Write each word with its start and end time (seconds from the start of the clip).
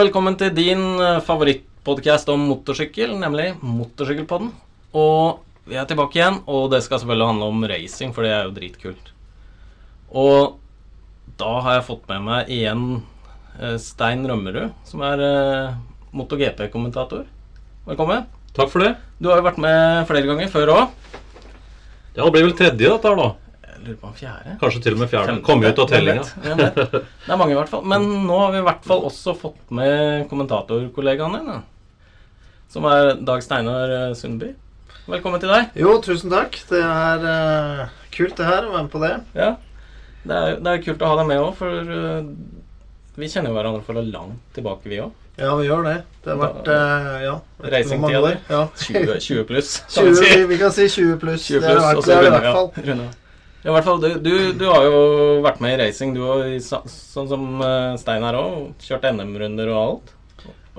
velkommen 0.00 0.36
til 0.40 0.52
din 0.56 0.80
eh, 1.02 1.18
favorittpodkast 1.26 2.30
om 2.32 2.46
motorsykkel, 2.48 3.12
nemlig 3.20 3.50
Motorsykkelpodden. 3.60 4.48
Og 4.96 5.42
vi 5.68 5.76
er 5.76 5.88
tilbake 5.88 6.16
igjen, 6.16 6.38
og 6.48 6.70
det 6.72 6.80
skal 6.86 7.02
selvfølgelig 7.02 7.28
handle 7.28 7.48
om 7.52 7.66
racing, 7.68 8.14
for 8.16 8.24
det 8.24 8.30
er 8.32 8.46
jo 8.46 8.54
dritkult. 8.56 9.10
Og 10.08 10.56
da 11.40 11.50
har 11.66 11.76
jeg 11.76 11.86
fått 11.90 12.08
med 12.08 12.24
meg 12.30 12.52
igjen 12.54 12.86
eh, 13.58 13.76
Stein 13.82 14.24
Rømmerud, 14.24 14.72
som 14.88 15.04
er 15.04 15.24
eh, 15.26 15.76
MotoGP-kommentator. 16.16 17.26
Velkommen. 17.90 18.24
Takk 18.56 18.72
for 18.72 18.86
det. 18.86 18.94
Du 19.20 19.28
har 19.28 19.42
jo 19.42 19.48
vært 19.50 19.60
med 19.60 20.08
flere 20.08 20.32
ganger 20.32 20.50
før 20.54 20.74
òg. 20.78 20.96
Ja, 22.16 22.24
det 22.24 22.32
blir 22.34 22.48
vel 22.48 22.56
tredje, 22.56 22.88
dette 22.88 23.12
her, 23.12 23.20
da. 23.20 23.49
Lurer 23.80 23.96
på 23.96 24.08
om 24.10 24.16
fjerde? 24.16 24.54
Kanskje 24.60 24.80
til 24.84 24.96
og 24.96 25.00
med 25.00 25.08
fjerde. 25.08 25.34
Kom 25.44 25.62
ut 25.64 25.78
av 25.80 25.86
tellinga. 25.88 26.24
Hvem? 26.44 26.58
Det 26.60 27.32
er 27.32 27.38
mange, 27.40 27.54
i 27.54 27.56
hvert 27.56 27.70
fall. 27.72 27.84
Men 27.88 28.04
nå 28.26 28.40
har 28.42 28.52
vi 28.52 28.60
i 28.60 28.66
hvert 28.66 28.84
fall 28.84 29.06
også 29.08 29.32
fått 29.40 29.72
med 29.72 30.26
kommentatorkollegaen 30.28 31.38
din. 31.38 31.62
Som 32.70 32.84
er 32.90 33.14
Dag 33.16 33.40
Steinar 33.42 33.94
eh, 33.96 34.12
Sundby. 34.18 34.52
Velkommen 35.10 35.40
til 35.42 35.50
deg. 35.50 35.72
Jo, 35.80 35.96
tusen 36.04 36.30
takk. 36.30 36.58
Det 36.68 36.82
er 36.84 37.24
uh, 37.24 37.86
kult 38.14 38.36
det 38.36 38.46
her, 38.46 38.68
å 38.68 38.74
være 38.74 38.84
med 38.84 38.92
på 38.92 39.00
det. 39.02 39.14
Ja. 39.34 39.54
Det 40.22 40.36
er, 40.36 40.58
det 40.60 40.74
er 40.74 40.84
kult 40.84 41.00
å 41.02 41.08
ha 41.10 41.16
deg 41.22 41.30
med 41.32 41.40
òg, 41.40 41.54
for 41.58 41.88
uh, 41.88 42.20
vi 43.16 43.30
kjenner 43.32 43.50
jo 43.50 43.56
hverandre 43.56 43.82
fra 43.86 44.04
langt 44.04 44.44
tilbake, 44.54 44.92
vi 44.92 45.00
òg. 45.02 45.16
Ja, 45.40 45.54
vi 45.56 45.70
gjør 45.70 45.88
det. 45.88 45.96
Det 46.20 46.34
har 46.34 46.38
vært 46.42 46.68
uh, 46.68 47.16
ja, 47.24 47.34
Racingtida 47.72 48.20
di. 48.26 48.36
Ja. 48.52 48.60
20, 48.84 49.16
20 49.24 49.48
pluss, 49.48 49.72
kan 49.94 50.12
20, 50.12 50.20
si. 50.20 50.44
vi, 50.52 50.60
kan 50.60 50.76
si 50.76 50.86
20 51.00 51.18
pluss. 51.24 51.48
20 51.48 51.64
det 51.64 51.72
har 51.72 51.80
pluss, 51.80 51.88
vært 51.88 52.06
det, 52.06 52.18
er 52.18 52.22
det 52.22 52.30
i 52.30 52.36
hvert 52.36 52.60
fall. 52.60 52.70
ja. 52.92 53.10
Ja, 53.60 53.68
i 53.68 53.74
hvert 53.76 53.84
fall, 53.84 54.00
du, 54.00 54.14
du, 54.24 54.32
du 54.56 54.64
har 54.70 54.86
jo 54.86 55.00
vært 55.44 55.60
med 55.60 55.74
i 55.74 55.82
racing, 55.82 56.14
du 56.16 56.22
òg, 56.24 56.56
sånn 56.64 57.28
som 57.28 57.60
uh, 57.60 57.98
Stein 58.00 58.24
her 58.24 58.38
òg. 58.38 58.72
Kjørt 58.80 59.04
NM-runder 59.10 59.68
og 59.74 59.80
alt. 59.82 60.14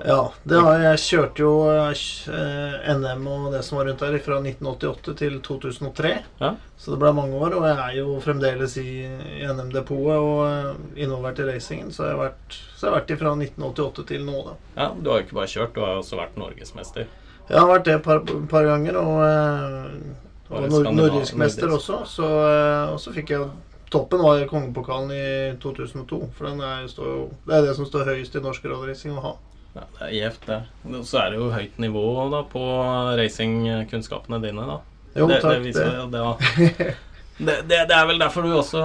Ja, 0.04 0.32
det 0.48 0.58
har 0.58 0.78
jeg. 0.80 0.84
Jeg 0.86 1.00
kjørte 1.04 1.42
jo 1.44 1.50
eh, 1.70 2.94
NM 2.96 3.26
og 3.28 3.44
det 3.52 3.60
som 3.66 3.78
var 3.78 3.86
rundt 3.86 4.02
der 4.02 4.16
fra 4.24 4.38
1988 4.40 5.14
til 5.20 5.36
2003. 5.44 6.12
Ja. 6.40 6.52
Så 6.80 6.94
det 6.94 6.98
ble 7.02 7.12
mange 7.14 7.38
år, 7.38 7.54
og 7.58 7.66
jeg 7.68 7.78
er 7.84 7.98
jo 8.00 8.16
fremdeles 8.24 8.74
i, 8.82 9.04
i 9.06 9.44
NM-depotet 9.46 10.16
og 10.16 10.40
eh, 10.48 11.04
involvert 11.04 11.42
i 11.44 11.46
racingen. 11.52 11.92
Så 11.94 12.08
jeg 12.08 12.16
har 12.16 12.22
vært, 12.24 12.58
så 12.72 12.88
jeg 12.88 12.90
har 12.90 12.98
vært 12.98 13.14
fra 13.20 13.34
1988 13.36 14.08
til 14.10 14.26
nå, 14.26 14.42
da. 14.48 14.56
Ja, 14.80 14.88
Du 14.96 15.12
har 15.12 15.20
jo 15.20 15.28
ikke 15.28 15.38
bare 15.42 15.54
kjørt, 15.54 15.74
du 15.76 15.84
har 15.84 15.94
jo 15.94 16.02
også 16.02 16.18
vært 16.18 16.40
norgesmester. 16.40 17.08
Jeg 17.52 17.58
har 17.58 17.70
vært 17.70 17.86
det 17.86 17.96
et 17.98 18.04
par, 18.06 18.22
par 18.50 18.68
ganger, 18.72 18.98
og, 18.98 19.22
eh, 19.28 20.31
og 20.52 20.68
nor 20.68 20.88
nordisk 20.92 21.36
mester 21.40 21.72
også. 21.72 22.02
Så, 22.08 22.28
eh, 22.46 22.92
og 22.92 23.00
så 23.00 23.14
fikk 23.14 23.34
jeg 23.34 23.50
Toppen 23.92 24.22
var 24.24 24.40
kongepokalen 24.48 25.10
i 25.12 25.24
2002. 25.60 26.18
For 26.32 26.48
den 26.48 26.62
er, 26.64 26.86
står 26.88 27.08
jo, 27.10 27.24
det 27.44 27.58
er 27.58 27.66
det 27.66 27.74
som 27.76 27.84
står 27.84 28.08
høyest 28.08 28.38
i 28.38 28.40
norsk 28.40 28.64
roadracing 28.64 29.18
å 29.20 29.24
ha. 29.26 29.32
Ja, 29.72 29.84
det 29.98 30.06
er 30.06 30.14
gjevt, 30.16 30.46
det. 30.48 31.02
Så 31.08 31.18
er 31.20 31.32
det 31.32 31.40
jo 31.40 31.50
høyt 31.52 31.76
nivå 31.80 32.06
da 32.32 32.40
på 32.48 32.62
racingkunnskapene 33.20 34.40
dine, 34.40 34.64
da. 34.68 34.78
Jo, 35.12 35.28
det, 35.28 35.42
takk. 35.44 35.58
det, 35.58 35.66
viser, 35.66 36.00
det. 36.08 36.88
det, 37.68 37.82
er 37.84 38.08
vel 38.08 38.20
derfor 38.20 38.48
du 38.48 38.54
også 38.56 38.82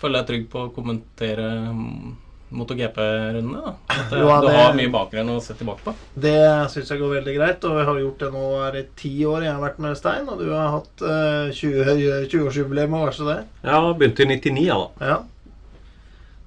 føler 0.00 0.20
deg 0.20 0.28
trygg 0.30 0.46
på 0.50 0.66
å 0.66 0.72
kommentere 0.74 1.46
mm, 1.70 2.14
MotoGP-rundene? 2.52 3.62
da 3.64 3.74
At 3.88 4.12
Jo, 4.12 4.28
ja, 4.28 4.40
du 4.40 4.46
det- 4.46 4.56
har 4.56 4.74
mye 4.74 4.90
bakgrunn 4.92 5.30
å 5.34 5.40
se 5.42 5.54
tilbake 5.54 5.82
på? 5.84 5.94
Det 6.14 6.36
syns 6.70 6.88
jeg 6.90 6.98
går 7.00 7.14
veldig 7.20 7.36
greit, 7.36 7.64
og 7.64 7.78
jeg 7.78 7.86
har 7.86 8.00
gjort 8.00 8.18
det 8.18 8.32
nå 8.32 8.44
er 8.68 8.72
det 8.72 8.96
ti 8.96 9.24
år 9.24 9.42
jeg 9.42 9.52
har 9.52 9.60
vært 9.62 9.78
med 9.78 9.96
Stein, 9.96 10.28
og 10.28 10.38
du 10.38 10.50
har 10.52 10.70
hatt 10.78 11.02
uh, 11.02 11.50
20 11.50 12.28
20-årsjubileum 12.30 12.94
og 12.94 13.06
hva 13.08 13.12
så 13.12 13.24
det. 13.30 13.44
Ja, 13.64 13.80
begynte 13.94 14.22
i 14.22 14.26
99, 14.36 14.66
ja 14.66 14.74
da. 14.78 15.06
Ja. 15.06 15.22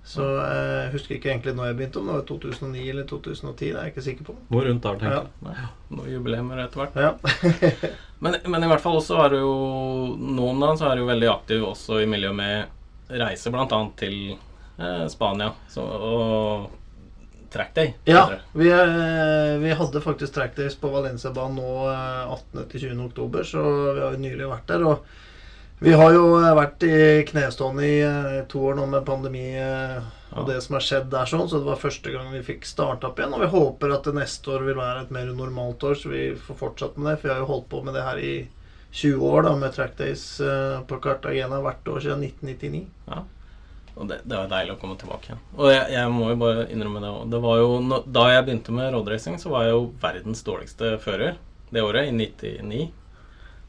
Så 0.07 0.23
eh, 0.23 0.85
jeg 0.87 0.91
husker 0.93 1.15
ikke 1.17 1.27
egentlig 1.33 1.51
når 1.57 1.65
jeg 1.67 1.75
begynte, 1.81 1.99
om 1.99 2.05
det 2.07 2.13
var 2.15 2.21
2009 2.29 2.83
eller 2.93 3.03
2010. 3.09 3.57
Det 3.59 3.75
er 3.75 3.81
jeg 3.83 3.91
ikke 3.91 4.03
sikker 4.05 4.23
på. 4.29 4.35
Noe 4.55 4.61
rundt 4.63 4.81
der, 4.85 4.95
tenker 5.01 5.17
Ja. 5.17 5.19
jeg. 5.19 5.27
Nei, 5.43 5.65
Noen 5.97 6.11
jubileumer 6.13 6.61
etter 6.63 6.79
hvert. 6.79 6.95
Ja. 6.95 7.11
Men, 8.23 8.37
men 8.47 8.63
i 8.63 8.67
hvert 8.71 8.81
fall 8.81 8.95
også 8.97 9.17
er 9.25 9.29
du 9.29 9.35
jo 9.43 10.15
Nå 10.17 10.47
om 10.49 10.59
dagen 10.63 10.79
så 10.79 10.87
er 10.89 10.95
du 10.97 11.03
jo 11.03 11.09
veldig 11.11 11.27
aktiv 11.29 11.61
også 11.67 11.99
i 12.01 12.07
miljøet 12.09 12.33
med 12.33 12.65
reise, 13.19 13.51
bl.a. 13.53 13.67
til 13.99 14.15
eh, 14.31 14.37
Spania 15.09 15.51
så, 15.71 15.81
og 15.81 16.69
trackday. 17.53 17.93
Ja, 18.05 18.25
vi, 18.53 18.67
eh, 18.69 19.53
vi 19.63 19.71
hadde 19.79 20.01
faktisk 20.03 20.33
trackdays 20.35 20.75
på 20.77 20.89
Valencia-banen 20.93 21.55
nå 21.61 21.71
eh, 21.89 22.35
18.-20. 22.35 23.05
oktober, 23.07 23.43
så 23.47 23.63
vi 23.95 24.01
har 24.03 24.11
jo 24.17 24.21
nylig 24.25 24.49
vært 24.51 24.67
der. 24.73 24.83
Og 24.83 25.05
vi 25.79 25.93
har 25.95 26.11
jo 26.13 26.25
eh, 26.41 26.51
vært 26.57 26.83
i 26.83 26.99
knestående 27.29 27.87
i 27.87 27.95
eh, 28.03 28.41
to 28.51 28.65
år 28.67 28.77
nå 28.81 28.85
med 28.91 29.05
pandemi 29.07 29.47
eh, 29.55 29.97
og 30.27 30.41
Ja. 30.41 30.43
det 30.49 30.57
som 30.65 30.75
har 30.75 30.83
skjedd 30.83 31.05
der, 31.09 31.25
sånn, 31.31 31.47
så 31.49 31.61
det 31.61 31.69
var 31.69 31.79
første 31.79 32.11
gang 32.11 32.27
vi 32.33 32.41
fikk 32.43 32.65
starta 32.67 33.07
opp 33.07 33.17
igjen. 33.21 33.33
Og 33.37 33.45
vi 33.45 33.47
håper 33.53 33.93
at 33.95 34.03
det 34.09 34.17
neste 34.17 34.51
år 34.57 34.65
vil 34.67 34.75
være 34.77 35.05
et 35.05 35.13
mer 35.15 35.29
normalt 35.31 35.85
år, 35.87 35.95
så 35.95 36.11
vi 36.11 36.25
får 36.35 36.57
fortsatt 36.59 36.97
med 36.99 37.13
det. 37.13 37.15
For 37.21 37.29
vi 37.29 37.33
har 37.33 37.39
jo 37.45 37.47
holdt 37.53 37.69
på 37.71 37.79
med 37.87 37.95
det 37.95 38.03
her 38.03 38.19
i 38.19 38.33
20 38.91 39.23
år 39.31 39.47
da, 39.47 39.55
med 39.55 39.73
trackdays 39.73 40.25
eh, 40.43 40.81
på 40.89 40.99
Cartagena 41.01 41.61
hvert 41.63 41.87
år 41.95 42.03
siden 42.03 42.27
1999. 42.27 42.83
Og 43.97 44.07
det, 44.07 44.19
det 44.29 44.37
var 44.37 44.47
deilig 44.51 44.75
å 44.75 44.79
komme 44.79 44.97
tilbake 45.01 45.31
igjen. 45.31 45.39
Og 45.57 45.71
jeg, 45.73 45.87
jeg 45.95 46.09
må 46.13 46.27
jo 46.29 46.35
bare 46.37 46.67
innrømme 46.69 47.01
det 47.01 47.09
òg. 47.09 47.29
Det 47.33 47.39
var 47.41 47.57
jo 47.57 47.69
nå- 47.81 48.03
Da 48.13 48.27
jeg 48.29 48.45
begynte 48.45 48.71
med 48.77 48.93
roadracing, 48.93 49.37
så 49.41 49.49
var 49.49 49.63
jeg 49.65 49.71
jo 49.73 49.93
verdens 50.01 50.43
dårligste 50.45 50.91
fører 51.01 51.35
det 51.73 51.81
året, 51.83 52.07
i 52.07 52.11
99. 52.13 52.91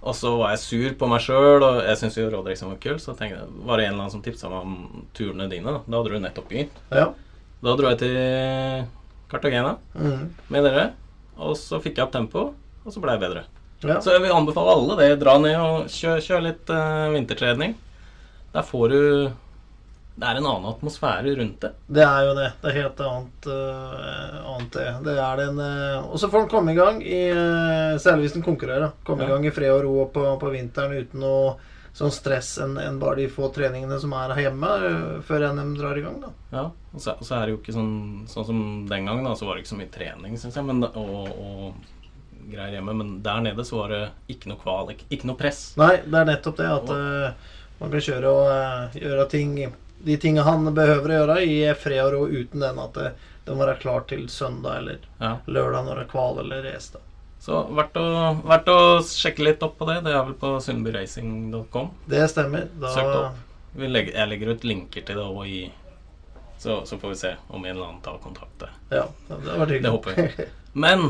Og 0.03 0.15
så 0.15 0.31
var 0.39 0.53
jeg 0.53 0.61
sur 0.63 0.93
på 1.01 1.09
meg 1.11 1.21
sjøl, 1.25 1.63
og 1.65 1.81
jeg 1.83 1.97
syntes 1.99 2.19
jo 2.21 2.29
roadracing 2.31 2.69
var 2.71 2.77
kul. 2.85 2.99
Så 3.03 3.17
tenkte 3.19 3.41
jeg, 3.41 3.49
var 3.67 3.77
det 3.81 3.87
en 3.89 3.95
eller 3.95 4.05
annen 4.05 4.13
som 4.15 4.23
tipsa 4.23 4.49
meg 4.53 4.61
om 4.69 5.07
turene 5.17 5.49
dine. 5.51 5.65
Da, 5.65 5.81
da 5.89 5.97
hadde 6.03 6.13
du 6.13 6.21
nettopp 6.23 6.49
begynt. 6.53 6.77
Ja. 6.93 7.09
Da 7.65 7.75
dro 7.75 7.89
jeg 7.91 7.99
til 8.05 8.87
Cartagena 9.33 9.77
Mhm. 9.95 10.29
med 10.51 10.65
dere, 10.65 10.93
og 11.37 11.57
så 11.57 11.81
fikk 11.83 11.97
jeg 11.99 12.05
opp 12.07 12.13
tempo, 12.13 12.45
og 12.85 12.93
så 12.93 13.01
ble 13.03 13.17
jeg 13.17 13.21
bedre. 13.25 13.43
ja. 13.83 13.99
Så 14.01 14.13
jeg 14.15 14.23
vil 14.23 14.33
anbefale 14.33 14.71
alle 14.77 14.97
det. 15.01 15.19
Dra 15.21 15.39
ned 15.39 15.57
og 15.57 15.87
kjør, 15.89 16.21
kjør 16.23 16.43
litt 16.43 16.71
uh, 16.71 17.11
vintertrening. 17.13 17.75
Der 18.55 18.63
får 18.63 18.89
du 18.91 19.33
Det 20.19 20.27
er 20.27 20.39
en 20.41 20.47
annen 20.51 20.67
atmosfære 20.73 21.37
rundt 21.39 21.61
det. 21.63 21.71
Det 21.87 22.03
er 22.03 22.25
jo 22.27 22.35
det. 22.35 22.49
Det 22.59 22.71
er 22.71 22.77
helt 22.81 23.01
annet, 23.07 23.49
uh, 23.55 24.39
annet 24.53 24.73
det. 24.75 24.87
det 25.07 25.17
er 25.23 25.43
den, 25.45 25.61
uh, 25.63 26.09
og 26.11 26.19
så 26.19 26.31
får 26.33 26.45
den 26.45 26.51
komme 26.51 26.75
i 26.75 26.79
gang, 26.79 26.99
i, 27.07 27.21
uh, 27.31 27.95
særlig 28.03 28.27
hvis 28.27 28.39
den 28.41 28.47
konkurrerer. 28.47 28.97
Komme 29.07 29.23
ja. 29.23 29.29
i 29.29 29.33
gang 29.33 29.47
i 29.47 29.53
fred 29.55 29.75
og 29.77 29.85
ro 29.87 30.09
på, 30.15 30.25
på 30.43 30.55
vinteren 30.55 30.97
uten 30.99 31.23
noe 31.23 31.55
sånn 31.99 32.13
stress 32.15 32.51
enn 32.63 32.77
en 32.79 32.99
bare 33.01 33.23
de 33.23 33.29
få 33.33 33.49
treningene 33.55 33.97
som 33.99 34.13
er 34.15 34.35
hjemme 34.39 34.69
før 35.27 35.49
NM 35.55 35.73
drar 35.79 35.99
i 35.99 36.05
gang. 36.05 36.19
da. 36.23 36.33
Ja, 36.53 36.65
og 36.93 37.03
så, 37.03 37.15
og 37.15 37.27
så 37.27 37.39
er 37.39 37.47
det 37.47 37.55
jo 37.55 37.61
ikke 37.63 37.75
sånn 37.75 37.95
Sånn 38.31 38.47
som 38.47 38.61
den 38.91 39.09
gangen, 39.09 39.27
da, 39.27 39.35
så 39.39 39.49
var 39.49 39.57
det 39.57 39.65
ikke 39.65 39.75
så 39.75 39.81
mye 39.81 39.95
trening, 39.95 40.37
syns 40.39 40.59
jeg, 40.59 40.67
men, 40.69 40.85
og, 40.85 41.31
og 41.33 42.51
greier 42.51 42.79
hjemme. 42.79 42.95
Men 43.01 43.19
der 43.25 43.43
nede 43.45 43.67
så 43.67 43.83
var 43.83 43.95
det 43.95 44.05
ikke 44.35 44.53
noe 44.53 44.63
kval, 44.63 44.93
ikke, 44.95 45.09
ikke 45.15 45.31
noe 45.31 45.39
press. 45.39 45.63
Nei, 45.81 45.97
det 46.05 46.23
er 46.23 46.31
nettopp 46.33 46.59
det 46.61 46.71
at 46.71 46.93
uh, 46.93 47.53
man 47.81 47.95
kan 47.95 48.09
kjøre 48.11 48.33
og 48.35 48.51
uh, 48.53 48.99
gjøre 48.99 49.29
ting 49.33 49.55
de 50.05 50.17
tingene 50.21 50.45
han 50.47 50.69
behøver 50.75 51.11
å 51.11 51.19
gjøre 51.19 51.37
i 51.47 51.57
fred 51.79 52.01
og 52.05 52.13
ro 52.15 52.23
uten 52.31 52.61
den 52.63 52.79
at 52.79 52.95
det, 52.95 53.11
må 53.49 53.65
være 53.65 53.79
klar 53.81 54.03
til 54.11 54.27
søndag 54.29 54.77
eller 54.83 54.99
Ja. 55.21 55.39
lørdag 55.47 55.87
når 55.87 55.95
det 55.97 56.03
er 56.07 56.11
kval 56.13 56.39
eller 56.43 56.63
race. 56.69 56.99
Så 57.41 57.63
verdt 57.75 57.97
å, 57.97 58.05
verdt 58.45 58.69
å 58.69 58.79
sjekke 59.03 59.45
litt 59.47 59.63
opp 59.63 59.79
på 59.79 59.87
det. 59.89 60.03
Det 60.05 60.13
er 60.13 60.25
vel 60.27 60.35
på 60.37 60.51
sundbyracing.com. 60.61 61.91
Det 62.11 62.25
stemmer. 62.31 62.67
Da, 62.81 62.91
Søkt 62.93 63.15
opp. 63.17 63.45
Legger, 63.79 64.13
jeg 64.19 64.29
legger 64.29 64.51
ut 64.53 64.65
linker 64.67 65.05
til 65.07 65.17
det 65.21 65.25
òg 65.25 65.47
i 65.47 65.61
så, 66.59 66.81
så 66.85 66.99
får 66.99 67.13
vi 67.13 67.19
se 67.21 67.31
om 67.55 67.63
en 67.65 67.71
eller 67.71 67.87
annen 67.87 68.01
tar 68.03 68.19
kontakt. 68.19 68.65
Ja, 68.91 69.05
det 69.29 69.39
vært 69.47 69.71
hyggelig. 69.71 69.83
Det 69.87 69.93
håper 69.95 70.17
vi. 70.19 70.47
Men 70.75 71.05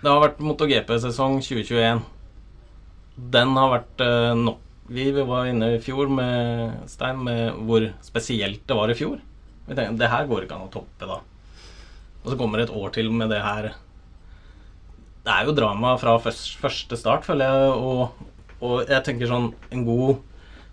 det 0.00 0.08
har 0.12 0.20
vært 0.22 0.38
MotoGP-sesong 0.46 1.40
2021. 1.42 2.04
Den 3.34 3.56
har 3.58 3.72
vært 3.74 4.04
eh, 4.06 4.34
nok 4.38 4.60
vi, 4.90 5.10
var 5.14 5.46
inne 5.46 5.74
i 5.76 5.82
fjor 5.82 6.10
med 6.10 6.88
Stein 6.90 7.20
med 7.22 7.60
hvor 7.66 7.86
spesielt 8.04 8.64
det 8.66 8.76
var 8.76 8.90
i 8.90 8.96
fjor. 8.98 9.20
Vi 9.68 9.76
tenkte 9.76 10.00
det 10.00 10.10
her 10.10 10.26
går 10.26 10.46
ikke 10.46 10.56
an 10.56 10.66
å 10.66 10.72
toppe, 10.72 11.06
da. 11.06 11.20
Og 12.24 12.32
så 12.32 12.38
kommer 12.40 12.58
det 12.58 12.68
et 12.68 12.76
år 12.76 12.90
til 12.96 13.10
med 13.14 13.30
det 13.30 13.38
her. 13.44 13.70
Det 15.24 15.36
er 15.36 15.46
jo 15.46 15.54
drama 15.54 15.94
fra 16.00 16.16
først, 16.22 16.56
første 16.60 16.98
start, 16.98 17.24
føler 17.28 17.46
jeg. 17.46 17.70
Og, 17.78 18.26
og 18.66 18.90
jeg 18.90 19.04
tenker 19.06 19.30
sånn 19.30 19.50
En 19.72 19.86
god 19.86 20.18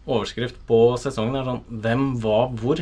overskrift 0.08 0.58
på 0.68 0.80
sesongen 1.00 1.36
er 1.36 1.48
sånn 1.48 1.82
Hvem 1.84 2.10
var 2.24 2.50
hvor? 2.60 2.82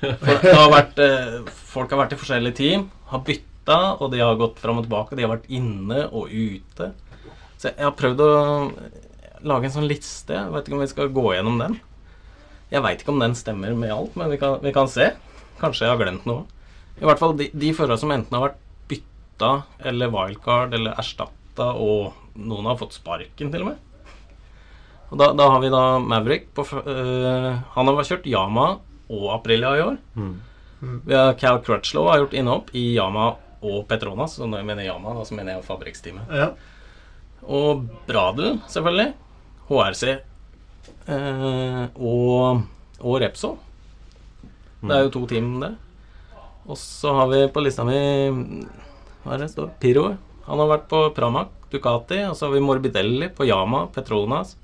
Folk 0.00 0.44
har 0.48 0.70
vært, 0.72 1.00
eh, 1.02 1.40
folk 1.74 1.92
har 1.92 2.04
vært 2.04 2.14
i 2.14 2.18
forskjellige 2.18 2.56
team, 2.56 2.86
har 3.10 3.20
bytta, 3.26 3.78
og 4.00 4.14
de 4.14 4.22
har 4.22 4.38
gått 4.40 4.62
fram 4.62 4.78
og 4.80 4.86
tilbake. 4.86 5.18
De 5.18 5.26
har 5.26 5.34
vært 5.34 5.50
inne 5.52 6.06
og 6.08 6.32
ute. 6.32 6.92
Så 7.60 7.68
jeg 7.68 7.84
har 7.84 7.92
prøvd 7.98 8.22
å 8.24 8.30
lage 9.44 9.68
en 9.68 9.76
sånn 9.76 9.88
liste. 9.90 10.34
Jeg 10.36 10.52
vet 10.54 10.66
ikke 10.68 10.78
om 10.78 10.82
vi 10.84 10.90
skal 10.90 11.12
gå 11.14 11.26
gjennom 11.36 11.60
den. 11.60 11.78
Jeg 12.72 12.82
veit 12.84 13.02
ikke 13.02 13.12
om 13.14 13.22
den 13.22 13.36
stemmer 13.38 13.76
med 13.78 13.92
alt, 13.94 14.16
men 14.18 14.32
vi 14.32 14.40
kan, 14.40 14.58
vi 14.64 14.72
kan 14.74 14.90
se. 14.90 15.12
Kanskje 15.60 15.86
jeg 15.86 15.94
har 15.94 16.00
glemt 16.00 16.26
noe. 16.28 16.46
I 17.00 17.06
hvert 17.06 17.20
fall 17.20 17.34
de, 17.38 17.48
de 17.52 17.72
førerne 17.76 18.00
som 18.00 18.12
enten 18.14 18.36
har 18.36 18.48
vært 18.48 18.60
bytta 18.90 19.52
eller 19.90 20.12
wildcard 20.14 20.74
eller 20.76 20.98
erstatta, 20.98 21.70
og 21.74 22.14
noen 22.38 22.70
har 22.70 22.80
fått 22.80 22.96
sparken 22.96 23.52
til 23.52 23.66
og 23.66 23.72
med. 23.72 23.82
Og 25.12 25.20
da, 25.20 25.30
da 25.36 25.46
har 25.52 25.62
vi 25.62 25.70
da 25.70 25.84
Maverick 26.02 26.48
på 26.56 26.64
øh, 26.80 27.50
Han 27.76 27.90
har 27.90 28.06
kjørt 28.08 28.26
Yama 28.26 28.66
og 29.12 29.26
Aprilia 29.36 29.74
i 29.76 29.82
år. 29.84 29.98
Mm. 30.16 30.34
Vi 31.04 31.14
har 31.14 31.36
Cal 31.38 31.60
Crutchlow 31.64 32.08
har 32.10 32.22
gjort 32.24 32.34
innhopp 32.36 32.72
i 32.76 32.86
Yama 32.96 33.34
og 33.64 33.84
Petronas. 33.88 34.38
Og 34.40 34.50
når 34.50 34.62
jeg 34.62 34.68
mener 34.72 34.88
Yama, 34.88 35.14
da 35.16 35.26
så 35.28 35.36
mener 35.36 35.54
jeg 35.54 35.66
fabrikksteamet. 35.68 36.32
Ja. 36.34 36.48
Og 37.44 37.84
Bradel, 38.08 38.58
selvfølgelig. 38.72 39.12
HRC. 39.68 40.16
Eh, 41.06 41.84
og, 41.96 42.64
og 43.00 43.16
Repsol. 43.22 43.56
Det 44.84 44.92
er 44.92 45.06
jo 45.06 45.12
to 45.14 45.24
team, 45.30 45.56
det. 45.62 45.72
Og 46.64 46.76
så 46.80 47.12
har 47.12 47.28
vi 47.28 47.40
på 47.52 47.60
lista 47.60 47.84
mi 47.84 47.96
Hva 49.24 49.34
er 49.34 49.42
det 49.42 49.50
står? 49.52 49.72
Piro. 49.80 50.06
Han 50.44 50.60
har 50.60 50.68
vært 50.68 50.86
på 50.90 51.00
Pramac, 51.16 51.52
Ducati. 51.72 52.20
Og 52.28 52.36
så 52.36 52.48
har 52.48 52.54
vi 52.56 52.64
Morbidelli 52.64 53.30
på 53.32 53.48
Yama, 53.48 53.86
Petronas. 53.92 54.56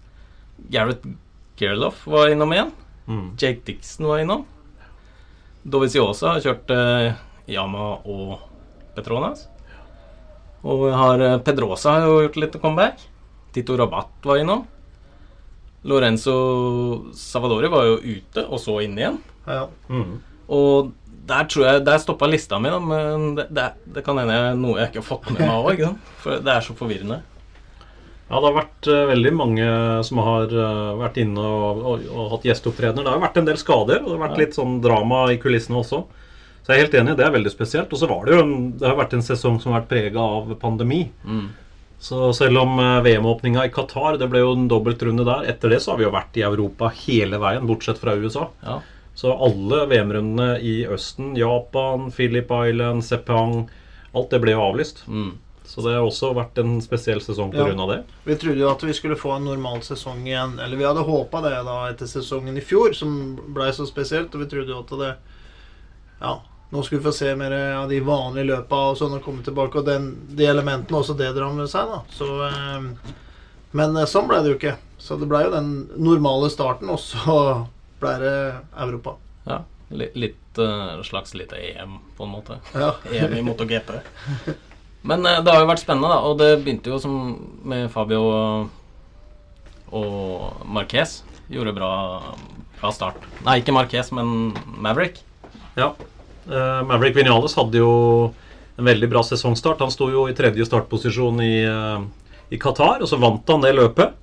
Gareth 0.69 1.09
Gerloff 1.61 2.07
var 2.09 2.33
innom 2.33 2.53
igjen. 2.53 2.73
Mm. 3.09 3.27
Jake 3.41 3.65
Dixon 3.65 4.09
var 4.09 4.21
innom. 4.23 4.45
Doviziosa 5.63 6.35
har 6.35 6.45
kjørt 6.45 6.73
eh, 6.73 7.17
Yama 7.53 7.95
og 8.09 8.39
Petronas. 8.97 9.47
Og 10.65 10.87
har 10.93 11.25
eh, 11.25 11.39
Pedrosa 11.45 11.97
har 11.97 12.09
jo 12.09 12.21
gjort 12.27 12.39
litt 12.41 12.61
comeback. 12.61 13.09
Tito 13.57 13.77
Rabat 13.81 14.29
var 14.29 14.41
innom. 14.41 14.65
Lorenzo 15.85 16.35
Savadori 17.17 17.69
var 17.73 17.87
jo 17.89 17.97
ute, 18.03 18.45
og 18.49 18.59
så 18.61 18.81
inne 18.85 19.01
igjen. 19.05 19.19
ja. 19.47 19.67
Mm. 19.89 20.19
Og 20.51 20.91
der 21.31 21.45
tror 21.47 21.63
jeg 21.69 21.85
Der 21.87 21.99
stoppa 22.03 22.27
lista 22.27 22.59
mi, 22.59 22.69
da, 22.73 22.81
men 22.83 23.37
det, 23.37 23.45
det, 23.55 23.69
det 23.95 24.03
kan 24.05 24.19
hende 24.19 24.35
jeg- 24.35 24.57
noe 24.59 24.79
jeg 24.81 24.89
ikke 24.91 24.99
har 25.05 25.07
fått 25.07 25.31
med 25.31 25.41
meg 25.47 25.79
òg. 25.87 25.97
For 26.19 26.41
det 26.43 26.49
er 26.57 26.61
så 26.67 26.75
forvirrende. 26.75 27.21
Ja, 28.31 28.39
det 28.41 28.47
har 28.49 28.57
vært 28.57 28.89
uh, 28.91 29.07
veldig 29.11 29.33
mange 29.35 29.69
som 30.07 30.19
har 30.23 30.51
uh, 30.55 30.97
vært 31.01 31.17
inne 31.23 31.39
og, 31.43 31.81
og, 31.93 32.05
og 32.15 32.29
hatt 32.35 32.45
gjesteopptredener. 32.47 33.03
Det 33.07 33.11
har 33.15 33.23
vært 33.23 33.39
en 33.41 33.47
del 33.49 33.57
skader, 33.63 34.03
og 34.03 34.11
det 34.11 34.17
har 34.19 34.25
vært 34.29 34.37
Ja. 34.39 34.43
litt 34.45 34.55
sånn 34.59 34.77
drama 34.83 35.23
i 35.33 35.39
kulissene 35.43 35.79
også. 35.81 36.03
Så 36.63 36.71
jeg 36.75 36.77
er 36.79 36.85
helt 36.85 36.95
enig, 37.01 37.17
det 37.19 37.25
er 37.27 37.33
veldig 37.35 37.51
spesielt. 37.55 37.91
Og 37.95 37.99
så 37.99 38.07
var 38.11 38.27
det 38.27 38.35
jo 38.37 38.43
en, 38.45 38.55
det 38.79 38.87
har 38.91 38.99
vært 38.99 39.15
en 39.19 39.23
sesong 39.27 39.59
som 39.63 39.73
har 39.73 39.81
vært 39.83 39.91
prega 39.95 40.21
av 40.39 40.53
pandemi. 40.63 41.05
Mm. 41.25 41.49
Så 42.01 42.33
selv 42.33 42.59
om 42.63 42.79
eh, 42.79 43.03
VM-åpninga 43.05 43.67
i 43.67 43.73
Qatar, 43.73 44.17
det 44.17 44.31
ble 44.33 44.41
jo 44.41 44.55
en 44.57 44.71
dobbeltrunde 44.73 45.27
der. 45.29 45.45
Etter 45.53 45.75
det 45.75 45.83
så 45.85 45.93
har 45.93 46.01
vi 46.01 46.07
jo 46.07 46.15
vært 46.15 46.39
i 46.41 46.47
Europa 46.47 46.89
hele 47.03 47.41
veien, 47.43 47.67
bortsett 47.69 48.01
fra 48.01 48.15
USA. 48.17 48.47
Ja. 48.65 48.79
Så 49.21 49.35
alle 49.37 49.83
VM-rundene 49.91 50.55
i 50.65 50.87
Østen, 50.89 51.35
Japan, 51.37 52.09
Philip 52.15 52.49
Island, 52.49 53.05
Sepang 53.05 53.69
Alt 54.17 54.33
det 54.33 54.41
ble 54.43 54.57
jo 54.57 54.63
avlyst. 54.65 55.05
Mm. 55.07 55.35
Så 55.71 55.85
det 55.85 55.93
har 55.95 56.03
også 56.03 56.33
vært 56.35 56.57
en 56.59 56.81
spesiell 56.83 57.21
sesong 57.23 57.53
pga. 57.53 57.69
Ja. 57.69 57.77
av 57.79 57.91
det. 57.93 57.99
Vi 58.25 58.35
trodde 58.43 58.59
jo 58.59 58.71
at 58.73 58.81
vi 58.83 58.95
skulle 58.97 59.19
få 59.19 59.37
en 59.37 59.45
normal 59.47 59.85
sesong 59.87 60.25
igjen. 60.27 60.57
Eller 60.59 60.81
vi 60.81 60.89
hadde 60.89 61.05
håpa 61.07 61.45
det 61.45 61.53
da 61.69 61.77
etter 61.93 62.11
sesongen 62.11 62.59
i 62.59 62.65
fjor, 62.65 62.97
som 62.97 63.37
blei 63.55 63.69
så 63.77 63.87
spesielt. 63.87 64.35
Og 64.35 64.43
vi 64.43 64.49
trodde 64.51 64.75
jo 64.75 64.81
at 64.83 64.97
det 65.05 65.13
Ja, 66.21 66.33
nå 66.71 66.83
skal 66.83 66.99
vi 66.99 67.05
få 67.05 67.13
se 67.13 67.33
mer 67.37 67.55
av 67.75 67.89
de 67.91 67.99
vanlige 68.07 68.47
løpa 68.53 68.79
og 68.91 68.99
sånn 68.99 69.17
og 69.17 69.25
komme 69.25 69.43
tilbake. 69.47 69.81
Og 69.81 69.89
den, 69.89 70.13
de 70.39 70.47
elementene 70.47 71.01
også 71.01 71.17
det 71.19 71.33
drar 71.35 71.51
med 71.57 71.71
seg, 71.71 71.91
da. 71.91 72.03
Så 72.15 72.29
eh, 72.47 73.17
Men 73.75 73.99
eh, 73.99 74.09
sånn 74.11 74.29
ble 74.31 74.39
det 74.45 74.53
jo 74.53 74.59
ikke. 74.59 74.77
Så 75.01 75.19
det 75.19 75.27
blei 75.31 75.43
jo 75.47 75.55
den 75.55 75.73
normale 75.99 76.51
starten, 76.53 76.91
og 76.93 77.01
så 77.03 77.67
blei 78.01 78.17
det 78.23 78.39
Europa. 78.87 79.19
ja. 79.49 79.65
Litt, 79.91 80.59
eh, 80.63 81.01
slags 81.03 81.35
lite 81.35 81.59
EM, 81.59 81.97
på 82.17 82.23
en 82.23 82.31
måte. 82.31 82.61
Ja. 82.79 82.93
EM 83.11 83.35
i 83.35 83.43
MotoGP. 83.43 83.91
Men 85.03 85.27
uh, 85.27 85.41
det 85.43 85.51
har 85.51 85.65
jo 85.65 85.71
vært 85.71 85.83
spennende, 85.83 86.13
da. 86.13 86.21
Og 86.29 86.37
det 86.39 86.61
begynte 86.61 86.93
jo 86.93 87.01
som 87.03 87.17
med 87.67 87.89
Fabio 87.91 88.21
og, 88.29 88.69
og 89.91 90.63
Marquez. 90.71 91.21
Gjorde 91.51 91.75
bra, 91.75 91.91
fra 92.79 92.93
start. 92.95 93.27
Nei, 93.43 93.59
ikke 93.65 93.75
Marquez, 93.75 94.13
men 94.15 94.53
Maverick. 94.79 95.25
Ja. 95.75 95.95
Eh, 96.51 96.81
Maverick 96.87 97.17
Vinales 97.17 97.55
hadde 97.59 97.79
jo 97.79 97.91
en 98.79 98.85
veldig 98.89 99.11
bra 99.13 99.23
sesongstart. 99.27 99.83
Han 99.85 99.93
sto 99.93 100.11
jo 100.11 100.27
i 100.29 100.35
tredje 100.37 100.67
startposisjon 100.67 101.41
i, 101.45 101.63
eh, 101.65 102.01
i 102.51 102.59
Qatar, 102.59 103.01
og 103.03 103.09
så 103.09 103.19
vant 103.21 103.47
han 103.49 103.63
det 103.63 103.75
løpet. 103.77 104.17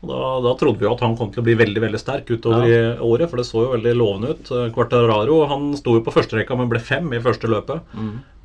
Da, 0.00 0.40
da 0.40 0.54
trodde 0.56 0.80
vi 0.80 0.86
jo 0.86 0.94
at 0.94 1.02
han 1.04 1.12
kom 1.16 1.28
til 1.32 1.42
å 1.42 1.44
bli 1.44 1.54
veldig 1.60 1.80
veldig 1.84 1.98
sterk 2.00 2.30
utover 2.32 2.64
i 2.64 2.76
året, 3.04 3.28
for 3.28 3.36
det 3.36 3.44
så 3.44 3.66
jo 3.66 3.74
veldig 3.74 3.92
lovende 3.98 4.32
ut. 4.32 4.50
Eh, 4.50 4.70
Quartararo 4.76 5.42
han 5.50 5.70
sto 5.76 5.98
jo 5.98 6.04
på 6.04 6.14
førsterekka, 6.14 6.56
men 6.56 6.70
ble 6.72 6.80
fem 6.80 7.08
i 7.12 7.20
første 7.20 7.48
løpet. 7.50 7.82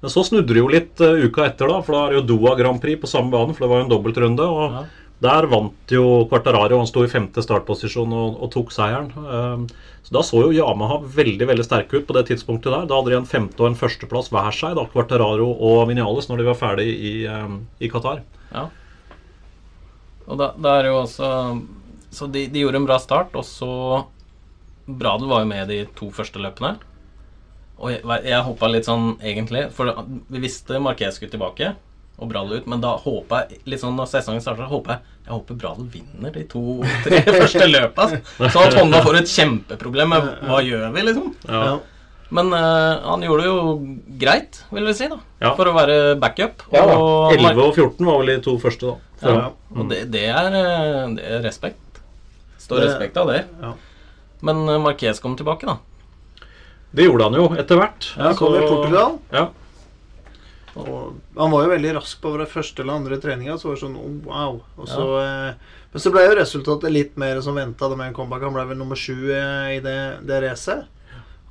Men 0.02 0.12
så 0.12 0.22
snudde 0.28 0.52
det 0.52 0.60
jo 0.60 0.68
litt 0.68 1.00
uka 1.00 1.46
etter, 1.48 1.72
da, 1.72 1.80
for 1.82 1.96
da 1.96 2.02
er 2.06 2.10
det 2.14 2.20
jo 2.20 2.28
Doha 2.36 2.56
Grand 2.60 2.82
Prix 2.84 3.00
på 3.02 3.08
samme 3.10 3.32
bane, 3.32 3.56
for 3.56 3.66
det 3.66 3.72
var 3.72 3.80
jo 3.82 3.86
en 3.88 3.94
dobbeltrunde. 3.96 4.44
og 4.46 4.72
Ja. 4.76 4.84
Der 5.24 5.48
vant 5.48 5.92
jo 5.92 6.26
Quartararo, 6.28 6.78
han 6.82 6.90
sto 6.90 7.06
i 7.06 7.10
femte 7.12 7.40
startposisjon 7.44 8.12
og, 8.12 8.40
og 8.44 8.50
tok 8.52 8.74
seieren. 8.76 9.14
Um, 9.16 9.68
så 10.04 10.18
Da 10.18 10.24
så 10.28 10.42
jo 10.44 10.54
Yamaha 10.54 11.00
veldig 11.16 11.48
veldig 11.48 11.66
sterke 11.66 12.02
ut 12.02 12.08
på 12.08 12.16
det 12.18 12.26
tidspunktet 12.30 12.74
der. 12.74 12.88
Da 12.90 12.98
hadde 13.00 13.14
de 13.14 13.20
en 13.22 13.30
femte 13.30 13.64
og 13.64 13.72
en 13.72 13.80
førsteplass 13.80 14.28
hver 14.34 14.52
seg, 14.56 14.76
da, 14.76 14.84
Quartararo 14.92 15.48
og 15.54 15.86
Vinales, 15.90 16.28
når 16.30 16.42
de 16.42 16.50
var 16.50 16.60
ferdig 16.60 16.90
i, 16.92 17.14
um, 17.32 17.62
i 17.80 17.92
Qatar. 17.92 18.26
Ja. 18.52 18.68
Og 20.26 20.42
da, 20.42 20.52
da 20.58 20.80
er 20.80 20.90
jo 20.90 21.00
også 21.04 21.28
Så 22.16 22.28
de, 22.32 22.46
de 22.50 22.62
gjorde 22.64 22.80
en 22.80 22.88
bra 22.88 22.96
start, 23.00 23.34
og 23.36 23.44
så 23.48 24.06
Bradel 24.86 25.28
var 25.28 25.42
jo 25.44 25.50
med 25.50 25.68
de 25.72 25.80
to 25.98 26.12
første 26.14 26.40
løpene. 26.40 26.76
Og 27.76 27.92
jeg, 27.92 28.04
jeg 28.24 28.46
hoppa 28.46 28.70
litt 28.72 28.88
sånn, 28.88 29.16
egentlig, 29.20 29.66
for 29.76 29.92
vi 30.32 30.44
visste 30.44 30.80
Marquez 30.80 31.18
skulle 31.18 31.34
tilbake 31.34 31.74
og 32.16 32.30
Bradel 32.32 32.62
ut, 32.62 32.68
men 32.72 32.82
da 32.84 32.94
håper 33.02 33.44
jeg 33.50 33.60
litt 33.68 33.82
sånn 33.82 33.98
når 34.00 34.08
sesongen 34.12 34.44
starter, 34.44 34.70
håper 34.72 34.96
jeg 34.96 35.12
jeg 35.26 35.34
håper 35.34 35.58
Bradel 35.58 35.88
vinner 35.90 36.32
de 36.36 36.44
to-tre 36.46 37.20
første 37.42 37.66
løpa. 37.66 38.06
Sånn 38.38 38.68
at 38.68 38.76
Honna 38.78 39.00
får 39.02 39.18
et 39.24 39.32
kjempeproblem 39.32 40.12
med 40.14 40.28
hva 40.46 40.60
gjør 40.62 40.92
vi, 40.94 41.06
liksom. 41.08 41.32
Ja. 41.50 41.72
Men 42.36 42.52
uh, 42.54 43.02
han 43.06 43.26
gjorde 43.26 43.42
det 43.42 43.50
jo 43.50 43.64
greit, 44.22 44.60
vil 44.74 44.86
vi 44.86 44.94
si, 44.98 45.08
da. 45.10 45.18
Ja. 45.42 45.56
For 45.58 45.70
å 45.70 45.74
være 45.74 45.98
backup. 46.22 46.62
Ja. 46.74 46.86
Og 46.94 47.34
11 47.34 47.64
og 47.64 47.74
14 47.74 48.06
var 48.06 48.22
vel 48.22 48.32
de 48.36 48.38
to 48.46 48.56
første, 48.62 48.94
da. 48.94 49.34
ja, 49.34 49.50
og 49.74 49.90
det, 49.90 50.04
det, 50.14 50.24
er, 50.30 50.56
eh, 50.62 51.02
det 51.18 51.28
er 51.40 51.44
respekt. 51.46 52.02
Står 52.62 52.82
Det- 52.84 52.88
respekt 52.92 53.18
av 53.22 53.34
det. 53.34 53.42
Ja. 53.62 53.74
Men 54.46 54.62
eh, 54.70 54.82
Marquez 54.82 55.22
kom 55.24 55.38
tilbake, 55.40 55.66
da. 55.66 55.80
Det 56.96 57.10
gjorde 57.10 57.28
han 57.32 57.38
jo 57.42 57.50
etter 57.58 57.82
hvert. 57.82 58.12
Ja, 58.14 58.30
han 58.30 58.38
kom 58.40 58.54
i 58.56 58.62
Portugal. 58.64 59.18
Ja. 59.34 59.48
Og 60.76 61.40
han 61.40 61.54
var 61.54 61.64
jo 61.64 61.72
veldig 61.72 61.94
rask 61.96 62.20
på 62.22 62.34
våre 62.34 62.48
første 62.50 62.84
eller 62.84 63.00
andre 63.00 63.20
treninger. 63.24 63.58
Så 63.60 63.70
var 63.70 63.78
det 63.78 63.84
sånn 63.86 64.00
oh, 64.00 64.16
wow. 64.28 64.58
Så, 64.84 65.06
eh, 65.22 65.78
men 65.94 66.04
så 66.04 66.12
ble 66.12 66.26
jo 66.26 66.36
resultatet 66.36 66.92
litt 66.92 67.14
mer 67.22 67.40
som 67.44 67.56
venta 67.56 67.90
med 67.94 68.10
en 68.10 68.18
comeback. 68.18 68.44
Han 68.44 68.58
ble 68.58 68.66
vel 68.72 68.82
nummer 68.82 69.00
sju 69.00 69.32
eh, 69.32 69.78
i 69.78 69.80
det, 69.84 70.00
det 70.28 70.42
racet. 70.44 70.90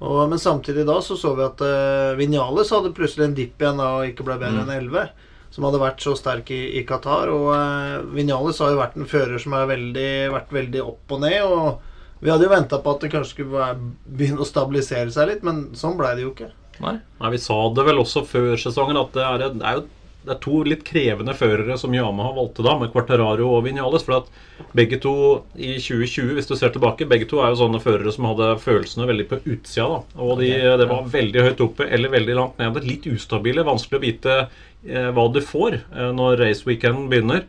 Og, 0.05 0.25
men 0.29 0.41
samtidig 0.43 0.85
da 0.85 0.99
så 1.03 1.17
så 1.17 1.33
vi 1.39 1.47
at 1.47 1.63
eh, 1.65 2.17
Vinales 2.19 2.73
hadde 2.75 2.93
plutselig 2.97 3.31
en 3.31 3.37
dipp 3.39 3.63
igjen 3.63 3.81
da 3.81 3.95
og 4.01 4.11
ikke 4.11 4.27
ble 4.27 4.37
bedre 4.43 4.67
enn 4.67 4.75
11. 4.75 5.15
Som 5.55 5.69
hadde 5.69 5.81
vært 5.81 6.03
så 6.03 6.17
sterk 6.19 6.51
i, 6.53 6.61
i 6.81 6.85
Qatar. 6.85 7.33
Og 7.33 7.49
eh, 7.55 7.97
Vinales 8.17 8.61
har 8.61 8.75
jo 8.75 8.83
vært 8.83 8.99
en 9.01 9.09
fører 9.09 9.41
som 9.41 9.57
har 9.57 9.71
vært 9.71 10.53
veldig 10.53 10.85
opp 10.85 11.17
og 11.17 11.25
ned. 11.25 11.41
Og 11.49 12.21
vi 12.25 12.33
hadde 12.33 12.47
jo 12.47 12.53
venta 12.53 12.83
på 12.83 12.93
at 12.93 13.07
det 13.07 13.13
kanskje 13.15 13.39
skulle 13.39 13.71
begynne 14.05 14.45
å 14.45 14.49
stabilisere 14.49 15.13
seg 15.15 15.31
litt, 15.31 15.43
men 15.47 15.71
sånn 15.77 15.97
ble 15.99 16.13
det 16.17 16.25
jo 16.25 16.35
ikke. 16.35 16.51
Nei? 16.83 16.97
Nei, 17.21 17.31
Vi 17.35 17.43
sa 17.43 17.59
det 17.75 17.85
vel 17.87 18.01
også 18.03 18.25
før 18.27 18.57
sesongen 18.61 18.99
at 18.99 19.13
det 19.15 19.27
er, 19.27 19.45
det 19.55 19.67
er 19.67 19.79
jo 19.79 19.87
det 20.25 20.33
er 20.33 20.41
to 20.41 20.63
litt 20.65 20.85
krevende 20.89 21.35
førere 21.37 21.77
som 21.77 21.93
Yamaha 21.93 22.31
valgte 22.37 22.65
da, 22.65 22.79
med 22.81 22.93
Quartararo 22.95 23.51
og 23.59 23.67
Vinales. 23.67 24.07
For 24.07 24.23
at 24.23 24.71
begge 24.77 24.97
to 25.03 25.13
i 25.53 25.75
2020, 25.77 26.31
hvis 26.39 26.49
du 26.49 26.55
ser 26.57 26.73
tilbake, 26.73 27.09
begge 27.11 27.29
to 27.29 27.43
er 27.43 27.53
jo 27.53 27.61
sånne 27.61 27.81
førere 27.85 28.13
som 28.15 28.31
hadde 28.31 28.55
følelsene 28.63 29.09
veldig 29.11 29.27
på 29.29 29.41
utsida. 29.43 29.85
da, 29.99 30.23
Og 30.25 30.41
de, 30.41 30.49
det 30.81 30.89
var 30.89 31.11
veldig 31.13 31.45
høyt 31.49 31.61
oppe 31.67 31.89
eller 31.93 32.15
veldig 32.15 32.39
langt 32.39 32.63
nede. 32.63 32.85
Litt 32.89 33.09
ustabile. 33.11 33.67
Vanskelig 33.69 34.01
å 34.01 34.05
vite 34.07 34.39
eh, 34.41 35.11
hva 35.13 35.27
du 35.35 35.43
får 35.45 35.77
eh, 35.83 36.11
når 36.17 36.41
raceweekenden 36.41 37.11
begynner. 37.13 37.45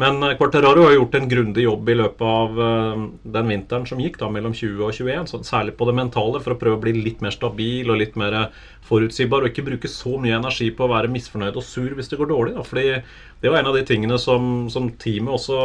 Men 0.00 0.16
Quarteraro 0.16 0.36
Quartararo 0.38 0.84
har 0.86 0.94
gjort 0.94 1.14
en 1.18 1.28
grundig 1.28 1.64
jobb 1.66 1.88
i 1.92 1.94
løpet 1.98 2.22
av 2.24 2.60
eh, 2.64 3.00
den 3.34 3.50
vinteren 3.52 3.84
som 3.88 4.00
gikk, 4.00 4.16
da, 4.22 4.30
mellom 4.32 4.54
20 4.56 4.84
og 4.86 4.94
21. 4.96 5.26
Så 5.28 5.40
særlig 5.44 5.74
på 5.76 5.88
det 5.88 5.94
mentale, 5.98 6.40
for 6.40 6.54
å 6.54 6.60
prøve 6.60 6.78
å 6.78 6.80
bli 6.80 6.94
litt 6.96 7.20
mer 7.20 7.34
stabil 7.34 7.90
og 7.90 7.98
litt 8.00 8.16
mer 8.20 8.36
forutsigbar. 8.88 9.44
Og 9.44 9.52
ikke 9.52 9.66
bruke 9.66 9.90
så 9.92 10.14
mye 10.22 10.38
energi 10.38 10.70
på 10.72 10.86
å 10.86 10.92
være 10.94 11.10
misfornøyd 11.12 11.58
og 11.60 11.66
sur 11.66 11.92
hvis 11.98 12.08
det 12.08 12.20
går 12.20 12.30
dårlig. 12.32 12.56
Da. 12.56 12.64
Fordi 12.64 12.86
det 13.42 13.52
var 13.52 13.60
en 13.60 13.70
av 13.72 13.76
de 13.76 13.84
tingene 13.88 14.16
som, 14.22 14.70
som 14.72 14.88
teamet 15.00 15.36
også 15.36 15.58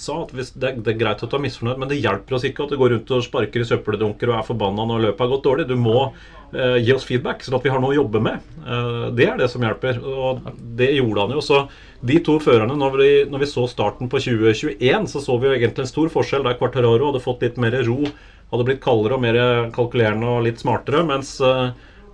sa. 0.00 0.22
at 0.22 0.32
det, 0.36 0.76
det 0.80 0.94
er 0.94 1.00
greit 1.02 1.24
at 1.24 1.28
du 1.28 1.36
er 1.36 1.44
misfornøyd, 1.44 1.82
men 1.82 1.92
det 1.92 2.00
hjelper 2.00 2.38
oss 2.38 2.48
ikke 2.48 2.64
at 2.64 2.72
du 2.72 2.80
går 2.80 2.96
rundt 2.96 3.12
og 3.12 3.26
sparker 3.28 3.64
i 3.64 3.68
søppeldunker 3.68 4.32
og 4.32 4.38
er 4.38 4.48
forbanna 4.48 4.88
når 4.88 5.08
løpet 5.10 5.26
har 5.26 5.34
gått 5.34 5.50
dårlig. 5.50 5.68
Du 5.68 5.76
må 5.76 5.98
eh, 6.06 6.41
gi 6.52 6.92
oss 6.92 7.06
feedback, 7.08 7.40
sånn 7.44 7.56
at 7.56 7.64
vi 7.64 7.70
har 7.72 7.80
noe 7.80 7.94
å 7.94 8.00
jobbe 8.02 8.20
med. 8.22 8.42
Eh, 8.66 9.06
det 9.16 9.28
er 9.28 9.38
det 9.40 9.48
som 9.52 9.62
hjelper. 9.64 10.00
Og 10.02 10.42
det 10.78 10.90
gjorde 10.96 11.26
han 11.26 11.36
jo. 11.36 11.44
Så 11.44 11.62
de 12.00 12.18
to 12.24 12.38
førerne, 12.42 12.76
når 12.78 12.98
vi, 12.98 13.10
når 13.30 13.44
vi 13.44 13.50
så 13.50 13.66
starten 13.70 14.10
på 14.12 14.20
2021, 14.22 15.08
så 15.10 15.22
så 15.22 15.38
vi 15.38 15.50
jo 15.50 15.54
egentlig 15.56 15.86
en 15.86 15.92
stor 15.92 16.12
forskjell 16.12 16.46
der 16.46 16.58
Quartararo 16.60 17.10
hadde 17.10 17.24
fått 17.24 17.44
litt 17.46 17.60
mer 17.62 17.76
ro, 17.86 18.00
hadde 18.52 18.66
blitt 18.68 18.82
kaldere 18.84 19.16
og 19.16 19.24
mer 19.24 19.38
kalkulerende 19.74 20.28
og 20.28 20.44
litt 20.46 20.60
smartere, 20.60 21.04
mens, 21.08 21.38
eh, 21.40 21.70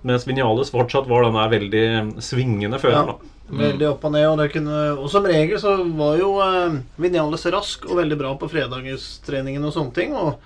mens 0.07 0.27
Vinales 0.27 0.71
fortsatt 0.71 1.09
var 1.09 1.27
den 1.27 1.37
der 1.39 1.51
veldig 1.57 2.23
svingende 2.23 2.79
føreren. 2.81 3.17
Ja. 3.17 3.35
Veldig 3.49 3.87
opp 3.89 4.03
og 4.05 4.13
ned. 4.13 4.27
Og, 4.29 4.37
det 4.37 4.51
kunne, 4.53 4.77
og 4.93 5.09
som 5.09 5.25
regel 5.25 5.57
så 5.61 5.79
var 5.97 6.19
jo 6.21 6.35
eh, 6.45 6.79
Vinales 7.01 7.47
rask 7.49 7.89
og 7.89 7.97
veldig 8.01 8.19
bra 8.19 8.37
på 8.37 8.49
fredagstreningen 8.51 9.65
og 9.65 9.75
sånne 9.75 9.95
ting. 9.95 10.15
Og, 10.17 10.37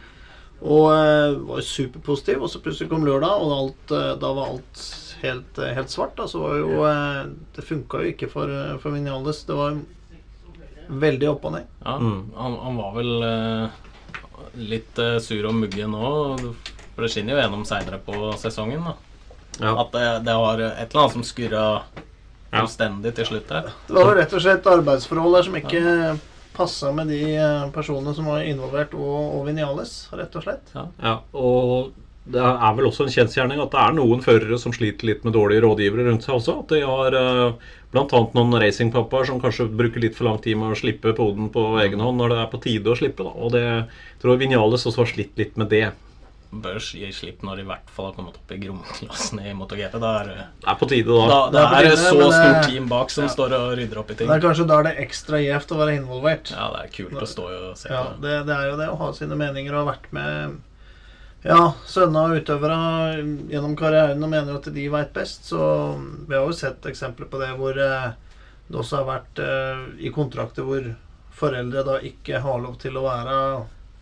Og 0.63 0.85
eh, 0.95 1.33
var 1.49 1.61
superpositiv. 1.67 2.43
Og 2.45 2.49
så 2.49 2.61
plutselig 2.63 2.89
kom 2.91 3.03
lørdag, 3.05 3.41
og 3.43 3.51
alt, 3.57 3.91
eh, 3.91 4.13
da 4.21 4.33
var 4.37 4.53
alt 4.53 4.83
helt, 5.23 5.57
eh, 5.59 5.73
helt 5.75 5.91
svart. 5.91 6.15
Da. 6.15 6.27
Så 6.27 6.39
var 6.39 6.55
jo 6.61 6.83
Det 7.55 7.65
funka 7.67 8.01
jo 8.03 8.11
ikke 8.13 8.29
for, 8.31 8.47
for 8.79 8.91
Vinales. 8.95 9.43
Det 9.47 9.55
var 9.59 9.77
veldig 10.89 11.29
opp 11.31 11.45
og 11.45 11.51
ned. 11.57 11.67
Ja, 11.85 11.97
Mm. 11.99 12.31
han, 12.35 12.57
han 12.63 12.77
var 12.77 12.93
vel 12.95 13.69
litt 14.59 14.99
sur 15.23 15.45
og 15.49 15.55
muggen 15.55 15.91
nå. 15.95 16.53
For 16.93 17.05
det 17.05 17.11
skinner 17.13 17.33
jo 17.37 17.41
gjennom 17.41 17.63
seinere 17.65 17.99
på 18.05 18.33
sesongen. 18.37 18.83
da 18.83 18.95
Ja. 19.61 19.75
At 19.81 19.91
det, 19.93 20.03
det 20.25 20.33
var 20.37 20.59
et 20.61 20.89
eller 20.93 21.01
annet 21.03 21.13
som 21.13 21.23
skurra 21.23 21.63
Ja. 22.53 22.61
fullstendig 22.61 23.15
til 23.15 23.25
slutt 23.25 23.49
her. 23.49 23.71
Det 23.87 23.95
var 23.95 24.15
rett 24.15 24.33
og 24.33 24.41
slett 24.43 24.67
arbeidsforhold 24.69 25.33
der 25.39 25.43
som 25.47 25.55
ikke 25.57 26.19
passa 26.55 26.91
med 26.95 27.11
de 27.11 27.21
eh, 27.35 27.67
personene 27.75 28.15
som 28.15 28.29
var 28.29 28.45
involvert, 28.47 28.95
og, 28.97 29.19
og 29.39 29.45
Vinales, 29.49 29.97
rett 30.13 30.35
og 30.39 30.45
slett. 30.45 30.73
Ja, 30.75 31.19
og 31.33 31.93
det 32.23 32.39
er 32.39 32.75
vel 32.77 32.87
også 32.87 33.03
en 33.03 33.11
kjensgjerning 33.11 33.59
at 33.59 33.73
det 33.73 33.79
er 33.83 33.95
noen 33.97 34.21
førere 34.23 34.55
som 34.61 34.71
sliter 34.75 35.09
litt 35.09 35.25
med 35.27 35.35
dårlige 35.35 35.65
rådgivere 35.65 36.05
rundt 36.07 36.23
seg 36.23 36.37
også. 36.37 36.55
At 36.61 36.71
de 36.71 36.79
har 36.87 37.17
eh, 37.19 37.71
bl.a. 37.91 38.21
noen 38.37 38.59
racingpappaer 38.63 39.27
som 39.27 39.41
kanskje 39.43 39.67
bruker 39.73 40.03
litt 40.03 40.15
for 40.15 40.29
lang 40.29 40.39
tid 40.43 40.55
med 40.59 40.71
å 40.71 40.79
slippe 40.79 41.15
poden 41.17 41.51
på 41.53 41.65
egen 41.83 42.03
hånd 42.03 42.21
når 42.21 42.31
det 42.31 42.39
er 42.39 42.53
på 42.53 42.61
tide 42.63 42.93
å 42.93 42.97
slippe. 42.99 43.27
Da. 43.27 43.35
Og 43.35 43.51
det 43.57 43.65
jeg 43.65 44.23
tror 44.23 44.39
Vinales 44.39 44.87
også 44.87 45.03
har 45.03 45.11
slitt 45.11 45.41
litt 45.41 45.59
med 45.59 45.71
det. 45.73 45.89
Bør 46.61 46.77
gi 46.77 47.07
slipp 47.15 47.41
når 47.41 47.55
de 47.57 47.63
i 47.63 47.65
hvert 47.65 47.89
fall 47.95 48.05
har 48.09 48.13
kommet 48.13 48.35
opp 48.37 48.51
i 48.53 48.57
gromklassen 48.61 49.39
i 49.41 49.53
MotoGP. 49.57 49.95
Da 50.03 50.11
er, 50.19 50.27
det- 50.29 50.45
Det 50.61 50.67
er 50.69 50.75
på 50.81 50.87
tide 50.91 51.07
da. 51.17 51.27
da, 51.27 51.39
Det 51.45 51.53
det 51.53 51.61
er 51.63 51.69
på 51.69 51.79
er 51.79 51.87
tide, 51.87 51.97
så 51.97 52.11
stort 52.31 52.35
eh, 52.57 52.67
team 52.67 52.87
bak 52.91 53.09
som 53.09 53.23
ja. 53.23 53.29
står 53.33 53.55
og 53.57 53.77
rydder 53.77 53.97
opp 54.03 54.11
i 54.11 54.15
ting. 54.19 54.27
Det 54.29 54.35
er 54.37 54.43
kanskje 54.47 54.67
da 54.67 54.81
det 54.83 54.91
er 54.93 55.01
ekstra 55.05 55.39
gjevt 55.41 55.71
å 55.73 55.79
være 55.81 55.95
involvert. 55.97 56.51
Ja, 56.53 56.67
det 56.75 56.83
er 56.85 56.93
kult 56.99 57.23
å 57.23 57.29
stå 57.33 57.47
og 57.49 57.77
se 57.77 57.89
Ja, 57.89 58.03
på. 58.03 58.21
det, 58.21 58.35
det 58.45 58.53
er 58.59 58.69
jo 58.69 58.77
det 58.77 58.89
å 58.93 58.97
ha 59.01 59.11
sine 59.17 59.35
meninger 59.39 59.73
og 59.73 59.85
ha 59.87 59.91
vært 59.93 60.11
med 60.13 60.59
ja, 61.43 61.73
sønner 61.89 62.31
og 62.31 62.39
utøvere 62.39 62.77
gjennom 63.51 63.75
karrieren 63.75 64.23
og 64.23 64.29
mener 64.31 64.55
at 64.55 64.69
de 64.73 64.85
veit 64.93 65.11
best. 65.13 65.45
Så 65.49 65.59
vi 66.29 66.35
har 66.37 66.45
jo 66.45 66.53
sett 66.55 66.85
eksempler 66.85 67.27
på 67.29 67.39
det 67.41 67.49
hvor 67.59 67.75
eh, 67.75 68.11
det 68.69 68.79
også 68.79 69.01
har 69.01 69.09
vært 69.09 69.41
eh, 69.43 69.81
i 70.07 70.11
kontrakter 70.15 70.63
hvor 70.63 70.85
foreldre 71.33 71.83
da 71.83 71.97
ikke 72.05 72.39
har 72.45 72.61
lov 72.61 72.77
til 72.79 72.95
å 72.95 73.03
være 73.09 73.37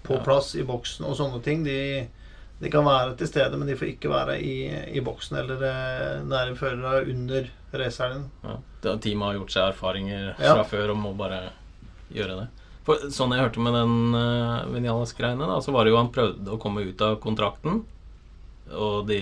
på 0.03 0.17
plass 0.25 0.55
i 0.59 0.63
boksen 0.67 1.05
og 1.07 1.15
sånne 1.17 1.41
ting. 1.45 1.63
De, 1.65 2.07
de 2.61 2.69
kan 2.69 2.85
være 2.85 3.15
til 3.17 3.27
stede, 3.27 3.57
men 3.57 3.67
de 3.67 3.75
får 3.79 3.87
ikke 3.95 4.09
være 4.11 4.35
i, 4.41 4.55
i 4.97 5.01
boksen 5.01 5.37
eller 5.41 5.63
eh, 5.65 6.21
nære 6.29 6.55
førere 6.59 7.03
under 7.09 7.47
racehelgen. 7.73 8.27
Ja. 8.45 8.57
Teamet 9.01 9.27
har 9.27 9.37
gjort 9.39 9.53
seg 9.55 9.69
erfaringer 9.71 10.27
Ja. 10.37 10.55
fra 10.55 10.63
før 10.69 10.93
og 10.93 10.97
må 11.01 11.13
bare 11.17 11.49
gjøre 12.13 12.35
det. 12.41 12.47
For 12.85 12.97
Sånn 13.13 13.33
jeg 13.35 13.43
hørte 13.43 13.61
med 13.61 13.75
den 13.77 14.15
uh, 14.17 14.65
Vinales-greiene, 14.73 15.45
da, 15.47 15.59
så 15.61 15.71
var 15.73 15.85
det 15.85 15.91
jo 15.93 15.99
han 15.99 16.09
prøvde 16.13 16.49
å 16.55 16.59
komme 16.61 16.81
ut 16.87 17.01
av 17.05 17.19
kontrakten. 17.21 17.83
Og 18.71 19.05
de 19.09 19.19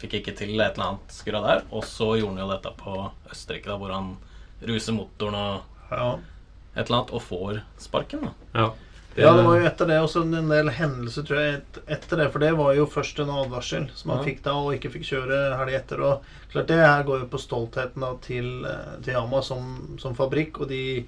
fikk 0.00 0.18
ikke 0.20 0.34
til 0.38 0.54
et 0.60 0.74
eller 0.78 0.86
annet 0.88 1.12
skra 1.14 1.42
der. 1.44 1.62
Og 1.70 1.84
så 1.86 2.14
gjorde 2.18 2.34
han 2.34 2.42
jo 2.42 2.48
dette 2.54 2.72
på 2.80 2.96
Østerrike, 3.30 3.68
da, 3.70 3.76
hvor 3.78 3.92
han 3.94 4.14
ruser 4.66 4.96
motoren 4.96 5.36
og 5.38 5.92
Ja. 5.92 6.08
et 6.74 6.86
eller 6.88 6.98
annet, 7.02 7.12
og 7.14 7.22
får 7.22 7.62
sparken. 7.78 8.26
da. 8.26 8.32
Ja. 8.54 8.70
Ja, 9.16 9.32
det 9.36 9.44
var 9.46 9.56
jo 9.58 9.66
etter 9.66 9.86
det 9.88 9.96
også 10.02 10.22
en 10.26 10.48
del 10.50 10.68
hendelser, 10.76 11.24
tror 11.24 11.38
jeg, 11.40 11.54
et, 11.60 11.78
etter 11.96 12.16
det. 12.20 12.26
For 12.32 12.38
det 12.44 12.50
var 12.58 12.74
jo 12.76 12.86
først 12.86 13.18
en 13.24 13.30
advarsel 13.32 13.86
som 13.96 14.10
han 14.12 14.18
Ja. 14.20 14.24
fikk 14.28 14.42
da, 14.44 14.54
og 14.60 14.74
ikke 14.76 14.90
fikk 14.92 15.06
kjøre 15.08 15.38
helg 15.56 15.74
etter. 15.78 16.02
Og 16.04 16.22
klart 16.52 16.66
det 16.68 16.76
her 16.84 17.02
går 17.08 17.20
jo 17.24 17.28
på 17.32 17.40
stoltheten 17.40 18.00
da 18.04 18.14
til, 18.20 18.64
eh, 18.68 18.96
til 19.02 19.14
Yama 19.14 19.40
som, 19.42 19.96
som 19.98 20.14
fabrikk, 20.14 20.60
og 20.60 20.68
de 20.68 21.06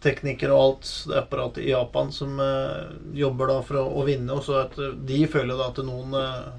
teknikere 0.00 0.52
og 0.52 0.62
alt 0.62 0.90
det 1.08 1.16
apparatet 1.18 1.64
i 1.64 1.70
Japan 1.72 2.10
som 2.12 2.38
eh, 2.40 2.94
jobber 3.16 3.48
da 3.52 3.60
for 3.64 3.80
å, 3.80 3.84
å 4.00 4.04
vinne. 4.06 4.32
Og 4.36 4.44
så 4.44 4.60
at 4.64 4.78
eh, 4.78 4.92
de 5.08 5.22
føler 5.26 5.56
da 5.56 5.68
at 5.72 5.80
noen 5.84 6.14
eh, 6.20 6.50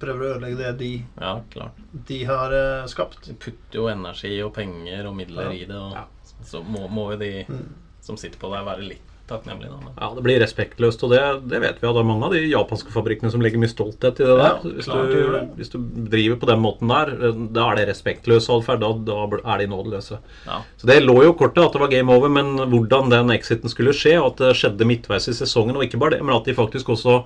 prøver 0.00 0.22
å 0.26 0.30
ødelegge 0.36 0.58
det 0.60 0.72
de, 0.82 0.90
Ja, 1.20 1.34
klart. 1.52 1.78
de 2.10 2.20
har 2.28 2.52
eh, 2.52 2.86
skapt. 2.90 3.22
De 3.26 3.34
putter 3.34 3.80
jo 3.80 3.88
energi 3.92 4.34
og 4.44 4.54
penger 4.58 5.06
og 5.10 5.16
midler 5.18 5.50
Ja. 5.50 5.56
i 5.56 5.64
det, 5.70 5.76
og 5.76 6.46
så 6.46 6.62
må, 6.62 6.86
må 6.90 7.10
jo 7.14 7.18
de 7.22 7.32
Mm. 7.48 7.66
som 8.00 8.16
sitter 8.16 8.38
på 8.38 8.50
det, 8.52 8.64
være 8.66 8.84
litt 8.86 9.05
takknemlige. 9.30 9.72
Da. 9.72 9.92
Ja, 9.98 10.10
det 10.16 10.24
blir 10.26 10.40
respektløst, 10.42 11.02
og 11.06 11.12
det, 11.12 11.20
det 11.50 11.60
vet 11.62 11.80
vi 11.80 11.88
at 11.88 11.96
det 11.96 12.02
er 12.02 12.08
mange 12.08 12.28
av 12.28 12.36
de 12.36 12.42
japanske 12.44 12.92
fabrikkene 12.94 13.32
som 13.32 13.42
legger 13.44 13.62
mye 13.62 13.72
stolthet 13.72 14.20
i 14.22 14.26
det 14.26 14.36
der. 14.38 14.60
Ja, 14.60 14.74
hvis, 14.76 14.90
du, 14.90 15.16
det. 15.34 15.42
hvis 15.58 15.72
du 15.72 15.78
driver 16.12 16.40
på 16.42 16.50
den 16.50 16.62
måten 16.62 16.92
der, 16.92 17.12
da 17.56 17.66
er 17.70 17.80
det 17.80 17.88
respektløs 17.90 18.48
atferd. 18.52 18.84
Da, 18.84 18.92
da 19.08 19.40
er 19.54 19.62
de 19.62 19.68
nådeløse. 19.72 20.20
ja. 20.46 20.60
Så 20.76 20.90
Det 20.90 21.00
lå 21.02 21.18
jo 21.24 21.34
kortet 21.38 21.64
at 21.64 21.74
det 21.74 21.82
var 21.82 21.92
game 21.92 22.12
over, 22.12 22.32
men 22.32 22.54
hvordan 22.70 23.10
den 23.12 23.34
exiten 23.34 23.72
skulle 23.72 23.96
skje, 23.96 24.16
og 24.20 24.34
at 24.34 24.44
det 24.44 24.54
skjedde 24.60 24.88
midtveis 24.88 25.28
i 25.30 25.36
sesongen, 25.36 25.76
og 25.76 25.86
ikke 25.86 26.00
bare 26.02 26.16
det, 26.16 26.24
men 26.24 26.36
at 26.36 26.46
de 26.46 26.56
faktisk 26.56 26.94
også 26.94 27.22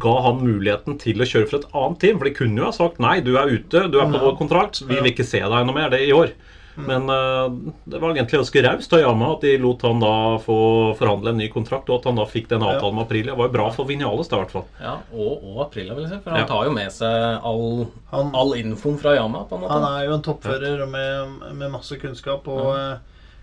ga 0.00 0.12
han 0.22 0.38
muligheten 0.44 0.98
til 1.02 1.18
å 1.18 1.26
kjøre 1.26 1.48
for 1.50 1.58
et 1.58 1.72
annet 1.74 2.00
team. 2.02 2.20
For 2.20 2.28
de 2.28 2.36
kunne 2.36 2.62
jo 2.62 2.68
ha 2.68 2.74
sagt 2.74 3.00
nei, 3.02 3.18
du 3.26 3.34
er 3.40 3.50
ute, 3.50 3.88
du 3.90 3.98
er 3.98 4.12
på 4.12 4.22
vår 4.22 4.36
kontrakt, 4.38 4.84
vi 4.86 5.00
vil 5.00 5.10
ikke 5.10 5.26
se 5.26 5.42
deg 5.42 5.66
noe 5.66 5.76
mer 5.76 5.90
det 5.92 6.04
i 6.06 6.14
år. 6.14 6.30
Men 6.86 7.08
eh, 7.08 7.72
det 7.84 7.98
var 8.00 8.12
egentlig 8.14 8.38
ganske 8.40 8.62
raust 8.66 8.92
av 8.96 9.00
Yama 9.02 9.32
at 9.34 9.40
de 9.44 9.52
lot 9.58 9.82
han 9.82 10.00
da 10.02 10.12
få 10.42 10.56
forhandle 10.98 11.32
en 11.34 11.40
ny 11.42 11.48
kontrakt, 11.52 11.88
og 11.90 12.00
at 12.00 12.08
han 12.10 12.16
da 12.20 12.24
fikk 12.28 12.48
den 12.52 12.62
avtalen 12.66 12.94
med 12.98 13.04
Aprilia. 13.06 13.32
Det 13.34 13.38
var 13.38 13.48
jo 13.50 13.54
bra 13.58 13.68
for 13.74 13.84
Vinales, 13.90 14.28
da, 14.30 14.36
i 14.38 14.44
hvert 14.44 14.54
fall. 14.54 14.66
ja 14.80 14.94
og, 15.12 15.44
og 15.44 15.60
Aprilia, 15.66 15.94
vil 15.94 16.06
jeg 16.06 16.12
si. 16.14 16.20
For 16.24 16.30
han 16.36 16.40
Ja. 16.44 16.46
tar 16.46 16.64
jo 16.70 16.72
med 16.76 16.92
seg 16.92 17.46
all, 17.52 17.86
Han, 18.12 18.32
all 18.34 18.54
infoen 18.60 18.98
fra 19.02 19.14
Yama, 19.18 19.44
på 19.48 19.56
en 19.58 19.64
måte. 19.66 19.72
Han 19.78 19.88
er 19.92 20.06
jo 20.08 20.14
en 20.18 20.22
toppfører 20.30 20.86
med, 20.88 21.36
med 21.54 21.70
masse 21.70 21.96
kunnskap, 22.00 22.48
og 22.48 22.70
Ja. 22.76 22.96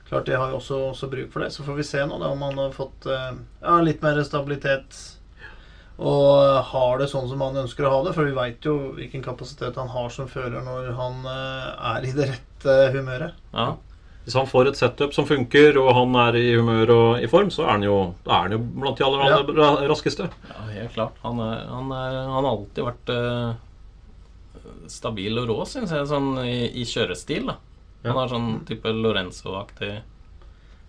klart 0.09 0.25
de 0.25 0.37
har 0.39 0.49
jo 0.49 0.55
også, 0.61 0.77
også 0.93 1.09
bruk 1.11 1.31
for 1.31 1.43
det. 1.43 1.51
Så 1.51 1.63
får 1.67 1.75
vi 1.75 1.83
se 1.83 1.99
nå 2.07 2.17
da 2.19 2.29
om 2.31 2.41
han 2.41 2.57
har 2.57 2.71
fått 2.71 3.05
eh, 3.11 3.31
ja, 3.61 3.79
litt 3.81 4.01
mer 4.01 4.21
stabilitet 4.23 5.13
og 5.97 6.61
har 6.69 6.99
det 7.01 7.07
sånn 7.09 7.25
som 7.27 7.41
han 7.41 7.55
ønsker 7.63 7.87
å 7.87 7.89
ha 7.89 8.01
det. 8.05 8.11
For 8.13 8.27
vi 8.27 8.35
veit 8.37 8.61
jo 8.67 8.91
hvilken 8.93 9.23
kapasitet 9.25 9.75
han 9.81 9.89
har 9.89 10.09
som 10.13 10.27
fører 10.29 10.61
når 10.61 10.91
han 10.97 11.23
eh, 11.25 11.71
er 11.95 12.05
i 12.05 12.11
det 12.13 12.27
rette 12.29 12.46
humøret. 12.65 13.33
Ja. 13.53 13.75
Hvis 14.25 14.35
han 14.35 14.47
får 14.47 14.67
et 14.67 14.75
setup 14.75 15.13
som 15.15 15.25
funker, 15.25 15.77
og 15.79 15.93
han 15.95 16.15
er 16.19 16.35
i 16.35 16.55
humør 16.57 16.89
og 16.91 17.21
i 17.23 17.27
form, 17.31 17.47
så 17.53 17.63
er 17.63 17.69
han 17.77 17.83
jo, 17.85 18.13
er 18.27 18.41
han 18.47 18.51
jo 18.51 18.57
blant 18.59 18.97
de 18.99 19.05
aller, 19.05 19.21
aller 19.23 19.53
ra- 19.55 19.87
raskeste. 19.87 20.27
ja, 20.49 20.65
helt 20.73 20.93
klart. 20.97 21.15
Han, 21.23 21.39
er, 21.39 21.61
han, 21.71 21.91
er, 21.95 22.17
han 22.25 22.43
har 22.43 22.49
alltid 22.51 22.83
vært 22.89 23.13
uh, 23.15 23.53
stabil 24.91 25.37
og 25.39 25.47
rå, 25.47 25.57
syns 25.69 25.93
jeg, 25.95 26.09
sånn 26.09 26.33
i, 26.43 26.57
i 26.81 26.83
kjørestil. 26.87 27.47
da. 27.51 27.55
Ja. 28.03 28.11
Han 28.11 28.19
har 28.21 28.31
sånn 28.35 28.49
type 28.67 28.91
Lorenzo-aktig 28.93 29.93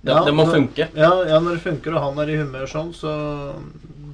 det, 0.03 0.13
Ja, 0.13 0.25
det 0.27 0.35
må 0.35 0.45
når- 0.47 0.55
funke. 0.55 0.89
Ja, 0.95 1.13
ja, 1.27 1.39
når 1.43 1.57
det 1.59 1.65
funker 1.65 1.95
og 1.97 2.03
han 2.09 2.19
er 2.23 2.31
i 2.35 2.37
humør 2.43 2.67
sånn, 2.71 2.93
så, 2.95 3.15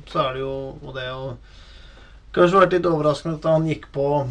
så 0.09 0.21
er 0.29 0.37
det 0.37 0.45
jo 0.45 0.55
og 0.85 0.95
det 0.97 1.09
å 1.13 1.35
Kanskje 2.35 2.59
vært 2.65 2.73
litt 2.75 2.87
overraskende 2.91 3.37
at 3.39 3.45
han 3.47 3.67
gikk 3.69 3.85
på 3.95 4.05
eh, 4.25 4.31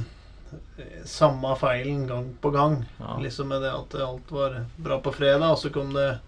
samme 1.05 1.55
feilen 1.59 2.05
gang 2.07 2.29
på 2.41 2.51
gang. 2.53 2.79
Ja. 2.99 3.17
Liksom 3.23 3.47
med 3.53 3.61
det 3.61 3.71
at 3.73 3.95
alt 4.01 4.31
var 4.31 4.59
bra 4.77 4.99
på 4.99 5.13
fredag, 5.15 5.49
og 5.51 5.57
så 5.61 5.69
kom 5.73 5.93
det 5.93 6.19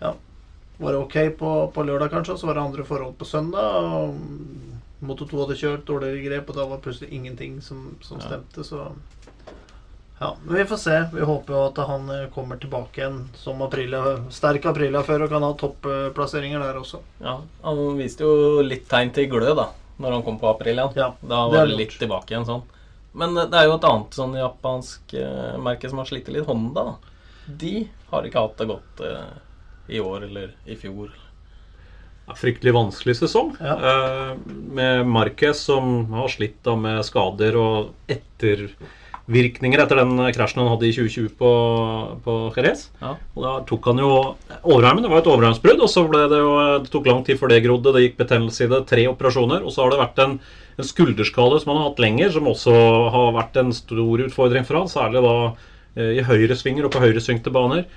Ja, 0.00 0.12
var 0.78 0.92
det 0.94 0.98
ok 1.02 1.16
på, 1.38 1.52
på 1.74 1.82
lørdag, 1.86 2.10
kanskje, 2.12 2.32
og 2.36 2.38
så 2.38 2.46
var 2.46 2.54
det 2.54 2.62
andre 2.68 2.84
forhold 2.86 3.16
på 3.18 3.24
søndag. 3.26 3.76
og 3.82 4.14
Moto 5.00 5.26
2 5.30 5.44
hadde 5.44 5.56
kjørt 5.58 5.84
dårligere 5.86 6.24
grep, 6.24 6.48
og 6.50 6.56
da 6.58 6.64
var 6.66 6.80
plutselig 6.82 7.12
ingenting 7.14 7.60
som, 7.62 7.96
som 8.02 8.18
Ja. 8.18 8.26
stemte, 8.26 8.64
så 8.66 8.88
ja, 10.20 10.32
men 10.44 10.56
Vi 10.56 10.64
får 10.64 10.76
se. 10.82 10.96
Vi 11.12 11.22
håper 11.22 11.54
jo 11.54 11.60
at 11.68 11.76
han 11.86 12.08
eh, 12.10 12.24
kommer 12.34 12.56
tilbake 12.58 12.98
igjen 12.98 13.20
som 13.38 13.60
april, 13.62 13.94
sterk 14.34 14.64
Aprilia-fører 14.66 15.28
og 15.28 15.30
kan 15.30 15.44
ha 15.46 15.52
topplasseringer 15.54 16.58
der 16.58 16.80
også. 16.80 16.98
Ja, 17.22 17.36
Han 17.62 17.98
viste 17.98 18.26
jo 18.26 18.60
litt 18.66 18.88
tegn 18.90 19.12
til 19.14 19.28
glød 19.30 19.54
da 19.60 19.68
Når 19.98 20.12
han 20.16 20.22
kom 20.26 20.38
på 20.38 20.50
Aprilian. 20.50 20.90
Ja, 20.98 21.12
da 21.22 21.44
var 21.50 21.66
det 21.66 21.76
litt 21.78 21.94
tilbake 21.98 22.34
igjen 22.34 22.46
sånn. 22.46 22.62
Men 23.18 23.34
det 23.38 23.54
er 23.58 23.66
jo 23.66 23.76
et 23.76 23.86
annet 23.88 24.18
sånn 24.18 24.34
japansk 24.38 25.14
eh, 25.18 25.54
merke 25.62 25.90
som 25.90 26.00
har 26.02 26.08
slitt 26.10 26.30
litt. 26.30 26.46
Honda. 26.46 26.92
da. 26.92 27.14
De 27.48 27.88
har 28.12 28.26
ikke 28.26 28.44
hatt 28.44 28.60
det 28.60 28.68
godt 28.68 29.02
eh, 29.08 29.32
i 29.96 30.02
år 30.02 30.28
eller 30.28 30.52
i 30.68 30.76
fjor. 30.78 31.10
Ja, 32.28 32.36
fryktelig 32.36 32.74
vanskelig 32.76 33.16
sesong. 33.22 33.54
Ja. 33.60 33.74
Eh, 33.90 34.32
med 34.76 35.06
Marquez 35.08 35.64
som 35.64 36.12
har 36.12 36.28
slitt 36.28 36.60
da 36.66 36.76
med 36.76 37.00
skader 37.08 37.56
og 37.56 38.12
ettervirkninger 38.12 39.80
etter 39.80 40.02
den 40.02 40.20
krasjen 40.36 40.60
han 40.60 40.70
hadde 40.74 40.90
i 40.90 40.92
2020 40.92 41.32
på, 41.40 41.52
på 42.26 42.36
Jerez. 42.58 42.88
Ja. 43.00 43.14
Og 43.32 43.46
da 43.46 43.54
tok 43.70 43.88
han 43.92 44.04
jo 44.04 44.12
overarmen. 44.60 45.06
Det 45.06 45.12
var 45.14 45.24
et 45.24 45.32
overarmsbrudd, 45.32 45.80
og 45.80 45.92
så 45.92 46.04
ble 46.08 46.26
det 46.28 46.42
jo 46.44 46.54
Det 46.84 46.92
tok 46.92 47.08
lang 47.08 47.24
tid 47.24 47.40
før 47.40 47.54
det 47.54 47.62
grodde. 47.64 47.96
Det 47.96 48.04
gikk 48.04 48.20
betennelse 48.20 48.68
i 48.68 48.72
det. 48.74 48.84
Tre 48.92 49.08
operasjoner. 49.08 49.64
Og 49.64 49.72
så 49.72 49.86
har 49.86 49.94
det 49.94 50.02
vært 50.04 50.24
en, 50.26 50.40
en 50.78 50.86
skulderskade 50.86 51.60
som 51.60 51.72
han 51.72 51.80
har 51.80 51.90
hatt 51.90 52.02
lenger, 52.02 52.30
som 52.34 52.46
også 52.50 52.74
har 53.14 53.32
vært 53.36 53.58
en 53.58 53.72
stor 53.74 54.22
utfordring 54.28 54.66
for 54.66 54.78
han, 54.78 54.90
særlig 54.90 55.24
da 55.24 55.34
eh, 55.98 56.12
i 56.20 56.26
høyresvinger 56.26 56.86
og 56.86 56.94
på 56.94 57.02
høyresvingte 57.02 57.52
baner. 57.54 57.88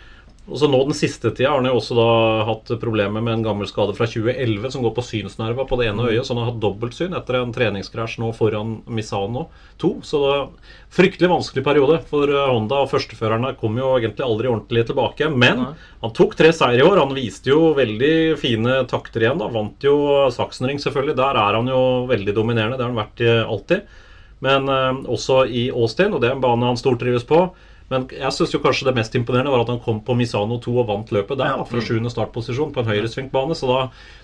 Og 0.49 0.57
så 0.57 0.65
nå 0.65 0.79
den 0.87 0.97
siste 0.97 1.29
tida 1.29 1.51
har 1.51 1.59
han 1.59 1.69
jo 1.69 1.75
også 1.77 1.95
da 1.95 2.05
hatt 2.47 2.71
problemer 2.81 3.21
med 3.21 3.35
en 3.35 3.43
gammel 3.45 3.67
skade 3.69 3.93
fra 3.93 4.07
2011 4.09 4.73
som 4.73 4.81
går 4.81 4.95
på 4.97 5.03
synsnerva 5.05 5.67
på 5.69 5.77
det 5.77 5.91
ene 5.91 6.07
øyet, 6.09 6.25
så 6.25 6.33
han 6.33 6.41
har 6.41 6.49
hatt 6.49 6.63
dobbeltsyn 6.63 7.13
etter 7.15 7.37
en 7.37 7.53
treningskrasj 7.53 8.17
nå 8.23 8.31
foran 8.33 8.79
Misano 8.89 9.45
2. 9.83 9.91
Så 10.07 10.23
det 10.23 10.33
er 10.33 10.73
fryktelig 10.97 11.31
vanskelig 11.31 11.65
periode 11.67 12.01
for 12.09 12.33
eh, 12.33 12.49
Honda, 12.49 12.81
og 12.81 12.89
førsteførerne 12.89 13.53
kom 13.61 13.77
jo 13.77 13.93
egentlig 13.99 14.25
aldri 14.25 14.49
ordentlig 14.49 14.87
tilbake. 14.89 15.29
Men 15.29 15.65
han 16.01 16.15
tok 16.17 16.33
tre 16.39 16.49
seier 16.57 16.81
i 16.81 16.87
år. 16.89 17.03
Han 17.03 17.15
viste 17.15 17.53
jo 17.53 17.75
veldig 17.77 18.13
fine 18.41 18.81
takter 18.89 19.27
igjen. 19.27 19.39
da, 19.39 19.51
Vant 19.53 19.85
jo 19.85 19.95
Sachsenring, 20.33 20.81
selvfølgelig. 20.81 21.19
Der 21.21 21.37
er 21.45 21.61
han 21.61 21.69
jo 21.69 21.81
veldig 22.09 22.35
dominerende. 22.35 22.81
Det 22.81 22.87
har 22.87 22.95
han 22.95 23.03
vært 23.05 23.27
alltid. 23.45 23.99
Men 24.41 24.71
eh, 24.73 25.03
også 25.05 25.45
i 25.45 25.67
Austin, 25.69 26.17
og 26.17 26.25
det 26.25 26.33
er 26.33 26.39
en 26.39 26.43
bane 26.49 26.73
han 26.73 26.81
stortrives 26.81 27.29
på. 27.29 27.45
Men 27.91 28.05
jeg 28.15 28.31
syns 28.31 28.53
kanskje 28.63 28.87
det 28.87 28.95
mest 28.95 29.15
imponerende 29.19 29.51
var 29.51 29.65
at 29.65 29.71
han 29.73 29.81
kom 29.83 29.99
på 30.05 30.15
Misano 30.15 30.61
2 30.63 30.75
og 30.83 30.87
vant 30.87 31.11
løpet 31.11 31.39
der. 31.41 31.57
Da, 31.59 31.67
Fra 31.67 31.83
sjuende 31.83 32.11
startposisjon 32.13 32.71
på 32.71 32.83
en 32.83 32.91
høyresvingbane. 32.91 33.57
Så 33.57 33.67
da, 33.67 33.79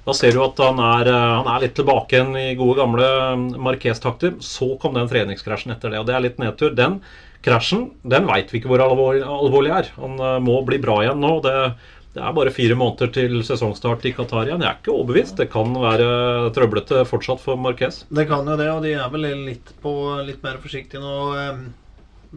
da 0.08 0.16
ser 0.16 0.38
du 0.38 0.42
at 0.46 0.62
han 0.64 0.80
er, 0.84 1.12
eh, 1.12 1.28
han 1.42 1.52
er 1.52 1.66
litt 1.66 1.76
tilbake 1.80 2.16
igjen 2.16 2.32
i 2.40 2.48
gode, 2.60 2.78
gamle 2.80 3.10
mm, 3.42 3.48
Marquez-takter. 3.68 4.38
Så 4.44 4.74
kom 4.82 4.96
den 4.96 5.12
treningskrasjen 5.12 5.76
etter 5.76 5.92
det, 5.92 6.00
og 6.00 6.08
det 6.08 6.16
er 6.16 6.24
litt 6.24 6.40
nedtur. 6.42 6.72
Den 6.78 7.02
krasjen 7.46 7.90
den 8.08 8.26
veit 8.30 8.54
vi 8.54 8.62
ikke 8.62 8.72
hvor 8.72 8.84
alvorlig, 8.86 9.26
alvorlig 9.28 9.76
er. 9.76 9.92
Han 10.00 10.16
eh, 10.16 10.40
må 10.48 10.62
bli 10.68 10.80
bra 10.84 11.02
igjen 11.04 11.20
nå. 11.24 11.34
Det, 11.44 11.58
det 12.16 12.24
er 12.24 12.38
bare 12.40 12.54
fire 12.56 12.78
måneder 12.80 13.12
til 13.14 13.42
sesongstart 13.46 14.08
i 14.08 14.14
Qatar 14.16 14.48
igjen. 14.48 14.64
Jeg 14.64 14.72
er 14.72 14.80
ikke 14.80 14.96
overbevist. 14.96 15.36
Det 15.38 15.50
kan 15.54 15.76
være 15.76 16.08
trøblete 16.56 17.04
fortsatt 17.10 17.44
for 17.44 17.60
Marquez. 17.62 18.06
Det 18.08 18.26
kan 18.32 18.48
jo 18.48 18.56
det, 18.58 18.72
og 18.72 18.88
de 18.88 18.96
er 18.96 19.12
vel 19.14 19.28
litt, 19.44 19.76
på, 19.84 19.92
litt 20.26 20.40
mer 20.48 20.58
forsiktige 20.64 21.04
nå 21.04 21.20
eh, 21.36 21.68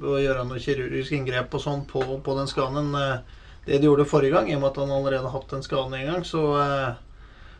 ved 0.01 0.11
å 0.17 0.23
gjøre 0.23 0.47
noe 0.49 0.63
kirurgisk 0.63 1.13
inngrep 1.17 1.55
og 1.55 1.63
sånn 1.65 1.85
på, 1.91 2.03
på 2.25 2.37
den 2.39 2.49
skaden. 2.51 2.95
eh, 2.97 3.39
det 3.67 3.79
de 3.83 3.87
gjorde 3.91 4.09
forrige 4.09 4.33
gang, 4.33 4.49
i 4.51 4.55
og 4.57 4.63
med 4.63 4.71
at 4.73 4.81
han 4.83 4.91
allerede 4.97 5.27
har 5.29 5.35
hatt 5.37 5.51
den 5.53 5.63
skaden 5.63 5.95
en 5.95 6.07
gang, 6.09 6.23
så, 6.25 6.43
eh, 6.59 6.95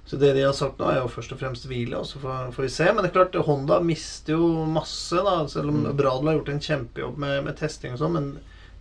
så 0.09 0.17
det 0.19 0.33
de 0.35 0.43
har 0.49 0.55
sagt 0.57 0.79
nå, 0.81 0.89
er 0.91 1.03
jo 1.03 1.11
først 1.13 1.33
og 1.37 1.39
fremst 1.43 1.67
hvile, 1.69 1.99
og 2.01 2.07
så 2.09 2.19
får, 2.23 2.49
får 2.57 2.65
vi 2.67 2.71
se. 2.73 2.87
Men 2.93 3.05
det 3.05 3.11
er 3.11 3.19
klart, 3.19 3.37
Honda 3.47 3.81
mister 3.85 4.33
jo 4.39 4.65
masse, 4.67 5.15
da, 5.27 5.35
selv 5.53 5.69
om 5.71 5.85
Bradel 5.95 6.31
har 6.33 6.39
gjort 6.41 6.49
en 6.55 6.65
kjempejobb 6.65 7.19
med, 7.21 7.45
med 7.45 7.59
testing 7.61 7.93
og 7.95 8.01
sånn. 8.01 8.17
men 8.17 8.31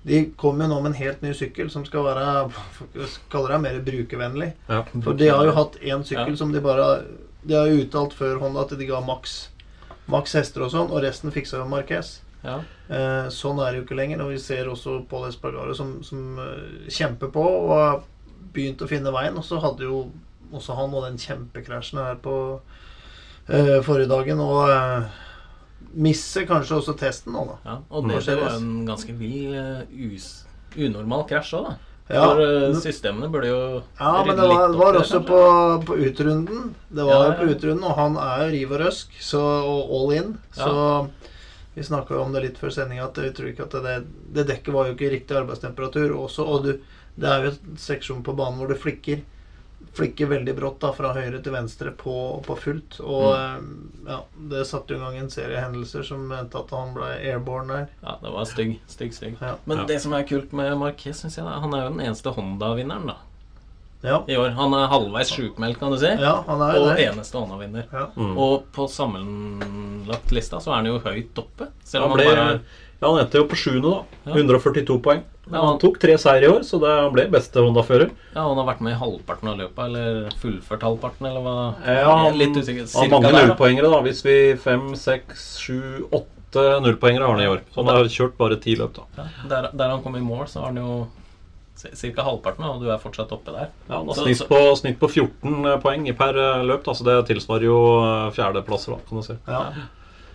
de 0.08 0.22
kommer 0.39 0.63
jo 0.63 0.72
nå 0.72 0.75
med 0.82 0.94
en 0.94 1.01
helt 1.01 1.22
ny 1.22 1.34
sykkel 1.36 1.68
som 1.70 1.84
skal 1.86 2.06
være 2.08 2.28
kaller 3.30 3.51
det 3.51 3.58
mer 3.66 3.80
brukervennlig. 3.84 4.54
Ja. 4.70 4.78
For 5.04 5.13
de 5.20 5.28
har 5.28 5.44
jo 5.46 5.51
hatt 5.58 5.75
én 5.84 6.06
sykkel 6.08 6.32
Ja. 6.34 6.39
som 6.39 6.54
de 6.56 6.62
bare 6.63 7.04
De 7.44 7.54
har 7.56 7.68
jo 7.68 7.84
uttalt 7.84 8.13
før 8.16 8.39
Honda 8.39 8.62
at 8.63 8.72
de 8.80 8.86
ga 8.88 9.01
maks 9.04 9.50
maks 10.08 10.34
hester 10.39 10.63
og 10.66 10.72
sånn, 10.72 10.89
og 10.89 11.04
resten 11.04 11.32
fiksa 11.36 11.60
jo 11.60 11.68
Marquez. 11.70 12.22
Ja. 12.43 12.60
Eh, 12.88 13.27
sånn 13.34 13.60
er 13.60 13.72
det 13.72 13.81
jo 13.81 13.86
ikke 13.88 14.00
lenger. 14.00 14.24
Og 14.25 14.34
vi 14.34 14.41
ser 14.41 14.69
også 14.72 15.01
Paul 15.10 15.27
Espargaro 15.29 15.75
som, 15.77 15.98
som 16.05 16.39
eh, 16.43 16.89
kjemper 16.91 17.31
på 17.36 17.46
og 17.46 17.74
har 17.75 18.01
begynt 18.55 18.84
å 18.84 18.89
finne 18.89 19.13
veien. 19.15 19.38
Og 19.39 19.46
så 19.46 19.62
hadde 19.63 19.88
jo 19.88 20.05
også 20.50 20.77
han 20.79 20.96
og 20.96 21.05
den 21.05 21.19
kjempekrasjen 21.22 22.01
her 22.01 22.15
på 22.24 22.36
uh, 22.58 23.75
forrige 23.86 24.10
dagen. 24.10 24.39
Og 24.41 24.72
uh, 24.72 25.19
misser 25.93 26.48
kanskje 26.50 26.79
også 26.79 26.96
testen 26.98 27.36
nå, 27.36 27.46
da. 27.51 27.60
Ja, 27.67 27.75
og 27.89 28.10
det, 28.10 28.24
det 28.25 28.39
var 28.39 28.58
en 28.58 28.88
ganske 28.88 29.13
vill, 29.19 29.53
uh, 29.53 30.25
unormal 30.79 31.27
krasj 31.29 31.53
òg, 31.60 31.69
da. 31.69 31.77
Ja, 32.10 32.24
For 32.25 32.74
systemene 32.81 33.27
burde 33.29 33.51
jo 33.51 33.58
Ja, 34.00 34.24
men 34.25 34.34
det 34.34 34.48
var, 34.50 34.72
det 34.72 34.79
var 34.79 34.96
også 34.98 35.19
på, 35.27 35.41
på 35.86 35.98
utrunden. 36.08 36.72
Det 36.89 37.03
var 37.05 37.12
Ja, 37.13 37.19
jo 37.19 37.29
ja. 37.29 37.36
på 37.38 37.50
utrunden, 37.53 37.84
og 37.86 38.00
han 38.00 38.17
er 38.17 38.39
jo 38.41 38.53
riv 38.55 38.72
og 38.74 38.81
røsk 38.81 39.19
så, 39.22 39.41
og 39.69 39.93
all 39.93 40.15
in. 40.17 40.31
Så 40.58 40.72
vi 41.79 41.88
snakka 41.88 42.19
om 42.19 42.36
det 42.36 42.43
litt 42.45 42.59
før 42.62 42.75
sendinga, 42.75 43.07
at 43.09 43.17
vi 43.24 43.31
tror 43.36 43.50
ikke 43.53 43.65
at 43.69 43.75
det, 43.88 43.98
det 44.38 44.48
dekket 44.51 44.75
var 44.75 44.88
jo 44.91 44.95
ikke 44.98 45.12
riktig 45.15 45.39
arbeidstemperatur 45.39 46.13
også. 46.19 46.45
Og 46.45 46.63
du, 46.69 46.71
det 47.19 47.27
er 47.33 47.43
jo 47.48 47.51
en 47.55 47.77
seksjon 47.89 48.24
på 48.27 48.36
banen 48.38 48.59
hvor 48.62 48.69
det 48.71 48.79
flikker. 48.83 49.25
Flikker 49.95 50.27
veldig 50.29 50.53
brått 50.57 50.81
da, 50.83 50.89
fra 50.93 51.13
høyre 51.15 51.39
til 51.41 51.53
venstre 51.55 51.91
på, 51.98 52.13
på 52.45 52.55
fullt. 52.59 53.00
Og 53.01 53.29
Mm. 53.31 53.69
eh, 54.05 54.12
ja, 54.12 54.17
det 54.51 54.65
satte 54.67 54.93
jo 54.93 55.00
i 55.00 55.03
gang 55.05 55.17
en 55.21 55.31
serie 55.33 55.62
hendelser 55.63 56.03
som 56.05 56.27
mente 56.29 56.59
at 56.59 56.69
han 56.75 56.91
ble 56.95 57.07
airborne 57.15 57.71
der. 57.74 57.88
Ja, 58.03 58.17
det 58.21 58.33
var 58.36 58.45
stygg, 58.51 58.75
stygg, 58.91 59.13
stygg. 59.15 59.38
Ja. 59.41 59.55
Men 59.65 59.81
Ja. 59.81 59.86
det 59.89 60.01
som 60.03 60.13
er 60.13 60.27
kult 60.29 60.51
med 60.53 60.75
Marquez, 60.77 61.24
synes 61.24 61.38
jeg, 61.39 61.45
da, 61.48 61.57
han 61.63 61.74
er 61.74 61.86
jo 61.88 61.95
den 61.95 62.05
eneste 62.05 62.36
Honda-vinneren 62.36 63.07
da, 63.07 63.17
Ja, 64.01 64.22
i 64.32 64.36
år. 64.39 64.53
Han 64.56 64.74
er 64.77 64.88
halvveis 64.88 65.32
sjukmeldt, 65.36 65.79
kan 65.79 65.91
du 65.91 65.98
si. 66.00 66.08
ja 66.08 66.38
han 66.48 66.62
er 66.62 66.77
og 66.79 66.86
det. 66.96 67.08
eneste 67.10 67.36
Honda-vinner. 67.36 67.84
Ja. 67.91 68.06
Mm. 68.15 68.38
Og 68.39 68.63
på 68.75 68.86
sammenlagt 68.88 70.32
lista 70.36 70.59
så 70.64 70.72
er 70.72 70.79
han 70.81 70.88
jo 70.92 71.00
høyt 71.03 71.42
oppe. 71.42 71.68
Selv 71.83 72.05
Han 72.05 72.12
om 72.14 72.18
ble, 72.18 72.27
han 72.29 72.38
bare 72.38 72.62
ja, 73.00 73.07
han 73.07 73.20
endte 73.22 73.40
jo 73.40 73.46
på 73.48 73.55
sjuende, 73.55 73.92
da. 73.94 74.18
Ja. 74.27 74.33
142 74.35 74.98
poeng. 75.03 75.22
Ja, 75.50 75.62
Han 75.64 75.77
tok 75.81 75.96
tre 76.03 76.18
seier 76.20 76.44
i 76.44 76.50
år, 76.51 76.66
så 76.68 76.77
det, 76.83 76.90
han 77.00 77.14
ble 77.16 77.24
beste 77.31 77.62
Honda-fører. 77.64 78.09
Ja, 78.35 78.44
han 78.44 78.57
har 78.59 78.68
vært 78.68 78.81
med 78.85 78.94
i 78.94 79.00
halvparten 79.00 79.48
av 79.50 79.55
løpet, 79.57 79.79
eller 79.85 80.33
fullført 80.42 80.83
halvparten, 80.85 81.25
eller 81.29 81.42
hva? 81.46 81.53
Ja, 81.88 82.16
han- 82.25 82.38
litt 82.38 82.57
usikker. 82.59 82.85
Han 83.00 83.09
har 83.09 83.22
mange 83.24 83.31
nullpoengere, 83.48 83.90
da. 83.96 84.01
Hvis 84.05 84.22
vi 84.27 84.35
fem, 84.59 84.94
seks, 85.00 85.57
sju, 85.64 85.79
åtte 86.12 86.66
nullpoengere 86.83 87.24
har 87.25 87.35
han 87.38 87.42
i 87.42 87.48
år. 87.48 87.62
Så 87.74 87.83
han 87.85 87.96
har 87.96 88.03
kjørt 88.12 88.35
bare 88.38 88.59
ti 88.59 88.75
løp, 88.75 88.94
da. 89.00 89.07
Ja, 89.18 89.24
der, 89.48 89.70
der 89.74 89.90
han 89.96 90.03
kom 90.03 90.16
i 90.20 90.20
mål, 90.20 90.46
så 90.51 90.59
har 90.59 90.74
han 90.74 90.77
jo 90.83 91.07
ca. 91.79 92.24
halvparten, 92.27 92.65
og 92.68 92.81
du 92.83 92.89
er 92.92 93.00
fortsatt 93.01 93.31
oppe 93.35 93.53
der. 93.55 93.70
Ja, 93.89 94.00
han 94.01 94.09
snitt 94.18 94.44
på, 94.50 94.59
snitt 94.79 95.00
på 95.00 95.09
14 95.09 95.79
poeng 95.83 96.05
per 96.20 96.37
eh, 96.37 96.63
løp, 96.68 96.83
da, 96.85 96.94
så 96.98 97.05
det 97.07 97.18
tilsvarer 97.29 97.65
jo 97.70 97.77
eh, 98.03 98.27
fjerdeplasser, 98.35 98.96
da, 98.98 99.00
kan 99.09 99.22
du 99.22 99.25
si. 99.29 99.37
Ja. 99.48 99.63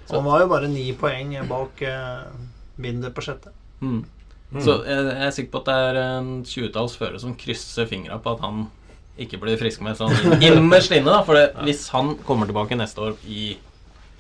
Så- 0.06 0.16
Han 0.18 0.24
var 0.28 0.40
jo 0.44 0.48
bare 0.52 0.68
ni 0.68 0.90
poeng 1.00 1.34
bak 1.48 1.82
eh, 1.82 2.24
Binder 2.76 3.10
på 3.14 3.22
sjette. 3.24 3.52
Mm. 3.80 4.02
Mm. 4.54 4.60
Så 4.62 4.78
jeg, 4.86 5.04
jeg 5.08 5.26
er 5.26 5.30
sikker 5.34 5.50
på 5.54 5.60
at 5.62 5.68
det 5.70 5.76
er 5.88 5.96
en 6.02 6.32
tjuetalls 6.46 6.96
førere 6.98 7.20
som 7.22 7.32
krysser 7.38 7.86
fingra 7.90 8.18
på 8.22 8.34
at 8.36 8.42
han 8.44 8.66
ikke 9.18 9.38
blir 9.42 9.56
friskmeldt 9.60 9.98
sånn 10.00 10.12
innerst 10.46 10.92
inne. 10.94 11.10
da 11.10 11.22
For 11.26 11.38
det, 11.38 11.46
hvis 11.66 11.88
han 11.94 12.14
kommer 12.26 12.46
tilbake 12.50 12.76
neste 12.78 13.00
år 13.00 13.16
i, 13.30 13.54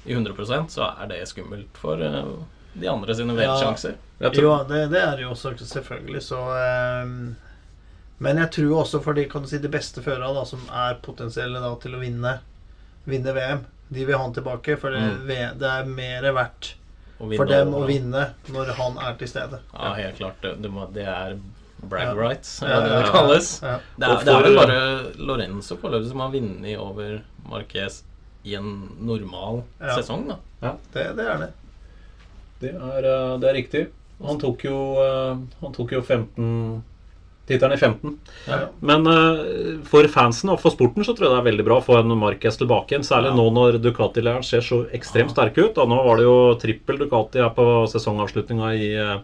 i 0.06 0.14
100% 0.14 0.70
så 0.74 0.86
er 1.02 1.10
det 1.10 1.20
skummelt 1.30 1.78
for 1.80 1.98
eh, 2.02 2.34
de 2.74 2.88
andre 2.90 3.14
sine 3.14 3.34
Ja. 3.34 3.40
velsjanser. 3.54 3.94
Jeg 4.20 4.36
Jo, 4.38 4.52
det, 4.68 4.90
det 4.90 5.00
er 5.02 5.16
det 5.16 5.22
jo 5.24 5.30
også, 5.34 5.54
selvfølgelig, 5.58 6.22
så 6.22 6.38
um, 7.04 7.36
Men 8.18 8.38
jeg 8.38 8.50
tror 8.54 8.80
også 8.84 9.00
for 9.02 9.12
de, 9.12 9.24
kan 9.28 9.42
du 9.42 9.48
si, 9.50 9.58
de 9.58 9.68
beste 9.68 10.00
førerne 10.02 10.34
da, 10.36 10.44
som 10.46 10.60
er 10.72 10.94
potensielle 11.02 11.60
da, 11.60 11.72
til 11.82 11.96
å 11.96 12.00
vinne, 12.00 12.38
vinne 13.10 13.34
VM, 13.34 13.64
de 13.90 14.04
vil 14.06 14.14
ha 14.16 14.22
han 14.22 14.32
tilbake. 14.36 14.76
For 14.80 14.90
det, 14.94 15.00
Mm. 15.02 15.26
det 15.58 15.68
er 15.68 15.84
mer 15.84 16.22
verdt 16.32 16.74
for 17.18 17.44
dem 17.50 17.74
å 17.74 17.82
vinne 17.86 18.22
når 18.54 18.70
han 18.78 18.96
er 18.98 19.14
til 19.18 19.28
stede. 19.28 19.58
Ja, 19.74 19.92
helt 19.98 20.16
klart. 20.16 20.40
Det, 20.42 20.54
det, 20.94 21.04
er 21.06 21.36
brag 21.82 22.06
Ja. 22.06 22.14
rights, 22.14 22.62
er 22.62 22.68
Ja, 22.68 22.80
det 22.80 22.90
ja, 22.92 23.02
det 23.02 23.10
kalles. 23.12 23.50
Ja. 23.62 23.78
Det 23.98 24.08
er, 24.08 24.24
det 24.24 24.34
er 24.34 24.42
vel 24.42 24.56
bare 24.56 24.78
Lorenzo 25.18 25.76
foreløpig 25.76 26.08
som 26.08 26.20
har 26.20 26.30
vunnet 26.30 26.78
over 26.78 27.20
Marquez 27.50 28.02
i 28.44 28.54
en 28.54 28.70
normal 29.00 29.64
Ja. 29.80 29.96
sesong, 29.98 30.28
da. 30.28 30.36
Det, 30.94 31.16
det 31.16 31.26
er 31.28 31.38
det. 31.38 31.52
Det, 32.62 32.74
er, 32.74 33.04
eh, 33.10 33.36
det 33.42 33.50
er 33.50 33.58
riktig. 33.58 33.84
Han 34.24 34.38
tok 34.38 34.64
jo, 34.64 34.78
eh, 35.02 35.36
han 35.60 35.72
tok 35.74 35.92
jo 35.96 36.02
15 36.02 36.82
Tittelen 37.44 37.74
i 37.74 37.76
15. 37.76 38.18
Ja. 38.48 38.58
Men 38.80 39.04
eh, 39.06 39.80
for 39.84 40.06
fansen 40.08 40.48
og 40.54 40.62
for 40.62 40.72
sporten 40.72 41.04
så 41.04 41.12
tror 41.12 41.26
jeg 41.28 41.34
det 41.34 41.40
er 41.42 41.48
veldig 41.50 41.66
bra 41.66 41.76
å 41.76 41.84
få 41.84 41.98
en 41.98 42.14
Marquez 42.16 42.56
tilbake 42.56 42.94
igjen. 42.94 43.04
Særlig 43.04 43.34
Ja. 43.34 43.36
nå 43.36 43.44
når 43.52 43.76
Ducati-leiren 43.84 44.46
ser 44.46 44.64
så 44.64 44.78
ekstremt 44.96 45.34
sterke 45.34 45.66
ut. 45.66 45.76
Og 45.76 45.90
nå 45.90 45.98
var 46.06 46.16
det 46.16 46.24
jo 46.24 46.38
trippel 46.62 47.02
Ducati 47.02 47.42
her 47.44 47.50
på 47.52 47.66
sesongavslutninga 47.92 48.70
i, 48.80 48.88
eh, 48.96 49.18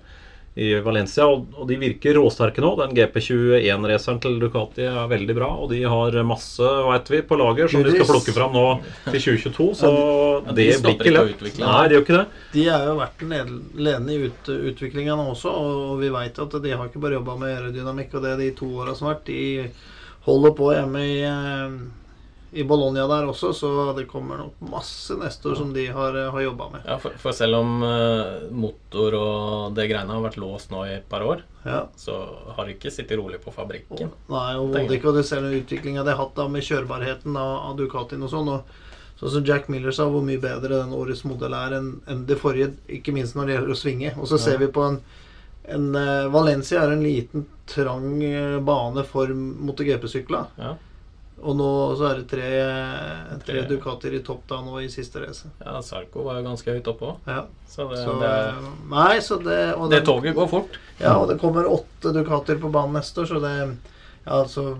i 0.54 0.72
Valencia. 0.82 1.26
Og, 1.30 1.46
og 1.56 1.68
de 1.68 1.76
virker 1.80 2.16
råsterke 2.18 2.62
nå. 2.64 2.72
Den 2.80 2.94
GP21-raceren 2.96 4.20
til 4.22 4.38
Ducati 4.42 4.86
er 4.88 5.10
veldig 5.10 5.36
bra. 5.36 5.50
Og 5.62 5.70
de 5.72 5.82
har 5.84 6.16
masse, 6.26 6.72
veit 6.88 7.12
vi, 7.12 7.22
på 7.26 7.38
lager 7.38 7.70
som 7.70 7.84
de 7.86 7.94
skal 7.94 8.08
plukke 8.10 8.34
fram 8.36 8.56
nå 8.56 8.64
til 9.10 9.20
2022. 9.20 9.68
Så 9.82 9.92
Ja, 9.92 10.56
de 10.56 10.66
det 10.72 10.80
blir 10.82 10.96
ikke 10.96 11.14
lett. 11.14 11.62
Nei, 11.62 11.84
de 11.86 11.96
gjør 11.98 12.04
ikke 12.06 12.18
det. 12.18 12.26
De 12.56 12.66
har 12.66 12.88
jo 12.88 12.98
vært 12.98 13.24
ledende 13.30 14.16
i 14.16 14.26
ut, 14.26 14.52
utviklinga 14.72 15.16
nå 15.18 15.30
også, 15.34 15.54
og 15.54 15.94
vi 16.02 16.10
veit 16.12 16.42
at 16.42 16.58
de 16.64 16.74
har 16.74 16.90
ikke 16.90 17.02
bare 17.02 17.18
jobba 17.18 17.38
med 17.40 17.54
aerodynamikk 17.54 18.18
og 18.18 18.26
det 18.26 18.36
de 18.42 18.50
to 18.58 18.68
åra 18.82 18.96
som 18.98 19.08
har 19.10 19.18
vært. 19.18 19.30
De 19.30 19.70
holder 20.26 20.54
på 20.58 20.74
hjemme 20.74 21.06
i, 21.06 21.16
eh, 21.24 21.80
i 22.52 22.64
Bologna 22.66 23.04
der 23.06 23.28
også, 23.30 23.52
så 23.54 23.68
det 23.94 24.08
kommer 24.10 24.38
nok 24.40 24.56
masse 24.72 25.14
neste 25.20 25.50
år 25.52 25.54
som 25.60 25.72
de 25.72 25.84
har, 25.86 26.16
eh, 26.18 26.30
har 26.34 26.40
jobba 26.42 26.66
med. 26.72 26.80
Ja, 26.88 26.96
for, 26.98 27.10
for 27.22 27.32
selv 27.36 27.54
om 27.60 27.82
eh, 27.86 28.50
motor 28.50 29.14
og 29.14 29.74
det 29.76 29.86
greiene 29.92 30.10
har 30.16 30.24
vært 30.24 30.38
låst 30.42 30.72
nå 30.74 30.82
i 30.88 30.96
et 30.96 31.08
par 31.08 31.22
år, 31.22 31.44
Ja. 31.64 31.84
så 31.96 32.16
har 32.56 32.66
de 32.66 32.74
ikke 32.74 32.90
sittet 32.90 33.18
rolig 33.20 33.38
på 33.44 33.52
fabrikken. 33.54 34.10
Nei, 34.32 34.56
overhodet 34.56 34.96
ikke. 34.98 35.08
Og 35.12 35.20
du 35.20 35.22
ser 35.22 35.42
den 35.44 35.54
utviklinga 35.62 36.02
de 36.04 36.10
har 36.10 36.18
hatt 36.24 36.34
da 36.34 36.48
med 36.48 36.62
kjørbarheten 36.66 37.36
av, 37.36 37.70
av 37.70 37.76
Ducatien 37.78 38.22
og 38.26 38.30
sånn. 38.34 38.48
og 38.48 38.64
Sånn 39.20 39.30
som 39.34 39.44
Jack 39.44 39.66
Miller 39.68 39.92
sa, 39.92 40.06
hvor 40.08 40.22
mye 40.24 40.40
bedre 40.40 40.78
den 40.80 40.94
årets 40.96 41.26
modell 41.28 41.52
er 41.52 41.74
enn 41.76 41.90
en 42.08 42.22
det 42.26 42.38
forrige. 42.40 42.72
Ikke 42.88 43.12
minst 43.12 43.36
når 43.36 43.46
det 43.50 43.54
gjelder 43.58 43.74
å 43.74 43.76
svinge. 43.76 44.12
Og 44.18 44.26
så 44.30 44.38
ser 44.40 44.56
Ja. 44.56 44.58
vi 44.64 44.70
på 44.72 44.80
en, 44.88 44.96
en 45.68 45.94
eh, 45.94 46.28
Valencia 46.32 46.80
er 46.82 46.92
en 46.96 47.02
liten, 47.04 47.44
trang 47.68 48.16
bane 48.64 49.04
for 49.04 49.28
MotoGP-sykler. 49.28 50.46
Ja. 50.58 50.74
Og 51.40 51.56
nå 51.56 51.68
så 51.96 52.04
er 52.10 52.18
det 52.20 52.26
tre, 52.28 52.48
tre. 53.46 53.62
Ducatier 53.68 54.18
i 54.18 54.22
topp 54.24 54.42
da 54.50 54.58
nå 54.64 54.80
i 54.84 54.90
siste 54.92 55.22
race. 55.22 55.48
Ja, 55.64 55.78
Sarko 55.84 56.24
var 56.26 56.36
jo 56.40 56.44
ganske 56.50 56.74
høyt 56.74 56.90
oppe 56.92 57.14
òg. 57.14 57.30
Ja. 57.30 57.46
Så 57.70 57.86
det, 57.88 58.02
Så, 58.04 58.16
det, 58.20 58.32
nei, 58.92 59.20
så 59.24 59.38
det 59.40 59.60
og 59.76 59.88
det 59.92 60.02
toget 60.04 60.36
går 60.36 60.50
fort. 60.50 60.76
Ja, 61.00 61.14
og 61.16 61.30
det 61.30 61.38
kommer 61.40 61.68
åtte 61.70 62.12
Ducatier 62.12 62.60
på 62.60 62.72
banen 62.74 62.98
neste 63.00 63.24
år, 63.24 63.30
så 63.32 63.40
det 63.40 63.54
Ja, 64.26 64.42
altså 64.42 64.76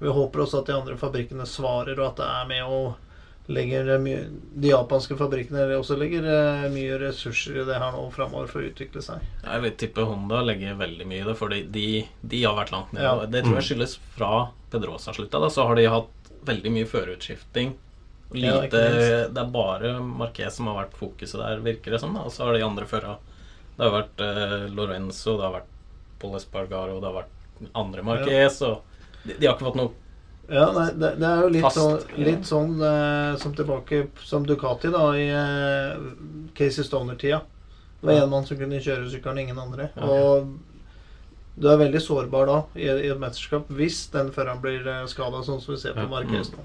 Vi 0.00 0.08
håper 0.08 0.44
også 0.44 0.60
at 0.62 0.70
de 0.70 0.76
andre 0.78 0.96
fabrikkene 0.96 1.44
svarer, 1.48 1.98
og 1.98 2.12
at 2.12 2.20
det 2.22 2.28
er 2.28 2.46
med 2.48 2.62
og 2.64 2.94
legger 3.50 3.88
mye 4.02 4.20
De 4.62 4.70
japanske 4.70 5.16
fabrikkene 5.18 5.64
også 5.76 5.96
legger 5.98 6.26
eh, 6.30 6.66
mye 6.72 6.98
ressurser 7.02 7.60
i 7.60 7.66
det 7.68 7.78
her 7.82 7.92
nå 7.94 8.04
framover 8.14 8.50
for 8.50 8.62
å 8.62 8.70
utvikle 8.70 9.02
seg. 9.04 9.24
Jeg 9.44 9.64
vil 9.64 9.76
tippe 9.82 10.06
Honda 10.06 10.42
legger 10.46 10.78
veldig 10.80 11.06
mye 11.10 11.24
i 11.24 11.28
det, 11.28 11.36
for 11.38 11.52
de, 11.52 11.90
de 12.22 12.42
har 12.44 12.56
vært 12.58 12.72
langt 12.74 12.94
nede. 12.94 13.06
Ja. 13.06 13.28
Det 13.30 13.44
tror 13.46 13.58
jeg 13.58 13.68
skyldes 13.70 13.96
fra 14.16 14.32
Pedrosa-slutta. 14.72 15.42
Så 15.50 15.66
har 15.66 15.78
de 15.80 15.86
hatt 15.90 16.30
veldig 16.46 16.74
mye 16.78 16.88
førerutskifting. 16.88 17.74
Ja, 18.30 18.60
Lite, 18.62 18.84
det 19.34 19.40
er 19.42 19.48
bare 19.50 19.96
Marquez 20.06 20.54
som 20.54 20.68
har 20.70 20.84
vært 20.84 20.94
fokuset 20.98 21.40
der, 21.40 21.62
virker 21.64 21.96
det 21.96 21.98
som. 22.02 22.14
da, 22.14 22.22
Og 22.28 22.32
så 22.34 22.46
har 22.46 22.54
de 22.54 22.62
andre 22.62 22.86
føra 22.86 23.16
Det 23.74 23.82
har 23.82 23.94
vært 23.96 24.22
eh, 24.22 24.68
Lorenzo, 24.70 25.34
det 25.34 25.48
har 25.48 25.56
vært 25.56 25.72
Paul 26.22 26.36
Espargaro, 26.38 27.00
det 27.00 27.10
har 27.10 27.16
vært 27.24 27.74
andre 27.74 28.04
Marquez. 28.06 28.60
og 28.62 28.84
de, 29.24 29.34
de 29.34 29.48
har 29.48 29.56
ikke 29.56 29.66
fått 29.66 29.80
noe 29.80 29.90
Ja, 30.50 30.64
nei, 30.74 30.88
det, 30.98 31.12
det 31.20 31.28
er 31.28 31.44
jo 31.44 31.50
litt 31.54 31.62
Fast, 31.62 31.78
sånn, 31.78 32.00
ja. 32.16 32.24
litt 32.26 32.48
sånn 32.48 32.72
eh, 32.82 33.36
som 33.38 33.52
tilbake 33.54 34.00
som 34.26 34.46
Ducati 34.48 34.90
da 34.90 35.04
i 35.14 35.28
eh, 35.30 36.00
Casey 36.58 36.82
Stoner-tida. 36.86 37.38
Det 38.00 38.08
var 38.08 38.18
Ja. 38.18 38.26
mann 38.26 38.46
som 38.48 38.58
kunne 38.58 38.80
kjøre 38.82 39.06
sykkelen, 39.12 39.38
ingen 39.44 39.58
andre. 39.62 39.90
Ja. 39.94 40.08
Og 40.08 40.50
du 41.60 41.68
er 41.68 41.76
veldig 41.82 42.00
sårbar 42.02 42.46
da 42.48 42.58
i, 42.74 42.88
i 42.88 43.10
et 43.12 43.20
mesterskap 43.20 43.68
hvis 43.76 44.06
den 44.14 44.30
føreren 44.32 44.62
blir 44.62 44.86
uh, 44.88 45.04
skada, 45.10 45.42
sånn 45.44 45.60
som 45.60 45.74
vi 45.74 45.80
ser 45.82 45.92
på 45.98 46.06
Ja. 46.06 46.10
Marquez 46.10 46.50
nå. 46.54 46.64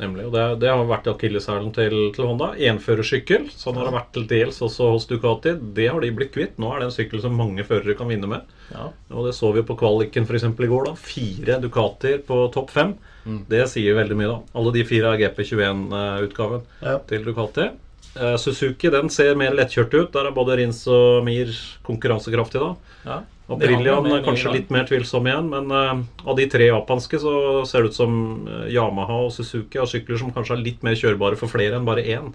Nemlig. 0.00 0.24
Og 0.30 0.32
det, 0.32 0.44
det 0.62 0.70
har 0.70 0.86
vært 0.88 1.08
akilleshælen 1.12 1.74
til, 1.76 1.96
til 2.16 2.24
Honda. 2.24 2.54
Enførersykkel. 2.70 3.50
Sånn 3.52 3.76
har 3.76 3.90
det 3.90 3.96
vært 3.98 4.12
til 4.14 4.24
dels 4.30 4.62
også 4.64 4.94
hos 4.94 5.04
Ducati. 5.10 5.52
Det 5.76 5.90
har 5.92 6.00
de 6.00 6.12
blitt 6.16 6.32
kvitt. 6.32 6.54
Nå 6.62 6.70
er 6.72 6.80
det 6.80 6.86
en 6.88 6.94
sykkel 6.94 7.20
som 7.20 7.36
mange 7.36 7.66
førere 7.68 7.98
kan 7.98 8.08
vinne 8.08 8.30
med. 8.30 8.54
Ja, 8.70 8.88
Og 9.10 9.26
det 9.26 9.34
så 9.34 9.50
vi 9.52 9.60
jo 9.62 9.66
på 9.66 9.76
kvaliken 9.80 10.26
eksempel 10.28 10.64
i 10.64 10.68
går. 10.70 10.84
da 10.86 10.94
Fire 10.94 11.60
Ducatier 11.60 12.18
på 12.26 12.52
topp 12.52 12.70
fem. 12.70 12.94
Mm. 13.26 13.44
Det 13.48 13.68
sier 13.68 13.94
veldig 13.94 14.16
mye, 14.16 14.28
da. 14.28 14.40
Alle 14.54 14.72
de 14.72 14.84
fire 14.84 15.12
er 15.14 15.18
GP21-utgaven 15.28 16.62
Ja. 16.82 16.98
til 16.98 17.24
Ducati. 17.24 17.70
Eh, 18.16 18.36
Suzuki 18.36 18.90
den 18.90 19.08
ser 19.08 19.34
mer 19.36 19.52
lettkjørt 19.52 19.94
ut. 19.94 20.12
Der 20.12 20.26
er 20.26 20.32
både 20.34 20.56
Rins 20.58 20.86
og 20.88 21.24
Mir 21.24 21.46
konkurransekraftige. 21.86 22.60
da 22.60 22.76
ja. 23.10 23.20
Brillian 23.58 24.06
er 24.06 24.22
kanskje 24.22 24.52
litt 24.54 24.70
mer 24.70 24.84
tvilsom 24.86 25.26
igjen, 25.26 25.48
men 25.50 25.72
uh, 25.74 26.02
av 26.28 26.36
de 26.38 26.46
tre 26.46 26.68
japanske 26.68 27.18
så 27.18 27.66
ser 27.66 27.82
det 27.82 27.90
ut 27.90 27.96
som 27.98 28.46
eh, 28.46 28.68
Yamaha 28.76 29.24
og 29.26 29.32
Suzuki 29.34 29.80
har 29.80 29.88
sykler 29.90 30.20
som 30.20 30.30
kanskje 30.30 30.54
er 30.54 30.62
litt 30.62 30.84
mer 30.86 30.94
kjørbare 30.94 31.38
for 31.40 31.50
flere 31.50 31.74
enn 31.74 31.88
bare 31.88 32.04
én. 32.04 32.30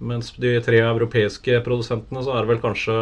Mens 0.00 0.32
de 0.38 0.56
tre 0.62 0.80
europeiske 0.82 1.60
produsentene 1.66 2.24
så 2.26 2.34
er 2.34 2.42
det 2.42 2.50
vel 2.50 2.62
kanskje 2.62 2.96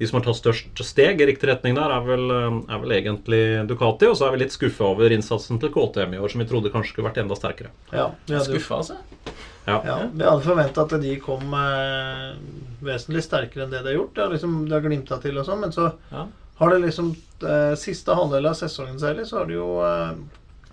de 0.00 0.06
som 0.08 0.16
har 0.16 0.24
tatt 0.24 0.38
størst 0.40 0.80
steg 0.88 1.20
i 1.20 1.26
riktig 1.28 1.50
retning 1.50 1.74
der, 1.76 1.92
er 1.92 2.04
vel, 2.06 2.22
eh, 2.32 2.58
er 2.72 2.78
vel 2.80 2.94
egentlig 2.96 3.40
Ducati. 3.68 4.08
Og 4.08 4.16
så 4.16 4.26
er 4.26 4.32
vi 4.34 4.40
litt 4.46 4.54
skuffa 4.56 4.86
over 4.88 5.12
innsatsen 5.12 5.60
til 5.60 5.70
KTM 5.74 6.14
i 6.16 6.20
år, 6.22 6.32
som 6.32 6.40
vi 6.40 6.48
trodde 6.48 6.72
kanskje 6.72 6.94
skulle 6.94 7.10
vært 7.10 7.20
enda 7.20 7.36
sterkere. 7.36 7.68
Ja, 7.92 8.06
vi 8.26 8.34
hadde, 8.38 8.48
Skuffa, 8.48 8.80
altså. 8.80 8.96
Ja. 9.68 9.76
ja, 9.84 9.96
vi 10.08 10.24
hadde 10.24 10.42
forventa 10.46 10.86
at 10.88 10.94
de 11.02 11.12
kom 11.20 11.52
eh, 11.54 12.30
vesentlig 12.82 13.22
sterkere 13.26 13.66
enn 13.66 13.74
det 13.74 13.82
de 13.84 13.92
har 13.92 13.98
gjort. 14.00 14.14
Det 14.16 14.24
har, 14.24 14.32
liksom, 14.34 14.54
de 14.66 14.74
har 14.78 14.84
glimta 14.88 15.20
til 15.22 15.36
og 15.38 15.46
sånn, 15.46 15.60
men 15.66 15.76
så 15.76 15.90
Ja. 16.10 16.24
har 16.62 16.70
det 16.74 16.80
liksom 16.86 17.12
eh, 17.44 17.74
Siste 17.76 18.16
halvdel 18.16 18.48
av 18.48 18.56
sesongen 18.56 18.98
særlig, 18.98 19.28
så 19.28 19.42
har 19.42 19.46
de 19.52 19.58
jo 19.60 19.68
eh, 19.84 20.14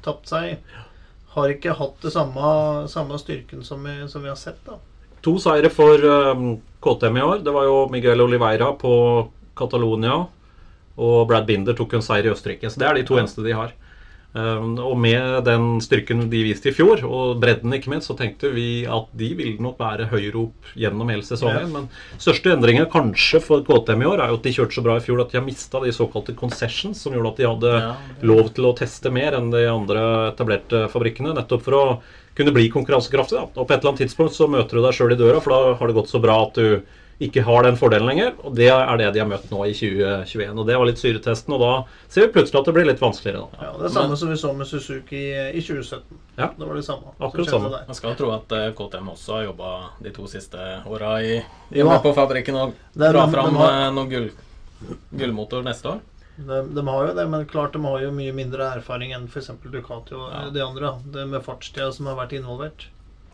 tapt 0.07 0.31
seg. 0.31 0.57
Har 1.35 1.51
ikke 1.51 1.75
hatt 1.77 1.99
det 2.01 2.15
samme, 2.15 2.87
samme 2.89 3.19
styrken 3.19 3.61
som 3.67 3.83
vi, 3.83 3.99
som 4.07 4.23
vi 4.23 4.31
har 4.31 4.39
sett, 4.39 4.63
da. 4.65 4.79
To 5.27 5.35
seire 5.43 5.69
for 5.73 5.99
um, 6.07 6.61
KTM 6.83 7.17
i 7.17 7.25
år. 7.25 7.43
Det 7.45 7.53
var 7.53 7.67
jo 7.67 7.83
Miguel 7.91 8.21
Oliveira 8.23 8.71
på 8.77 8.93
Catalonia. 9.57 10.23
Og 10.97 11.27
Brad 11.29 11.45
Binder 11.45 11.77
tok 11.77 11.97
en 11.97 12.05
seier 12.05 12.29
i 12.29 12.33
Østerrike. 12.33 12.69
Så 12.69 12.81
det 12.81 12.87
er 12.89 12.97
de 12.97 13.05
to 13.07 13.19
eneste 13.21 13.45
de 13.45 13.55
har. 13.57 13.75
Um, 14.37 14.75
og 14.83 14.97
med 14.99 15.45
den 15.47 15.79
styrken 15.81 16.25
de 16.29 16.43
viste 16.45 16.69
i 16.69 16.73
fjor, 16.75 16.99
og 17.07 17.39
bredden 17.41 17.73
ikke 17.73 17.89
minst, 17.89 18.09
så 18.11 18.15
tenkte 18.19 18.51
vi 18.53 18.83
at 18.85 19.07
de 19.17 19.31
ville 19.39 19.63
nok 19.63 19.79
være 19.81 20.09
høyere 20.11 20.43
opp 20.43 20.73
gjennom 20.77 21.09
hele 21.09 21.25
sesongen. 21.25 21.71
Men 21.73 21.87
største 22.21 22.51
endringen 22.53 22.89
kanskje 22.91 23.41
for 23.41 23.63
KTM 23.65 24.03
i 24.03 24.09
år 24.11 24.21
er 24.21 24.33
jo 24.33 24.37
at 24.37 24.45
de 24.45 24.53
kjørte 24.59 24.77
så 24.77 24.83
bra 24.85 24.99
i 24.99 25.05
fjor 25.05 25.23
at 25.23 25.33
de 25.33 25.39
har 25.39 25.47
mista 25.47 25.81
de 25.81 25.95
såkalte 25.95 26.35
concessions, 26.37 27.01
som 27.01 27.15
gjorde 27.15 27.33
at 27.33 27.41
de 27.41 27.49
hadde 27.49 28.27
lov 28.29 28.51
til 28.53 28.69
å 28.69 28.75
teste 28.77 29.13
mer 29.15 29.39
enn 29.39 29.49
de 29.53 29.63
andre 29.71 30.05
etablerte 30.33 30.85
fabrikkene. 30.93 31.33
Nettopp 31.39 31.65
for 31.65 31.79
å 31.79 31.85
kunne 32.37 32.53
bli 32.55 32.69
konkurransekraftig. 32.73 33.39
Da. 33.41 33.49
Og 33.57 33.65
på 33.67 33.73
et 33.73 33.81
eller 33.81 33.95
annet 33.95 34.05
tidspunkt 34.05 34.37
så 34.37 34.47
møter 34.51 34.77
du 34.79 34.85
deg 34.85 34.93
sjøl 34.95 35.13
i 35.17 35.19
døra, 35.19 35.41
for 35.43 35.53
da 35.55 35.75
har 35.79 35.87
det 35.91 35.97
gått 35.97 36.13
så 36.13 36.21
bra 36.23 36.37
at 36.45 36.55
du 36.57 36.79
ikke 37.17 37.41
har 37.41 37.63
den 37.65 37.73
fordelen 37.79 38.05
lenger. 38.05 38.35
Og 38.45 38.53
det 38.53 38.67
er 38.69 38.97
det 39.01 39.07
de 39.15 39.21
har 39.23 39.29
møtt 39.29 39.47
nå 39.49 39.63
i 39.65 39.71
2021. 39.73 40.51
Og 40.53 40.67
det 40.69 40.75
var 40.77 40.85
litt 40.85 40.99
syretesten, 41.01 41.55
og 41.55 41.63
da 41.63 41.71
ser 42.13 42.27
vi 42.27 42.33
plutselig 42.35 42.59
at 42.59 42.67
det 42.69 42.73
blir 42.75 42.85
litt 42.85 43.01
vanskeligere. 43.01 43.47
Da. 43.55 43.65
Ja, 43.65 43.71
Det 43.79 43.87
er 43.89 43.93
samme 43.95 44.17
som 44.21 44.29
vi 44.29 44.37
så 44.37 44.51
med 44.53 44.69
Suzuki 44.69 45.21
i, 45.31 45.47
i 45.57 45.63
2017. 45.65 46.19
Ja. 46.37 46.51
Det 46.59 46.67
var 46.69 46.77
det 46.77 46.85
samme. 46.85 47.15
Akkurat 47.17 47.49
samme. 47.49 47.71
der. 47.73 47.87
Man 47.89 47.97
skal 47.97 48.13
tro 48.19 48.29
at 48.35 48.53
eh, 48.53 48.67
KTM 48.77 49.09
også 49.15 49.33
har 49.39 49.47
jobba 49.47 49.71
de 50.05 50.13
to 50.13 50.27
siste 50.29 50.67
åra 50.85 51.15
i, 51.25 51.39
i 51.73 51.81
Ja. 51.81 51.97
på 52.05 52.13
fabrikken 52.13 52.59
og 52.61 52.77
dra 52.93 53.25
fram 53.33 53.57
eh, 53.65 53.87
noen 53.97 54.13
gull, 54.13 54.29
gullmotor 55.17 55.65
neste 55.65 55.95
år. 55.95 56.05
De, 56.37 56.57
de 56.75 56.83
har 56.87 57.07
jo 57.07 57.13
det, 57.17 57.25
men 57.29 57.45
klart 57.49 57.73
de 57.73 57.81
har 57.81 58.01
jo 58.03 58.11
mye 58.13 58.33
mindre 58.35 58.67
erfaring 58.77 59.13
enn 59.15 59.25
f.eks. 59.27 59.49
Ducati 59.63 60.13
og 60.13 60.27
Ja. 60.31 60.49
de 60.53 60.61
andre. 60.61 60.91
Det 61.13 61.25
med 61.27 61.41
fartstida 61.45 61.91
som 61.93 62.05
har 62.11 62.15
vært 62.19 62.35
involvert. 62.37 62.85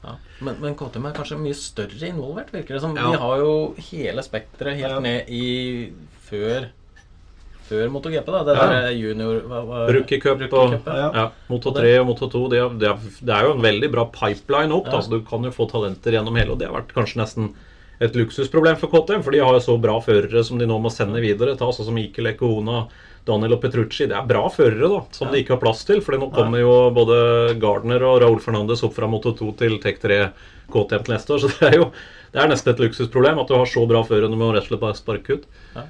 Ja. 0.04 0.16
Men, 0.44 0.56
men 0.60 0.76
KTM 0.76 1.06
er 1.10 1.14
kanskje 1.16 1.38
mye 1.40 1.56
større 1.56 2.08
involvert, 2.10 2.52
virker 2.52 2.76
det 2.76 2.82
som. 2.84 2.96
Ja. 2.96 3.12
De 3.12 3.20
har 3.20 3.38
jo 3.44 3.74
hele 3.92 4.24
spekteret 4.24 4.76
helt 4.80 4.98
Ja. 4.98 5.00
ned 5.00 5.30
i 5.30 5.92
før 6.30 6.70
Før 7.64 7.88
MotoGP, 7.90 8.26
da. 8.28 8.44
Det 8.44 8.56
Ja. 8.58 8.66
der 8.68 8.90
junior 8.92 9.38
hva, 9.48 9.62
hva, 9.66 9.78
Rookie 9.96 10.20
Cup 10.20 10.38
Rookie 10.42 10.60
og 10.60 10.74
ja. 10.86 10.96
Ja. 10.98 11.12
ja, 11.16 11.30
Moto 11.50 11.72
3 11.72 11.94
og 12.02 12.08
Moto 12.10 12.28
2 12.28 12.50
det 12.52 12.60
er, 12.60 12.70
det, 12.78 12.90
er, 12.90 12.98
det 13.24 13.36
er 13.38 13.46
jo 13.48 13.54
en 13.56 13.62
veldig 13.64 13.90
bra 13.92 14.04
pipeline 14.12 14.72
opp. 14.76 14.90
Da, 14.92 15.00
så 15.00 15.10
Du 15.10 15.22
kan 15.24 15.42
jo 15.48 15.50
få 15.56 15.70
talenter 15.72 16.12
gjennom 16.12 16.36
hele, 16.36 16.52
og 16.52 16.60
det 16.60 16.68
har 16.68 16.76
vært 16.76 16.92
kanskje 16.94 17.22
nesten 17.24 17.54
et 18.02 18.16
luksusproblem 18.16 18.78
for 18.78 18.88
KTM. 18.90 19.24
For 19.24 19.32
de 19.32 19.40
har 19.44 19.54
jo 19.54 19.60
så 19.64 19.78
bra 19.82 20.00
førere 20.02 20.44
som 20.44 20.58
de 20.58 20.66
nå 20.70 20.80
må 20.82 20.92
sende 20.92 21.22
videre. 21.22 21.58
Ta 21.58 21.70
sånn 21.72 21.86
som 21.92 21.98
Ikel 21.98 22.28
Ekona, 22.34 22.88
Daniel 23.26 23.54
og 23.56 23.62
Petrucci. 23.62 24.08
Det 24.10 24.16
er 24.18 24.26
bra 24.28 24.48
førere 24.52 24.90
da, 24.92 25.02
som 25.16 25.30
de 25.32 25.40
ikke 25.44 25.56
har 25.56 25.62
plass 25.62 25.86
til. 25.88 26.02
For 26.04 26.18
nå 26.20 26.32
kommer 26.34 26.60
jo 26.60 26.74
både 26.96 27.56
Gardner 27.62 28.04
og 28.04 28.22
Raúl 28.22 28.42
Fernandez 28.44 28.84
opp 28.84 28.94
fra 28.98 29.08
Moto 29.08 29.32
2 29.38 29.52
til 29.62 29.78
Tek 29.84 30.02
3 30.04 30.20
KTM 30.74 31.04
til 31.08 31.14
neste 31.16 31.34
år. 31.38 31.40
Så 31.46 31.52
det 31.60 31.70
er 31.70 31.78
jo 31.80 31.90
det 32.34 32.42
er 32.42 32.50
nesten 32.50 32.74
et 32.74 32.80
luksusproblem 32.82 33.40
at 33.44 33.48
du 33.48 33.54
har 33.54 33.68
så 33.70 33.84
bra 33.88 34.02
førere 34.04 34.28
når 34.32 34.40
du 34.42 34.46
rett 34.58 34.64
og 34.66 34.72
slett 34.72 34.82
bare 34.82 34.98
sparke 34.98 35.38
ut. 35.38 35.44
Ja. 35.76 35.84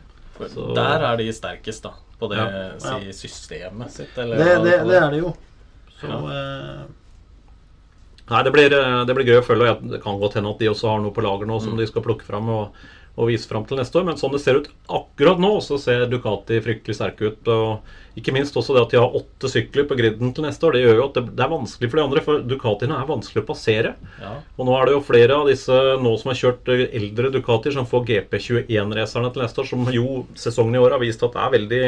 Der 0.75 1.05
er 1.07 1.17
de 1.21 1.29
sterkest, 1.31 1.83
da. 1.85 1.93
På 2.19 2.27
det 2.29 2.37
Ja. 2.37 2.49
si, 2.79 3.13
systemet 3.15 3.91
sitt, 3.91 4.17
eller 4.17 4.37
Det, 4.37 4.63
det, 4.63 4.75
det 4.89 4.97
er 4.99 5.09
det 5.13 5.19
jo. 5.21 5.33
Så 6.01 6.09
Ja. 6.09 6.19
eh, 6.19 6.83
Nei, 8.31 8.41
det 8.43 8.51
blir, 8.55 8.71
eh, 8.73 9.05
det 9.05 9.15
blir 9.17 9.25
gøy 9.27 9.41
å 9.41 9.45
følge. 9.45 9.69
og 9.75 9.89
Det 9.91 10.01
kan 10.03 10.19
godt 10.19 10.35
hende 10.39 10.49
at 10.53 10.59
de 10.59 10.69
også 10.71 10.89
har 10.93 10.99
noe 11.03 11.11
på 11.11 11.21
lager 11.25 11.45
nå 11.49 11.59
Mm. 11.59 11.63
som 11.63 11.77
de 11.77 11.85
skal 11.87 12.01
plukke 12.05 12.23
fram 12.23 12.47
og, 12.49 12.69
og 13.17 13.27
vise 13.27 13.45
fram 13.47 13.65
til 13.67 13.77
neste 13.77 13.93
år. 13.99 14.05
Men 14.05 14.15
sånn 14.15 14.31
det 14.31 14.41
ser 14.41 14.55
ut 14.61 14.69
akkurat 14.89 15.37
nå, 15.37 15.57
så 15.61 15.77
ser 15.77 16.07
Ducati 16.07 16.61
fryktelig 16.63 16.95
sterke 16.95 17.27
ut. 17.29 17.47
Og 17.47 17.81
ikke 18.17 18.31
minst 18.33 18.55
også 18.55 18.73
det 18.73 18.81
at 18.83 18.89
de 18.91 18.97
har 19.01 19.11
åtte 19.19 19.49
sykler 19.51 19.85
på 19.89 19.97
griden 19.97 20.33
til 20.33 20.43
neste 20.45 20.63
år. 20.65 20.73
Det 20.73 20.81
gjør 20.85 20.95
jo 21.01 21.05
at 21.09 21.13
det, 21.19 21.35
det 21.35 21.43
er 21.45 21.51
vanskelig 21.51 21.89
for 21.91 21.97
de 21.97 22.03
andre, 22.07 22.21
for 22.23 22.39
Ducatiene 22.41 22.95
er 22.97 23.05
vanskelig 23.11 23.43
å 23.43 23.47
passere. 23.51 23.93
Ja. 24.21 24.33
Og 24.57 24.65
nå 24.65 24.79
er 24.79 24.85
det 24.85 24.93
jo 24.95 25.03
flere 25.05 25.37
av 25.37 25.47
disse 25.51 25.73
nå 26.01 26.15
som 26.21 26.31
har 26.31 26.39
kjørt 26.41 26.69
eh, 26.73 26.87
eldre 26.95 27.29
Ducatier, 27.33 27.73
som 27.75 27.85
får 27.85 28.05
GP21-racerne 28.07 29.33
til 29.33 29.43
neste 29.43 29.61
år, 29.61 29.67
som 29.67 29.85
jo 29.93 30.25
sesongen 30.39 30.75
i 30.75 30.81
år 30.81 30.95
har 30.95 31.03
vist 31.03 31.21
at 31.25 31.33
det 31.35 31.41
er 31.43 31.53
veldig, 31.57 31.83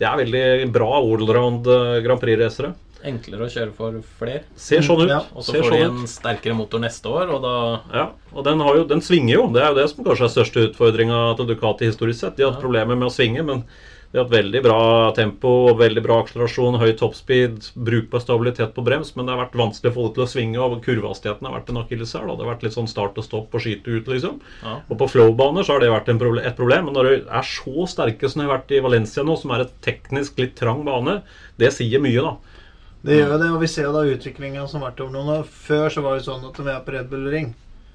det 0.00 0.08
er 0.08 0.20
veldig 0.24 0.72
bra 0.74 0.90
allround 0.98 1.66
eh, 1.70 2.00
Grand 2.06 2.20
Prix-racere. 2.22 2.72
Enklere 3.04 3.44
å 3.44 3.50
kjøre 3.52 3.72
for 3.76 3.98
flere. 4.18 4.42
Ser 4.56 4.80
sånn 4.86 5.02
ut. 5.04 5.10
Ja, 5.12 5.20
Og 5.36 5.44
så 5.44 5.52
får 5.58 5.62
de 5.62 5.68
sånn 5.68 5.80
ut. 5.84 6.00
en 6.04 6.06
sterkere 6.08 6.56
motor 6.56 6.80
neste 6.80 7.04
år, 7.12 7.28
og 7.36 7.42
da 7.44 7.56
Ja, 7.92 8.06
og 8.32 8.44
den, 8.44 8.60
har 8.64 8.76
jo, 8.76 8.84
den 8.84 9.00
svinger 9.04 9.34
jo. 9.34 9.48
Det 9.52 9.60
er 9.62 9.74
jo 9.74 9.80
det 9.82 9.88
som 9.90 10.04
kanskje 10.04 10.24
er 10.30 10.36
største 10.38 10.68
utfordringa 10.70 11.36
til 11.36 11.46
Ducati 11.52 11.84
historisk 11.90 12.20
sett. 12.20 12.36
De 12.36 12.44
har 12.44 12.52
hatt 12.52 12.62
Ja. 12.62 12.66
problemer 12.68 12.96
med 12.96 13.08
å 13.08 13.12
svinge, 13.12 13.44
men 13.44 13.64
de 14.12 14.18
har 14.20 14.24
hatt 14.28 14.32
veldig 14.32 14.62
bra 14.62 15.12
tempo, 15.12 15.74
veldig 15.74 16.02
bra 16.04 16.22
akselerasjon, 16.22 16.78
høy 16.78 16.92
toppspeed, 16.96 17.72
brukbar 17.76 18.20
stabilitet 18.22 18.72
på 18.72 18.84
brems, 18.84 19.16
men 19.16 19.26
det 19.26 19.34
har 19.34 19.44
vært 19.44 19.58
vanskelig 19.58 19.90
å 19.90 19.94
få 19.96 20.06
det 20.06 20.14
til 20.14 20.24
å 20.24 20.30
svinge, 20.30 20.58
og 20.62 20.82
kurvehastigheten 20.84 21.42
har 21.48 21.60
vært 21.60 21.68
en 21.70 21.82
akilleshæl. 21.82 22.30
Det 22.38 22.46
har 22.46 22.54
vært 22.54 22.62
litt 22.62 22.72
sånn 22.78 22.88
start 22.88 23.18
og 23.18 23.24
stopp 23.24 23.52
og 23.52 23.60
skyte 23.60 23.90
ut, 23.90 24.06
liksom. 24.06 24.40
ja. 24.62 24.80
Og 24.88 24.96
på 24.96 25.10
flow-baner 25.10 25.64
så 25.66 25.74
har 25.74 25.80
det 25.80 25.90
vært 25.90 26.08
en 26.08 26.18
proble 26.20 26.40
et 26.46 26.56
problem. 26.56 26.86
Men 26.86 26.94
når 26.94 27.04
du 27.10 27.26
er 27.28 27.42
så 27.42 27.86
sterke 27.90 28.30
som 28.30 28.40
de 28.40 28.48
har 28.48 28.56
vært 28.60 28.70
i 28.70 28.80
Valencia 28.80 29.22
nå, 29.24 29.36
som 29.36 29.50
er 29.50 29.60
et 29.66 29.80
teknisk 29.82 30.38
litt 30.38 30.54
trang 30.54 30.84
bane, 30.86 31.22
det 31.58 31.72
sier 31.72 31.98
mye, 32.00 32.22
da. 32.22 32.36
Det 33.04 33.18
gjør 33.18 33.34
jo 33.34 33.38
det, 33.42 33.50
og 33.52 33.60
vi 33.60 33.66
ser 33.68 33.84
jo 33.88 33.92
da 33.92 34.02
utviklinga 34.08 34.62
som 34.68 34.80
har 34.80 34.90
vært 34.90 35.00
over 35.04 35.12
noen 35.12 35.32
år. 35.38 35.44
Før 35.44 35.90
så 35.92 36.02
var 36.04 36.16
det 36.16 36.24
sånn 36.24 36.44
at 36.48 36.56
når 36.56 36.64
vi 36.64 36.72
er 36.74 36.84
på 36.86 36.94
Red 36.94 37.10
Bull 37.10 37.26
Ring 37.34 37.50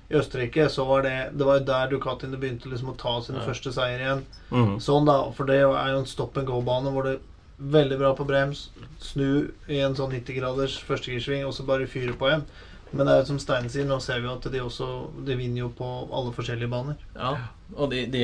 i 0.10 0.18
Østerrike, 0.20 0.68
så 0.70 0.86
var 0.90 1.02
det 1.06 1.16
Det 1.38 1.46
var 1.46 1.60
jo 1.60 1.66
der 1.66 1.90
Ducatiene 1.92 2.38
begynte 2.42 2.70
liksom 2.70 2.94
å 2.94 2.98
ta 2.98 3.16
sine 3.22 3.40
Ja. 3.42 3.46
første 3.48 3.74
seier 3.74 4.00
igjen. 4.00 4.24
Mm. 4.52 4.78
Sånn 4.82 5.06
da, 5.06 5.32
For 5.32 5.46
det 5.46 5.56
er 5.58 5.62
jo 5.94 6.00
en 6.00 6.06
stopp 6.06 6.38
and 6.38 6.48
go-bane 6.48 6.92
hvor 6.94 7.04
det 7.04 7.16
er 7.18 7.20
Veldig 7.60 7.98
bra 8.00 8.14
på 8.16 8.24
brems. 8.26 8.70
Snu 9.04 9.52
i 9.68 9.80
en 9.84 9.94
sånn 9.94 10.14
90-graders 10.14 10.78
førstegirsving 10.88 11.44
og 11.46 11.52
så 11.54 11.66
bare 11.68 11.86
fyre 11.92 12.14
på 12.16 12.30
igjen. 12.30 12.46
Men 12.94 13.06
det 13.06 13.14
er 13.14 13.20
jo 13.20 13.26
som 13.34 13.40
Stein 13.40 13.68
sier, 13.70 13.84
nå 13.86 14.00
ser 14.02 14.22
vi 14.22 14.28
jo 14.30 14.36
at 14.38 14.48
de 14.52 14.60
også 14.64 14.88
De 15.26 15.36
vinner 15.36 15.60
jo 15.66 15.70
på 15.70 15.90
alle 16.16 16.32
forskjellige 16.32 16.70
baner. 16.72 16.96
Ja, 17.18 17.34
og 17.76 17.92
de, 17.92 18.06
de 18.08 18.24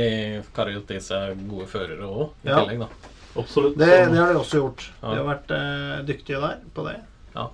karer 0.55 0.73
jo 0.77 0.81
til 0.87 1.01
seg 1.03 1.35
gode 1.49 1.67
førere 1.67 2.07
òg, 2.07 2.29
i 2.45 2.49
Ja. 2.49 2.61
tillegg, 2.63 2.79
da. 2.79 2.87
Absolutt. 3.35 3.77
Det, 3.79 3.89
det 4.11 4.19
har 4.19 4.31
de 4.33 4.39
også 4.39 4.61
gjort. 4.61 4.85
Ja. 5.01 5.09
De 5.09 5.17
har 5.19 5.27
vært 5.27 5.53
eh, 5.55 5.97
dyktige 6.07 6.41
der 6.43 6.61
på 6.75 6.85
det. 6.87 6.95
Ja. 7.35 7.49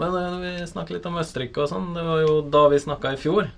Men 0.00 0.16
eh, 0.20 0.38
vi 0.44 0.54
snakker 0.70 0.96
litt 0.96 1.08
om 1.08 1.18
Østerrike 1.20 1.64
og 1.64 1.70
sånn. 1.72 1.92
Det 1.96 2.04
var 2.06 2.24
jo 2.24 2.38
da 2.52 2.64
vi 2.72 2.80
snakka 2.82 3.12
i 3.14 3.20
fjor, 3.20 3.50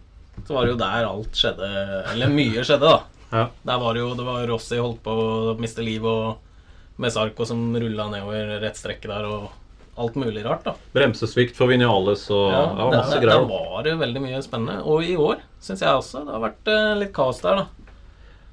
så 0.45 0.57
var 0.57 0.67
det 0.67 0.75
jo 0.75 0.81
der 0.83 1.09
alt 1.13 1.39
skjedde. 1.39 1.71
Eller 2.15 2.35
mye 2.35 2.67
skjedde, 2.67 2.97
da. 2.97 3.15
Ja. 3.29 3.47
Der 3.69 3.81
var 3.83 3.93
det 3.93 4.01
jo 4.01 4.15
Det 4.17 4.25
var 4.25 4.47
Rossi 4.49 4.79
holdt 4.81 5.03
på 5.05 5.13
å 5.13 5.57
miste 5.61 5.85
livet, 5.85 6.09
og 6.09 6.99
Mesarco 6.99 7.47
som 7.47 7.71
rulla 7.77 8.09
nedover 8.11 8.57
rettstrekket 8.65 9.11
der, 9.13 9.27
og 9.29 9.51
alt 9.99 10.15
mulig 10.19 10.45
rart, 10.47 10.65
da. 10.67 10.75
Bremsesvikt 10.95 11.57
for 11.59 11.71
Vinales 11.71 12.25
og 12.31 12.53
ja, 12.55 12.63
ja, 12.79 12.87
masse 12.93 13.19
greier. 13.19 13.43
der 13.43 13.49
var 13.51 13.83
det 13.87 13.97
veldig 13.99 14.23
mye 14.23 14.43
spennende. 14.47 14.81
Og 14.87 15.07
i 15.07 15.17
år 15.19 15.43
syns 15.63 15.83
jeg 15.83 15.91
også 16.01 16.23
det 16.27 16.35
har 16.37 16.45
vært 16.45 16.71
eh, 16.71 16.93
litt 17.03 17.15
kaos 17.17 17.43
der, 17.43 17.63
da. 17.63 17.78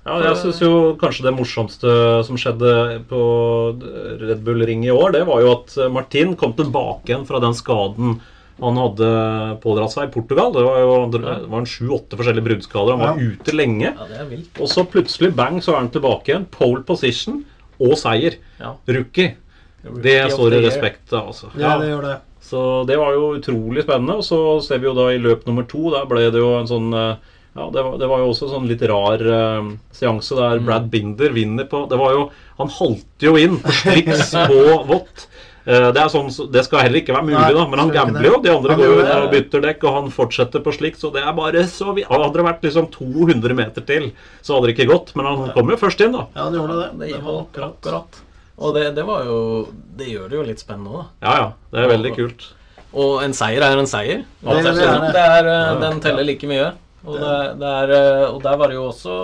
Ja, 0.05 0.19
jeg 0.21 0.37
syns 0.37 0.61
jo 0.61 0.71
kanskje 1.01 1.25
det 1.25 1.33
morsomste 1.33 1.91
som 2.27 2.37
skjedde 2.37 3.01
på 3.09 3.21
Red 4.21 4.43
Bull 4.45 4.61
Ring 4.67 4.85
i 4.85 4.93
år, 4.93 5.15
det 5.15 5.23
var 5.25 5.41
jo 5.41 5.51
at 5.55 5.73
Martin 5.91 6.35
kom 6.37 6.53
tilbake 6.53 7.09
igjen 7.09 7.25
fra 7.25 7.41
den 7.41 7.57
skaden 7.57 8.19
han 8.61 8.77
hadde 8.79 9.07
pådratt 9.63 9.91
seg 9.91 10.07
i 10.07 10.13
Portugal. 10.13 10.53
Det 10.55 10.63
var 10.63 10.77
jo 10.79 10.91
det 11.11 11.21
var 11.23 11.57
en 11.59 11.67
sju-åtte 11.67 12.15
forskjellige 12.15 12.45
bruddskader. 12.45 12.95
Han 12.95 13.03
var 13.03 13.19
ute 13.19 13.55
lenge. 13.55 13.89
Ja, 13.89 14.07
det 14.07 14.21
er 14.21 14.29
vilt. 14.29 14.61
Og 14.63 14.71
så 14.71 14.85
plutselig, 14.87 15.33
bang, 15.35 15.59
så 15.63 15.73
er 15.73 15.81
han 15.81 15.91
tilbake 15.91 16.31
igjen. 16.31 16.47
Pole 16.53 16.85
position 16.87 17.41
og 17.83 17.97
seier. 17.99 18.37
Ja. 18.61 18.77
Rookie. 18.87 19.35
Rookie 19.83 20.05
Det 20.05 20.31
står 20.31 20.55
i 20.55 20.63
respekt 20.63 21.11
av, 21.11 21.33
altså. 21.33 21.51
Ja, 21.59 21.75
det 21.81 21.91
gjør 21.91 22.07
det. 22.07 22.15
Så 22.45 22.61
det 22.87 22.95
var 23.01 23.15
jo 23.17 23.33
utrolig 23.35 23.83
spennende. 23.83 24.19
Og 24.21 24.27
så 24.27 24.39
ser 24.63 24.79
vi 24.79 24.87
jo 24.87 24.95
da 24.95 25.09
i 25.11 25.19
løp 25.19 25.43
nummer 25.49 25.67
to, 25.67 25.89
der 25.91 26.07
ble 26.07 26.29
det 26.29 26.39
jo 26.39 26.53
en 26.55 26.69
sånn 26.71 26.95
eh, 26.95 27.33
Ja, 27.55 27.69
det 27.71 27.83
var, 27.85 27.97
det 27.97 28.07
var 28.11 28.19
jo 28.19 28.29
også 28.33 28.49
en 28.49 28.53
sånn 28.57 28.67
litt 28.67 28.81
rar 28.91 29.21
uh, 29.23 29.69
seanse 29.95 30.35
der 30.35 30.57
Mm. 30.59 30.65
Brad 30.67 30.89
Binder 30.91 31.29
vinner 31.31 31.63
på 31.71 31.85
Det 31.87 31.97
var 31.97 32.11
jo 32.11 32.25
Han 32.59 32.67
halte 32.67 33.23
jo 33.29 33.35
inn 33.39 33.55
på 33.63 33.71
sliks 33.71 34.33
på 34.49 34.57
vått. 34.89 35.27
Eh, 35.65 35.87
Det, 35.95 35.97
er 36.03 36.09
sånn, 36.13 36.27
det 36.51 36.61
skal 36.67 36.83
heller 36.83 36.99
ikke 36.99 37.15
være 37.15 37.25
mulig, 37.25 37.39
Nei, 37.39 37.53
da, 37.55 37.63
men 37.71 37.79
han 37.79 37.89
gambler 37.95 38.27
jo. 38.27 38.41
De 38.43 38.51
andre 38.53 38.75
går 38.77 38.85
jo 38.85 38.97
og 39.23 39.31
bytter 39.31 39.63
dekk, 39.65 39.83
og 39.87 39.95
han 39.95 40.11
fortsetter 40.13 40.61
på 40.61 40.73
slikt. 40.75 40.99
Så 41.01 41.09
det 41.15 41.23
er 41.23 41.31
bare 41.33 41.63
så 41.71 41.95
vi, 41.95 42.03
Hadde 42.05 42.27
det 42.35 42.45
vært 42.45 42.61
liksom 42.67 42.89
200 42.93 43.55
meter 43.57 43.81
til, 43.87 44.11
så 44.45 44.55
hadde 44.59 44.69
det 44.69 44.75
ikke 44.77 44.91
gått. 44.91 45.15
Men 45.15 45.25
han 45.31 45.49
kom 45.55 45.71
jo 45.73 45.79
først 45.81 46.03
inn, 46.05 46.13
da. 46.13 46.27
Ja, 46.35 46.49
det 46.53 46.59
gjorde 46.59 46.77
det. 46.83 46.91
Det 46.99 47.09
Det 47.15 47.23
var 47.23 47.31
det 47.39 47.41
akkurat. 47.47 47.79
akkurat. 47.81 48.21
Og 48.57 48.75
det, 48.77 48.85
det 48.95 49.03
var 49.07 49.25
jo 49.25 49.39
Det 49.97 50.05
gjør 50.11 50.29
det 50.29 50.37
jo 50.37 50.43
litt 50.51 50.59
spennende 50.63 50.91
òg, 50.91 51.01
da. 51.01 51.07
Ja, 51.27 51.33
ja. 51.41 51.51
Det 51.73 51.81
er 51.81 51.93
veldig 51.97 52.13
kult. 52.19 52.45
Og 52.93 53.23
en 53.25 53.33
seier 53.35 53.63
er 53.65 53.77
en 53.81 53.87
seier. 53.89 54.21
Det- 54.43 54.63
det 54.63 54.75
er 54.85 55.01
det. 55.01 55.13
det 55.17 55.25
er, 55.39 55.47
eh, 55.55 55.79
den 55.81 55.99
teller 55.99 56.23
like 56.23 56.47
mye. 56.47 56.73
Og, 57.05 57.15
det, 57.21 57.33
det 57.61 57.73
er, 57.81 57.93
eh, 57.99 58.23
og 58.33 58.41
der 58.43 58.57
var 58.57 58.71
det 58.71 58.77
jo 58.79 58.87
også 58.89 59.15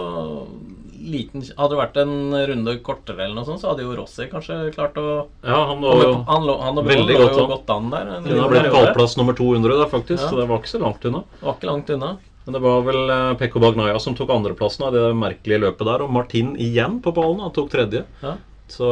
liten 1.02 1.42
Hadde 1.58 1.74
det 1.74 1.80
vært 1.80 1.96
en 2.04 2.12
runde 2.52 2.74
kortere, 2.86 3.24
eller 3.26 3.38
noe 3.40 3.48
sånt, 3.48 3.62
så 3.64 3.72
hadde 3.72 3.86
jo 3.86 3.96
Rossi 3.98 4.28
kanskje 4.32 4.58
klart 4.76 5.00
å 5.02 5.06
Ja, 5.42 5.64
han 5.72 5.82
komme 5.82 6.04
jo 6.06 6.12
Han 6.28 6.46
lå, 6.46 6.58
han 6.62 6.78
og 6.78 6.90
veldig 6.90 7.16
Broen 7.18 7.32
lå 7.32 7.46
godt 7.48 7.54
godt 7.56 7.74
an 7.76 7.90
der. 7.94 8.12
Hun 8.28 8.44
har 8.44 8.52
blitt 8.54 8.70
pallplass 8.76 9.18
nummer 9.18 9.38
200 9.38 9.80
der, 9.82 9.90
faktisk, 9.90 10.22
Ja. 10.22 10.30
så 10.30 10.38
det 10.42 10.48
var 10.52 10.62
ikke 10.62 10.76
så 10.76 10.84
langt 10.84 11.08
unna. 11.10 11.24
Det 11.40 11.48
var 11.48 11.58
ikke 11.58 11.72
langt 11.72 11.90
unna. 11.98 12.12
Men 12.46 12.56
det 12.58 12.62
var 12.62 12.80
vel 12.86 13.10
eh, 13.14 13.34
Pekko 13.38 13.62
Bagnaya 13.62 14.00
som 14.02 14.16
tok 14.18 14.30
andreplassen 14.34 14.86
av 14.88 14.94
det 14.96 15.04
merkelige 15.18 15.62
løpet 15.62 15.86
der, 15.86 16.06
og 16.06 16.14
Martin 16.14 16.56
igjen 16.58 17.00
på 17.02 17.14
ballen. 17.14 17.42
Han 17.46 17.54
tok 17.54 17.70
tredje. 17.74 18.06
Ja. 18.22 18.36
Så 18.72 18.88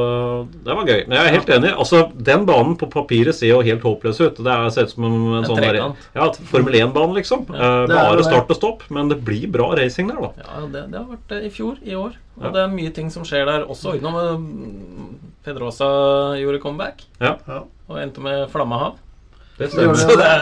det 0.65 0.75
var 0.75 0.83
gøy. 0.89 1.05
Men 1.07 1.15
jeg 1.17 1.29
er 1.29 1.35
helt 1.37 1.49
enig. 1.55 1.69
Altså, 1.79 2.01
Den 2.29 2.45
banen 2.45 2.75
på 2.79 2.89
papiret 2.91 3.33
ser 3.37 3.53
jo 3.53 3.61
helt 3.63 3.81
håpløs 3.85 4.19
ut. 4.19 4.41
Det 4.43 4.51
er, 4.51 4.69
ser 4.75 4.89
ut 4.89 4.91
som 4.91 5.05
en, 5.07 5.17
en 5.39 5.47
sånn 5.47 5.61
der, 5.63 5.77
ja, 6.17 6.25
Formel 6.51 6.75
1-bane, 6.83 7.15
liksom. 7.15 7.45
Eh, 7.47 7.85
det 7.87 7.95
er 7.95 8.09
bare 8.11 8.25
start 8.27 8.51
og 8.51 8.59
stopp. 8.59 8.83
Men 8.91 9.07
det 9.13 9.21
blir 9.23 9.47
bra 9.51 9.69
racing 9.79 10.11
der, 10.11 10.19
da. 10.19 10.31
Ja, 10.43 10.65
det, 10.73 10.85
det 10.91 10.99
har 10.99 11.07
vært 11.13 11.27
det 11.31 11.41
i 11.47 11.51
fjor, 11.55 11.77
i 11.87 11.95
år. 11.95 12.17
Og 12.39 12.45
Ja. 12.45 12.51
det 12.55 12.61
er 12.65 12.73
mye 12.75 12.91
ting 12.95 13.09
som 13.11 13.23
skjer 13.27 13.45
der 13.47 13.63
også. 13.71 13.95
Utenom 13.95 14.19
eh, 14.19 15.29
Pedrosa 15.47 15.87
gjorde 16.39 16.59
comeback 16.63 17.05
Ja, 17.21 17.37
Ja. 17.47 17.63
og 17.89 17.97
endte 18.03 18.21
med 18.23 18.49
Flammehav. 18.51 18.97
det 19.59 19.71
Det, 19.71 19.83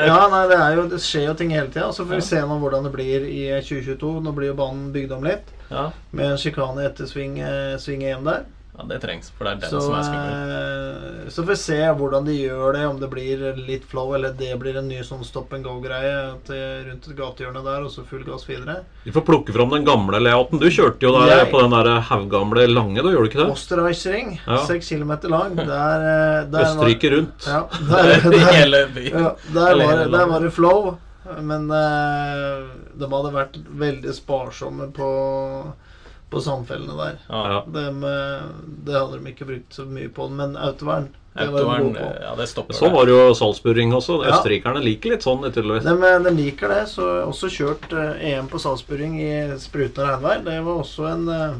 ja, 0.06 0.18
nei, 0.30 0.44
det, 0.48 0.58
er 0.62 0.76
jo, 0.78 0.88
det 0.92 1.00
skjer 1.02 1.28
jo 1.30 1.34
ting 1.34 1.50
hele 1.54 1.68
tida. 1.74 1.88
Så 1.94 2.06
får 2.06 2.18
Ja. 2.18 2.20
vi 2.20 2.26
se 2.28 2.42
nå 2.42 2.58
hvordan 2.62 2.84
det 2.86 2.92
blir 2.94 3.26
i 3.26 3.46
2022. 3.62 4.22
Nå 4.22 4.34
blir 4.36 4.48
jo 4.52 4.58
banen 4.58 4.92
bygd 4.94 5.12
om 5.16 5.24
litt. 5.24 5.54
Ja, 5.72 5.92
Med 6.12 6.32
en 6.32 6.38
sjikane 6.38 6.86
etter 6.86 7.06
sving, 7.10 7.40
eh, 7.40 7.78
sving 7.78 8.04
1 8.04 8.24
der. 8.24 8.46
Ja, 8.78 8.84
det 8.86 9.00
trengs, 9.02 9.32
for 9.34 9.46
det 9.48 9.52
er 9.56 9.62
den 9.64 9.70
Så, 9.72 9.80
som 9.82 9.94
er 9.98 10.04
skummel. 10.06 10.52
eh, 11.26 11.30
så 11.34 11.42
får 11.44 11.48
vi 11.50 11.56
se 11.60 11.78
hvordan 11.98 12.26
de 12.28 12.36
gjør 12.38 12.74
det. 12.78 12.84
Om 12.88 13.00
det 13.02 13.10
blir 13.10 13.42
litt 13.58 13.84
flow, 13.90 14.14
eller 14.16 14.32
det 14.38 14.52
blir 14.62 14.78
en 14.78 14.88
ny 14.88 15.00
sånn 15.04 15.24
stop 15.26 15.52
and 15.58 15.66
go-greie 15.66 16.12
rundt 16.30 16.52
et 17.10 17.18
gatehjørne 17.18 17.64
der, 17.66 17.82
og 17.88 17.90
så 17.92 18.06
full 18.06 18.24
gass 18.24 18.46
videre. 18.48 18.84
Vi 19.04 19.12
får 19.16 19.26
plukke 19.26 19.54
fram 19.56 19.70
den 19.74 19.84
gamle 19.88 20.20
layouten. 20.22 20.60
Du 20.62 20.68
kjørte 20.70 21.02
jo 21.02 21.12
der 21.18 21.34
Jeg- 21.38 21.52
på 21.52 21.62
den 21.62 21.72
der 21.72 22.00
haugamle 22.02 22.68
lange, 22.70 23.02
da 23.02 23.10
gjorde 23.10 23.26
du 23.26 23.30
ikke 23.32 23.44
det? 23.46 23.52
Osterreichring, 23.52 24.40
seks 24.68 24.92
Ja. 24.92 24.96
kilometer 24.98 25.30
lang. 25.30 25.56
Der, 25.56 25.66
eh, 25.66 26.46
der 26.46 26.64
var- 26.64 26.70
Østerrike 26.86 27.12
rundt. 27.18 27.48
Ja, 27.48 27.66
der, 27.90 28.14
I 28.28 28.30
der, 28.30 28.54
hele 28.54 28.88
byen. 28.94 29.20
Ja, 29.20 29.36
der, 29.54 29.76
var, 29.86 30.06
der 30.18 30.26
var 30.28 30.40
det 30.40 30.54
flow, 30.54 30.98
men 31.42 31.70
eh, 31.72 32.68
de 32.98 33.06
hadde 33.10 33.34
vært 33.34 33.58
veldig 33.78 34.14
sparsomme 34.16 34.92
på, 34.94 35.74
på 36.30 36.42
sandfellene 36.44 36.98
der. 36.98 37.22
Ja. 37.30 37.62
Eh, 37.64 38.44
det 38.88 38.98
hadde 38.98 39.20
de 39.20 39.32
ikke 39.32 39.48
brukt 39.48 39.78
så 39.78 39.86
mye 39.88 40.12
på, 40.14 40.28
men 40.34 40.58
autovern 40.60 41.10
det 41.38 41.52
var 41.54 41.62
de 41.62 41.66
Autovern, 41.70 42.22
ja, 42.22 42.36
det 42.36 42.48
stopper 42.50 42.74
Så 42.74 42.90
var 42.90 43.06
det 43.06 43.14
jo 43.14 43.34
Salzburg-ring 43.38 43.92
også. 43.94 44.16
Ja. 44.26 44.32
Østerrikerne 44.34 44.82
liker 44.82 45.14
litt 45.14 45.26
sånn. 45.26 45.44
De, 45.46 45.62
de 46.26 46.32
liker 46.34 46.72
det, 46.74 46.80
så 46.90 47.06
jeg 47.20 47.28
også 47.30 47.50
kjørt 47.54 47.92
eh, 47.94 48.24
EM 48.32 48.48
på 48.50 48.62
Salzburging 48.62 49.20
i 49.22 49.34
sprutende 49.62 50.08
regnvær. 50.10 50.42
Det 50.48 50.56
var 50.66 50.80
også 50.82 51.06
en 51.12 51.28
uh, 51.30 51.60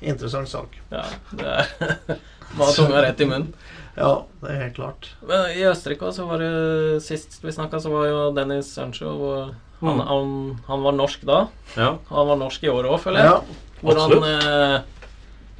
interessant 0.00 0.48
sak. 0.48 0.78
Ja, 0.94 1.04
det 1.36 1.56
er 1.58 2.16
Var 2.56 2.72
tunga 2.76 3.02
rett 3.04 3.20
i 3.20 3.26
munnen. 3.28 3.52
Ja, 3.96 4.24
det 4.40 4.48
er 4.48 4.58
helt 4.62 4.76
klart. 4.76 5.10
Men 5.28 5.50
i 5.56 5.66
Østerrike 5.68 6.08
også 6.08 6.24
var 6.28 6.40
det 6.40 7.02
Sist 7.04 7.38
vi 7.44 7.52
snakka, 7.52 7.80
så 7.80 7.92
var 7.92 8.08
jo 8.08 8.24
Dennis 8.36 8.72
Sancho 8.72 9.12
han, 9.12 9.52
Mm. 9.82 10.00
han, 10.06 10.58
han 10.68 10.82
var 10.82 10.92
norsk 10.94 11.24
da. 11.26 11.48
Ja, 11.74 11.96
Han 12.08 12.28
var 12.28 12.36
norsk 12.38 12.62
i 12.62 12.70
år 12.70 12.86
òg, 12.86 13.00
føler 13.02 13.18
jeg. 13.18 13.32
Ja, 13.32 13.71
Hvor 13.82 13.98
han 13.98 14.14
absolutt. 14.16 14.46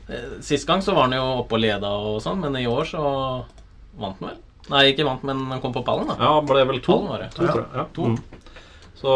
eh, 0.08 0.14
eh, 0.14 0.36
Sist 0.46 0.66
gang 0.68 0.82
så 0.84 0.94
var 0.96 1.08
han 1.08 1.16
jo 1.18 1.24
oppe 1.42 1.58
og 1.58 1.62
leda 1.64 1.90
og 1.90 2.20
sånn, 2.24 2.40
men 2.44 2.56
i 2.60 2.68
år 2.70 2.86
så 2.88 3.02
vant 3.98 4.18
han 4.22 4.30
vel? 4.32 4.38
Nei, 4.70 4.84
ikke 4.92 5.04
vant, 5.08 5.24
men 5.26 5.40
han 5.50 5.60
kom 5.60 5.74
på 5.74 5.82
pallen, 5.84 6.06
da. 6.12 6.14
ja 6.22 6.36
ble 6.46 6.62
vel 6.68 6.78
to. 6.80 6.94
Pallen 6.94 7.10
var 7.10 7.24
det. 7.24 7.32
To, 7.34 7.42
tror 7.48 7.64
jeg. 7.64 7.72
Ja. 7.74 7.86
To. 7.96 8.12
Mm. 8.12 8.42
Så 9.02 9.14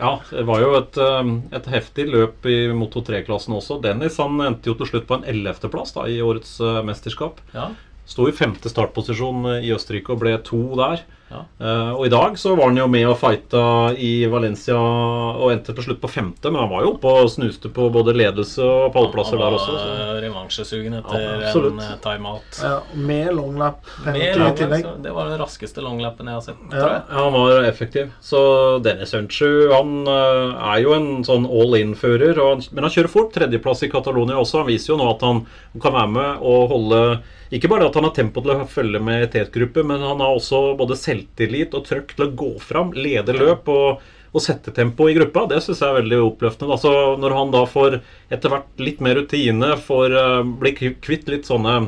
ja, 0.00 0.10
det 0.32 0.42
var 0.48 0.62
jo 0.64 0.72
et, 0.74 0.96
um, 0.98 1.30
et 1.54 1.68
heftig 1.70 2.08
løp 2.10 2.48
i 2.50 2.56
Moto 2.74 3.04
3-klassen 3.06 3.54
også. 3.54 3.76
Dennis 3.84 4.18
han 4.18 4.40
endte 4.42 4.72
jo 4.72 4.74
til 4.80 4.90
slutt 4.90 5.06
på 5.06 5.20
en 5.20 5.28
11.-plass 5.30 5.94
da, 5.94 6.08
i 6.10 6.18
årets 6.26 6.56
uh, 6.58 6.80
mesterskap. 6.82 7.38
Ja. 7.54 7.68
Sto 8.10 8.26
i 8.26 8.34
femte 8.34 8.72
startposisjon 8.72 9.46
i 9.60 9.70
Østerrike 9.70 10.16
og 10.16 10.24
ble 10.24 10.34
to 10.42 10.58
der. 10.80 11.04
Ja. 11.30 11.44
Eh, 11.62 11.90
og 11.94 12.06
i 12.06 12.10
dag 12.10 12.34
så 12.38 12.56
var 12.58 12.66
han 12.72 12.76
jo 12.80 12.86
med 12.90 13.06
og 13.06 13.16
fighta 13.20 13.60
i 13.94 14.26
Valencia 14.26 14.74
og 14.74 15.52
endte 15.52 15.74
til 15.76 15.84
slutt 15.86 16.00
på 16.02 16.10
femte, 16.10 16.50
men 16.50 16.60
han 16.64 16.70
var 16.72 16.82
jo 16.82 16.94
oppe 16.96 17.12
og 17.20 17.30
snuste 17.30 17.70
på 17.70 17.86
både 17.94 18.14
ledelse 18.18 18.64
og 18.66 18.92
pallplasser 18.96 19.38
der 19.38 19.54
også. 19.54 19.76
Han 19.78 20.00
var 20.00 20.20
revansjesugen 20.24 20.98
etter 20.98 21.22
Ja, 21.22 21.52
en 21.54 22.00
timeout. 22.02 22.60
ja, 22.62 22.74
med 22.94 23.32
longlap 23.36 23.78
Det 24.04 25.12
var 25.14 25.28
den 25.30 25.38
raskeste 25.40 25.80
longlappen 25.84 26.26
jeg 26.26 26.34
har 26.34 26.40
sett, 26.44 26.56
Ja. 26.70 26.78
tror 26.78 26.90
jeg. 26.90 27.02
Ja, 27.10 27.24
han 27.24 27.32
var 27.32 27.62
effektiv. 27.70 28.10
Så 28.20 28.82
Dennis 28.82 29.14
Unchu 29.14 29.70
han 29.72 30.06
eh, 30.06 30.74
er 30.74 30.82
jo 30.82 30.94
en 30.94 31.22
sånn 31.24 31.46
all 31.46 31.74
in-fører. 31.78 32.34
Men 32.72 32.84
han 32.84 32.90
kjører 32.90 33.08
fort. 33.08 33.32
Tredjeplass 33.34 33.82
i 33.84 33.88
Catalonia 33.90 34.36
også. 34.40 34.58
Han 34.64 34.66
viser 34.66 34.94
jo 34.94 34.98
nå 34.98 35.10
at 35.14 35.20
han 35.22 35.46
kan 35.80 35.92
være 35.92 36.10
med 36.10 36.38
og 36.42 36.68
holde 36.72 37.02
Ikke 37.50 37.70
bare 37.70 37.88
at 37.88 37.96
han 37.98 38.06
har 38.06 38.14
tempo 38.14 38.42
til 38.44 38.54
å 38.54 38.68
følge 38.70 39.00
med 39.02 39.24
i 39.24 39.30
tetgruppe, 39.32 39.82
men 39.86 40.04
han 40.06 40.22
har 40.22 40.36
også 40.36 40.76
både 40.78 40.98
selvtillit 40.98 41.74
og 41.74 41.86
trøkk 41.88 42.14
til 42.14 42.28
å 42.28 42.32
gå 42.38 42.50
fram, 42.62 42.92
lede 42.94 43.34
løp 43.34 43.66
og, 43.74 44.04
og 44.30 44.44
sette 44.44 44.70
tempo 44.76 45.08
i 45.10 45.16
gruppa. 45.18 45.48
Det 45.50 45.58
syns 45.64 45.82
jeg 45.82 45.90
er 45.90 45.98
veldig 45.98 46.20
oppløftende. 46.28 46.76
Altså, 46.76 46.92
når 47.18 47.34
han 47.34 47.50
da 47.56 47.64
får 47.66 47.98
etter 48.30 48.54
hvert 48.54 48.84
litt 48.86 49.02
mer 49.02 49.18
rutine, 49.18 49.74
får 49.82 50.14
uh, 50.14 50.46
bli 50.62 50.76
kvitt 50.78 51.30
litt 51.32 51.50
sånne 51.50 51.80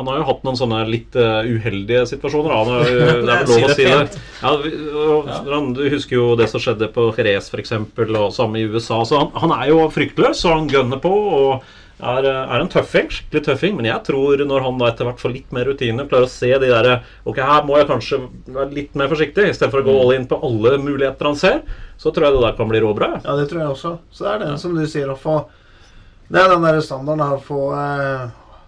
han 0.00 0.08
har 0.08 0.22
jo 0.22 0.26
hatt 0.30 0.44
noen 0.46 0.56
sånne 0.56 0.78
litt 0.88 1.16
eh, 1.18 1.44
uheldige 1.44 2.06
situasjoner. 2.08 2.54
Han 2.56 2.70
har, 2.72 2.86
jo- 2.88 3.00
det 3.26 3.34
er 3.34 3.42
vel 3.44 3.50
lov 3.52 3.66
å 3.66 3.74
si 3.76 3.84
det. 3.84 4.22
Ja, 4.40 4.52
og, 5.02 5.28
han- 5.50 5.74
Du 5.76 5.82
husker 5.92 6.16
jo 6.16 6.28
det 6.40 6.46
som 6.48 6.62
skjedde 6.62 6.88
på 6.94 7.10
Jerez 7.18 7.50
f.eks., 7.52 7.74
og 7.76 8.32
samme 8.32 8.62
i 8.62 8.64
USA. 8.64 9.02
Så 9.04 9.20
han, 9.20 9.28
han 9.42 9.52
er 9.58 9.68
jo 9.74 9.82
fryktløs, 9.92 10.40
og 10.48 10.56
han 10.56 10.70
gønner 10.72 11.02
på. 11.04 11.12
og 11.12 11.68
er, 12.00 12.26
er 12.26 12.62
en 12.62 12.70
tøffing, 12.72 13.10
skikkelig 13.12 13.42
tøffing, 13.46 13.76
men 13.78 13.88
jeg 13.88 14.02
tror 14.06 14.42
når 14.46 14.64
han 14.64 14.80
da 14.80 14.88
etter 14.90 15.08
hvert 15.08 15.20
får 15.22 15.34
litt 15.34 15.54
mer 15.54 15.68
rutine, 15.68 16.06
klarer 16.10 16.26
å 16.28 16.32
se 16.32 16.50
de 16.50 16.70
der 16.70 16.90
Ok, 17.28 17.40
her 17.44 17.66
må 17.68 17.76
jeg 17.78 17.88
kanskje 17.90 18.20
være 18.48 18.74
litt 18.76 18.96
mer 18.98 19.10
forsiktig, 19.12 19.48
istedenfor 19.52 19.82
å 19.82 19.86
gå 19.88 19.96
all 20.02 20.14
in 20.16 20.28
på 20.30 20.38
alle 20.46 20.76
muligheter 20.82 21.30
han 21.30 21.38
ser, 21.38 21.60
så 22.00 22.12
tror 22.14 22.28
jeg 22.28 22.38
det 22.38 22.44
der 22.46 22.56
kan 22.58 22.70
bli 22.70 22.80
råbra. 22.82 23.12
Ja, 23.24 23.36
det 23.36 23.50
tror 23.50 23.62
jeg 23.62 23.74
også. 23.74 23.94
Så 24.10 24.26
det 24.26 24.32
er 24.32 24.42
det 24.44 24.54
som 24.62 24.76
du 24.76 24.84
sier, 24.88 25.12
å 25.12 25.18
få 25.18 25.42
Det 26.30 26.40
er 26.40 26.50
den 26.52 26.64
der 26.64 26.80
standarden 26.84 27.24
her 27.26 27.36
å 27.36 27.42
få 27.42 27.62
eh, 27.74 28.26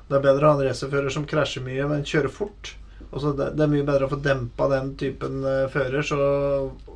Det 0.08 0.18
er 0.18 0.24
bedre 0.24 0.46
å 0.46 0.52
ha 0.52 0.58
en 0.58 0.68
racerfører 0.68 1.14
som 1.14 1.26
krasjer 1.28 1.64
mye, 1.64 1.88
men 1.88 2.06
kjører 2.06 2.32
fort. 2.32 2.74
Det, 3.12 3.50
det 3.56 3.60
er 3.60 3.68
mye 3.68 3.84
bedre 3.84 4.06
å 4.06 4.10
få 4.12 4.18
dempa 4.24 4.68
den 4.72 4.94
typen 5.00 5.42
eh, 5.44 5.66
fører 5.72 6.04
så, 6.06 6.18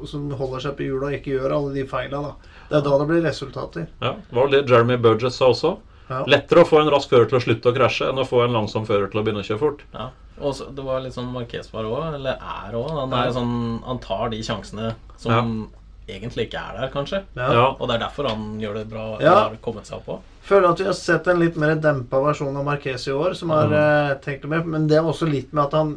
som 0.08 0.30
holder 0.32 0.64
seg 0.64 0.76
på 0.78 0.86
hjulet 0.86 1.10
og 1.10 1.16
ikke 1.18 1.34
gjør 1.34 1.56
alle 1.58 1.74
de 1.74 1.84
feila. 1.88 2.22
Det 2.70 2.78
er 2.78 2.86
da 2.86 2.96
det 2.98 3.08
blir 3.10 3.22
resultater. 3.24 3.86
Ja, 4.00 4.16
Det 4.26 4.38
var 4.38 4.48
det 4.50 4.64
Jeremy 4.66 4.96
Burgess 4.96 5.36
sa 5.38 5.50
også. 5.52 5.76
Ja. 6.08 6.20
Lettere 6.30 6.62
å 6.62 6.68
få 6.68 6.80
en 6.82 6.92
rask 6.92 7.10
fører 7.10 7.26
til 7.30 7.40
å 7.40 7.42
slutte 7.42 7.72
å 7.72 7.74
krasje 7.74 8.10
enn 8.10 8.22
å 8.22 8.26
få 8.28 8.44
en 8.44 8.54
langsom 8.54 8.86
fører 8.86 9.10
til 9.10 9.20
å 9.20 9.24
begynne 9.26 9.42
å 9.42 9.48
kjøre 9.48 9.62
fort. 9.62 9.82
Ja. 9.96 10.10
Og 10.36 10.60
det 10.76 10.84
var 10.84 11.00
litt 11.02 11.16
sånn 11.16 11.32
Marquez 11.32 11.72
var 11.72 11.88
òg, 11.88 12.14
eller 12.18 12.36
er 12.36 12.76
òg. 12.76 12.90
Han, 12.92 13.16
er 13.16 13.32
sånn, 13.34 13.56
han 13.86 14.00
tar 14.04 14.30
de 14.34 14.42
sjansene 14.44 14.92
som 15.18 15.68
egentlig 16.06 16.46
ikke 16.46 16.60
er 16.60 16.80
der, 16.80 16.90
kanskje. 16.92 17.22
Ja. 17.38 17.48
Ja. 17.56 17.68
Og 17.74 17.88
det 17.88 17.96
er 17.96 18.04
derfor 18.04 18.28
han 18.30 18.56
gjør 18.62 18.80
det 18.80 18.86
bra. 18.90 19.06
Ja. 19.22 19.36
Har 19.46 19.56
kommet 19.64 19.88
seg 19.88 19.98
opp 19.98 20.16
også. 20.16 20.34
Føler 20.46 20.68
at 20.70 20.80
vi 20.82 20.86
har 20.86 20.94
sett 20.94 21.26
en 21.26 21.40
litt 21.42 21.56
mer 21.58 21.74
dempa 21.82 22.20
versjon 22.22 22.54
av 22.54 22.66
Marquez 22.68 23.08
i 23.08 23.14
år, 23.14 23.34
som 23.34 23.50
har 23.50 23.72
eh, 23.74 24.12
tenkt 24.22 24.46
mer. 24.50 24.62
Men 24.62 24.86
det 24.90 25.00
er 25.00 25.08
også 25.08 25.26
litt 25.26 25.50
med 25.56 25.64
at 25.64 25.74
han 25.74 25.96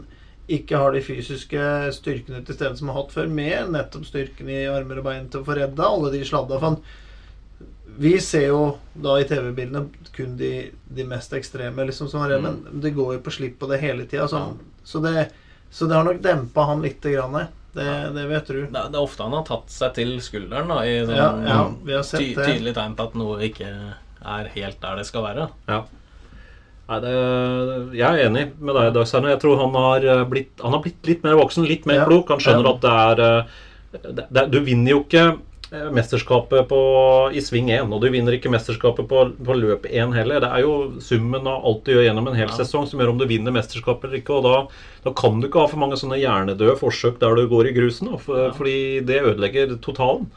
ikke 0.50 0.80
har 0.82 0.96
de 0.96 1.04
fysiske 1.06 1.66
styrkene 1.94 2.42
til 2.46 2.58
stede 2.58 2.74
som 2.80 2.90
han 2.90 2.96
har 2.96 3.04
hatt 3.04 3.14
før, 3.14 3.28
med 3.30 3.70
nettopp 3.76 4.08
styrken 4.08 4.50
i 4.50 4.64
armer 4.72 5.02
og 5.02 5.06
bein 5.06 5.28
til 5.30 5.44
å 5.44 5.46
få 5.46 5.60
redda 5.60 5.86
alle 5.86 6.10
de 6.16 6.24
sladda. 6.26 6.58
For 6.58 6.72
han, 6.72 6.80
vi 7.98 8.20
ser 8.22 8.48
jo 8.48 8.78
da 8.94 9.18
i 9.20 9.26
TV-bildene 9.28 9.86
kun 10.16 10.36
de, 10.38 10.72
de 10.88 11.04
mest 11.08 11.34
ekstreme 11.34 11.86
liksom 11.88 12.10
som 12.12 12.22
har 12.22 12.36
mm. 12.38 12.44
men 12.44 12.82
det 12.84 12.92
går 12.96 13.16
jo 13.18 13.22
på 13.26 13.32
slipp 13.32 13.60
på 13.60 13.70
det 13.72 13.80
hele 13.82 14.06
tida. 14.06 14.28
Så, 14.28 14.42
så, 14.84 15.00
det, 15.04 15.30
så 15.72 15.86
det 15.90 15.96
har 15.96 16.04
nok 16.08 16.22
dempa 16.24 16.66
han 16.70 16.82
lite 16.84 17.12
grann. 17.12 17.38
Det, 17.74 17.86
det 18.16 18.24
vil 18.26 18.36
jeg 18.38 18.46
tro. 18.48 18.62
Det, 18.66 18.80
er- 18.82 18.90
det 18.92 18.98
er 19.00 19.04
ofte 19.06 19.24
han 19.24 19.36
har 19.38 19.46
tatt 19.48 19.70
seg 19.72 19.94
til 20.00 20.16
skulderen 20.24 20.72
da, 20.72 20.82
i 20.84 21.00
sånn, 21.06 21.16
Ja, 21.16 21.30
ja, 21.46 21.62
vi 21.86 21.96
har 21.96 22.04
sett 22.08 22.24
ty 22.24 22.34
det. 22.36 22.46
tydelig 22.50 22.76
tegn 22.78 22.96
på 22.98 23.08
at 23.10 23.18
noe 23.20 23.40
ikke 23.46 23.70
er 24.20 24.52
helt 24.56 24.82
der 24.84 25.00
det 25.00 25.08
skal 25.08 25.24
være. 25.30 25.50
Ja. 25.70 25.84
Nei, 26.90 26.98
det, 27.04 27.12
jeg 28.00 28.08
er 28.10 28.24
enig 28.26 28.46
med 28.58 28.74
deg, 28.74 28.94
Dag 28.96 29.06
Steinar. 29.08 29.36
Jeg 29.36 29.44
tror 29.44 29.60
han 29.62 29.76
har, 29.78 30.06
eh, 30.10 30.24
blitt, 30.32 30.56
han 30.64 30.74
har 30.74 30.82
blitt 30.82 31.06
litt 31.06 31.22
mer 31.28 31.38
voksen, 31.38 31.68
litt 31.70 31.86
mer 31.86 32.02
Ja. 32.02 32.08
klok. 32.10 32.32
Han 32.34 32.42
skjønner 32.42 32.66
Ja. 32.66 32.74
at 32.74 32.82
det 32.82 32.94
er 33.04 33.22
eh, 33.28 33.46
det, 33.92 34.26
det, 34.34 34.52
Du 34.52 34.60
vinner 34.66 34.92
jo 34.96 35.04
ikke 35.04 35.28
mesterskapet 35.72 36.68
på, 36.70 36.80
i 37.34 37.42
sving 37.42 37.70
1, 37.70 37.92
og 37.94 38.02
du 38.02 38.10
vinner 38.10 38.34
ikke 38.36 38.50
mesterskapet 38.52 39.08
på, 39.10 39.24
på 39.46 39.56
løp 39.58 39.86
1 39.86 40.14
heller. 40.18 40.42
Det 40.42 40.50
er 40.50 40.64
jo 40.66 40.74
summen 41.04 41.46
av 41.48 41.66
alt 41.70 41.84
du 41.86 41.92
gjør 41.94 42.08
gjennom 42.08 42.28
en 42.32 42.38
hel 42.40 42.48
Ja. 42.50 42.56
sesong 42.58 42.88
som 42.90 43.00
gjør 43.00 43.12
om 43.14 43.20
du 43.22 43.26
vinner 43.30 43.54
mesterskapet 43.54 44.10
eller 44.10 44.22
ikke. 44.22 44.40
Og 44.40 44.44
da, 44.44 44.56
da 45.06 45.14
kan 45.14 45.40
du 45.40 45.48
ikke 45.48 45.62
ha 45.62 45.68
for 45.68 45.78
mange 45.82 46.00
sånne 46.02 46.18
hjernedøde 46.22 46.78
forsøk 46.80 47.20
der 47.22 47.36
du 47.38 47.48
går 47.52 47.70
i 47.70 47.76
grusen, 47.78 48.10
da, 48.12 48.18
for, 48.18 48.46
Ja. 48.48 48.52
fordi 48.52 49.06
det 49.06 49.22
ødelegger 49.22 49.78
totalen. 49.82 50.30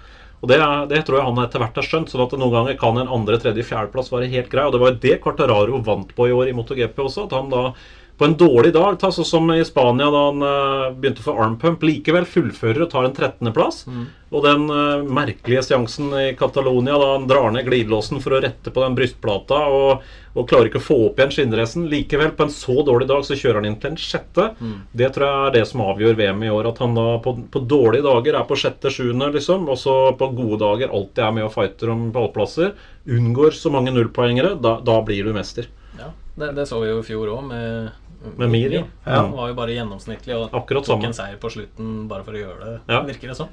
Og 0.42 0.48
det, 0.50 0.58
er- 0.58 0.86
det 0.90 1.04
tror 1.06 1.18
jeg 1.20 1.24
han 1.24 1.38
etter 1.46 1.60
hvert 1.62 1.76
har 1.76 1.86
skjønt. 1.86 2.10
sånn 2.10 2.26
at 2.26 2.32
Noen 2.36 2.50
ganger 2.52 2.76
kan 2.78 2.98
en 2.98 3.08
andre, 3.08 3.38
tredje, 3.38 3.62
fjerdeplass 3.62 4.10
være 4.10 4.28
helt 4.28 4.50
grei. 4.50 4.64
Og 4.66 4.72
det 4.72 4.80
var 4.80 4.90
jo 4.90 4.98
det 5.00 5.20
Quartararo 5.22 5.78
vant 5.82 6.10
på 6.16 6.28
i 6.28 6.32
år 6.34 6.48
i 6.48 6.52
MotoGP 6.52 6.96
også. 6.98 7.24
At 7.24 7.32
han 7.38 7.48
da 7.48 7.72
på 8.18 8.26
en 8.28 8.36
dårlig 8.38 8.72
dag, 8.76 8.98
ta 9.00 9.08
sånn 9.12 9.26
som 9.26 9.48
i 9.54 9.62
Spania 9.66 10.06
da 10.12 10.24
han 10.28 10.44
uh, 10.44 10.90
begynte 10.94 11.24
for 11.24 11.40
armpump, 11.42 11.82
likevel 11.82 12.26
fullfører 12.28 12.84
og 12.84 12.90
tar 12.92 13.08
en 13.08 13.14
13.-plass. 13.16 13.86
Og 14.32 14.44
den 14.44 14.68
uh, 14.70 15.02
merkelige 15.02 15.64
seansen 15.66 16.12
i 16.20 16.26
Catalonia 16.38 16.98
da 17.00 17.08
han 17.16 17.26
drar 17.30 17.50
ned 17.54 17.66
glidelåsen 17.66 18.22
for 18.22 18.36
å 18.36 18.42
rette 18.44 18.70
på 18.72 18.84
den 18.84 18.94
brystplata 18.98 19.58
og, 19.72 20.04
og 20.36 20.46
klarer 20.48 20.70
ikke 20.70 20.80
å 20.80 20.84
få 20.84 20.98
opp 21.08 21.18
igjen 21.18 21.34
skinndressen. 21.34 21.88
Likevel, 21.90 22.30
på 22.36 22.46
en 22.46 22.54
så 22.54 22.78
dårlig 22.86 23.10
dag, 23.10 23.24
så 23.26 23.36
kjører 23.36 23.60
han 23.60 23.70
inn 23.72 23.80
til 23.82 23.92
en 23.92 24.00
sjette. 24.00 24.48
Det 24.92 25.10
tror 25.12 25.26
jeg 25.26 25.48
er 25.48 25.56
det 25.58 25.66
som 25.72 25.84
avgjør 25.88 26.20
VM 26.20 26.46
i 26.46 26.52
år. 26.52 26.70
At 26.70 26.80
han 26.84 26.96
da 26.96 27.08
på, 27.24 27.34
på 27.52 27.64
dårlige 27.68 28.06
dager 28.06 28.38
er 28.38 28.48
på 28.48 28.60
sjette-sjuende, 28.62 29.32
liksom. 29.34 29.66
Og 29.72 29.80
så 29.80 29.96
på 30.20 30.30
gode 30.36 30.62
dager 30.62 30.92
alltid 30.92 31.26
er 31.26 31.36
med 31.36 31.48
og 31.48 31.54
fighter 31.56 31.92
om 31.92 32.08
pallplasser. 32.14 32.72
Unngår 33.10 33.56
så 33.58 33.72
mange 33.74 33.92
nullpoengere. 33.94 34.54
Da, 34.62 34.78
da 34.84 35.00
blir 35.04 35.26
du 35.26 35.34
mester. 35.36 35.68
Ja, 35.98 36.12
det, 36.36 36.54
det 36.56 36.66
så 36.70 36.80
vi 36.80 36.88
jo 36.88 37.02
i 37.02 37.06
fjor 37.06 37.34
òg, 37.34 37.44
med, 37.50 37.92
Med 38.38 38.50
Miri. 38.50 38.76
ja. 38.76 38.84
Han 39.22 39.32
var 39.32 39.48
jo 39.48 39.54
bare 39.54 39.74
gjennomsnittlig 39.74 40.34
og 40.36 40.52
Akkurat 40.54 40.84
tok 40.86 41.04
en 41.04 41.12
seier 41.12 41.36
på 41.42 41.50
slutten 41.50 42.08
bare 42.08 42.22
for 42.24 42.32
å 42.32 42.38
gjøre 42.42 42.58
det, 42.64 42.80
Ja. 42.88 43.02
virker 43.02 43.28
det 43.28 43.36
som. 43.36 43.48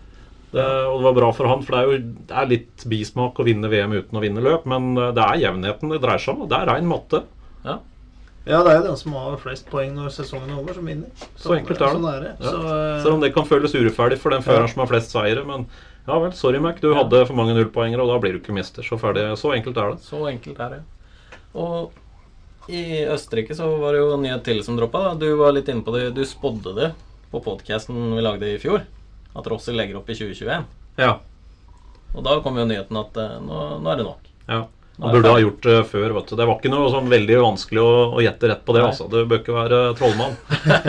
Det, 0.51 0.63
og 0.65 0.97
det 0.99 1.03
var 1.05 1.13
bra 1.13 1.31
for 1.31 1.47
han, 1.47 1.61
for 1.61 1.75
det 1.75 1.79
er 1.79 1.85
jo 1.91 1.97
det 2.27 2.35
er 2.37 2.45
litt 2.47 2.85
bismak 2.89 3.35
å 3.37 3.45
vinne 3.45 3.69
VM 3.69 3.91
uten 3.93 4.17
å 4.17 4.21
vinne 4.21 4.41
løp. 4.41 4.65
Men 4.65 4.97
eh, 4.97 5.11
det 5.13 5.21
er 5.23 5.41
jevnheten 5.45 5.89
det 5.93 6.01
dreier 6.01 6.17
seg 6.19 6.35
om. 6.35 6.41
og 6.41 6.49
Det 6.49 6.57
er 6.57 6.65
rein 6.73 6.87
matte. 6.89 7.23
Ja. 7.65 7.77
Ja, 8.47 8.63
det 8.63 8.71
er 8.71 8.77
jo 8.79 8.87
den 8.87 8.97
som 8.97 9.13
har 9.13 9.35
flest 9.37 9.67
poeng 9.69 9.93
når 9.93 10.09
sesongen 10.09 10.49
er 10.49 10.57
over, 10.57 10.73
som 10.73 10.85
vinner. 10.85 11.09
Så 11.37 11.53
enkelt 11.53 11.77
er 11.81 11.85
det. 11.85 11.93
Sånn 11.99 12.07
er 12.15 12.19
det. 12.23 12.31
Ja. 12.39 12.49
Så, 12.49 12.57
eh, 12.65 13.01
Selv 13.03 13.13
om 13.13 13.19
det 13.21 13.33
kan 13.35 13.45
føles 13.45 13.75
urettferdig 13.75 14.17
for 14.17 14.31
den 14.31 14.41
føreren 14.41 14.65
Ja. 14.65 14.73
som 14.73 14.79
har 14.79 14.87
flest 14.87 15.11
seire. 15.11 15.45
Men 15.45 15.67
ja 16.07 16.17
vel, 16.19 16.31
sorry 16.33 16.57
Mac, 16.59 16.79
du 16.81 16.89
Ja. 16.93 17.03
hadde 17.03 17.27
for 17.27 17.33
mange 17.35 17.53
nullpoengere, 17.53 18.01
og 18.01 18.07
da 18.09 18.17
blir 18.17 18.33
du 18.33 18.39
ikke 18.39 18.53
mester. 18.55 18.81
Så 18.81 18.97
ferdig. 18.97 19.29
Så 19.37 19.53
enkelt 19.53 19.77
er 19.77 19.91
det. 19.91 19.99
Så 20.01 20.25
enkelt 20.31 20.59
er 20.59 20.69
det. 20.69 20.81
Og 21.53 21.91
i 22.69 23.03
Østerrike 23.09 23.57
så 23.57 23.67
var 23.81 23.95
det 23.95 24.03
jo 24.03 24.13
en 24.15 24.23
nyhet 24.25 24.43
til 24.45 24.61
som 24.65 24.77
droppa. 24.77 25.15
Du 25.19 25.27
var 25.39 25.55
litt 25.55 25.69
inne 25.71 25.85
på 25.85 25.93
det. 25.95 26.09
Du 26.17 26.23
spådde 26.27 26.75
det 26.77 26.89
på 27.31 27.41
podkasten 27.45 28.15
vi 28.15 28.25
lagde 28.25 28.49
i 28.53 28.59
fjor. 28.61 28.83
At 29.37 29.47
Rossi 29.49 29.73
legger 29.75 29.99
opp 29.99 30.09
i 30.09 30.17
2021. 30.17 30.67
Ja. 30.99 31.13
Og 32.15 32.25
da 32.25 32.39
kom 32.43 32.57
jo 32.57 32.65
nyheten 32.69 32.97
at 32.99 33.17
eh, 33.21 33.39
nå, 33.45 33.63
nå 33.83 33.93
er 33.93 34.01
det 34.01 34.09
nok. 34.09 34.35
ja. 34.49 34.65
Man 34.99 35.13
burde 35.15 35.29
ha 35.31 35.39
gjort 35.39 35.63
det 35.63 35.77
før. 35.87 36.09
vet 36.11 36.27
du. 36.27 36.35
Det 36.35 36.45
var 36.49 36.57
ikke 36.59 36.71
noe 36.73 36.89
sånn 36.91 37.05
veldig 37.07 37.37
vanskelig 37.39 37.79
å, 37.79 37.91
å 38.17 38.23
gjette 38.23 38.49
rett 38.51 38.65
på 38.67 38.73
det. 38.75 38.81
Nei. 38.83 38.89
altså. 38.91 39.05
Du 39.07 39.21
bør 39.23 39.39
ikke 39.39 39.55
være 39.55 39.77
trollmann. 39.95 40.35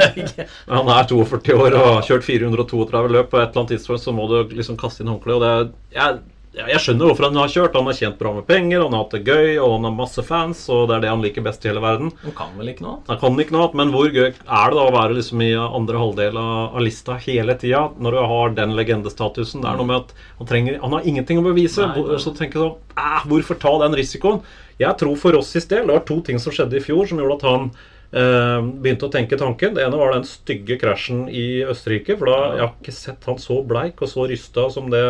Han 0.74 0.90
er 0.90 1.06
42 1.12 1.54
år 1.54 1.76
og 1.78 1.86
har 1.86 2.08
kjørt 2.08 2.26
432 2.26 3.04
løp. 3.14 3.30
På 3.30 3.38
et 3.38 3.44
eller 3.44 3.60
annet 3.62 3.72
tidspunkt 3.76 4.02
så 4.02 4.14
må 4.16 4.26
du 4.32 4.56
liksom 4.58 4.80
kaste 4.80 5.04
inn 5.04 5.12
håndkleet. 5.12 5.38
Og 5.38 5.44
det 5.44 5.52
er, 5.52 5.70
jeg, 5.94 6.18
jeg 6.50 6.82
skjønner 6.82 7.06
hvorfor 7.06 7.28
han 7.28 7.36
har 7.38 7.50
kjørt. 7.52 7.76
Han 7.78 7.86
har 7.86 7.96
tjent 7.96 8.16
bra 8.18 8.32
med 8.34 8.46
penger, 8.48 8.82
han 8.82 8.94
har 8.96 9.04
hatt 9.04 9.12
det 9.14 9.20
gøy, 9.22 9.52
og 9.62 9.76
han 9.76 9.86
har 9.86 9.92
masse 9.94 10.22
fans. 10.26 10.64
Og 10.72 10.88
det 10.90 10.96
er 10.96 11.04
det 11.04 11.12
han 11.12 11.22
liker 11.22 11.44
best 11.46 11.62
i 11.62 11.70
hele 11.70 11.82
verden. 11.84 12.10
Han 12.24 12.34
kan 12.36 12.56
vel 12.58 12.72
ikke 12.72 12.82
noe 12.82 12.96
annet? 12.96 13.12
Han 13.12 13.20
kan 13.20 13.38
ikke 13.44 13.54
noe 13.54 13.66
annet, 13.66 13.76
men 13.80 13.92
hvor 13.94 14.10
gøy 14.10 14.26
er 14.26 14.34
det 14.40 14.78
da 14.80 14.86
å 14.88 14.96
være 14.96 15.18
liksom 15.20 15.44
i 15.46 15.50
andre 15.60 16.02
halvdel 16.02 16.40
av, 16.42 16.80
lista 16.82 17.18
hele 17.22 17.54
tida 17.60 17.84
når 18.02 18.16
du 18.16 18.22
har 18.32 18.56
den 18.58 18.74
legendestatusen? 18.78 19.62
Det 19.62 19.70
er 19.70 19.78
noe 19.78 19.90
med 19.92 20.02
at 20.02 20.26
han, 20.40 20.50
trenger, 20.50 20.80
han 20.82 20.98
har 20.98 21.06
ingenting 21.12 21.38
å 21.38 21.46
bevise. 21.46 21.86
Nei, 21.86 22.04
nei. 22.10 22.20
Så 22.22 22.34
tenker 22.34 22.58
du 22.58 22.66
sånn 22.66 23.30
Hvorfor 23.30 23.56
ta 23.62 23.76
den 23.84 23.94
risikoen? 23.96 24.42
Jeg 24.80 24.96
tror 24.98 25.16
for 25.20 25.36
oss 25.38 25.54
i 25.56 25.62
sted 25.62 25.86
Det 25.86 25.92
var 25.92 26.02
to 26.08 26.18
ting 26.24 26.38
som 26.40 26.52
skjedde 26.52 26.78
i 26.78 26.82
fjor 26.84 27.06
som 27.08 27.20
gjorde 27.20 27.36
at 27.38 27.44
han 27.46 27.66
eh, 28.16 28.68
begynte 28.82 29.06
å 29.06 29.12
tenke 29.12 29.38
tanken. 29.40 29.76
Det 29.76 29.84
ene 29.86 29.98
var 30.00 30.16
den 30.16 30.26
stygge 30.28 30.80
krasjen 30.80 31.28
i 31.30 31.62
Østerrike. 31.62 32.18
For 32.18 32.32
da 32.32 32.38
jeg 32.56 32.64
har 32.64 32.72
ikke 32.74 32.96
sett 32.96 33.28
han 33.30 33.38
så 33.40 33.60
bleik 33.66 34.02
og 34.02 34.10
så 34.10 34.26
rysta 34.30 34.66
som 34.74 34.90
det 34.92 35.04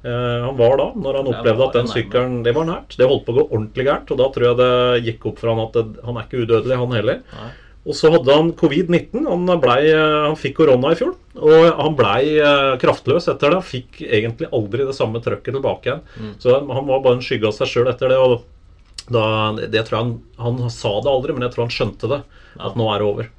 han 0.00 0.56
var 0.56 0.78
da, 0.80 0.86
når 0.96 1.16
han 1.18 1.26
opplevde 1.28 1.64
at 1.66 1.74
den 1.76 1.88
sykkelen 1.90 2.38
Det 2.46 2.54
var 2.56 2.64
nært. 2.64 2.94
Det 2.96 3.08
holdt 3.08 3.26
på 3.26 3.34
å 3.34 3.36
gå 3.36 3.42
ordentlig 3.50 3.84
gærent. 3.84 4.12
Og 4.14 4.20
da 4.20 4.28
tror 4.32 4.46
jeg 4.46 4.58
det 4.60 5.08
gikk 5.08 5.26
opp 5.28 5.42
for 5.42 5.52
han 5.52 5.60
at 5.66 5.76
det, 5.76 5.82
han 6.06 6.16
er 6.16 6.28
ikke 6.28 6.44
udødelig, 6.46 6.78
han 6.80 6.96
heller. 6.96 7.20
Nei. 7.36 7.50
Og 7.88 7.96
så 7.96 8.10
hadde 8.12 8.34
han 8.36 8.52
covid-19. 8.60 9.24
Han, 9.24 9.46
eh, 9.48 10.26
han 10.26 10.36
fikk 10.38 10.58
korona 10.58 10.92
i 10.92 10.98
fjor. 11.00 11.14
Og 11.40 11.66
han 11.78 11.96
blei 11.96 12.36
eh, 12.36 12.76
kraftløs 12.80 13.30
etter 13.32 13.54
det. 13.54 13.60
Han 13.62 13.66
fikk 13.66 14.02
egentlig 14.04 14.50
aldri 14.52 14.84
det 14.84 14.96
samme 14.96 15.22
trøkket 15.24 15.56
tilbake 15.56 15.88
igjen. 15.88 16.02
Mm. 16.20 16.34
Så 16.42 16.58
han, 16.58 16.86
var 16.90 17.00
bare 17.00 17.18
en 17.18 17.24
skygge 17.24 17.48
av 17.48 17.56
seg 17.56 17.72
sjøl 17.72 17.88
etter 17.92 18.12
det. 18.12 18.20
Og 18.20 19.08
da, 19.10 19.24
det 19.64 19.86
tror 19.88 19.96
jeg 19.96 20.10
han, 20.44 20.60
han 20.60 20.74
sa 20.74 20.92
det 21.00 21.12
aldri, 21.14 21.36
men 21.36 21.46
jeg 21.48 21.56
tror 21.56 21.66
han 21.66 21.74
skjønte 21.78 22.12
det. 22.12 22.20
At 22.60 22.76
nå 22.76 22.90
er 22.92 23.00
det 23.00 23.08
over. 23.08 23.32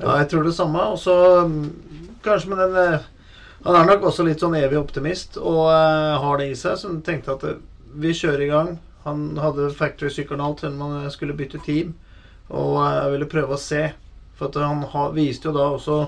Ja, 0.00 0.18
jeg 0.18 0.30
tror 0.32 0.48
det 0.48 0.56
samme. 0.58 0.90
Og 0.90 0.98
så 0.98 1.16
mm, 1.46 1.64
kanskje 2.26 2.50
med 2.50 2.64
den 2.64 2.78
eh, 2.82 3.08
Han 3.64 3.76
er 3.76 3.88
nok 3.88 4.06
også 4.08 4.24
litt 4.24 4.40
sånn 4.40 4.56
evig 4.56 4.78
optimist 4.80 5.36
og 5.36 5.66
eh, 5.68 6.20
har 6.22 6.40
det 6.40 6.50
i 6.50 6.56
seg. 6.58 6.78
Som 6.80 7.00
tenkte 7.04 7.34
at 7.36 7.44
eh, 7.44 7.58
vi 8.00 8.14
kjører 8.16 8.44
i 8.46 8.52
gang. 8.52 8.70
Han 9.04 9.26
hadde 9.40 9.72
factory-sykkelen 9.76 10.44
alt 10.44 10.64
selv 10.64 10.78
om 10.78 10.86
han 10.86 11.02
eh, 11.04 11.12
skulle 11.12 11.36
bytte 11.36 11.60
team. 11.66 11.92
Og 12.48 12.78
jeg 12.80 13.12
ville 13.14 13.28
prøve 13.30 13.56
å 13.56 13.60
se. 13.60 13.90
For 14.38 14.48
at 14.48 14.56
han 14.62 14.86
ha, 14.94 15.10
viste 15.12 15.50
jo 15.50 15.52
da 15.52 15.66
også 15.74 15.98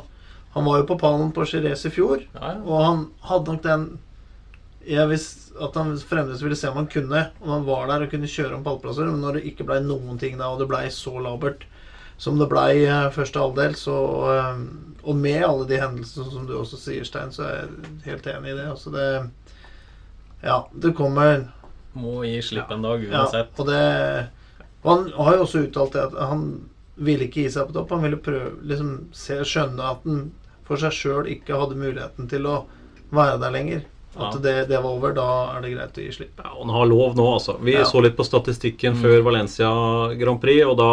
Han 0.55 0.65
var 0.65 0.79
jo 0.81 0.87
på 0.89 0.97
pallen 1.01 1.31
på 1.33 1.45
Jerez 1.49 1.85
i 1.89 1.93
fjor. 1.93 2.25
Ja, 2.33 2.55
ja. 2.55 2.57
Og 2.65 2.81
han 2.85 3.05
hadde 3.29 3.53
nok 3.55 3.63
den 3.65 3.87
Jeg 4.89 5.09
visste 5.09 5.41
at 5.63 5.77
han 5.77 5.93
fremdeles 6.01 6.41
ville 6.45 6.57
se 6.57 6.71
om 6.73 6.81
han 6.81 6.89
kunne. 6.93 7.27
Om 7.45 7.53
han 7.53 7.69
var 7.69 7.87
der 7.89 8.07
og 8.07 8.13
kunne 8.13 8.31
kjøre 8.33 8.57
om 8.57 8.65
pallplasser. 8.65 9.09
Men 9.09 9.21
når 9.25 9.39
det 9.39 9.53
ikke 9.53 9.69
blei 9.69 9.81
noen 9.85 10.21
ting 10.21 10.41
da, 10.41 10.49
og 10.49 10.61
det 10.61 10.71
blei 10.73 10.87
så 10.93 11.15
labert 11.21 11.69
som 12.23 12.39
det 12.39 12.47
blei 12.53 12.85
eh, 12.87 13.09
første 13.15 13.41
halvdel, 13.43 13.75
så 13.79 13.97
eh, 14.37 14.63
Og 15.03 15.17
med 15.19 15.43
alle 15.43 15.65
de 15.67 15.81
hendelsene 15.83 16.29
som 16.31 16.45
du 16.47 16.53
også 16.55 16.79
sier, 16.79 17.03
Stein, 17.09 17.33
så 17.35 17.43
er 17.49 17.57
jeg 17.65 18.03
helt 18.05 18.27
enig 18.31 18.53
i 18.53 18.59
det. 18.61 18.67
Altså 18.71 18.93
det 18.95 19.09
Ja, 20.43 20.61
det 20.75 20.93
kommer 20.99 21.49
Må 21.99 22.23
gi 22.25 22.39
slipp 22.43 22.71
en 22.73 22.83
dag 22.87 23.03
ja, 23.05 23.25
uansett. 23.25 23.59
og 23.59 23.67
det 23.67 24.29
Han 24.85 25.09
har 25.19 25.37
jo 25.37 25.43
også 25.45 25.65
uttalt 25.67 25.93
det 25.97 26.05
at 26.09 26.15
han 26.31 26.47
ville 27.03 27.27
ikke 27.27 27.43
gi 27.45 27.51
seg 27.55 27.69
på 27.69 27.75
topp. 27.77 27.91
Han 27.95 28.03
ville 28.05 28.19
prøve 28.23 28.53
liksom 28.69 28.89
se, 29.17 29.37
skjønne 29.47 29.83
at 29.91 30.03
han 30.07 30.31
for 30.67 30.79
seg 30.81 30.93
sjøl 30.95 31.29
ikke 31.31 31.57
hadde 31.59 31.79
muligheten 31.79 32.29
til 32.31 32.47
å 32.47 32.57
være 33.15 33.39
der 33.43 33.51
lenger. 33.55 33.83
At 34.15 34.35
Ja. 34.37 34.41
det, 34.45 34.55
det 34.69 34.79
var 34.83 34.91
over. 34.91 35.13
Da 35.17 35.27
er 35.57 35.63
det 35.65 35.71
greit 35.75 35.99
å 35.99 36.03
gi 36.05 36.11
slipp. 36.13 36.39
Ja, 36.43 36.51
han 36.59 36.69
har 36.75 36.87
lov 36.87 37.15
nå, 37.17 37.27
altså. 37.35 37.57
Vi 37.63 37.73
Ja. 37.75 37.85
så 37.85 38.03
litt 38.03 38.17
på 38.17 38.25
statistikken 38.29 38.95
Mm. 38.95 39.03
før 39.03 39.23
Valencia 39.25 39.71
Grand 40.21 40.41
Prix, 40.41 40.65
og 40.67 40.77
da 40.77 40.91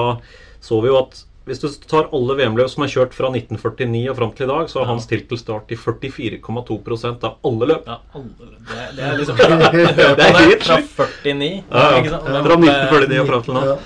så 0.61 0.81
vi 0.83 0.87
jo 0.91 0.97
at 1.01 1.25
hvis 1.49 1.61
du 1.63 1.67
tar 1.89 2.09
alle 2.13 2.35
VM-løp 2.37 2.69
som 2.69 2.83
er 2.85 2.91
kjørt 2.93 3.13
fra 3.17 3.31
1949 3.33 4.09
og 4.11 4.17
fram 4.19 4.31
til 4.37 4.45
i 4.45 4.49
dag, 4.51 4.67
så 4.69 4.79
har 4.79 4.85
Ja. 4.85 4.91
han 4.91 4.99
stilt 5.01 5.31
start 5.39 5.71
i 5.73 5.75
44,2% 5.75 7.23
av 7.25 7.37
alle 7.43 7.65
løp. 7.71 7.87
Ja, 7.89 7.95
alle, 8.13 8.49
det, 8.69 8.83
det 8.97 9.03
er 9.07 9.17
liksom 9.17 9.35
Det 9.39 10.25
er 10.27 10.37
helt 10.37 10.63
Fra 10.67 10.77
sjukt. 10.77 11.23
49. 11.23 11.63
Ja, 11.71 11.85
ja. 11.89 11.97
ikke 12.03 12.11
sant? 12.13 12.29
Fra 12.29 12.59
1949 12.59 13.19
og 13.23 13.27
fram 13.31 13.43
til 13.47 13.57
nå. 13.57 13.77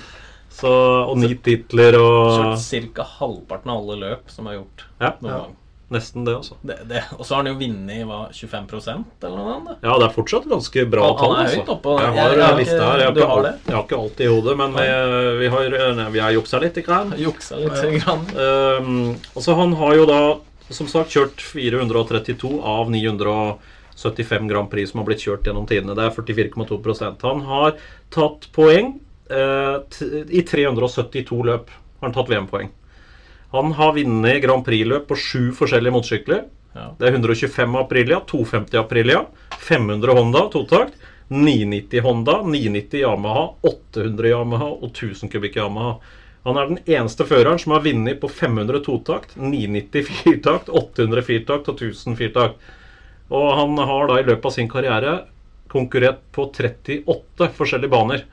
Så, 0.54 0.70
og 1.10 1.16
ni 1.18 1.32
titler 1.42 1.96
og 1.98 2.56
Kjørt 2.60 2.94
ca. 2.94 3.06
halvparten 3.18 3.72
av 3.72 3.80
alle 3.80 3.96
løp 4.04 4.28
som 4.30 4.46
er 4.46 4.58
gjort 4.60 4.84
noen 5.00 5.30
Ja. 5.32 5.38
gang. 5.40 5.56
Nesten 5.92 6.24
det, 6.24 6.32
altså. 6.36 6.54
Det, 6.64 6.78
det. 6.88 7.02
Og 7.18 7.26
så 7.26 7.34
har 7.34 7.42
han 7.42 7.50
jo 7.52 7.58
vunnet 7.60 7.90
i 7.92 8.04
25% 8.04 9.04
eller 9.26 9.36
noe 9.36 9.54
annet? 9.58 9.82
Ja, 9.84 9.98
det 10.00 10.06
er 10.08 10.14
fortsatt 10.14 10.46
ganske 10.48 10.84
bra 10.90 11.02
Han- 11.10 11.18
han 11.20 11.34
er 11.34 11.42
altså. 11.44 11.60
høyt 11.60 11.68
oppe, 11.74 11.96
Jeg 12.00 12.14
har 12.16 12.34
jeg 12.36 12.46
har 12.46 12.56
lista 12.58 12.78
her. 12.78 12.98
Jeg 12.98 13.06
har, 13.06 13.12
ikke, 13.12 13.28
har 13.28 13.44
jeg 13.44 13.74
har 13.74 13.84
ikke 13.84 13.98
alt 14.00 14.20
i 14.20 14.30
hodet, 14.32 14.56
men 14.62 14.72
vi, 14.72 14.86
vi 15.42 15.48
har, 15.54 15.94
nei, 16.00 16.08
vi 16.16 16.18
har 16.24 16.32
juksa 16.32 16.60
litt. 16.64 16.76
Ikke 16.80 16.94
sant? 16.96 17.18
Juksa 17.20 17.60
litt. 17.60 18.04
Grann. 18.04 18.24
Um, 18.34 19.16
altså 19.36 19.54
Han 19.60 19.72
har 19.82 19.94
jo 20.00 20.06
da 20.08 20.20
som 20.72 20.88
sagt 20.88 21.10
kjørt 21.12 21.42
432 21.44 22.54
av 22.64 22.88
975 22.90 24.48
Grand 24.48 24.70
Prix 24.72 24.90
som 24.90 25.00
har 25.02 25.06
blitt 25.06 25.20
kjørt 25.22 25.44
gjennom 25.46 25.66
tidene. 25.68 25.94
Det 25.94 26.06
er 26.08 26.16
44,2% 26.16 27.22
Han 27.28 27.42
har 27.50 27.76
tatt 28.14 28.48
poeng 28.56 28.94
eh, 29.30 29.76
i 30.32 30.42
372 30.42 31.42
løp. 31.44 31.68
Har 32.00 32.08
han 32.08 32.16
tatt 32.16 32.28
VM-poeng. 32.32 32.70
Han 33.54 33.72
har 33.78 33.92
vunnet 33.94 34.42
Grand 34.42 34.64
Prix-løp 34.66 35.04
på 35.06 35.14
sju 35.14 35.42
forskjellige 35.54 35.94
motorsykler. 35.94 36.40
Ja. 36.74 36.88
Det 36.98 37.06
er 37.06 37.14
125 37.14 37.76
Aprilia, 37.78 38.16
250 38.26 38.80
Aprilia, 38.80 39.20
500 39.62 40.16
Honda 40.18 40.40
totakt, 40.50 40.96
990 41.30 42.02
Honda, 42.02 42.40
990 42.42 43.04
Yamaha, 43.04 43.44
800 43.62 44.32
Yamaha 44.32 44.72
og 44.74 44.88
1000 44.90 45.30
kubikk 45.30 45.60
Yamaha. 45.60 46.00
Han 46.48 46.58
er 46.58 46.72
den 46.72 46.82
eneste 46.96 47.28
føreren 47.30 47.62
som 47.62 47.76
har 47.76 47.84
vunnet 47.86 48.18
på 48.20 48.32
500 48.42 48.82
totakt, 48.84 49.36
990 49.38 50.10
firtakt, 50.10 50.74
800 50.74 51.22
firtakt 51.30 51.70
og 51.70 51.78
1000 51.78 52.18
firtakt. 52.18 52.72
Og 53.30 53.46
han 53.54 53.78
har 53.78 54.10
da 54.10 54.18
i 54.18 54.26
løpet 54.26 54.50
av 54.50 54.56
sin 54.58 54.68
karriere 54.68 55.14
konkurrert 55.70 56.26
på 56.34 56.50
38 56.50 57.54
forskjellige 57.54 57.94
baner. 57.94 58.26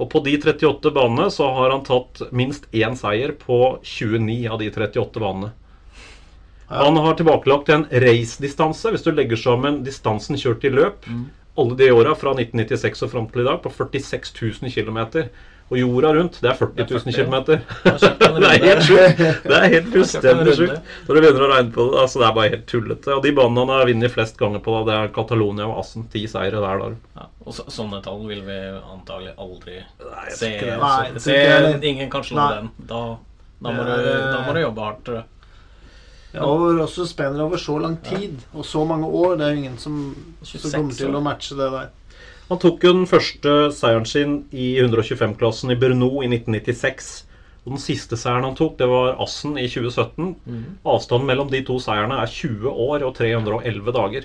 Og 0.00 0.08
på 0.08 0.22
de 0.24 0.38
38 0.40 0.92
banene 0.96 1.28
så 1.32 1.50
har 1.52 1.74
han 1.74 1.84
tatt 1.84 2.22
minst 2.32 2.66
én 2.72 2.96
seier 2.96 3.34
på 3.36 3.58
29 3.84 4.46
av 4.48 4.62
de 4.62 4.70
38 4.72 5.20
banene. 5.20 5.52
Han 6.70 6.96
har 7.02 7.18
tilbakelagt 7.18 7.68
en 7.74 7.84
race-distanse, 7.90 8.92
hvis 8.94 9.04
du 9.04 9.10
legger 9.12 9.36
sammen 9.36 9.82
distansen 9.84 10.38
kjørt 10.38 10.64
i 10.64 10.70
løp, 10.72 11.08
alle 11.58 11.76
de 11.76 11.90
åra 11.92 12.14
fra 12.16 12.32
1996 12.36 13.02
og 13.04 13.10
fram 13.12 13.26
til 13.28 13.42
i 13.42 13.48
dag, 13.48 13.58
på 13.64 13.72
46 13.74 14.30
000 14.62 14.72
km. 14.72 15.00
Og 15.70 15.78
jorda 15.78 16.08
rundt, 16.16 16.40
det 16.42 16.48
er 16.50 16.56
40 16.58 16.86
000 16.90 17.12
km. 17.14 17.34
Det 17.46 18.48
er 18.48 18.64
helt 18.66 18.82
sjukt. 18.88 19.20
Det 19.44 19.54
er 19.54 19.66
helt 19.70 19.90
fullstendig 19.92 20.54
sjukt. 20.58 20.88
Når 21.06 21.14
du 21.14 21.20
begynner 21.22 21.44
å 21.46 21.50
regne 21.52 21.70
på 21.76 21.84
det, 21.92 22.00
altså 22.02 22.18
det 22.18 22.26
er 22.26 22.34
bare 22.40 22.52
helt 22.56 22.64
tullete. 22.72 23.12
Og 23.14 23.22
de 23.22 23.32
banene 23.36 23.76
har 23.78 23.86
vunnet 23.86 24.14
flest 24.14 24.40
ganger 24.40 24.64
på, 24.64 24.74
da, 24.74 24.82
det 24.88 24.96
er 24.98 25.12
Catalonia 25.14 25.68
og 25.70 25.78
Assen. 25.84 26.08
Ti 26.10 26.24
seire 26.32 26.58
der, 26.64 26.82
da. 26.82 27.20
Ja, 27.20 27.28
og 27.46 27.54
så, 27.54 27.68
sånne 27.70 28.02
tall 28.02 28.24
vil 28.26 28.42
vi 28.48 28.58
antagelig 28.80 29.36
aldri 29.38 29.76
Nei, 29.78 30.26
se. 30.34 30.50
ikke 30.56 30.72
det. 30.72 30.78
Nei, 30.82 31.22
se, 31.22 31.38
ingen 31.92 32.10
kan 32.10 32.26
slå 32.26 32.40
Nei. 32.40 32.48
den. 32.58 32.72
Da, 32.90 33.04
da, 33.60 33.76
må 33.76 33.86
du, 33.86 33.94
da 34.10 34.42
må 34.48 34.56
du 34.58 34.64
jobbe 34.64 34.88
hardt, 34.88 35.04
tror 35.06 35.20
jeg. 35.22 35.28
Ja, 36.30 36.44
og 36.46 36.78
også 36.84 37.06
spenner 37.10 37.42
over 37.42 37.58
så 37.58 37.78
lang 37.82 37.96
tid 38.06 38.42
og 38.54 38.66
så 38.66 38.84
mange 38.86 39.06
år. 39.06 39.38
Det 39.38 39.46
er 39.46 39.54
jo 39.54 39.62
ingen 39.64 39.78
som, 39.82 40.02
som 40.46 40.66
kommer 40.70 40.94
til 40.94 41.10
år. 41.10 41.16
å 41.18 41.24
matche 41.26 41.56
det 41.58 41.70
der. 41.74 41.88
Han 42.50 42.58
tok 42.58 42.82
jo 42.82 42.90
den 42.96 43.06
første 43.06 43.50
seieren 43.70 44.06
sin 44.10 44.32
i 44.50 44.72
125-klassen 44.82 45.70
i 45.70 45.76
Brno 45.78 46.08
i 46.18 46.26
1996. 46.26 47.10
Og 47.70 47.76
den 47.76 47.82
siste 47.84 48.16
seieren 48.18 48.42
han 48.42 48.56
tok, 48.58 48.72
det 48.80 48.88
var 48.90 49.14
Assen 49.22 49.52
i 49.56 49.68
2017. 49.70 50.34
Avstanden 50.84 51.26
mellom 51.30 51.50
de 51.52 51.60
to 51.62 51.76
seierne 51.78 52.16
er 52.18 52.26
20 52.26 52.66
år 52.66 53.04
og 53.06 53.14
311 53.14 53.92
dager. 53.94 54.24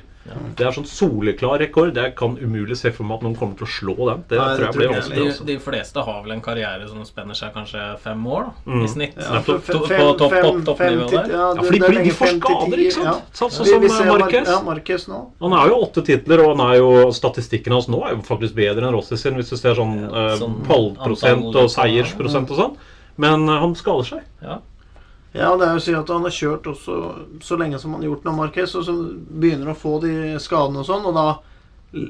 Det 0.57 0.65
er 0.65 0.71
sånn 0.73 0.87
soleklar 0.89 1.59
rekord. 1.61 1.93
Jeg 1.93 2.15
kan 2.17 2.33
umulig 2.41 2.73
se 2.79 2.89
for 2.95 3.05
meg 3.05 3.19
at 3.19 3.25
noen 3.27 3.35
kommer 3.37 3.53
til 3.59 3.67
å 3.67 3.69
slå 3.69 3.93
den. 4.09 4.23
Det 4.27 4.39
Nei, 4.39 4.47
det 4.47 4.55
tror 4.57 4.65
jeg 4.65 4.73
blir 4.79 4.89
vanskelig. 4.95 5.19
De, 5.21 5.25
Altså. 5.29 5.45
de 5.45 5.57
fleste 5.61 6.03
har 6.07 6.23
vel 6.23 6.31
en 6.33 6.41
karriere 6.41 6.87
som 6.89 7.03
spenner 7.05 7.37
seg 7.37 7.53
kanskje 7.53 7.83
fem 8.01 8.25
år, 8.25 8.47
da, 8.47 8.71
Mm. 8.71 8.81
i 8.81 8.87
snitt. 8.87 9.13
Ja, 9.21 9.41
for 9.41 9.59
To- 9.59 9.59
på 9.59 10.17
topp, 10.17 10.17
topp, 10.17 10.65
toppnivå 10.65 11.09
der. 11.11 11.29
ja, 11.29 11.53
Ja, 11.53 11.61
for 11.61 11.71
de 11.71 11.77
er 11.77 11.89
blir- 11.89 12.03
de 12.03 12.09
til 12.09 12.39
skader, 12.41 12.77
ikke 12.81 12.91
sant? 12.91 13.05
ja. 13.05 13.21
Sånn 13.33 13.51
som- 13.51 13.65
Vi- 13.65 13.77
vi 13.85 13.87
som 13.89 13.97
ser 13.97 14.05
Mar- 14.05 14.19
Marquez. 14.19 14.47
Ja, 14.47 14.61
Marquez 14.61 15.05
nå. 15.07 15.31
Han 15.41 15.51
har 15.51 15.67
jo 15.69 15.75
åtte 15.85 16.01
titler, 16.03 16.39
og 16.43 16.57
han 16.57 16.73
er 16.73 16.77
jo, 16.79 17.11
statistikken 17.11 17.71
hans 17.73 17.85
nå 17.87 18.01
er 18.03 18.15
jo 18.15 18.21
faktisk 18.23 18.55
bedre 18.55 18.81
enn 18.81 18.93
Rossi 18.93 19.15
sin, 19.17 19.35
hvis 19.35 19.49
du 19.51 19.57
ser 19.57 19.75
sånn, 19.75 20.09
Ja, 20.09 20.33
eh, 20.33 20.37
sånn 20.39 20.65
pallprosent 20.65 21.55
og 21.55 21.69
seiersprosent 21.69 22.49
og 22.49 22.57
sånn. 22.57 22.77
Men 23.21 23.49
eh, 23.49 23.59
han 23.61 23.75
skader 23.75 24.09
seg. 24.09 24.25
Ja. 24.43 24.61
Ja, 25.35 25.49
det 25.59 25.65
er 25.65 25.73
jo 25.75 25.81
å 25.81 25.83
si 25.83 25.95
at 25.97 26.11
han 26.13 26.23
har 26.23 26.31
kjørt 26.31 26.67
også 26.71 26.97
så 27.43 27.57
lenge 27.59 27.79
som 27.81 27.91
han 27.91 28.05
har 28.05 28.13
gjort 28.13 28.27
nå, 28.27 28.33
Marquez, 28.37 28.71
og 28.79 28.85
så 28.87 28.93
begynner 29.27 29.67
han 29.67 29.75
å 29.75 29.81
få 29.81 29.97
de 30.05 30.13
skadene 30.39 30.79
og 30.79 30.87
sånn, 30.87 31.09
og 31.09 31.17
da 31.17 32.05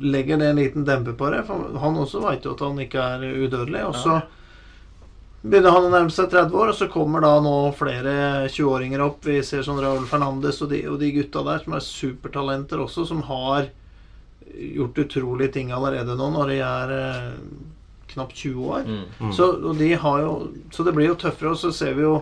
legger 0.00 0.40
det 0.40 0.46
en 0.48 0.60
liten 0.60 0.86
demper 0.88 1.12
på 1.18 1.28
det. 1.34 1.42
For 1.48 1.76
han 1.82 1.98
også 2.00 2.22
veit 2.24 2.46
jo 2.48 2.54
at 2.56 2.64
han 2.64 2.80
ikke 2.80 3.02
er 3.16 3.26
udødelig. 3.44 3.82
Og 3.90 3.98
så 4.00 4.16
begynner 5.42 5.76
han 5.76 5.88
å 5.88 5.92
nærme 5.92 6.14
seg 6.14 6.30
30 6.32 6.56
år, 6.62 6.72
og 6.72 6.78
så 6.78 6.88
kommer 6.92 7.24
da 7.26 7.34
nå 7.44 7.54
flere 7.76 8.14
20-åringer 8.46 9.04
opp. 9.04 9.20
Vi 9.28 9.36
ser 9.44 9.66
sånn 9.66 9.82
Raúl 9.82 10.08
Fernandes 10.08 10.62
og 10.64 10.72
de, 10.72 10.80
og 10.88 10.96
de 11.02 11.12
gutta 11.18 11.44
der 11.44 11.60
som 11.66 11.76
er 11.76 11.84
supertalenter 11.84 12.80
også, 12.86 13.04
som 13.12 13.20
har 13.28 13.68
gjort 14.52 14.98
utrolige 14.98 15.52
ting 15.54 15.70
allerede 15.72 16.16
nå 16.18 16.26
når 16.34 16.50
de 16.50 16.56
er 16.60 16.90
eh, 16.96 17.28
knapt 18.14 18.36
20 18.36 18.66
år. 18.76 18.84
Mm. 18.88 19.04
Mm. 19.20 19.32
Så, 19.36 19.48
og 19.70 19.78
de 19.78 19.92
har 19.94 20.20
jo, 20.24 20.34
så 20.72 20.84
det 20.86 20.94
blir 20.96 21.08
jo 21.12 21.16
tøffere, 21.20 21.54
og 21.54 21.58
så 21.60 21.72
ser 21.74 21.94
vi 21.98 22.02
jo 22.06 22.18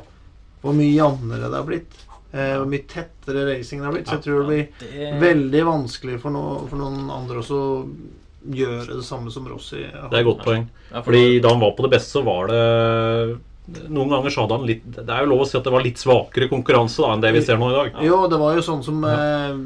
hvor 0.63 0.75
mye 0.77 0.93
jevnere 0.93 1.49
det 1.51 1.57
har 1.61 1.67
blitt. 1.69 1.99
Eh, 2.33 2.55
hvor 2.61 2.69
mye 2.71 2.85
tettere 2.87 3.47
racingen 3.49 3.85
har 3.89 3.93
blitt. 3.97 4.07
Så 4.07 4.19
jeg 4.19 4.25
tror 4.29 4.45
det 4.47 4.49
blir 4.79 5.21
veldig 5.21 5.63
vanskelig 5.67 6.21
for, 6.23 6.31
no, 6.35 6.43
for 6.71 6.79
noen 6.79 7.09
andre 7.11 7.41
også 7.43 7.61
å 7.61 7.71
gjøre 8.55 8.97
det 8.97 9.05
samme 9.05 9.31
som 9.35 9.49
Rossi. 9.51 9.83
Det 9.85 10.13
er 10.15 10.21
et 10.23 10.29
godt 10.29 10.45
poeng. 10.47 10.69
Fordi 11.05 11.23
da- 11.41 11.49
da 11.49 11.55
han 11.55 11.61
var 11.61 11.73
på 11.77 11.83
det 11.85 11.91
beste, 11.99 12.13
så 12.19 12.25
var 12.25 12.47
det 12.49 13.39
Noen 13.89 14.09
ganger 14.11 14.31
så 14.35 14.41
hadde 14.43 14.57
han 14.59 14.67
litt 14.67 14.87
Det 14.97 15.05
er 15.09 15.21
jo 15.23 15.29
lov 15.31 15.43
å 15.45 15.47
si 15.47 15.57
at 15.59 15.63
det 15.63 15.71
var 15.71 15.83
litt 15.85 16.01
svakere 16.01 16.49
konkurranse 16.51 17.05
da 17.05 17.13
enn 17.15 17.21
det 17.23 17.31
vi 17.37 17.43
ser 17.45 17.57
nå 17.61 17.69
i 17.71 17.77
dag. 17.77 18.01
Jo, 18.03 18.27
det 18.27 18.39
var 18.41 18.57
jo 18.57 18.65
sånn 18.67 18.83
som 18.83 19.05
eh, 19.05 19.59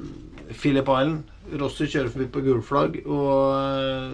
Philip 0.53 0.85
Island. 0.85 1.22
Rossi 1.61 1.87
kjører 1.87 2.11
forbi 2.12 2.27
på 2.35 2.43
gulflagg 2.45 2.99
og 3.07 3.55
eh, 3.55 4.12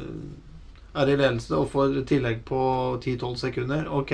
er 0.95 1.09
i 1.09 1.17
ledelse 1.17 1.55
og 1.57 1.69
får 1.71 2.01
tillegg 2.09 2.45
på 2.45 2.61
10-12 3.05 3.37
sekunder. 3.37 3.87
Ok, 3.95 4.13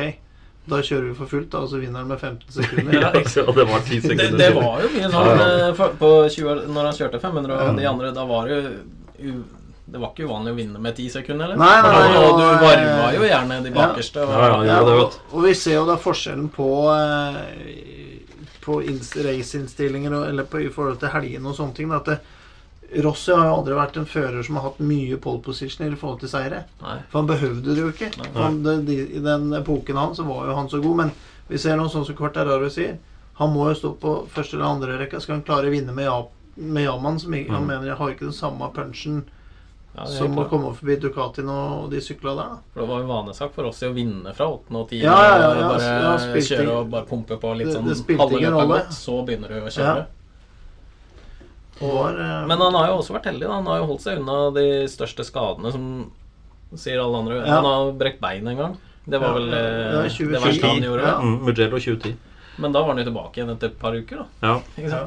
da 0.68 0.80
kjører 0.82 1.08
vi 1.08 1.14
for 1.14 1.26
fullt, 1.30 1.50
da, 1.52 1.58
og 1.64 1.68
så 1.70 1.78
vinner 1.80 2.02
han 2.02 2.08
med 2.10 2.18
15 2.20 2.52
sekunder. 2.52 2.96
Ja, 3.00 3.10
Og 3.46 3.54
det 3.56 3.66
var 3.70 3.80
ti 3.86 4.00
det, 4.00 4.10
sekunder. 4.10 4.38
det 4.38 4.48
var 4.56 4.80
jo 4.82 4.88
mye 4.96 5.10
sånn 5.12 5.28
Ja, 5.30 5.36
ja. 5.36 5.68
eh, 5.70 5.92
på 6.00 6.10
20 6.34 6.66
Når 6.74 6.88
han 6.90 6.96
kjørte 6.98 7.20
500 7.22 7.60
og 7.70 7.78
de 7.78 7.86
andre, 7.88 8.10
da 8.16 8.24
var 8.26 8.48
det 8.50 8.56
jo 8.56 9.30
u- 9.30 9.44
Det 9.86 10.00
var 10.02 10.10
ikke 10.10 10.26
uvanlig 10.26 10.50
å 10.52 10.56
vinne 10.58 10.80
med 10.82 10.96
10 10.98 11.08
sekunder, 11.14 11.44
eller? 11.52 11.60
Nei, 11.62 11.76
nei, 11.86 11.92
nei, 11.94 12.16
og, 12.18 12.32
og 12.32 12.40
du 12.40 12.64
varma 12.66 13.04
eh, 13.06 13.14
jo 13.20 13.28
gjerne 13.30 13.60
de 13.62 13.70
bakerste. 13.76 14.24
og- 14.26 14.34
Ja, 14.34 14.48
ja, 14.50 14.62
Ja, 14.72 14.78
det, 14.88 14.96
og, 15.04 15.20
og 15.32 15.44
vi 15.46 15.54
ser 15.54 15.76
jo 15.78 15.84
da 15.86 15.96
forskjellen 16.02 16.48
på 16.50 16.68
eh, 16.90 17.38
På 18.66 18.80
ins- 18.82 19.14
raceinnstillinger 19.22 20.16
eller 20.28 20.42
på, 20.50 20.58
i 20.66 20.68
forhold 20.74 20.98
til 20.98 21.12
helgene 21.14 21.46
og 21.46 21.54
sånne 21.54 21.74
ting. 21.78 21.88
Da, 21.94 22.00
at 22.02 22.10
det, 22.10 22.18
Rossi 23.02 23.32
har 23.32 23.46
jo 23.48 23.54
aldri 23.56 23.74
vært 23.74 23.96
en 23.96 24.06
fører 24.06 24.44
som 24.46 24.56
har 24.56 24.62
hatt 24.70 24.78
mye 24.78 25.16
pole 25.18 25.40
position 25.42 25.86
i 25.92 25.96
forhold 25.96 26.20
til 26.20 26.28
seire. 26.28 26.64
Nei. 26.82 26.98
For 27.10 27.18
han 27.22 27.26
behøvde 27.28 27.74
det 27.74 27.82
jo 27.82 27.88
ikke. 27.90 28.10
Han, 28.34 28.62
det, 28.62 28.86
de, 28.86 28.98
I 29.16 29.20
den 29.24 29.52
epoken 29.58 29.96
hans 29.96 30.16
så 30.20 30.24
var 30.28 30.46
jo 30.46 30.54
han 30.54 30.68
så 30.68 30.80
god. 30.82 30.96
Men 30.96 31.10
vi 31.48 31.58
ser 31.58 31.76
noe 31.76 31.88
sånn 31.92 32.06
som 32.06 32.14
Quartararo 32.18 32.68
sier. 32.70 32.98
Han 33.40 33.50
må 33.52 33.68
jo 33.68 33.74
stå 33.74 33.94
på 34.00 34.12
første 34.32 34.56
eller 34.56 34.66
andre 34.70 34.98
rekka. 35.02 35.20
Skal 35.20 35.36
han 35.36 35.42
klare 35.46 35.66
å 35.68 35.74
vinne 35.74 35.92
med, 35.92 36.04
ja, 36.06 36.20
med 36.56 36.84
Yaman, 36.86 37.18
som 37.20 37.34
ikke, 37.34 37.50
han 37.52 37.62
Mm. 37.62 37.66
mener 37.68 37.86
jeg 37.86 37.96
har 37.96 38.10
ikke 38.14 38.28
den 38.30 38.32
samme 38.32 38.70
punchen 38.72 39.24
Ja, 39.96 40.04
det 40.04 40.12
som 40.18 40.34
å 40.36 40.44
komme 40.48 40.74
forbi 40.76 40.96
Ducatien 41.00 41.48
og, 41.48 41.90
de 41.90 42.00
sykla 42.00 42.34
der. 42.36 42.48
da 42.48 42.56
For 42.74 42.80
det 42.82 42.88
var 42.88 43.00
jo 43.00 43.06
vanesak 43.08 43.52
for 43.54 43.64
oss 43.64 43.80
å 43.82 43.92
vinne 43.94 44.34
fra 44.36 44.44
8. 44.46 44.74
og 44.76 44.88
10. 44.90 45.00
Ja, 45.02 45.38
ja, 45.38 45.54
ja, 45.56 45.68
bare 45.68 46.18
spilte- 46.20 46.56
kjøre 46.56 46.74
og 46.80 46.90
bare 46.90 47.04
pumpe 47.06 47.36
på 47.40 47.56
litt 47.56 47.66
Det- 47.68 47.74
sånn 47.76 47.88
det 47.88 47.96
spilte 47.96 48.20
halve 48.20 48.68
løpet 48.68 48.92
så 48.92 49.24
begynner 49.26 49.48
du 49.48 49.54
å 49.60 49.70
kjøre. 49.72 50.06
Ja. 51.80 51.86
Var, 51.92 52.18
eh, 52.20 52.46
Men 52.46 52.58
han 52.58 52.74
har 52.74 52.86
jo 52.88 52.98
også 53.02 53.12
vært 53.18 53.28
heldig. 53.30 53.46
Da. 53.46 53.52
Han 53.52 53.66
har 53.66 53.78
jo 53.82 53.86
holdt 53.86 54.00
seg 54.06 54.18
unna 54.22 54.50
de 54.54 54.66
største 54.88 55.24
skadene, 55.24 55.72
som 55.72 56.12
sier 56.74 56.98
alle 57.02 57.18
andre. 57.18 57.40
Ja. 57.46 57.56
Han 57.60 57.64
har 57.68 57.92
brekt 57.92 58.20
bein 58.20 58.46
en 58.48 58.56
gang. 58.56 58.76
Det 59.06 59.20
var 59.20 59.28
Ja, 59.28 59.34
vel 59.34 59.50
det 59.50 59.58
eh, 59.60 59.96
var 59.96 60.08
det, 60.08 60.40
verste 60.42 60.66
han 60.66 60.82
gjorde. 60.82 61.02
ja. 61.02 61.18
Mm, 61.20 61.36
Mugello 61.44 61.78
2010. 61.78 62.16
Men 62.58 62.72
da 62.72 62.80
var 62.80 62.88
han 62.94 62.98
jo 63.04 63.04
tilbake 63.10 63.36
igjen 63.38 63.50
etter 63.52 63.66
et 63.68 63.78
par 63.78 63.92
uker. 63.92 64.24
da 64.40 64.60
Ja. 64.76 65.06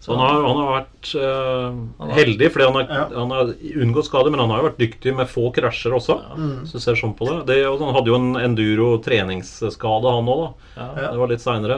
Så 0.00 0.14
han 0.16 0.20
har, 0.24 0.38
han 0.48 0.56
har 0.56 0.70
vært 0.78 1.08
uh, 1.20 2.12
heldig, 2.16 2.46
fordi 2.54 2.64
han 2.70 2.76
har, 2.78 2.86
Ja. 2.88 3.02
han 3.20 3.32
har 3.34 3.50
unngått 3.84 4.06
skade, 4.08 4.30
men 4.32 4.40
han 4.40 4.48
har 4.48 4.62
jo 4.62 4.68
vært 4.70 4.78
dyktig 4.80 5.12
med 5.18 5.28
få 5.28 5.50
krasjer 5.52 5.92
også. 5.92 6.16
Ja. 6.22 6.38
mm. 6.40 6.62
Så 6.70 6.78
du 6.80 6.84
ser 6.86 6.96
sånn 6.96 7.12
på 7.18 7.28
det. 7.28 7.36
det 7.50 7.58
han 7.68 7.92
hadde 7.94 8.08
jo 8.08 8.16
en 8.16 8.30
enduro-treningsskade, 8.40 10.14
han 10.16 10.30
òg. 10.32 10.46
Ja. 10.76 10.86
Det 11.12 11.18
var 11.20 11.28
litt 11.32 11.44
seinere, 11.44 11.76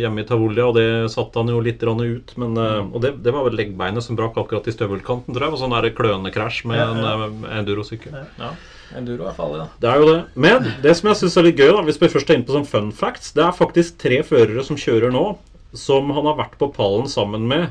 hjemme 0.00 0.20
i 0.20 0.28
Tavolia, 0.28 0.66
og 0.68 0.76
det 0.76 0.86
satte 1.14 1.40
han 1.40 1.48
jo 1.54 1.62
litt 1.64 1.80
ut. 1.84 2.36
Men, 2.36 2.56
eh, 2.56 2.84
og 2.84 3.00
det, 3.00 3.14
det 3.24 3.32
var 3.32 3.48
vel 3.48 3.56
leggbeinet 3.56 4.04
som 4.04 4.16
brakk 4.18 4.36
akkurat 4.44 4.68
i 4.68 4.74
støvelkanten, 4.74 5.32
tror 5.34 5.46
jeg. 5.48 5.56
Og 5.56 5.60
sånn 5.64 5.74
der 5.76 5.90
klønekrasj 5.96 6.64
med 6.68 6.78
Ja, 6.78 6.92
ja. 6.92 7.14
en 7.28 7.44
eh, 7.48 7.58
endurosykkel. 7.60 8.12
ja. 8.38 8.52
Enduro 8.94 9.24
er 9.26 9.34
farlig, 9.34 9.62
da. 9.64 9.66
Det 9.80 9.88
er 9.90 10.02
jo 10.02 10.08
det. 10.12 10.20
Men 10.36 10.66
det 10.84 10.92
som 10.98 11.08
jeg 11.08 11.16
syns 11.22 11.36
er 11.40 11.46
litt 11.48 11.58
gøy, 11.58 11.70
da, 11.72 11.80
hvis 11.88 11.98
vi 11.98 12.12
først 12.12 12.28
er 12.30 12.36
inne 12.38 12.46
på 12.46 12.54
sånn 12.54 12.68
fun 12.68 12.92
facts 12.94 13.32
Det 13.34 13.42
er 13.42 13.56
faktisk 13.56 13.96
tre 13.98 14.20
førere 14.22 14.62
som 14.62 14.76
kjører 14.78 15.10
nå, 15.10 15.24
som 15.74 16.10
han 16.14 16.24
har 16.30 16.36
vært 16.38 16.58
på 16.60 16.68
pallen 16.74 17.08
sammen 17.10 17.48
med 17.50 17.70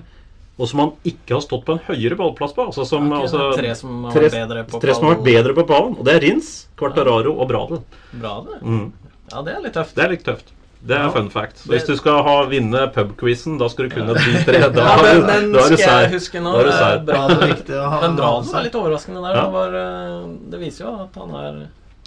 og 0.61 0.67
som 0.69 0.79
han 0.83 0.91
ikke 1.09 1.33
har 1.33 1.41
stått 1.41 1.63
på 1.65 1.73
en 1.73 1.79
høyere 1.87 2.13
ballplass 2.15 2.51
på. 2.53 2.67
Altså 2.69 2.83
som, 2.85 3.07
okay, 3.09 3.23
er 3.23 3.23
altså, 3.25 3.45
tre 3.57 3.71
som 3.75 4.03
har 4.05 4.13
vært 4.21 4.35
bedre 4.35 4.63
på 4.69 4.81
tre 4.83 4.93
som 4.93 5.07
har 5.07 5.15
vært 5.15 5.23
pallen. 5.23 5.33
bedre 5.33 5.53
på 5.57 5.63
pallen. 5.71 5.95
Og 5.97 6.05
det 6.05 6.13
er 6.13 6.19
Rins, 6.27 6.49
Quartararo 6.77 7.31
og 7.41 7.47
Bradel. 7.49 7.79
Bradel? 8.13 8.59
Mm. 8.61 8.83
Ja, 9.31 9.41
det 9.47 9.55
er 9.55 9.63
litt 9.65 9.73
tøft. 9.73 9.95
Det 9.97 10.03
er 10.05 10.13
litt 10.13 10.23
tøft. 10.27 10.51
Det 10.83 10.93
er 10.97 11.07
Ja. 11.07 11.09
fun 11.15 11.29
fact. 11.31 11.57
Så 11.63 11.71
hvis 11.71 11.85
du 11.87 11.95
skal 11.97 12.21
ha, 12.21 12.35
vinne 12.45 12.83
pubquizen, 12.93 13.57
da 13.57 13.67
skal 13.71 13.87
du 13.89 13.95
kunne 13.95 14.13
de 14.13 14.43
tre. 14.45 14.59
Da, 14.77 14.81
Ja, 14.83 14.93
har 14.93 15.03
den, 15.09 15.21
du- 15.21 15.27
den 15.27 15.51
da 15.53 15.59
er 15.65 15.69
du 15.69 15.77
skal 15.77 15.77
jeg 15.79 15.89
sær. 15.89 16.13
huske 16.13 16.41
nå. 16.43 16.51
Da 16.53 16.59
er 16.59 16.63
du 16.63 16.69
er 16.69 16.79
sær. 16.83 17.05
bra. 17.07 17.27
Det 17.27 17.41
er 17.41 17.53
viktig 17.55 17.73
å 17.79 17.89
ha 17.89 17.99
Men 18.03 18.09
ha 18.11 18.15
Braden 18.21 18.63
litt 18.67 18.75
overraskende 18.83 19.21
der. 19.25 19.33
Ja. 19.33 19.41
Han 19.47 19.53
var, 19.57 19.77
eh, 19.81 20.27
det 20.53 20.59
viser 20.59 20.85
jo 20.85 20.93
at 21.07 21.15
han 21.23 21.33
er 21.41 21.61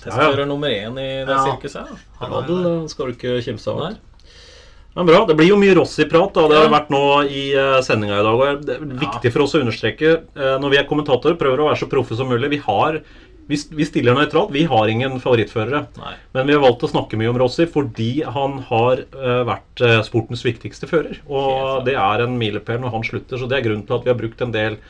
testfører 0.04 0.38
ja. 0.38 0.44
nummer 0.44 0.68
én 0.68 0.92
i 1.02 1.24
det 1.26 1.34
Ja. 1.34 1.42
sirkuset. 1.48 1.88
er 2.20 2.28
Bradel 2.30 2.88
skal 2.88 3.06
du 3.06 3.12
ikke 3.18 3.42
kimse 3.42 3.74
av. 3.74 3.96
Men 4.96 5.08
bra. 5.10 5.20
Det 5.28 5.36
blir 5.36 5.50
jo 5.50 5.58
mye 5.60 5.74
Rossi-prat. 5.76 6.32
da. 6.32 6.46
Det 6.48 6.58
har 6.62 6.72
vært 6.72 6.92
nå 6.94 7.04
i 7.28 7.44
uh, 7.52 7.78
sendinga 7.84 8.16
i 8.16 8.24
dag. 8.24 8.40
og 8.40 8.64
Det 8.64 8.78
er 8.78 8.86
viktig 9.04 9.32
for 9.34 9.44
oss 9.44 9.54
å 9.58 9.60
understreke 9.60 10.12
eh, 10.16 10.56
når 10.62 10.72
vi 10.72 10.80
er 10.80 10.88
kommentatorer, 10.88 11.36
prøver 11.36 11.62
å 11.62 11.68
være 11.68 11.82
så 11.82 11.88
proffe 11.92 12.16
som 12.16 12.30
mulig. 12.32 12.48
Vi 12.54 12.62
har 12.64 13.02
vi, 13.46 13.84
stiller 13.86 14.16
nøytralt. 14.16 14.50
Vi 14.54 14.64
har 14.66 14.90
ingen 14.90 15.20
favorittførere. 15.22 15.84
Nei. 16.00 16.14
Men 16.34 16.48
vi 16.48 16.56
har 16.56 16.62
valgt 16.64 16.82
å 16.86 16.90
snakke 16.90 17.18
mye 17.20 17.30
om 17.30 17.38
Rossi 17.38 17.68
fordi 17.70 18.10
han 18.24 18.58
har 18.70 19.04
eh, 19.04 19.42
vært 19.46 19.82
eh, 19.86 20.00
sportens 20.06 20.42
viktigste 20.46 20.88
fører. 20.90 21.20
Og 21.30 21.84
det 21.86 21.94
er 22.00 22.24
en 22.24 22.38
milepæl 22.40 22.82
når 22.82 22.96
han 22.96 23.06
slutter, 23.06 23.38
så 23.38 23.50
det 23.50 23.60
er 23.60 23.68
grunnen 23.68 23.86
til 23.86 23.98
at 23.98 24.06
vi 24.06 24.12
har 24.12 24.18
brukt 24.18 24.42
en 24.42 24.54
del 24.54 24.80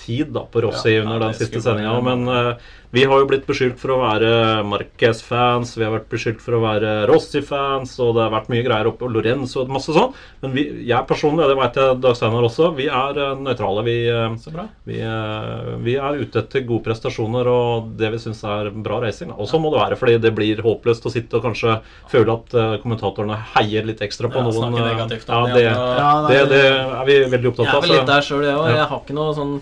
tid 0.00 0.32
da, 0.36 0.44
på 0.48 0.62
Rossi 0.64 0.94
Ja, 0.94 1.04
under 1.04 1.26
den 1.26 1.36
siste 1.36 1.60
sendinga. 1.64 1.98
Men 2.04 2.24
eh, 2.32 2.70
vi 2.90 3.02
har 3.04 3.20
jo 3.20 3.26
blitt 3.28 3.44
beskyldt 3.44 3.76
for 3.82 3.92
å 3.92 3.98
være 4.00 4.28
Marquez-fans, 4.64 5.74
vi 5.76 5.84
har 5.84 5.92
vært 5.92 6.06
beskyldt 6.08 6.40
for 6.40 6.56
å 6.56 6.60
være 6.62 6.92
Rossi-fans, 7.10 7.92
og 8.00 8.14
det 8.16 8.22
har 8.24 8.32
vært 8.32 8.48
mye 8.52 8.64
greier 8.64 8.88
oppe, 8.88 9.04
og 9.04 9.12
Lorenzo 9.12 9.60
og 9.60 9.72
masse 9.74 9.92
sånn. 9.92 10.14
Men 10.40 10.54
vi, 10.56 10.64
jeg 10.88 11.08
personlig, 11.10 11.44
og 11.44 11.52
det 11.52 11.58
vet 11.60 11.76
jeg 11.82 11.98
Dag 12.00 12.16
Steinar 12.16 12.46
også, 12.48 12.70
vi 12.78 12.86
er 12.88 13.20
eh, 13.26 13.34
nøytrale. 13.44 13.84
Vi, 13.84 13.96
eh, 14.08 14.56
vi, 14.88 15.02
eh, 15.04 15.68
vi 15.84 15.98
er 16.00 16.22
ute 16.22 16.40
etter 16.40 16.64
gode 16.64 16.86
prestasjoner 16.88 17.52
og 17.52 17.92
det 18.00 18.12
vi 18.16 18.22
syns 18.24 18.40
er 18.48 18.72
bra 18.72 19.02
racing. 19.04 19.34
Og 19.36 19.50
så 19.52 19.60
må 19.60 19.74
det 19.74 19.82
være, 19.82 20.00
fordi 20.00 20.16
det 20.24 20.32
blir 20.40 20.64
håpløst 20.64 21.04
å 21.04 21.12
sitte 21.12 21.42
og 21.42 21.44
kanskje 21.50 21.78
føle 22.08 22.38
at 22.40 22.56
kommentatorene 22.82 23.36
heier 23.54 23.84
litt 23.88 24.00
ekstra 24.04 24.32
på 24.32 24.40
Ja, 24.40 24.48
noen. 24.48 24.80
negativt 24.80 25.28
Ja, 25.28 25.44
det. 25.52 25.64
Ja, 25.68 26.10
nei, 26.24 26.34
det, 26.34 26.44
det 26.56 26.64
er 26.72 27.08
vi 27.08 27.20
veldig 27.36 27.52
opptatt 27.52 27.66
av. 27.68 27.72
Jeg 27.72 27.82
er 27.82 27.88
vel 27.88 27.96
litt 27.98 28.12
der 28.16 28.28
sjøl, 28.32 28.44
jeg 28.48 28.56
òg. 28.56 28.68
Jeg 28.72 28.86
har 28.94 29.02
ikke 29.04 29.18
noe 29.20 29.36
sånn 29.36 29.58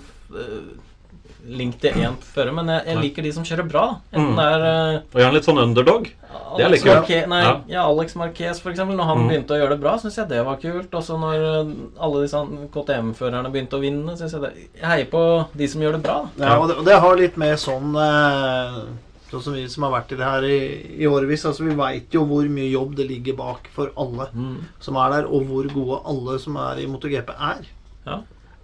link 1.49 1.79
til 1.81 1.93
én 1.93 2.17
føre, 2.21 2.53
men 2.55 2.67
jeg, 2.69 2.83
jeg 2.87 2.97
liker 3.03 3.23
de 3.23 3.33
som 3.33 3.45
kjører 3.45 3.69
bra. 3.71 3.85
Enten 4.13 4.33
Mm. 4.33 4.37
det 4.37 4.47
er 4.53 4.65
eh, 4.67 5.01
Og 5.15 5.21
gjerne 5.21 5.35
litt 5.35 5.45
sånn 5.45 5.63
underdog. 5.63 6.11
Det 6.57 6.65
er 6.65 6.69
litt 6.73 6.83
kult. 6.83 6.95
Marque 6.97 7.27
nei, 7.29 7.43
Ja. 7.43 7.53
ja, 7.69 7.83
Alex 7.89 8.15
Marquez, 8.17 8.61
for 8.61 8.71
eksempel. 8.71 8.97
Når 8.97 9.05
han 9.07 9.19
Mm. 9.19 9.29
begynte 9.29 9.55
å 9.57 9.61
gjøre 9.61 9.71
det 9.71 9.81
bra, 9.81 9.97
syns 9.99 10.17
jeg 10.17 10.29
det 10.29 10.45
var 10.45 10.57
kult. 10.57 10.91
Også 10.91 11.19
når 11.19 11.35
eh, 11.47 11.73
alle 12.01 12.23
disse 12.23 12.37
KTM-førerne 12.75 13.51
begynte 13.53 13.77
å 13.79 13.81
vinne, 13.81 14.17
syns 14.19 14.33
jeg 14.33 14.41
det 14.43 14.53
Jeg 14.81 14.85
heier 14.91 15.07
på 15.11 15.25
de 15.57 15.67
som 15.69 15.81
gjør 15.83 15.93
det 15.93 16.03
bra. 16.03 16.29
Ja, 16.39 16.59
og 16.59 16.69
det, 16.69 16.77
og 16.79 16.85
det 16.85 16.99
har 17.01 17.17
litt 17.17 17.37
med 17.37 17.57
sånn 17.59 17.95
eh, 17.97 18.83
Sånn 19.27 19.43
som 19.43 19.55
vi 19.55 19.65
som 19.69 19.83
har 19.83 19.91
vært 19.91 20.13
i 20.13 20.17
det 20.21 20.25
her 20.25 20.45
i, 20.47 20.59
i 21.03 21.07
årevis. 21.11 21.43
Altså, 21.49 21.65
vi 21.67 21.75
veit 21.75 22.13
jo 22.15 22.25
hvor 22.25 22.47
mye 22.49 22.71
jobb 22.71 22.95
det 22.95 23.09
ligger 23.09 23.35
bak 23.37 23.67
for 23.75 23.91
alle 23.99 24.29
Mm. 24.33 24.61
som 24.79 24.95
er 24.97 25.11
der, 25.17 25.27
og 25.27 25.43
hvor 25.49 25.67
gode 25.75 25.99
alle 26.07 26.39
som 26.39 26.57
er 26.57 26.79
i 26.79 26.87
MotoGP, 26.87 27.31
er. 27.35 27.65
Ja. 28.07 28.21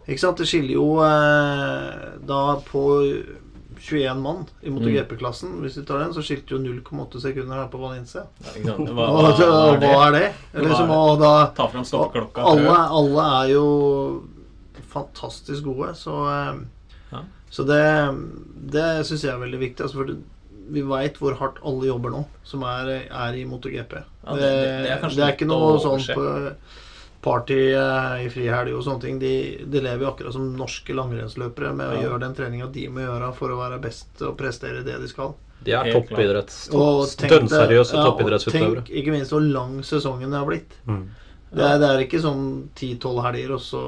Ikke 0.08 0.18
sant? 0.18 0.36
Det 0.42 0.46
skiller 0.50 0.74
jo 0.74 0.86
eh, 1.04 2.18
da 2.26 2.40
på 2.66 2.82
21 3.82 4.20
mann 4.22 4.44
i 4.62 4.70
MotoGP-klassen. 4.70 5.56
Hvis 5.62 5.76
vi 5.80 5.84
tar 5.86 5.98
den, 6.02 6.12
så 6.14 6.22
skilte 6.22 6.54
jo 6.54 6.58
0,8 6.62 7.20
sekunder 7.22 7.56
her 7.62 7.70
på 7.72 7.80
Valencia. 7.82 8.24
Ja. 8.62 8.74
Hva, 8.78 9.06
hva, 9.10 9.30
er 9.32 9.80
det? 9.80 9.88
hva 9.88 10.02
er 10.08 10.12
det? 10.16 10.26
Eller 10.54 10.68
Hva 10.70 10.76
som 10.78 10.92
det? 10.92 10.98
å 10.98 11.16
da 11.22 11.32
Ta 11.56 11.66
fram 11.72 11.84
stoppeklokka. 11.86 12.44
alle, 12.52 12.76
alle 13.00 13.24
er 13.42 13.52
jo 13.54 13.64
fantastisk 14.92 15.64
gode, 15.70 15.94
så 15.98 16.18
eh, 16.30 16.62
Ja. 17.12 17.24
Så 17.52 17.64
det, 17.68 17.82
det 18.72 18.86
syns 19.04 19.22
jeg 19.26 19.34
er 19.34 19.42
veldig 19.42 19.58
viktig. 19.60 19.84
Altså 19.84 19.98
for 20.00 20.14
vi 20.72 20.80
veit 20.88 21.18
hvor 21.20 21.34
hardt 21.36 21.58
alle 21.68 21.84
jobber 21.90 22.14
nå, 22.14 22.22
som 22.48 22.62
er, 22.64 22.92
er 23.10 23.34
i 23.36 23.42
MotoGP. 23.44 23.92
Ja, 24.24 24.36
det- 24.38 24.40
det- 24.40 24.84
det 24.86 24.92
er 24.94 25.08
det 25.10 25.24
er 25.26 25.32
ikke 25.34 25.48
noe 25.50 25.74
sånn 25.82 26.06
på 26.14 26.54
party 27.22 27.58
eh, 27.78 28.24
i 28.26 28.28
frihelg 28.32 28.74
og 28.74 28.82
sånne 28.86 29.04
ting. 29.04 29.18
De, 29.22 29.32
de 29.70 29.80
lever 29.84 30.04
jo 30.04 30.10
akkurat 30.10 30.34
som 30.34 30.48
norske 30.58 30.94
langrennsløpere 30.96 31.72
med 31.78 31.86
å 31.92 31.96
Ja. 31.96 32.02
gjøre 32.08 32.20
den 32.26 32.34
treninga 32.38 32.66
de 32.74 32.88
må 32.90 33.04
gjøre 33.06 33.32
for 33.38 33.54
å 33.54 33.60
være 33.60 33.78
best 33.82 34.22
og 34.26 34.36
prestere 34.40 34.82
det 34.86 34.98
de 35.00 35.08
skal. 35.10 35.34
De 35.62 35.70
er 35.78 35.92
toppidretts... 35.94 36.64
Dønnseriøse 36.72 37.94
ja, 37.94 38.02
toppidrettsutøvere. 38.08 38.82
Tenk 38.82 38.94
ikke 38.98 39.14
minst 39.14 39.30
hvor 39.30 39.44
lang 39.46 39.76
sesongen 39.86 40.34
har 40.34 40.46
blitt. 40.48 40.74
Mm. 40.90 41.04
Det 41.52 41.62
er, 41.68 41.78
det 41.78 41.88
er 41.92 42.02
ikke 42.06 42.18
sånn 42.24 42.44
10-12 42.74 43.18
helger, 43.26 43.50
og 43.58 43.60
så 43.60 43.80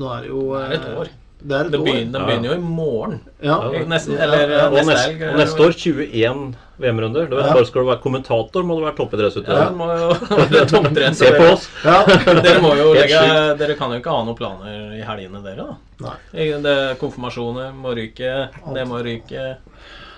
Nå 0.00 0.08
er 0.14 0.22
det 0.24 0.30
jo 0.32 0.44
Det 0.56 0.62
er 0.64 0.74
et 0.78 0.86
eh, 0.88 0.98
år. 1.02 1.10
Det 1.42 1.56
er 1.58 1.64
et 1.66 1.72
Det 1.72 1.78
år. 1.80 1.84
begynner, 1.84 2.12
den 2.12 2.26
begynner 2.28 2.48
jo 2.48 2.54
i 2.54 2.62
morgen. 2.62 3.14
Ja. 3.42 3.56
Ja. 3.72 3.80
Nesten, 3.90 4.14
eller 4.22 4.38
ja, 4.48 4.58
eh, 4.58 4.66
Og 4.66 4.74
neste 4.78 4.92
neste, 4.92 5.08
helg. 5.10 5.22
og 5.32 5.38
neste 5.40 5.64
år 5.64 5.72
21 5.74 6.54
VM-runder. 6.82 7.24
Ja. 7.30 7.52
Bare 7.54 7.66
skal 7.66 7.82
du 7.82 7.88
være 7.88 8.02
kommentator, 8.02 8.62
må 8.66 8.76
du 8.78 8.84
være 8.84 8.92
Ja, 8.92 8.98
toppidrettsutøver. 9.02 10.66
topptrent. 10.70 11.16
Se 11.18 11.32
på 11.34 11.48
oss! 11.52 11.68
Ja. 11.84 12.04
Dere 12.46 12.60
må 12.62 12.74
jo 12.78 12.92
legge 12.94 13.22
Dere 13.58 13.74
kan 13.78 13.90
jo 13.94 13.98
ikke 14.02 14.14
ha 14.14 14.22
noen 14.26 14.38
planer 14.38 14.94
i 14.98 15.02
helgene, 15.06 15.42
dere, 15.42 15.66
da. 15.66 15.76
Nei. 16.02 16.46
Det, 16.62 16.76
konfirmasjoner 17.02 17.72
må 17.74 17.94
ryke, 17.98 18.32
det 18.74 18.86
må 18.90 19.02
ryke. 19.04 19.56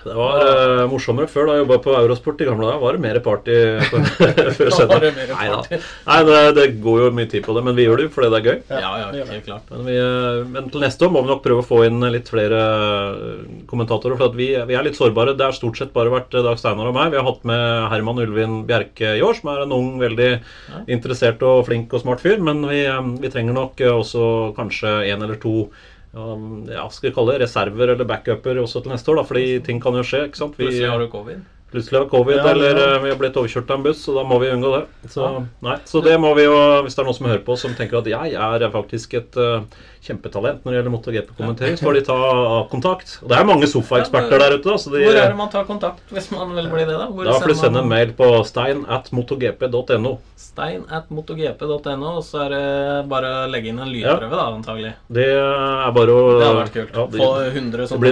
Det 0.05 0.13
var 0.13 0.43
uh, 0.45 0.83
morsommere 0.89 1.29
før. 1.29 1.47
Da 1.49 1.55
jeg 1.55 1.63
jobba 1.63 1.77
på 1.81 1.93
Eurosport 1.97 2.41
i 2.43 2.45
gamle 2.45 2.67
dager, 2.67 2.81
var 2.83 2.97
det 2.97 3.01
mer 3.01 3.17
party 3.25 3.55
før 4.59 4.69
sending. 4.75 5.17
Nei 5.31 5.47
da. 5.49 5.79
Nei, 6.05 6.17
det, 6.27 6.41
det 6.59 6.65
går 6.83 6.99
jo 7.07 7.07
mye 7.17 7.29
tid 7.31 7.45
på 7.45 7.55
det, 7.57 7.63
men 7.65 7.77
vi 7.77 7.87
gjør 7.87 8.01
det 8.01 8.05
jo 8.05 8.11
fordi 8.13 8.29
det 8.33 8.39
er 8.39 8.49
gøy. 8.51 8.59
Ja, 8.69 8.91
ja, 9.01 9.25
helt 9.31 9.47
klart. 9.47 9.71
Men, 9.71 9.87
vi, 9.89 9.95
eh, 10.01 10.41
men 10.51 10.69
til 10.73 10.85
neste 10.85 11.07
år 11.07 11.15
må 11.15 11.23
vi 11.25 11.31
nok 11.31 11.41
prøve 11.45 11.63
å 11.63 11.65
få 11.65 11.81
inn 11.87 12.05
litt 12.13 12.29
flere 12.29 12.59
eh, 12.59 13.41
kommentatorer. 13.71 14.19
For 14.19 14.29
at 14.29 14.37
vi, 14.37 14.51
vi 14.69 14.77
er 14.77 14.85
litt 14.85 14.99
sårbare. 14.99 15.33
Det 15.39 15.47
har 15.47 15.57
stort 15.57 15.81
sett 15.81 15.95
bare 15.95 16.13
vært 16.13 16.37
Dag 16.37 16.61
Steinar 16.61 16.91
og 16.91 16.97
meg. 16.99 17.09
Vi 17.15 17.19
har 17.21 17.25
hatt 17.25 17.41
med 17.49 17.89
Herman 17.95 18.21
Ulvin 18.27 18.61
Bjerke 18.69 19.15
i 19.17 19.25
år, 19.25 19.39
som 19.39 19.51
er 19.55 19.65
en 19.65 19.73
ung, 19.73 19.91
veldig 20.01 20.29
interessert 20.85 21.41
og 21.45 21.65
flink 21.71 21.97
og 21.97 22.05
smart 22.05 22.21
fyr. 22.21 22.37
Men 22.45 22.61
vi, 22.69 22.85
vi 23.25 23.33
trenger 23.33 23.57
nok 23.57 23.81
også 23.95 24.29
kanskje 24.59 24.99
en 25.09 25.25
eller 25.25 25.41
to 25.41 25.57
um, 26.15 26.63
ja, 26.71 26.87
skal 26.89 27.09
vi 27.09 27.15
kalle 27.15 27.35
det 27.35 27.41
reserver 27.45 27.91
eller 27.95 28.07
backuper 28.09 28.61
også 28.63 28.81
til 28.85 28.91
neste 28.95 29.11
år. 29.11 29.21
da, 29.21 29.23
Fordi 29.29 29.59
ting 29.65 29.81
kan 29.83 29.93
jo 29.93 30.03
skje. 30.05 30.25
ikke 30.29 30.37
sant? 30.41 30.55
Vi, 30.57 30.65
Plutselig 30.69 30.89
har 30.89 30.99
du 31.03 31.07
covid. 31.11 31.43
Plutselig 31.75 31.97
har 31.99 32.07
covid, 32.09 32.37
Ja, 32.37 32.51
eller 32.53 32.77
ja. 32.77 32.83
eh, 32.95 33.01
vi 33.03 33.09
har 33.11 33.17
blitt 33.19 33.35
overkjørt 33.41 33.71
av 33.73 33.79
en 33.81 33.83
buss, 33.83 34.03
så 34.05 34.13
da 34.15 34.23
må 34.23 34.37
vi 34.39 34.47
unngå 34.53 34.69
det. 34.79 34.83
Så, 35.11 35.21
Ja. 35.25 35.43
nei, 35.65 35.77
så 35.85 36.01
det 36.05 36.13
må 36.21 36.33
vi 36.37 36.45
jo, 36.45 36.53
hvis 36.85 36.95
det 36.95 37.01
er 37.03 37.09
noen 37.09 37.17
som 37.17 37.27
hører 37.27 37.43
på 37.43 37.57
som 37.59 37.73
tenker 37.75 37.97
at 37.99 38.05
jeg 38.07 38.33
er 38.37 38.69
faktisk 38.71 39.13
et 39.19 39.35
eh, 39.35 39.61
kjempetalent 40.05 40.61
når 40.65 40.71
det 40.71 40.77
gjelder 40.79 40.93
MotoGP-kommentering, 40.95 41.77
så 41.79 41.87
får 41.87 41.97
de 41.99 42.03
ta 42.07 42.17
kontakt. 42.71 43.15
Og 43.23 43.29
det 43.31 43.39
er 43.39 43.47
mange 43.49 43.67
sofaeksperter 43.71 44.39
der 44.43 44.55
ute. 44.59 44.69
da, 44.69 44.77
så 44.77 44.93
de, 44.93 45.01
Hvor 45.05 45.17
er 45.17 45.31
det 45.33 45.39
man 45.39 45.49
tar 45.53 45.65
kontakt 45.67 46.13
hvis 46.13 46.29
man 46.31 46.53
vil 46.55 46.69
bli 46.71 46.85
det, 46.85 46.95
da? 46.99 47.07
Hvor 47.09 47.25
da 47.25 47.39
får 47.41 47.53
du 47.53 47.57
sende 47.59 47.81
en 47.83 47.89
mail 47.89 48.13
på 48.17 48.29
stein 48.47 48.85
at 48.87 49.09
motogp.no. 49.15 50.15
Stein 50.39 50.83
at 50.93 51.09
motogp.no, 51.11 52.11
og 52.19 52.23
så 52.23 52.45
er 52.45 52.53
det 52.53 53.09
bare 53.11 53.31
å 53.43 53.47
legge 53.51 53.71
inn 53.71 53.79
en 53.81 53.89
lydprøve, 53.91 54.31
da, 54.35 54.45
antagelig. 54.55 54.93
Det 55.11 55.25
er 55.35 55.91
bare 55.95 56.15
å 56.15 56.21
Det 56.39 56.45
hadde 56.45 56.59
vært 56.61 56.75
kult. 56.75 56.93
Ja, 56.95 57.05
det, 57.11 57.19
Få 57.19 57.29
100 57.43 57.81
det 57.81 57.87
sånne 57.89 58.11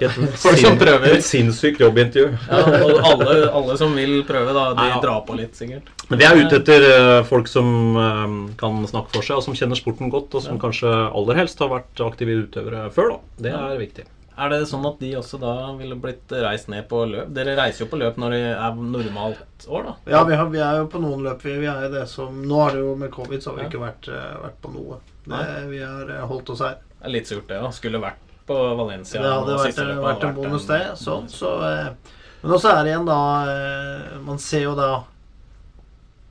et, 0.00 0.20
Folk 0.44 0.60
som 0.62 0.78
prøver. 0.80 1.16
et 1.18 1.26
sinnssykt 1.26 1.82
jobbintervju. 1.82 2.30
ja, 2.48 2.62
Og 2.86 3.02
alle, 3.10 3.36
alle 3.50 3.76
som 3.80 3.92
vil 3.98 4.22
prøve, 4.28 4.54
da, 4.56 4.68
de 4.78 4.86
Ja, 4.88 4.94
ja. 4.96 5.00
drar 5.04 5.20
på 5.28 5.36
litt, 5.38 5.56
sikkert. 5.58 5.90
Men 6.08 6.20
vi 6.20 6.26
er 6.28 6.40
ute 6.44 6.58
etter 6.60 6.84
eh, 6.88 7.22
folk 7.28 7.48
som 7.48 7.68
eh, 7.96 8.54
kan 8.60 8.82
snakke 8.88 9.14
for 9.14 9.24
seg, 9.24 9.38
og 9.40 9.44
som 9.46 9.56
kjenner 9.56 9.78
sporten 9.78 10.10
godt, 10.12 10.34
og 10.36 10.44
som 10.44 10.58
kanskje 10.60 10.90
aller 10.92 11.31
helst 11.38 11.58
har 11.62 11.68
vært 11.72 12.00
aktive 12.04 12.34
utøvere 12.46 12.90
før. 12.94 13.14
da. 13.14 13.18
Det 13.48 13.52
er 13.58 13.78
viktig. 13.80 14.04
Er 14.42 14.48
det 14.48 14.62
sånn 14.70 14.86
at 14.88 14.98
de 14.98 15.10
også 15.18 15.36
da 15.42 15.50
ville 15.76 15.94
blitt 16.00 16.30
reist 16.32 16.68
ned 16.72 16.86
på 16.88 17.02
løp? 17.10 17.28
Dere 17.36 17.52
reiser 17.58 17.84
jo 17.84 17.90
på 17.92 17.98
løp 18.00 18.16
når 18.16 18.30
det 18.32 18.40
er 18.54 18.78
normalt 18.80 19.66
år, 19.68 19.82
da? 19.90 19.92
Ja, 20.14 20.22
vi, 20.24 20.34
har, 20.40 20.46
vi 20.54 20.58
er 20.64 20.78
jo 20.80 20.86
på 20.88 21.02
noen 21.02 21.20
løp. 21.26 21.42
Vi, 21.44 21.52
vi 21.60 21.68
er 21.68 21.84
det 21.92 22.06
som 22.08 22.38
Nå 22.48 22.62
har 22.62 22.72
det 22.72 22.80
jo 22.80 22.94
med 22.96 23.12
covid, 23.12 23.42
så 23.44 23.50
har 23.52 23.58
vi 23.58 23.62
Ja. 23.66 23.68
ikke 23.68 23.82
vært, 23.84 24.08
eh, 24.08 24.38
vært 24.46 24.56
på 24.64 24.72
noe. 24.72 24.98
Det, 25.28 25.42
vi 25.68 25.82
har 25.84 26.08
eh, 26.16 26.24
holdt 26.26 26.50
oss 26.54 26.64
her. 26.64 26.78
Det 26.96 27.06
er 27.10 27.14
litt 27.18 27.28
surt, 27.28 27.46
det. 27.48 27.60
da. 27.60 27.70
Skulle 27.76 28.00
vært 28.02 28.24
på 28.48 28.56
Valencia. 28.80 29.20
det 29.22 29.30
hadde 29.30 29.52
vært, 29.60 29.76
hadde 29.76 29.86
løpet 29.92 30.02
vært 30.08 30.24
hadde 30.24 30.28
en 30.32 30.34
bonus, 30.40 30.66
det. 30.66 30.80
Sånn, 30.98 31.28
så, 31.30 31.52
eh, 31.68 32.18
men 32.42 32.56
også 32.56 32.72
er 32.72 32.82
det 32.82 32.90
igjen 32.90 33.06
da 33.06 33.20
eh, 33.52 34.18
Man 34.24 34.38
ser 34.42 34.64
jo 34.64 34.72
da 34.74 34.88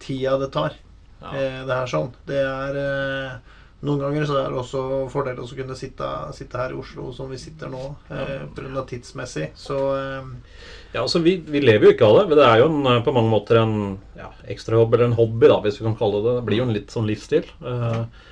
tida 0.02 0.38
det 0.42 0.50
tar. 0.52 0.74
Ja. 1.22 1.36
Eh, 1.38 1.62
det 1.70 1.78
her 1.78 1.88
sånn. 1.88 2.10
Det 2.28 2.42
er 2.42 2.78
eh, 2.82 3.38
Noen 3.82 4.02
ganger 4.04 4.28
så 4.30 4.36
er 4.38 4.52
det 4.54 4.60
også 4.62 4.82
fordel 5.10 5.40
å 5.42 5.48
kunne 5.50 5.76
sitte, 5.78 6.08
sitte 6.38 6.60
her 6.60 6.74
i 6.74 6.78
Oslo 6.78 7.08
som 7.16 7.32
vi 7.34 7.40
sitter 7.42 7.72
nå, 7.72 7.82
eh, 8.14 8.44
pga. 8.54 8.84
tidsmessig. 8.92 9.48
Så 9.58 9.78
eh, 9.98 10.28
Ja, 10.94 11.02
altså 11.02 11.24
vi, 11.26 11.40
vi 11.42 11.64
lever 11.64 11.88
jo 11.88 11.94
ikke 11.96 12.10
av 12.10 12.20
det, 12.20 12.26
men 12.30 12.38
det 12.38 12.46
er 12.46 12.62
jo 12.62 12.68
en, 12.70 12.82
eh, 12.92 13.00
på 13.02 13.14
mange 13.16 13.34
måter 13.34 13.62
en 13.64 13.78
ja, 14.20 14.30
ekstrajobb 14.54 14.94
eller 14.94 15.10
en 15.10 15.18
hobby, 15.18 15.50
da, 15.50 15.58
hvis 15.66 15.80
vi 15.82 15.88
kan 15.88 15.98
kalle 15.98 16.22
det 16.22 16.30
det. 16.30 16.36
Det 16.38 16.46
blir 16.50 16.62
jo 16.62 16.68
en 16.68 16.76
litt 16.78 16.94
sånn 16.94 17.10
livsstil. 17.10 17.50
Eh, 17.66 18.30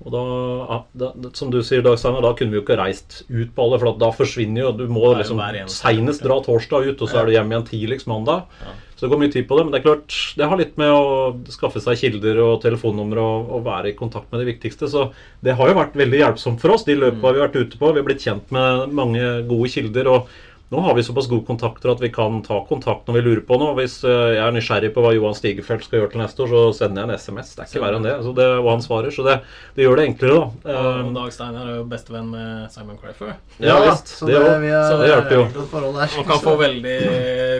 og 0.00 0.12
da, 0.14 0.20
ja, 0.58 0.76
da, 1.00 1.30
som 1.36 1.50
du 1.52 1.58
sier, 1.64 1.82
Dag 1.84 1.98
Steinar, 2.00 2.24
da 2.24 2.32
kunne 2.36 2.52
vi 2.52 2.60
jo 2.60 2.64
ikke 2.64 2.78
reist 2.80 3.22
ut 3.28 3.50
på 3.56 3.64
alle, 3.64 3.80
for 3.80 4.00
da 4.00 4.08
forsvinner 4.16 4.64
jo 4.64 4.70
Du 4.78 4.86
må 4.88 5.10
liksom 5.12 5.40
seinest 5.68 6.24
dra 6.24 6.38
torsdag 6.44 6.92
ut, 6.92 7.02
og 7.04 7.08
så 7.08 7.20
er 7.20 7.28
du 7.28 7.34
hjemme 7.34 7.56
igjen 7.56 7.68
tidligst 7.68 8.08
mandag. 8.08 8.48
Ja. 8.64 8.76
Så 9.00 9.06
det 9.06 9.14
går 9.14 9.20
mye 9.22 9.32
tid 9.32 9.46
på 9.48 9.56
det. 9.56 9.62
Men 9.64 9.72
det 9.72 9.78
er 9.78 9.84
klart, 9.86 10.14
det 10.36 10.46
har 10.50 10.58
litt 10.60 10.74
med 10.76 10.90
å 10.92 11.04
skaffe 11.48 11.80
seg 11.80 11.96
kilder 11.96 12.36
og 12.44 12.58
telefonnumre 12.60 13.22
og, 13.24 13.46
og 13.56 13.62
være 13.64 13.94
i 13.94 13.96
kontakt 13.96 14.28
med 14.28 14.42
det 14.42 14.50
viktigste. 14.50 14.90
Så 14.92 15.06
det 15.40 15.54
har 15.56 15.70
jo 15.70 15.78
vært 15.78 15.96
veldig 15.96 16.20
hjelpsomt 16.20 16.60
for 16.60 16.74
oss, 16.74 16.84
de 16.84 16.98
løpene 16.98 17.32
vi 17.32 17.40
har 17.40 17.48
vært 17.48 17.56
ute 17.62 17.80
på. 17.80 17.94
Vi 17.94 18.02
har 18.02 18.08
blitt 18.10 18.26
kjent 18.26 18.52
med 18.52 18.92
mange 18.98 19.30
gode 19.48 19.72
kilder. 19.72 20.12
og 20.12 20.28
nå 20.70 20.80
har 20.80 20.94
vi 20.94 21.02
såpass 21.02 21.26
gode 21.26 21.42
kontakter 21.48 21.90
at 21.90 22.00
vi 22.02 22.12
kan 22.14 22.36
ta 22.46 22.60
kontakt 22.68 23.08
når 23.08 23.16
vi 23.16 23.22
lurer 23.26 23.40
på 23.46 23.56
noe. 23.58 23.74
Hvis 23.80 23.96
eh, 24.06 24.36
jeg 24.36 24.42
er 24.44 24.52
nysgjerrig 24.54 24.92
på 24.94 25.02
hva 25.02 25.10
Johan 25.16 25.34
Stigefeldt 25.34 25.82
skal 25.88 25.98
gjøre 25.98 26.12
til 26.12 26.22
neste 26.22 26.44
år, 26.44 26.52
så 26.52 26.60
sender 26.78 27.02
jeg 27.02 27.10
en 27.10 27.22
SMS. 27.24 27.50
Det 27.56 27.64
er 27.64 27.70
ikke 27.72 27.82
verre 27.82 27.98
enn 27.98 28.06
det. 28.06 28.12
Så 28.22 28.34
det 28.36 28.44
er 28.46 28.62
hva 28.62 28.76
han 28.76 28.84
svarer. 28.84 29.14
Så 29.14 29.24
det, 29.26 29.34
det 29.74 29.82
gjør 29.82 29.98
det 29.98 30.04
enklere, 30.12 30.36
da. 30.38 30.76
Og 30.76 31.00
Eh, 31.00 31.10
Dag 31.16 31.32
Steinar 31.34 31.66
er 31.66 31.80
jo 31.80 31.88
bestevenn 31.90 32.30
med 32.30 32.70
Simon 32.70 33.00
Crafer. 33.00 33.34
Ja, 33.58 33.80
visst. 33.88 34.14
så 34.20 34.28
Det 34.30 34.38
det, 34.38 34.54
vi 34.62 34.70
er, 34.70 34.86
Så 34.86 35.00
det 35.00 35.10
hjelper 35.10 35.36
jo. 35.36 35.42
et. 35.50 36.16
Og 36.20 36.30
kan 36.30 36.42
få 36.44 36.54
veldig 36.60 36.96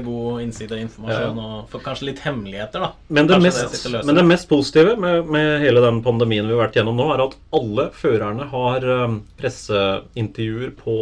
god 0.06 0.40
innsideinformasjon 0.46 1.42
og 1.48 1.58
få 1.74 1.82
kanskje 1.82 2.10
litt 2.12 2.22
hemmeligheter, 2.24 2.86
da. 2.86 2.92
Men 3.08 3.26
det, 3.26 3.40
mest, 3.42 3.90
men 3.90 4.14
det 4.22 4.26
mest 4.28 4.48
positive 4.50 4.94
med, 5.00 5.26
med 5.26 5.66
hele 5.66 5.82
den 5.82 6.00
pandemien 6.06 6.46
vi 6.46 6.54
har 6.54 6.62
vært 6.68 6.78
gjennom 6.78 6.98
nå, 6.98 7.10
er 7.14 7.26
at 7.26 7.36
alle 7.58 7.90
førerne 7.96 8.46
har 8.54 8.86
um, 8.86 9.20
presseintervjuer 9.40 10.74
på 10.78 10.96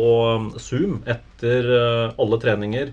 Zoom. 0.57 0.79
Zoom 0.79 1.03
etter 1.39 1.71
uh, 1.71 2.19
alle 2.19 2.41
treninger. 2.43 2.93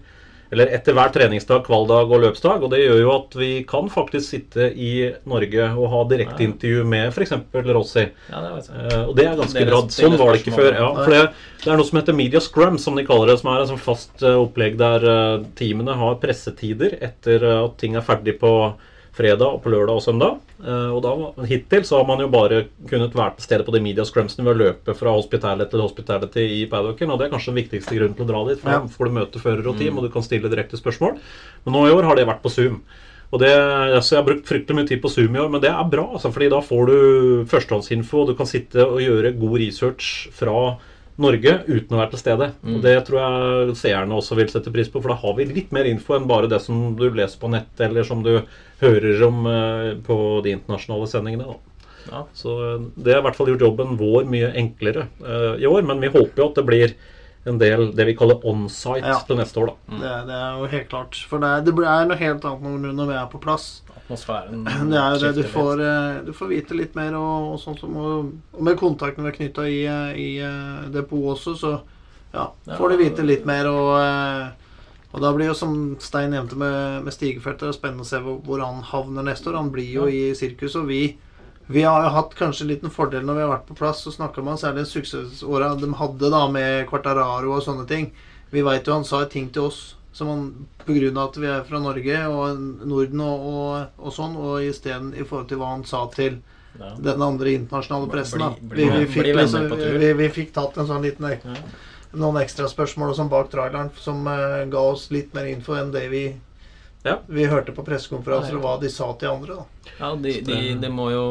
Eller 0.54 0.70
etter 0.78 0.93
hver 0.93 1.10
treningsdag, 1.10 1.64
kvaldag 1.66 2.12
og 2.14 2.22
løpsdag. 2.22 2.64
Og 2.64 2.70
det 2.72 2.84
gjør 2.84 3.00
jo 3.02 3.12
at 3.16 3.34
vi 3.39 3.50
kan 3.68 3.89
faktisk 3.91 4.36
sitte 4.36 4.70
i 4.72 4.91
Norge 5.28 5.70
og 5.74 5.89
ha 5.91 6.04
direkteintervju 6.12 6.86
med 6.88 7.10
f.eks. 7.10 7.34
Rossi. 7.66 8.06
Ja, 8.30 8.43
det. 8.43 8.52
Eh, 8.70 9.02
og 9.02 9.16
det 9.18 9.26
er 9.26 9.39
ganske 9.41 9.66
bra. 9.68 9.82
Sånn 9.98 10.18
var 10.22 10.32
det 10.32 10.43
ikke 10.43 10.56
før. 10.56 10.72
Ja, 10.78 10.89
for 11.02 11.12
det, 11.16 11.22
det 11.64 11.72
er 11.74 11.82
noe 11.82 11.89
som 11.89 12.00
heter 12.00 12.18
Media 12.18 12.43
Scrum, 12.43 12.78
som 12.82 12.96
de 12.96 13.08
kaller 13.08 13.34
det. 13.34 13.39
Som 13.41 13.52
er 13.52 13.64
et 13.64 13.72
sånn 13.74 13.82
fast 13.82 14.24
eh, 14.24 14.38
opplegg 14.46 14.78
der 14.80 15.08
eh, 15.12 15.46
teamene 15.58 15.98
har 15.98 16.20
pressetider 16.22 17.00
etter 17.04 17.41
eh, 17.41 17.64
at 17.66 17.80
ting 17.82 17.98
er 17.98 18.06
ferdig 18.06 18.38
på 18.43 18.54
fredag, 19.16 19.47
og 19.47 19.61
på 19.63 19.72
lørdag 19.72 19.95
og 19.99 20.03
søndag. 20.03 20.38
Eh, 20.59 20.91
og 20.91 20.99
da, 21.05 21.45
Hittil 21.47 21.86
så 21.88 22.01
har 22.01 22.07
man 22.09 22.20
jo 22.24 22.28
bare 22.32 22.66
kunnet 22.89 23.16
være 23.16 23.38
til 23.38 23.47
stede 23.47 23.66
på 23.68 23.74
de 23.76 23.82
media 23.84 24.03
scrumsene 24.07 24.43
ved 24.45 24.55
å 24.55 24.61
løpe 24.66 24.95
fra 24.97 25.13
hospitality 25.16 25.72
til 25.72 25.84
hospitality 25.86 26.45
i 26.59 26.61
paddocken. 26.72 27.11
Og 27.13 27.20
det 27.20 27.28
er 27.30 27.34
kanskje 27.36 27.53
den 27.53 27.61
viktigste 27.63 27.97
grunnen 27.97 28.16
til 28.20 28.28
å 28.28 28.32
dra 28.34 28.43
dit. 28.51 28.61
For 28.61 28.72
Ja. 28.72 28.80
da 28.84 28.88
får 28.97 29.05
du 29.09 29.18
møte 29.20 29.41
fører 29.43 29.68
og 29.72 29.78
team, 29.80 29.97
og 29.97 30.03
du 30.03 30.09
kan 30.13 30.24
stille 30.28 30.51
direkte 30.51 30.78
spørsmål. 30.80 31.20
Men 31.66 31.74
nå 31.74 31.88
i 31.88 31.95
år 31.95 32.03
har 32.11 32.16
det 32.16 32.28
vært 32.28 32.43
på 32.43 32.51
Zoom. 32.51 32.82
Og 33.34 33.39
det, 33.41 33.49
altså 33.51 34.16
jeg 34.16 34.22
har 34.24 34.28
brukt 34.28 34.47
fryktelig 34.47 34.76
mye 34.78 34.88
tid 34.88 35.01
på 35.01 35.09
Zoom 35.09 35.36
i 35.36 35.39
år, 35.41 35.49
men 35.49 35.61
det 35.63 35.72
er 35.72 35.89
bra. 35.89 36.05
Altså, 36.13 36.32
fordi 36.32 36.49
da 36.53 36.59
får 36.61 36.86
du 36.88 36.97
førstehåndsinfo, 37.49 38.22
og 38.22 38.28
du 38.30 38.36
kan 38.36 38.45
sitte 38.45 38.86
og 38.86 38.99
gjøre 39.01 39.34
god 39.39 39.57
research 39.59 40.30
fra 40.32 40.78
Norge 41.18 41.51
uten 41.70 41.95
å 41.95 41.99
være 42.01 42.11
til 42.11 42.20
stede. 42.20 42.47
Og 42.68 42.82
Det 42.84 42.95
tror 43.07 43.20
jeg 43.22 43.76
seerne 43.80 44.18
også 44.18 44.36
vil 44.36 44.49
sette 44.51 44.74
pris 44.74 44.89
på, 44.91 44.99
for 44.99 45.13
da 45.13 45.20
har 45.22 45.36
vi 45.38 45.45
litt 45.47 45.72
mer 45.76 45.88
info 45.88 46.18
enn 46.18 46.28
bare 46.28 46.49
det 46.51 46.59
som 46.63 46.89
du 46.99 47.05
leser 47.09 47.39
på 47.39 47.51
nett, 47.53 47.72
eller 47.80 48.03
som 48.03 48.24
du 48.26 48.34
hører 48.82 49.24
om 49.28 49.45
eh, 49.47 49.93
på 50.03 50.18
de 50.43 50.51
internasjonale 50.57 51.07
sendingene. 51.07 51.47
Da. 51.47 51.57
Ja. 52.11 52.26
Så 52.36 52.55
eh, 52.76 52.84
det 52.99 53.16
har 53.16 53.24
i 53.24 53.28
hvert 53.30 53.39
fall 53.39 53.53
gjort 53.53 53.63
jobben 53.63 53.95
vår 54.01 54.28
mye 54.28 54.51
enklere 54.59 55.07
eh, 55.24 55.53
i 55.63 55.70
år, 55.72 55.88
men 55.88 56.03
vi 56.03 56.11
håper 56.11 56.43
jo 56.43 56.49
at 56.51 56.59
det 56.59 56.68
blir 56.68 56.95
en 57.45 57.59
del 57.61 57.91
det 57.95 58.07
vi 58.09 58.16
kaller 58.18 58.41
onsite 58.49 59.05
Ja. 59.05 59.20
til 59.24 59.38
neste 59.38 59.61
år. 59.61 59.72
da. 59.72 59.97
Det, 60.01 60.13
det 60.28 60.38
er 60.41 60.59
jo 60.59 60.70
helt 60.76 60.89
klart. 60.89 61.20
For 61.30 61.39
det 61.39 61.47
er, 61.47 61.61
det 61.68 61.76
er 61.86 62.07
noe 62.09 62.18
helt 62.18 62.43
annet 62.49 62.66
når, 62.66 62.93
når 62.97 63.11
vi 63.11 63.18
er 63.22 63.28
på 63.32 63.41
plass. 63.43 63.68
Atmosfæren 64.06 64.64
Det 64.91 64.99
er 64.99 65.16
jo 65.16 65.22
det 65.24 65.34
du 65.41 65.43
får, 65.49 65.82
eh, 65.82 66.20
du 66.28 66.32
får 66.34 66.51
vite 66.51 66.78
litt 66.78 66.95
mer, 66.97 67.18
og, 67.18 67.56
og 67.56 67.60
sånn 67.62 67.78
som 67.80 67.97
og, 67.97 68.32
og 68.53 68.62
med 68.66 68.78
kontakten 68.80 69.26
vi 69.26 69.32
har 69.32 69.38
knytta 69.39 69.66
i, 69.70 69.82
eh, 69.89 70.22
i 70.22 70.30
depotet 70.93 71.34
også, 71.34 71.56
så 71.58 71.74
ja, 72.36 72.49
får 72.78 72.91
du 72.91 72.97
vite 72.99 73.26
litt 73.26 73.45
mer. 73.47 73.70
Og, 73.72 73.91
eh, 74.01 75.10
og 75.16 75.22
da 75.24 75.32
blir 75.34 75.49
jo, 75.49 75.58
som 75.58 75.76
Stein 76.03 76.36
nevnte 76.36 76.58
med, 76.60 77.06
med 77.06 77.16
Stigefeltet, 77.16 77.78
spennende 77.78 78.03
å 78.03 78.10
se 78.10 78.20
hvor, 78.22 78.41
hvor 78.45 78.62
han 78.62 78.84
havner 78.84 79.26
neste 79.26 79.49
år. 79.49 79.62
Han 79.62 79.72
blir 79.74 79.88
jo 79.88 80.10
i 80.12 80.28
sirkus, 80.38 80.76
og 80.78 80.89
vi 80.91 81.06
vi 81.68 81.82
har 81.82 82.03
jo 82.03 82.10
hatt 82.14 82.36
kanskje 82.38 82.62
en 82.62 82.70
liten 82.70 82.91
fordel 82.93 83.24
når 83.26 83.38
vi 83.38 83.41
har 83.41 83.49
vært 83.49 83.70
på 83.72 83.78
plass. 83.80 84.03
Så 84.06 84.12
snakker 84.14 84.43
man 84.45 84.60
særlig 84.62 84.86
suksessåra 84.86 85.72
de 85.80 85.89
hadde 85.97 86.30
da 86.30 86.43
med 86.51 86.86
Quartararo 86.91 87.56
og 87.56 87.64
sånne 87.66 87.88
ting. 87.89 88.12
Vi 88.53 88.62
veit 88.62 88.86
jo 88.86 88.93
han 88.93 89.08
sa 89.08 89.24
ting 89.26 89.47
til 89.49 89.72
oss 89.72 89.80
som 90.16 90.28
grunn 90.88 91.16
pga. 91.16 91.24
at 91.26 91.38
vi 91.38 91.47
er 91.51 91.63
fra 91.68 91.80
Norge 91.84 92.20
og 92.32 92.59
Norden 92.88 93.24
og, 93.26 93.47
og, 93.51 93.97
og 93.99 94.16
sånn, 94.16 94.38
og 94.39 94.63
isteden 94.63 95.13
i 95.13 95.26
forhold 95.26 95.49
til 95.51 95.59
hva 95.59 95.74
han 95.76 95.88
sa 95.88 96.05
til 96.16 96.41
Ja. 96.76 96.89
den 96.99 97.22
andre 97.24 97.53
internasjonale 97.55 98.09
pressen. 98.11 98.41
da. 98.43 98.49
Vi, 98.59 98.84
vi, 98.84 99.05
fikk, 99.07 99.30
liksom, 99.38 99.70
vi, 99.72 100.09
vi 100.20 100.26
fikk 100.28 100.49
tatt 100.57 100.76
en 100.76 100.89
sånn 100.89 101.05
liten 101.07 101.24
noen 102.16 102.39
ekstra 102.41 102.68
spørsmål 102.72 103.13
og 103.13 103.18
sånn 103.20 103.32
bak 103.32 103.47
traileren 103.51 103.91
som 103.99 104.26
uh, 104.28 104.63
ga 104.72 104.82
oss 104.91 105.09
litt 105.13 105.34
mer 105.36 105.47
info 105.51 105.76
enn 105.80 105.93
det 105.93 106.05
vi 106.11 106.26
Ja. 107.06 107.20
vi 107.30 107.45
hørte 107.45 107.72
på 107.76 107.84
pressekonferanser, 107.86 108.56
Ja, 108.56 108.58
ja. 108.58 108.60
og 108.60 108.66
hva 108.66 108.82
de 108.82 108.89
sa 108.89 109.12
til 109.22 109.30
andre. 109.30 109.56
da. 109.56 109.66
Ja, 109.99 110.10
de, 110.20 110.32
de, 110.41 110.76
de 110.82 110.89
må 110.91 111.06
jo 111.14 111.26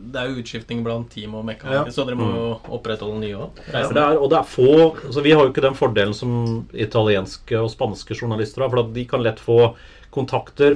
Det 0.00 0.16
er 0.20 0.28
jo 0.30 0.40
utskifting 0.40 0.82
blant 0.86 1.10
team 1.12 1.34
og 1.34 1.44
mekanikere, 1.44 1.86
Ja. 1.86 1.92
så 1.92 2.06
dere 2.06 2.16
må 2.16 2.28
jo 2.32 2.44
opprettholde 2.78 3.18
nye 3.20 3.34
òg. 3.36 3.62
Ja, 3.74 3.86
og 4.16 4.30
det 4.30 4.38
er 4.38 4.46
få 4.48 4.70
altså 5.04 5.22
Vi 5.22 5.32
har 5.34 5.44
jo 5.44 5.50
ikke 5.52 5.66
den 5.66 5.74
fordelen 5.74 6.14
som 6.14 6.66
italienske 6.72 7.58
og 7.60 7.70
spanske 7.74 8.14
journalister 8.16 8.62
har. 8.62 8.70
For 8.70 8.82
de 8.94 9.04
kan 9.10 9.22
lett 9.22 9.40
få 9.42 9.74
kontakter 10.10 10.74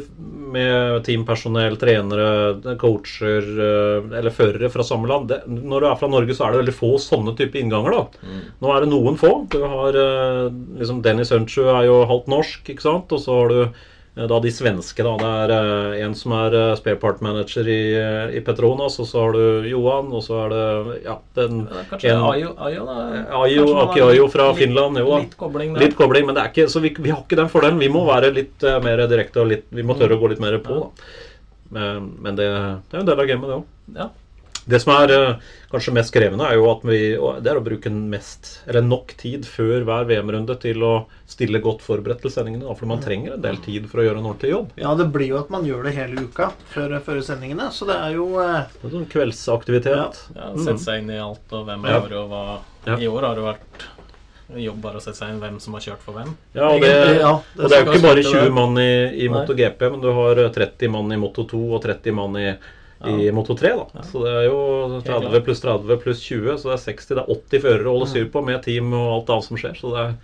med 0.54 1.02
teampersonell, 1.06 1.74
trenere, 1.80 2.76
coacher 2.78 3.42
eh, 3.42 4.18
eller 4.20 4.30
førere 4.30 4.70
fra 4.70 4.84
samme 4.86 5.08
land. 5.10 5.26
Det, 5.32 5.40
når 5.48 5.80
du 5.80 5.86
er 5.88 5.96
fra 5.98 6.10
Norge, 6.12 6.36
så 6.38 6.46
er 6.46 6.52
det 6.54 6.60
veldig 6.62 6.76
få 6.76 6.92
sånne 7.02 7.34
type 7.38 7.58
innganger. 7.58 7.96
da 7.96 8.36
Nå 8.62 8.70
er 8.76 8.84
det 8.84 8.90
noen 8.92 9.18
få. 9.18 9.32
Du 9.50 9.58
har 9.64 9.98
eh, 9.98 10.52
liksom 10.78 11.02
Dennis 11.02 11.32
Hunchu 11.34 11.64
er 11.66 11.88
jo 11.88 12.04
halvt 12.06 12.30
norsk, 12.30 12.70
ikke 12.74 12.86
sant? 12.86 13.10
Og 13.14 13.24
så 13.24 13.40
har 13.40 13.48
du 13.50 13.58
da 14.14 14.38
de 14.38 14.50
svenske. 14.54 15.02
da 15.02 15.16
Det 15.18 15.26
er 15.26 15.52
eh, 15.54 16.04
en 16.04 16.12
som 16.14 16.32
er 16.38 16.54
eh, 16.54 16.74
spare 16.78 16.96
part 17.02 17.20
manager 17.20 17.66
i, 17.66 17.78
eh, 17.98 18.36
i 18.38 18.40
Petronas, 18.46 19.00
og 19.02 19.08
så 19.10 19.24
har 19.24 19.32
du 19.34 19.66
Johan, 19.68 20.12
og 20.14 20.22
så 20.22 20.36
er 20.44 20.52
det 20.54 21.02
ja, 21.08 21.16
den 21.34 21.64
Ja, 21.66 21.82
Kanskje 21.90 22.12
en- 22.12 22.22
Ayo, 22.30 22.52
Ayo 22.68 22.86
da? 22.86 22.96
Ayo, 23.40 23.64
Kanskje 23.66 23.82
Aki 23.88 24.00
Ayo 24.06 24.28
fra 24.30 24.48
litt- 24.52 24.58
Finland, 24.62 24.98
jo. 25.02 25.18
Litt 25.18 25.36
kobling 25.36 25.74
der. 25.74 25.80
Litt 25.82 25.96
kobling, 25.98 26.26
men 26.26 26.34
det 26.38 26.44
er 26.44 26.50
ikke, 26.54 26.68
så 26.70 26.80
vi, 26.80 26.94
vi 26.98 27.10
har 27.10 27.22
ikke 27.24 27.36
den 27.42 27.48
fordelen. 27.50 27.78
Vi 27.82 27.88
må 27.90 28.04
være 28.06 28.30
litt 28.32 28.62
eh, 28.62 28.78
mer 28.86 29.02
direkte 29.10 29.40
og 29.42 29.48
litt, 29.50 29.66
vi 29.74 29.82
må 29.82 29.98
tørre 29.98 30.14
å 30.14 30.20
gå 30.22 30.30
litt 30.30 30.40
mer 30.40 30.58
på. 30.62 30.78
da. 30.84 30.90
Men, 31.74 32.12
men 32.22 32.36
det, 32.38 32.46
det 32.90 32.94
er 32.94 33.00
en 33.02 33.06
del 33.10 33.18
av 33.20 33.26
gamet, 33.26 33.50
det 33.90 33.98
òg. 34.04 34.10
Ja. 34.64 34.70
Det 34.74 34.80
som 34.80 34.92
er 34.96 35.10
eh, 35.12 35.34
kanskje 35.70 35.92
mest 35.92 36.12
krevende, 36.14 36.46
er 36.48 36.56
jo 36.56 36.70
at 36.70 36.84
vi, 36.88 36.98
det 37.44 37.50
er 37.52 37.58
å 37.60 37.64
bruke 37.64 37.90
mest, 37.92 38.62
eller 38.66 38.80
nok 38.82 39.12
tid 39.20 39.44
før 39.44 39.84
hver 39.84 40.06
VM-runde 40.08 40.56
til 40.62 40.82
å 40.86 40.92
stille 41.28 41.60
godt 41.60 41.82
forberedt 41.84 42.22
til 42.24 42.32
sendingene. 42.32 42.72
For 42.78 42.88
man 42.88 43.02
trenger 43.04 43.34
en 43.36 43.42
del 43.44 43.58
tid 43.64 43.88
for 43.90 44.00
å 44.00 44.06
gjøre 44.06 44.22
en 44.22 44.28
ordentlig 44.30 44.52
jobb. 44.54 44.70
Ja, 44.80 44.94
det 44.96 45.08
blir 45.12 45.28
jo 45.34 45.40
at 45.42 45.50
man 45.52 45.66
gjør 45.68 45.84
det 45.88 45.94
hele 45.98 46.24
uka 46.24 46.50
før, 46.72 46.96
før 47.04 47.20
sendingene, 47.26 47.68
så 47.76 47.88
det 47.90 47.96
er 48.00 48.16
jo 48.16 48.28
eh, 48.40 48.62
Det 48.80 48.88
er 48.88 48.94
sånn 48.98 49.10
kveldsaktivitet. 49.12 50.22
ja 50.36 50.52
Sette 50.56 50.80
seg 50.84 51.02
inn 51.04 51.10
i 51.12 51.20
alt 51.20 51.52
og 51.52 51.66
hvem 51.68 51.84
Ja. 51.90 51.98
er 52.00 52.08
det 52.08 52.22
og 52.22 52.30
hva 52.32 52.44
Ja. 52.86 52.96
I 53.00 53.06
år 53.08 53.22
har 53.28 53.34
det 53.38 53.44
vært 53.44 53.84
jobb 54.60 54.80
bare 54.84 55.00
å 55.00 55.02
sette 55.02 55.16
seg 55.16 55.30
inn 55.32 55.40
hvem 55.40 55.54
som 55.60 55.72
har 55.76 55.80
kjørt 55.80 56.02
for 56.04 56.12
hvem. 56.18 56.34
Ja, 56.54 56.68
og 56.68 56.80
det, 56.84 56.90
ja, 57.20 57.30
det, 57.56 57.64
og 57.64 57.70
det 57.70 57.76
er 57.78 57.84
jo 57.84 57.92
ikke 57.92 58.02
bare 58.04 58.24
20 58.28 58.50
mann 58.52 58.76
i, 58.78 58.90
i. 59.24 59.28
MotoGP, 59.32 59.84
men 59.90 60.00
du 60.04 60.10
har 60.12 60.40
eh, 60.44 60.50
30 60.52 60.90
mann 60.92 61.12
i 61.12 61.20
Moto2 61.20 61.60
og 61.72 61.80
30 61.84 62.12
mann 62.16 62.36
i, 62.40 62.50
i 63.08 63.30
Moto3. 63.30 63.72
da. 63.92 64.02
Så 64.02 64.22
det 64.24 64.32
er 64.32 64.44
jo 64.48 65.00
30 65.04 65.40
pluss 65.44 65.60
30 65.60 65.96
pluss 66.02 66.20
20, 66.22 66.56
så 66.58 66.70
det 66.70 66.76
er 66.78 66.84
60. 66.92 67.08
Det 67.14 67.18
er 67.24 67.34
80 67.34 67.60
førere 67.66 67.86
å 67.90 67.96
holde 67.98 68.08
styr 68.12 68.30
på 68.30 68.44
med 68.44 68.62
team 68.62 68.92
og 68.94 69.10
alt 69.20 69.30
annet 69.30 69.44
som 69.44 69.56
skjer. 69.60 69.76
Så 69.80 69.92
det 69.94 70.00
er 70.04 70.14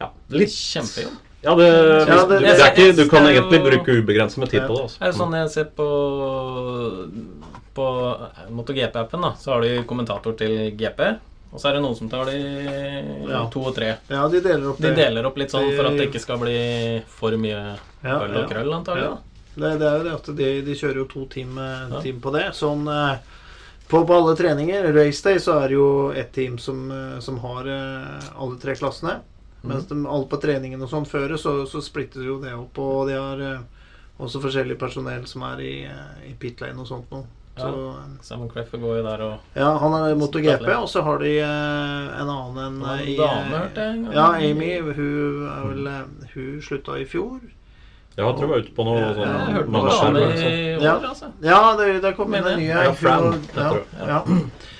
ja, 0.00 0.10
litt 0.30 0.50
Kjempejobb. 0.54 1.16
Ja, 1.42 1.54
det, 1.54 1.66
Ja, 2.08 2.24
det- 2.26 2.40
det, 2.42 2.48
er 2.58 2.72
ikke, 2.74 2.96
du 2.96 3.08
kan 3.08 3.22
det 3.24 3.30
er 3.30 3.34
jo- 3.36 3.42
egentlig 3.46 3.62
bruke 3.70 3.90
ubegrenset 4.02 4.38
med 4.38 4.48
tid 4.50 4.62
på 4.66 4.74
det. 4.74 4.88
Det 4.88 4.98
er 5.00 5.06
jo 5.06 5.12
Altså. 5.12 5.18
sånn 5.22 5.34
jeg 5.38 5.50
ser 5.50 5.64
på 5.78 5.88
På 7.74 8.16
MotoGP-appen, 8.50 9.20
da, 9.22 9.32
så 9.38 9.52
har 9.54 9.60
de 9.62 9.82
kommentator 9.86 10.32
til 10.36 10.72
GP. 10.76 11.00
Og 11.52 11.60
så 11.62 11.68
er 11.70 11.72
det 11.78 11.82
noen 11.84 11.94
som 11.96 12.08
tar 12.10 12.24
de 12.26 13.28
Ja. 13.30 13.46
to 13.48 13.60
og 13.64 13.74
tre. 13.74 13.96
Ja, 14.10 14.26
de 14.28 14.40
deler 14.40 14.68
opp 14.70 14.78
De 14.78 14.90
deler 14.94 15.24
opp 15.24 15.36
litt 15.38 15.48
sånn 15.50 15.74
for 15.76 15.86
at 15.86 15.96
det 15.96 16.10
ikke 16.10 16.20
skal 16.20 16.38
bli 16.38 17.02
for 17.06 17.30
mye 17.30 17.78
Ja, 18.04 18.18
øl 18.20 18.36
og 18.36 18.42
ja. 18.42 18.46
krøll, 18.48 18.72
antagelig. 18.74 19.02
Ja. 19.04 19.16
Det, 19.58 19.72
det 19.80 19.88
er 19.88 19.96
jo 19.98 20.04
det 20.06 20.14
at 20.16 20.30
de, 20.38 20.48
de 20.66 20.76
kjører 20.78 21.00
jo 21.02 21.08
to 21.10 21.24
team, 21.32 21.58
eh, 21.58 21.88
Ja. 21.90 22.02
team 22.04 22.20
på 22.24 22.32
det. 22.34 22.46
Sånn 22.56 22.86
eh, 22.88 23.16
på, 23.88 24.02
på 24.06 24.14
alle 24.18 24.36
treninger, 24.36 24.90
raceday, 24.92 25.40
så 25.40 25.58
er 25.62 25.68
det 25.72 25.78
jo 25.78 25.88
ett 26.12 26.32
team 26.36 26.58
som, 26.60 26.84
eh, 26.92 27.18
som 27.24 27.40
har 27.44 27.68
alle 27.68 28.60
tre 28.62 28.76
klassene. 28.78 29.18
Mens 29.62 29.88
de, 29.90 29.96
alle 30.06 30.28
på 30.30 30.38
treningen 30.40 30.82
og 30.84 30.90
sånn 30.92 31.06
fører, 31.08 31.36
så, 31.36 31.64
så 31.66 31.82
splitter 31.82 32.22
jo 32.22 32.38
det 32.40 32.54
opp. 32.54 32.78
Og 32.78 33.08
de 33.08 33.16
har 33.18 33.42
også 34.18 34.40
forskjellig 34.42 34.78
personell 34.78 35.26
som 35.26 35.42
er 35.48 35.60
i, 35.66 35.74
i 36.28 36.32
pit 36.38 36.62
lane 36.62 36.78
og 36.78 36.86
sånt 36.90 37.10
noe. 37.14 37.26
Så, 37.58 37.68
eh, 37.90 38.10
Simon 38.22 38.48
går 38.54 38.96
jo 39.00 39.02
der 39.02 39.22
og 39.26 39.56
ja, 39.58 39.70
han 39.82 39.94
er 39.98 40.14
MotoGP, 40.14 40.68
og 40.76 40.88
så 40.90 41.02
har 41.02 41.18
de 41.18 41.32
en 41.42 42.28
annen 42.30 42.58
en 42.62 42.82
en 42.86 43.00
i 43.02 43.16
dame, 43.18 43.62
hørte 43.64 43.86
jeg. 43.88 44.04
Ja, 44.14 44.28
Amy. 44.38 44.72
Hun 44.80 45.48
vel 45.72 45.88
Hun 46.34 46.60
slutta 46.62 46.98
i 47.00 47.06
fjor. 47.08 47.40
Ja, 48.18 48.24
jeg 48.26 48.34
tror 48.34 48.42
jeg 48.42 48.50
var 48.50 48.62
ute 48.64 48.72
på 48.74 48.84
noe 48.88 48.98
Ja, 48.98 49.10
sånn 49.14 49.28
Jeg 49.30 49.54
hørte 49.54 49.72
noe 49.76 49.90
skjermer, 49.94 50.32
i 50.34 50.62
år, 50.74 50.82
Ja. 50.82 50.94
altså. 51.08 51.28
Ja, 51.46 51.58
det, 51.78 51.86
det 52.02 52.10
kom 52.18 52.34
inn 52.34 52.48
en 52.50 52.58
ny. 52.58 52.64
Ja, 52.66 52.88
Fran, 52.98 53.28
jeg 53.54 53.84
ja, 54.00 54.08
ja. 54.08 54.38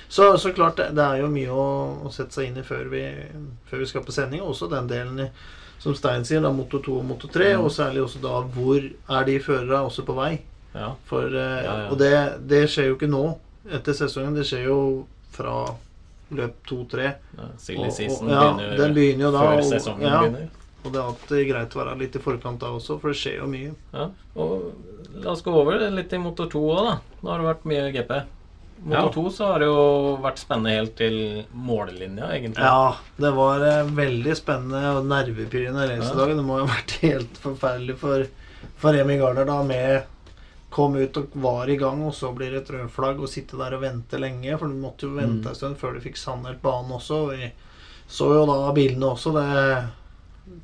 Så, 0.09 0.27
så 0.43 0.51
klart, 0.57 0.77
det, 0.81 0.89
det 0.97 1.05
er 1.05 1.21
jo 1.21 1.29
mye 1.31 1.53
å, 1.53 1.67
å 2.09 2.11
sette 2.11 2.33
seg 2.35 2.49
inn 2.49 2.57
i 2.59 2.65
før 2.67 2.89
vi, 2.91 3.03
før 3.71 3.83
vi 3.85 3.87
skal 3.91 4.03
på 4.07 4.15
sending. 4.17 4.41
Også 4.43 4.67
den 4.73 4.89
delen 4.91 5.21
i, 5.21 5.29
som 5.79 5.95
Stein 5.95 6.25
sier, 6.27 6.41
da, 6.43 6.51
motor 6.51 6.81
2 6.83 6.95
og 6.99 7.05
motor 7.13 7.29
3. 7.35 7.51
Mm. 7.55 7.65
Og 7.67 7.71
særlig 7.77 8.03
også 8.07 8.23
da 8.25 8.41
hvor 8.57 8.81
er 9.19 9.29
de 9.29 9.39
førerne 9.45 9.83
også 9.87 10.03
på 10.09 10.17
vei. 10.19 10.33
Ja. 10.75 10.95
For, 11.11 11.29
eh, 11.29 11.61
Ja, 11.63 11.75
ja. 11.85 11.89
Og 11.93 11.99
det, 12.01 12.13
det 12.49 12.63
skjer 12.73 12.89
jo 12.91 12.97
ikke 12.99 13.11
nå 13.13 13.23
etter 13.71 13.93
sesongen. 14.01 14.35
Det 14.35 14.47
skjer 14.49 14.65
jo 14.71 14.81
fra 15.37 15.55
løp 16.35 16.57
2-3. 16.69 17.05
ja 17.39 17.47
Silly 17.61 17.79
Og- 17.85 17.87
og- 17.87 17.93
season 18.01 18.29
ja, 18.33 18.41
begynner, 18.49 18.77
den 18.81 18.95
begynner 18.97 19.29
jo 19.29 19.33
da, 19.37 19.45
før 19.47 19.59
og- 19.63 19.69
sesongen 19.71 20.09
ja. 20.09 20.19
begynner. 20.25 20.49
Og 20.85 20.93
det 20.95 20.99
er 21.01 21.07
alltid 21.09 21.49
greit 21.51 21.75
å 21.75 21.81
være 21.83 21.99
litt 21.99 22.17
i 22.17 22.23
forkant 22.23 22.61
da 22.63 22.69
også, 22.77 23.01
for 23.03 23.11
det 23.13 23.19
skjer 23.19 23.39
jo 23.41 23.47
mye. 23.51 23.73
Ja. 23.93 24.09
Og 24.39 25.17
la 25.25 25.33
oss 25.33 25.43
gå 25.43 25.53
over 25.53 25.81
litt 25.91 26.13
i 26.15 26.19
motor 26.23 26.47
2 26.53 26.61
òg, 26.71 26.83
da. 26.87 26.99
Nå 27.23 27.31
har 27.33 27.39
det 27.43 27.49
vært 27.49 27.65
mye 27.73 27.89
GP. 27.97 28.13
Motor 28.85 29.09
Ja. 29.09 29.13
2 29.17 29.25
så 29.35 29.47
har 29.53 29.59
det 29.59 29.67
jo 29.67 29.81
vært 30.23 30.39
spennende 30.39 30.77
helt 30.77 30.95
til 31.01 31.17
mållinja, 31.53 32.29
egentlig. 32.31 32.63
Ja, 32.63 32.95
det 33.19 33.33
var 33.35 33.65
eh, 33.67 33.83
veldig 33.91 34.37
spennende 34.39 34.85
og 35.01 35.09
nervepirrende 35.11 35.89
race 35.91 36.07
i 36.07 36.13
Ja. 36.13 36.21
dag. 36.21 36.37
Det 36.39 36.45
må 36.47 36.61
jo 36.61 36.67
ha 36.69 36.77
vært 36.77 36.95
helt 37.09 37.41
forferdelig 37.43 37.97
for, 37.99 38.29
for 38.79 38.93
Remi 38.95 39.19
Garner 39.19 39.45
da 39.51 39.59
med 39.67 40.07
Kom 40.71 40.95
ut 41.01 41.17
og 41.17 41.31
var 41.41 41.67
i 41.73 41.79
gang, 41.81 42.03
og 42.05 42.13
så 42.13 42.29
blir 42.37 42.51
det 42.53 42.59
et 42.61 42.71
rødflagg 42.75 43.23
og 43.25 43.29
sitte 43.33 43.57
der 43.57 43.73
og 43.75 43.81
vente 43.81 44.19
lenge. 44.21 44.53
For 44.61 44.69
du 44.69 44.75
måtte 44.77 45.07
jo 45.09 45.15
vente 45.17 45.41
Mm. 45.41 45.49
en 45.49 45.55
stund 45.57 45.79
før 45.81 45.95
du 45.97 46.01
fikk 46.05 46.19
sannert 46.21 46.61
banen 46.61 46.93
også. 46.93 47.31
Vi 47.33 47.49
så 48.07 48.29
jo 48.35 48.43
da 48.47 48.71
bilene 48.77 49.09
også. 49.09 49.33
Det, 49.33 49.89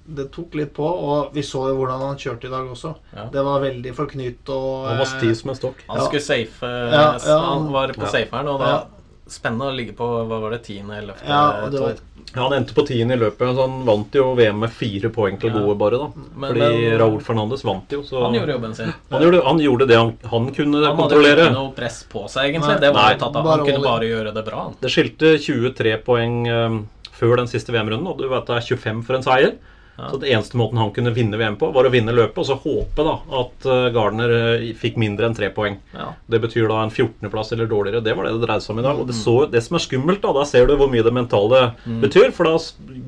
det 0.07 0.31
tok 0.33 0.55
litt 0.55 0.73
på. 0.75 0.85
Og 0.85 1.33
vi 1.35 1.41
så 1.43 1.69
jo 1.71 1.77
hvordan 1.81 2.01
han 2.01 2.17
kjørte 2.17 2.45
i 2.49 2.51
dag 2.51 2.67
også. 2.69 2.95
Ja. 3.17 3.25
Det 3.33 3.45
var 3.45 3.61
veldig 3.61 3.95
forknytt 3.97 4.49
og 4.55 4.89
Han 4.89 4.99
var 4.99 5.07
stiv 5.07 5.35
som 5.37 5.51
en 5.51 5.57
stokk. 5.57 5.85
Han 5.89 5.99
Ja. 5.99 6.05
skulle 6.09 6.21
safe 6.23 6.63
Ja, 6.63 7.19
ja. 7.19 7.39
Han 7.41 7.71
var 7.73 7.89
på 7.89 8.03
Ja. 8.05 8.07
saferen, 8.13 8.49
og 8.49 8.59
da 8.61 8.67
Ja. 8.67 8.85
Spennende 9.27 9.71
å 9.71 9.75
ligge 9.75 9.95
på 9.97 10.05
hva 10.05 10.39
var 10.39 10.51
det, 10.51 10.63
10., 10.65 10.85
11., 10.93 11.15
Ja, 11.27 11.65
og 11.65 11.73
var 11.73 11.95
Ja, 12.37 12.43
Han 12.43 12.53
endte 12.53 12.75
på 12.75 12.85
tiende 12.87 13.15
i 13.15 13.17
løpet, 13.17 13.55
så 13.57 13.61
han 13.71 13.85
vant 13.87 14.13
jo 14.13 14.35
VM 14.35 14.59
med 14.61 14.71
fire 14.71 15.09
poeng 15.09 15.39
til 15.41 15.49
gode, 15.51 15.79
bare. 15.79 15.97
da 15.97 16.09
Men- 16.37 16.51
Fordi 16.53 16.61
men- 16.61 16.99
Raúl 17.01 17.23
Fernandes 17.23 17.63
vant 17.65 17.89
jo, 17.91 18.03
så 18.03 18.21
Han 18.23 18.35
gjorde 18.35 18.53
jobben 18.61 18.75
sin. 18.75 18.93
han 19.11 19.23
gjorde, 19.23 19.43
han 19.45 19.59
gjorde 19.59 19.89
det 19.89 19.97
han, 19.97 20.19
han 20.31 20.53
kunne 20.53 20.75
Han 20.85 20.97
hadde 20.97 21.15
Han 21.15 21.23
hadde 21.25 21.37
ikke 21.39 21.53
noe 21.55 21.73
press 21.73 22.05
på 22.13 22.29
seg, 22.29 22.53
egentlig. 22.55 22.69
Nei. 22.69 22.81
det 22.81 22.93
var 22.93 23.03
Nei, 23.09 23.15
tatt 23.15 23.37
av. 23.37 23.47
Han 23.47 23.59
kunne 23.65 23.79
over. 23.79 23.85
bare 23.85 24.01
gjøre 24.03 24.35
det 24.35 24.45
bra. 24.45 24.63
han. 24.65 24.75
Det 24.79 24.91
skilte 24.91 25.39
23 25.39 25.97
poeng 26.05 26.47
um, 26.67 26.89
før 27.13 27.37
den 27.37 27.47
siste 27.47 27.73
VM-runden, 27.73 28.07
og 28.07 28.19
du 28.19 28.29
vet 28.29 28.45
det 28.45 28.57
er 28.57 28.77
25 28.77 29.03
for 29.05 29.15
en 29.15 29.23
seier. 29.23 29.55
Ja. 29.97 30.09
Så 30.11 30.19
det 30.23 30.31
eneste 30.33 30.59
måten 30.59 30.81
han 30.81 30.91
kunne 30.95 31.13
vinne 31.15 31.39
VM 31.39 31.57
på, 31.61 31.69
var 31.75 31.87
å 31.87 31.93
vinne 31.93 32.15
løpet, 32.15 32.39
og 32.43 32.49
så 32.49 32.57
håpe 32.59 33.07
da 33.07 33.15
at 33.41 33.67
eh, 33.71 33.89
Gardner 33.95 34.33
eh, 34.37 34.69
fikk 34.79 34.99
mindre 35.01 35.29
enn 35.29 35.37
tre 35.39 35.51
poeng. 35.55 35.79
Ja. 35.95 36.09
Det 36.27 36.41
betyr 36.43 36.67
da 36.71 36.81
en 36.83 36.91
14.-plass 36.91 37.55
eller 37.55 37.71
dårligere. 37.71 38.03
Det 38.03 38.17
var 38.19 38.27
det 38.27 38.35
det 38.35 38.47
dreide 38.47 38.65
seg 38.65 38.75
om 38.75 38.83
i 38.83 38.87
dag. 38.87 39.03
Og 39.03 39.11
det, 39.11 39.19
så, 39.19 39.37
det 39.51 39.63
som 39.67 39.79
er 39.79 39.85
skummelt, 39.87 40.23
da, 40.25 40.35
da 40.35 40.47
ser 40.51 40.67
du 40.67 40.75
hvor 40.81 40.91
mye 40.91 41.07
det 41.07 41.15
mentale 41.15 41.67
betyr. 42.03 42.35
For 42.35 42.51
da 42.51 42.57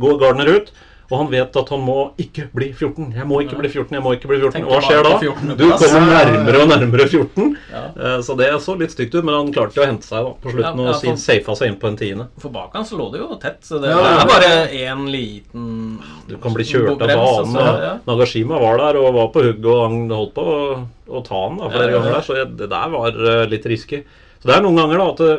går 0.04 0.20
Gardner 0.22 0.52
ut, 0.58 0.70
og 1.10 1.18
han 1.18 1.28
vet 1.30 1.56
at 1.56 1.68
han 1.68 1.80
må 1.86 2.10
ikke 2.18 2.48
bli 2.52 2.72
14. 2.72 3.12
Jeg 3.14 3.26
må 3.26 3.40
ikke 3.42 3.52
Ja. 3.54 3.58
bli 3.58 3.68
14, 3.68 3.94
jeg 3.94 4.02
må 4.02 4.12
ikke 4.16 4.28
bli 4.28 4.38
14. 4.40 4.52
Tenker 4.52 4.70
hva 4.70 4.80
skjer 4.82 5.02
da? 5.02 5.18
Du 5.56 5.66
kommer 5.70 6.06
nærmere 6.10 6.62
og 6.62 6.68
nærmere 6.68 7.06
14. 7.08 7.56
Ja. 7.70 7.84
Eh, 7.96 8.18
Så 8.22 8.36
det 8.36 8.48
så 8.60 8.76
litt 8.78 8.90
stygt 8.90 9.14
ut, 9.14 9.24
men 9.24 9.34
han 9.34 9.52
klarte 9.52 9.74
jo 9.76 9.82
å 9.82 9.86
hente 9.86 10.02
seg 10.04 10.24
da 10.24 10.32
på 10.42 10.50
slutten 10.50 10.78
Ja, 10.78 10.82
ja, 10.82 10.90
og 10.90 11.00
for- 11.02 11.16
safa 11.16 11.56
seg 11.56 11.68
inn 11.68 11.76
på 11.78 11.86
en 11.88 11.96
tiende. 11.96 12.28
For 12.38 12.48
bak 12.50 12.70
han 12.74 12.84
så 12.84 12.96
lå 12.98 13.10
det 13.12 13.20
jo 13.20 13.36
tett, 13.36 13.60
så 13.62 13.80
det 13.80 13.90
Ja, 13.90 13.98
er 13.98 14.26
bare 14.26 14.68
én 14.72 15.06
liten 15.10 15.98
Du 16.28 16.36
kan 16.38 16.52
bli 16.54 16.64
kjørt 16.64 17.00
av 17.00 17.08
banen. 17.08 17.54
ja. 17.54 17.98
Nagashima 18.06 18.58
var 18.60 18.78
der 18.78 18.98
og 19.00 19.14
var 19.14 19.28
på 19.28 19.42
hugget, 19.42 19.64
og 19.66 19.90
han 19.90 20.08
holdt 20.10 20.34
på 20.34 20.88
å, 21.08 21.24
ta 21.24 21.48
han 21.48 21.56
da, 21.58 21.68
flere 21.68 21.72
Ja, 21.72 21.86
ja, 21.86 21.90
ja. 21.90 21.98
ganger 21.98 22.12
der, 22.12 22.20
så 22.22 22.56
det 22.56 22.68
der 22.70 22.88
var 22.90 23.08
eh, 23.08 23.46
litt 23.46 23.64
risky. 23.66 24.02
Så 24.46 24.52
det 24.52 24.54
er 24.60 24.62
noen 24.62 24.76
ganger 24.78 25.00
da 25.00 25.06
at 25.10 25.18
det, 25.18 25.30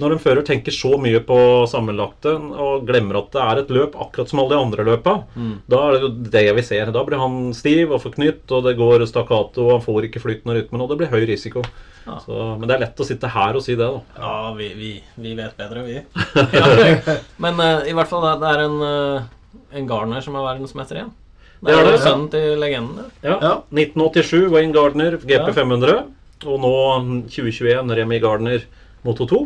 når 0.00 0.12
en 0.16 0.18
fører 0.22 0.42
tenker 0.46 0.74
så 0.74 0.96
mye 0.98 1.20
på 1.22 1.36
sammenlagte 1.70 2.32
og 2.34 2.86
glemmer 2.88 3.20
at 3.20 3.28
det 3.36 3.42
er 3.44 3.60
et 3.62 3.68
løp, 3.70 3.94
akkurat 3.94 4.28
som 4.32 4.40
alle 4.42 4.56
de 4.56 4.58
andre 4.64 4.86
løpa, 4.88 5.14
Mm. 5.36 5.52
da 5.70 5.78
er 5.86 5.92
det 5.92 6.00
jo 6.02 6.08
det 6.34 6.42
vi 6.56 6.62
ser. 6.66 6.90
Da 6.90 7.04
blir 7.06 7.18
han 7.22 7.52
stiv 7.54 7.92
og 7.94 8.02
forknytt, 8.02 8.50
og 8.50 8.64
det 8.66 8.76
går 8.76 9.06
stakkato, 9.06 9.62
og 9.68 9.70
han 9.76 9.84
får 9.86 10.08
ikke 10.08 10.20
flyten 10.24 10.50
og 10.50 10.56
rytmen, 10.58 10.80
og 10.82 10.88
det 10.90 10.98
blir 10.98 11.12
høy 11.14 11.26
risiko. 11.30 11.62
Ja. 12.06 12.18
Så, 12.26 12.58
men 12.58 12.66
det 12.66 12.74
er 12.74 12.84
lett 12.86 12.98
å 13.00 13.06
sitte 13.06 13.28
her 13.30 13.54
og 13.54 13.62
si 13.62 13.76
det, 13.76 13.86
da. 13.86 14.00
Ja, 14.18 14.52
vi, 14.58 14.68
vi, 14.74 14.92
vi 15.20 15.34
vet 15.38 15.54
bedre, 15.56 15.84
vi. 15.86 16.00
ja. 16.58 17.16
Men 17.38 17.60
uh, 17.60 17.86
i 17.86 17.92
hvert 17.94 18.08
fall, 18.10 18.26
det 18.40 18.48
er 18.50 18.64
en, 18.66 18.78
uh, 18.82 19.22
en 19.78 19.86
Garner 19.86 20.20
som 20.24 20.34
er 20.34 20.46
verdensmester 20.48 20.96
igjen. 20.98 21.12
Det 21.60 21.68
Det 21.68 21.76
er 21.76 21.90
det, 21.90 21.98
sønnen 22.00 22.30
til 22.32 22.56
legenden. 22.58 22.96
det. 22.96 23.28
Ja. 23.28 23.36
Ja. 23.44 23.52
1987 23.70 24.48
Wayne 24.50 24.72
Gardner 24.72 25.18
GP 25.20 25.30
Ja. 25.36 25.52
500. 25.52 26.06
Og 26.46 26.60
nå 26.62 26.74
2021 27.28 27.96
Remi 27.98 28.18
Gardner 28.22 28.62
Moto 29.02 29.24
2. 29.28 29.38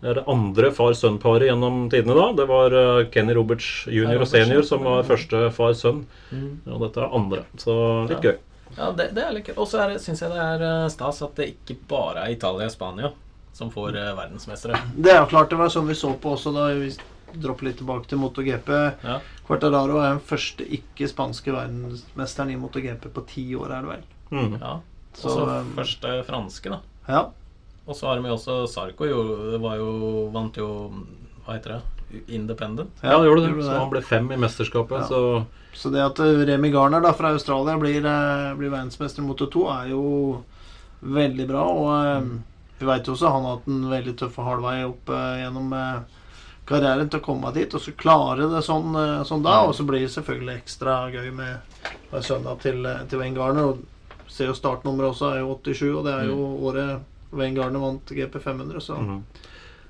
Det 0.00 0.08
er 0.08 0.18
det 0.18 0.24
andre 0.32 0.70
far-sønn-paret 0.72 1.48
gjennom 1.50 1.82
tidene 1.92 2.16
da. 2.16 2.26
Det 2.40 2.46
var 2.48 2.72
eh, 2.78 3.06
Kenny 3.12 3.34
Roberts 3.36 3.86
jr. 3.92 4.16
og 4.20 4.28
senior 4.30 4.64
som 4.64 4.84
var 4.86 5.04
første 5.08 5.50
far-sønn. 5.52 6.04
Mm. 6.32 6.50
Og 6.72 6.84
dette 6.86 7.02
er 7.04 7.16
andre. 7.20 7.42
Så 7.60 7.74
litt 8.08 8.24
Ja. 8.24 8.30
gøy. 8.32 8.38
Ja, 8.78 8.88
det, 8.96 9.10
det 9.14 9.22
er 9.22 9.34
litt 9.36 9.46
gøy. 9.50 9.58
Og 9.60 9.68
så 9.68 9.84
syns 10.00 10.24
jeg 10.24 10.32
det 10.32 10.40
er 10.40 10.64
eh, 10.70 10.88
stas 10.92 11.20
at 11.22 11.36
det 11.36 11.50
ikke 11.52 11.76
bare 11.90 12.24
er 12.24 12.32
Italia 12.36 12.70
og 12.70 12.72
Spania 12.72 13.12
som 13.54 13.68
får 13.70 13.94
eh, 14.00 14.14
verdensmestere. 14.16 14.80
Det 14.96 15.12
er 15.12 15.20
jo 15.20 15.28
klart 15.30 15.52
det 15.52 15.60
var 15.60 15.68
sånn 15.70 15.86
vi 15.86 15.94
så 15.98 16.14
på 16.18 16.32
også 16.34 16.54
da 16.56 16.70
vi 16.74 16.88
dropper 17.34 17.68
litt 17.68 17.78
tilbake 17.82 18.08
til 18.10 18.18
MotoGP. 18.22 18.72
Ja. 19.04 19.20
Quartararo 19.46 20.00
er 20.00 20.16
den 20.16 20.24
første 20.26 20.64
ikke-spanske 20.64 21.52
verdensmesteren 21.54 22.50
i 22.54 22.58
MotoGP 22.58 23.08
på 23.14 23.24
ti 23.30 23.44
år, 23.58 23.74
er 23.76 23.84
det 23.86 23.92
vel. 23.92 24.04
Mm. 24.34 24.56
ja. 24.62 24.74
Så, 25.14 25.30
så 25.30 25.46
um, 25.46 25.72
første 25.76 26.14
franske, 26.28 26.70
da. 26.72 26.80
Ja. 27.06 27.24
Og 27.84 27.96
så 27.96 28.08
har 28.08 28.22
vi 28.24 28.32
også 28.32 28.64
Sarko 28.70 29.08
jo, 29.08 29.24
det 29.52 29.60
var 29.60 29.76
jo, 29.76 29.90
vant 30.32 30.56
jo 30.56 30.68
Hva 31.44 31.58
heter 31.58 31.76
det? 31.76 31.82
Independent. 32.32 33.02
Ja, 33.02 33.16
han 33.16 33.26
gjorde 33.26 33.42
det. 33.42 33.50
gjorde 33.50 33.60
det. 33.60 33.68
Så 33.68 33.76
han 33.82 33.92
ble 33.92 34.02
fem 34.06 34.32
i 34.32 34.40
mesterskapet. 34.40 35.04
Ja. 35.04 35.06
Så 35.08 35.46
Så 35.74 35.90
det 35.90 36.04
at 36.04 36.20
Remi 36.20 36.44
Remy 36.46 36.70
Garner 36.70 37.02
da 37.02 37.10
fra 37.12 37.32
Australia 37.34 37.74
blir, 37.78 38.04
eh, 38.06 38.54
blir 38.54 38.70
verdensmester 38.70 39.22
mot 39.22 39.34
Moto 39.34 39.50
2, 39.50 39.64
er 39.74 39.88
jo 39.90 40.04
veldig 41.00 41.46
bra. 41.48 41.64
Og 41.66 42.22
mm. 42.22 42.36
vi 42.78 42.86
veit 42.86 43.08
jo 43.08 43.16
også 43.16 43.32
han 43.34 43.42
har 43.42 43.56
hatt 43.56 43.66
en 43.66 43.88
veldig 43.90 44.14
tøff 44.20 44.38
og 44.38 44.46
hard 44.46 44.62
vei 44.62 44.76
opp 44.86 45.10
eh, 45.10 45.40
gjennom 45.42 45.74
eh, 45.74 46.20
karrieren 46.68 47.10
til 47.10 47.20
å 47.20 47.24
komme 47.24 47.52
dit. 47.54 47.74
Og 47.74 47.82
så 47.82 47.94
klare 47.98 48.48
det 48.50 48.62
sånn, 48.64 48.94
eh, 49.00 49.24
sånn 49.28 49.44
da. 49.44 49.60
Og 49.68 49.74
så 49.76 49.86
blir 49.88 50.04
det 50.04 50.12
selvfølgelig 50.14 50.56
ekstra 50.62 50.98
gøy 51.12 51.32
med, 51.34 51.82
med 52.12 52.24
sønna 52.24 52.56
til, 52.62 52.84
eh, 52.86 53.04
til 53.10 53.20
Wayne 53.20 53.36
Garner. 53.36 53.74
Og 53.74 53.82
ser 54.28 54.46
jo 54.46 54.54
startnummeret 54.54 55.08
også, 55.10 55.24
er 55.34 55.38
jo 55.40 55.58
87, 55.64 55.82
og 55.98 56.04
det 56.04 56.14
er 56.14 56.24
jo 56.24 56.38
året 56.68 57.00
Wayne 57.32 57.56
Garner 57.60 57.80
vant 57.80 58.06
GP 58.14 58.36
500, 58.42 58.80
så 58.80 58.94
Mhm. 58.94 59.22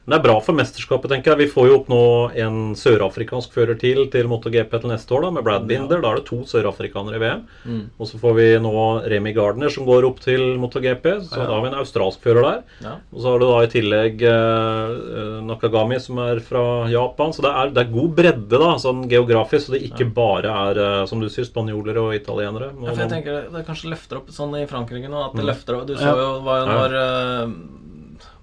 Men 0.07 0.13
det 0.13 0.19
er 0.19 0.25
bra 0.29 0.41
for 0.45 0.53
mesterskapet, 0.53 1.09
tenker 1.09 1.33
jeg. 1.33 1.39
Vi 1.47 1.53
får 1.55 1.69
jo 1.71 1.77
opp 1.79 1.87
nå 1.89 2.01
en 2.37 2.57
sørafrikansk 2.77 3.55
fører 3.57 3.79
til 3.81 4.03
til 4.13 4.27
MotoGP 4.29 4.75
til 4.83 4.91
neste 4.91 5.15
år, 5.17 5.23
da, 5.23 5.31
med 5.31 5.45
Brad 5.47 5.65
Binder. 5.67 6.03
Da 6.05 6.11
er 6.13 6.17
det 6.21 6.27
to 6.29 6.43
sørafrikanere 6.45 7.17
i 7.17 7.23
VM. 7.23 7.47
Mm. 7.65 7.81
Og 7.99 8.07
så 8.11 8.19
får 8.21 8.35
vi 8.37 8.49
nå 8.61 8.73
Remy 9.09 9.33
Gardner 9.35 9.73
som 9.73 9.87
går 9.89 10.05
opp 10.05 10.21
til 10.21 10.59
MotoGP. 10.61 11.07
Så 11.25 11.39
Ja. 11.41 11.47
da 11.47 11.55
har 11.55 11.63
vi 11.63 11.69
en 11.73 11.79
australsk 11.81 12.21
fører 12.21 12.43
der. 12.43 12.61
Ja. 12.85 12.93
Og 13.15 13.21
så 13.23 13.33
har 13.33 13.39
du 13.39 13.47
da 13.49 13.61
i 13.65 13.73
tillegg 13.73 14.23
eh, 14.23 14.93
eh, 14.93 15.41
Nakagami 15.49 15.99
som 16.01 16.19
er 16.19 16.41
fra 16.41 16.87
Japan. 16.93 17.33
Så 17.33 17.41
det 17.41 17.53
er, 17.55 17.71
det 17.71 17.87
er 17.87 17.93
god 17.97 18.15
bredde 18.15 18.61
da, 18.61 18.75
sånn 18.77 19.09
geografisk, 19.09 19.67
så 19.71 19.73
det 19.79 19.83
ikke 19.89 20.13
bare 20.13 20.53
er 20.69 20.83
eh, 21.01 21.07
som 21.07 21.19
du 21.21 21.31
sier, 21.33 21.49
spanjoler 21.49 21.97
og 21.97 22.13
italienere. 22.15 22.73
Ja, 22.77 22.93
for 22.93 23.03
jeg 23.07 23.11
tenker 23.11 23.49
Det 23.55 23.65
kanskje 23.67 23.89
løfter 23.95 24.17
opp 24.21 24.29
sånn 24.29 24.53
i 24.61 24.67
Frankrike 24.67 25.09
nå. 25.09 25.25
At 25.31 25.33
det 25.35 25.45
Mm. 25.45 25.49
løfter 25.49 25.81
opp 25.81 25.87
Du 25.87 25.95
så 25.97 26.13
jo 26.13 26.41
det 26.45 26.61
Ja. 26.61 26.65
når 26.69 26.95
eh, 27.01 27.49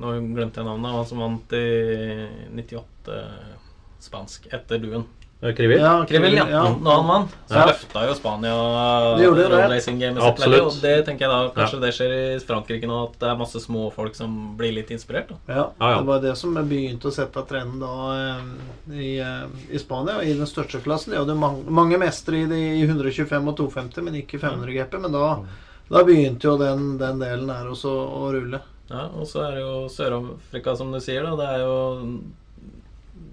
Nå 0.02 0.14
glemte 0.34 0.62
jeg 0.62 0.68
navnet. 0.68 0.96
Han 0.98 1.10
som 1.10 1.22
vant 1.22 1.54
i 1.58 1.66
98 2.58 3.18
spansk 4.02 4.48
etter 4.52 4.82
Duen. 4.82 5.06
Krivil? 5.42 5.80
Ja, 5.82 6.06
Krivil, 6.06 6.36
ja. 6.38 6.44
ja. 6.50 6.62
Når 6.78 6.98
han 7.00 7.08
vant, 7.08 7.32
så 7.50 7.56
Ja. 7.56 7.66
løfta 7.66 8.04
jo 8.06 8.14
Spania 8.14 8.52
road 9.18 9.72
racing 9.72 9.98
gamet 10.00 10.22
sitt 10.22 10.42
veldig. 10.44 10.60
Og 10.68 10.76
det 10.84 10.92
tenker 11.08 11.26
jeg 11.26 11.32
da 11.32 11.40
kanskje 11.56 11.80
det 11.82 11.90
skjer 11.98 12.14
i 12.14 12.40
Frankrike 12.46 12.86
nå, 12.90 13.00
at 13.08 13.16
det 13.24 13.30
er 13.32 13.40
masse 13.40 13.62
små 13.64 13.88
folk 13.94 14.14
som 14.16 14.36
blir 14.58 14.76
litt 14.76 14.92
inspirert. 14.94 15.30
Da. 15.34 15.40
Ja, 15.48 15.64
Ja, 15.80 15.90
ja. 15.96 15.98
det 15.98 16.08
var 16.12 16.22
det 16.22 16.36
som 16.38 16.54
begynte 16.54 17.10
å 17.10 17.16
sette 17.16 17.42
trenden 17.50 17.82
da 17.82 17.96
eh, 18.20 18.94
i, 18.94 19.18
eh, 19.18 19.48
i 19.74 19.82
Spania. 19.82 20.22
I 20.22 20.38
den 20.38 20.46
største 20.46 20.78
klassen. 20.84 21.10
De 21.16 21.18
hadde 21.18 21.34
mange, 21.34 21.66
mange 21.66 21.98
mestere 21.98 22.44
i, 22.44 22.46
de, 22.46 22.62
i 22.78 22.86
125 22.86 23.48
og 23.50 23.58
250, 23.58 24.02
men 24.06 24.22
ikke 24.22 24.38
500 24.40 24.78
GP. 24.78 25.00
Men 25.02 25.12
da, 25.18 25.32
da 25.90 26.04
begynte 26.06 26.52
jo 26.52 26.58
den, 26.62 27.00
den 27.02 27.18
delen 27.18 27.50
her 27.50 27.66
også 27.74 27.90
å 27.90 28.30
rulle. 28.38 28.62
Ja, 28.92 29.08
og 29.16 29.26
så 29.30 29.44
er 29.48 29.52
det 29.56 29.62
jo 29.64 29.74
Sør-Afrika, 29.90 30.76
som 30.78 30.92
du 30.92 31.00
sier. 31.00 31.24
da 31.24 31.36
Det 31.40 31.50
er 31.56 31.60
jo 31.66 31.76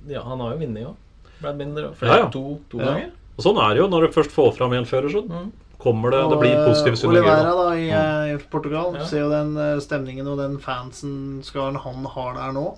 Ja, 0.09 0.23
han 0.25 0.41
har 0.41 0.55
jo 0.55 0.59
vunnet 0.65 0.87
òg. 0.87 0.95
Brad 1.43 1.59
Binder. 1.59 1.89
og 1.91 1.97
Flere, 1.97 2.13
Ja, 2.17 2.25
ja. 2.25 2.29
To, 2.35 2.61
to 2.71 2.79
Ja. 2.79 2.85
ganger. 2.93 3.11
Og 3.39 3.45
sånn 3.45 3.59
er 3.63 3.75
det 3.75 3.83
jo 3.83 3.89
når 3.89 4.07
du 4.07 4.13
først 4.15 4.31
får 4.35 4.55
fram 4.57 4.73
en 4.73 4.85
fører, 4.85 5.11
så 5.13 5.23
Mm. 5.29 5.53
kommer 5.79 6.11
det 6.11 6.23
Det 6.31 6.39
blir 6.41 6.57
eh, 6.57 6.67
positive 6.67 6.97
synergier. 6.97 7.23
Oliveira 7.23 7.55
da. 7.55 7.71
da 7.71 7.71
i, 7.77 7.91
mm. 7.91 8.35
i 8.35 8.43
Portugal. 8.51 8.95
Ja. 8.95 9.05
Ser 9.05 9.21
jo 9.21 9.31
den 9.31 9.57
eh, 9.57 9.79
stemningen 9.81 10.27
og 10.27 10.39
den 10.39 10.59
fansen-skaren 10.59 11.77
han 11.77 12.05
har 12.05 12.35
der 12.35 12.53
nå, 12.53 12.77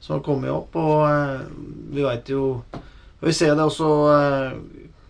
som 0.00 0.16
har 0.18 0.24
kommet 0.24 0.50
opp. 0.50 0.74
Og 0.76 1.08
eh, 1.08 1.40
vi 1.92 2.02
veit 2.02 2.24
jo 2.28 2.62
og 3.20 3.26
Vi 3.26 3.32
ser 3.32 3.54
det 3.56 3.64
også 3.64 3.88
eh, 4.14 4.52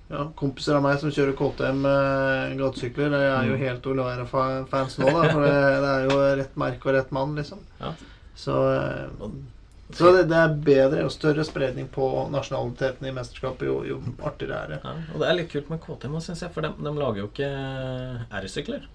ja, 0.09 0.25
kompiser 0.37 0.79
av 0.79 0.85
meg 0.85 0.97
som 1.03 1.13
kjører 1.13 1.37
KTM 1.37 1.85
eh, 1.89 2.57
gatesykler. 2.59 3.13
Det 3.13 3.21
er 3.27 3.51
jo 3.51 3.59
helt 3.61 3.69
helt 3.69 3.89
Oliveira-fans 3.93 4.99
nå, 5.03 5.11
da. 5.13 5.29
For 5.29 5.45
det, 5.45 5.55
det 5.85 5.93
er 5.93 6.09
jo 6.09 6.19
rett 6.41 6.59
merke 6.61 6.89
og 6.89 6.97
rett 6.97 7.15
mann, 7.15 7.35
liksom. 7.37 7.61
Ja. 7.83 7.93
Så 8.39 8.57
eh, 8.73 9.33
Så 9.91 10.13
det, 10.13 10.27
det 10.29 10.37
er 10.37 10.57
bedre 10.65 11.05
og 11.09 11.13
større 11.13 11.45
spredning 11.49 11.89
på 11.93 12.09
nasjonaliteten 12.33 13.09
i 13.09 13.13
mesterskapet, 13.17 13.69
jo, 13.69 13.81
jo 13.89 14.01
artigere 14.21 14.63
er 14.63 14.75
det. 14.75 14.81
Ja, 14.85 14.95
og 15.15 15.23
det 15.23 15.29
er 15.29 15.39
litt 15.39 15.53
kult 15.53 15.71
med 15.73 15.83
KTM, 15.85 16.17
syns 16.25 16.45
jeg, 16.45 16.53
for 16.53 16.65
de, 16.65 16.73
de 16.77 16.95
lager 16.99 17.23
jo 17.23 17.29
ikke 17.31 17.51
R-sykler. 18.41 18.89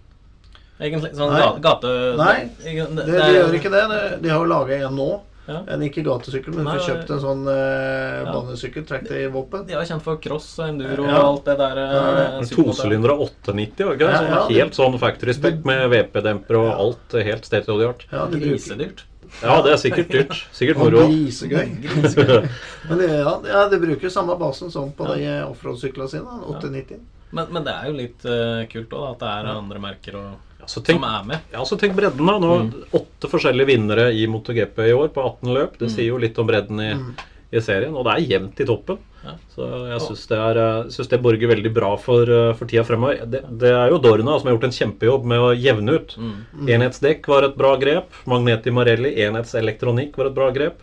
Egentlig. 0.82 1.14
Sånn 1.18 1.34
Nei. 1.34 1.46
gate... 1.62 1.94
Nei, 2.18 2.38
det, 2.64 3.06
de 3.06 3.30
gjør 3.38 3.58
ikke 3.58 3.72
det. 3.74 3.84
det. 3.92 4.02
De 4.24 4.34
har 4.34 4.42
jo 4.42 4.50
laga 4.50 4.82
en 4.88 4.98
nå. 4.98 5.12
Ja. 5.48 5.58
En 5.76 5.82
ikke 5.84 6.04
gatesykkel, 6.06 6.54
men 6.56 6.64
du 6.64 6.72
får 6.72 6.86
kjøpt 6.88 7.10
en 7.12 7.20
sånn 7.20 7.42
eh, 7.52 8.20
banesykkel. 8.32 8.86
Trekk 8.88 9.10
det 9.10 9.24
i 9.26 9.32
våpen. 9.34 9.66
De 9.68 9.76
er 9.76 9.88
kjent 9.90 10.04
for 10.06 10.20
cross 10.24 10.46
og 10.62 10.70
enduro 10.70 11.04
Ja. 11.04 11.18
og 11.20 11.26
alt 11.34 11.46
det 11.50 11.58
der. 11.60 11.82
Ja, 11.84 12.04
det 12.16 12.28
eh, 12.28 12.54
tosylindere 12.56 13.18
890, 13.26 13.86
var 13.86 13.98
ikke 13.98 14.08
det? 14.08 14.12
Ja, 14.14 14.20
Sånn 14.22 14.32
ja, 14.32 14.44
helt 14.64 14.78
sånn 14.80 15.00
factory 15.02 15.34
spec 15.36 15.64
med 15.68 15.90
VP-demper 15.92 16.60
og 16.62 16.70
Ja. 16.70 16.78
alt 16.86 17.18
eh, 17.20 17.26
helt 17.28 17.46
state 17.50 17.68
of 17.68 17.82
the 17.82 17.90
art. 17.90 18.06
Ja, 18.12 18.26
de 18.32 18.40
Grisedyrt. 18.40 19.04
Ja, 19.42 19.62
det 19.66 19.72
er 19.74 19.78
sikkert 19.82 20.12
dyrt. 20.14 20.34
Sikkert 20.60 20.78
moro. 20.78 21.08
grisegøy. 21.10 21.66
Men 22.88 22.98
det, 23.02 23.10
ja, 23.10 23.34
ja, 23.50 23.68
de 23.68 23.80
bruker 23.82 24.10
samme 24.14 24.36
basen 24.40 24.72
som 24.72 24.92
på 24.96 25.08
de 25.12 25.28
offroad-syklene 25.48 26.08
sine. 26.12 26.40
890. 26.54 27.02
Men, 27.34 27.48
men 27.52 27.66
det 27.66 27.74
er 27.74 27.90
jo 27.90 27.96
litt 27.98 28.26
uh, 28.30 28.64
kult 28.72 28.94
òg, 28.94 29.06
at 29.16 29.24
det 29.24 29.30
er 29.34 29.52
andre 29.58 29.80
merker 29.82 30.16
og, 30.20 30.32
Ja, 30.64 30.68
tenk, 30.70 30.94
som 31.02 31.04
er 31.10 31.24
med. 31.28 31.40
ja, 31.52 31.64
så 31.68 31.76
tenk 31.82 31.96
bredden, 31.98 32.26
da. 32.30 32.38
Nå 32.40 32.52
Åtte 32.96 33.28
forskjellige 33.32 33.68
vinnere 33.74 34.06
i 34.16 34.28
MotoGP 34.32 34.78
i 34.88 34.94
år 34.96 35.10
på 35.16 35.24
18 35.26 35.54
løp. 35.58 35.78
Det 35.82 35.90
sier 35.92 36.12
jo 36.14 36.20
litt 36.22 36.38
om 36.40 36.48
bredden 36.48 36.80
i, 36.80 36.94
Mm. 36.94 37.10
i 37.54 37.60
serien. 37.62 37.94
Og 37.98 38.06
det 38.08 38.14
er 38.14 38.30
jevnt 38.38 38.62
i 38.64 38.66
toppen. 38.70 38.98
Ja. 39.24 39.34
Så 39.56 39.68
jeg 39.90 40.00
syns 40.06 40.24
det, 40.28 40.38
er, 40.38 40.58
eh, 40.62 40.88
synes 40.92 41.10
det 41.12 41.20
borger 41.24 41.48
veldig 41.52 41.74
bra 41.74 41.92
for, 41.98 42.24
eh, 42.28 42.54
for 42.60 42.66
tida 42.68 42.84
fremover. 42.84 43.26
Det, 43.30 43.42
det 43.60 43.70
er 43.72 43.90
jo 43.92 44.00
Dorna 44.04 44.38
som 44.40 44.48
har 44.50 44.56
gjort 44.58 44.66
en 44.70 44.78
kjempejobb 44.80 45.26
med 45.26 45.40
å 45.40 45.52
jevne 45.56 45.94
ut. 46.00 46.16
Mm. 46.18 46.68
Enhetsdekk 46.78 47.28
var 47.28 47.44
et 47.50 47.56
bra 47.60 47.76
grep. 47.78 48.10
Magneti 48.28 48.72
Marelli, 48.72 49.14
enhetselektronikk 49.26 50.18
var 50.18 50.28
et 50.32 50.36
bra 50.36 50.50
grep. 50.52 50.82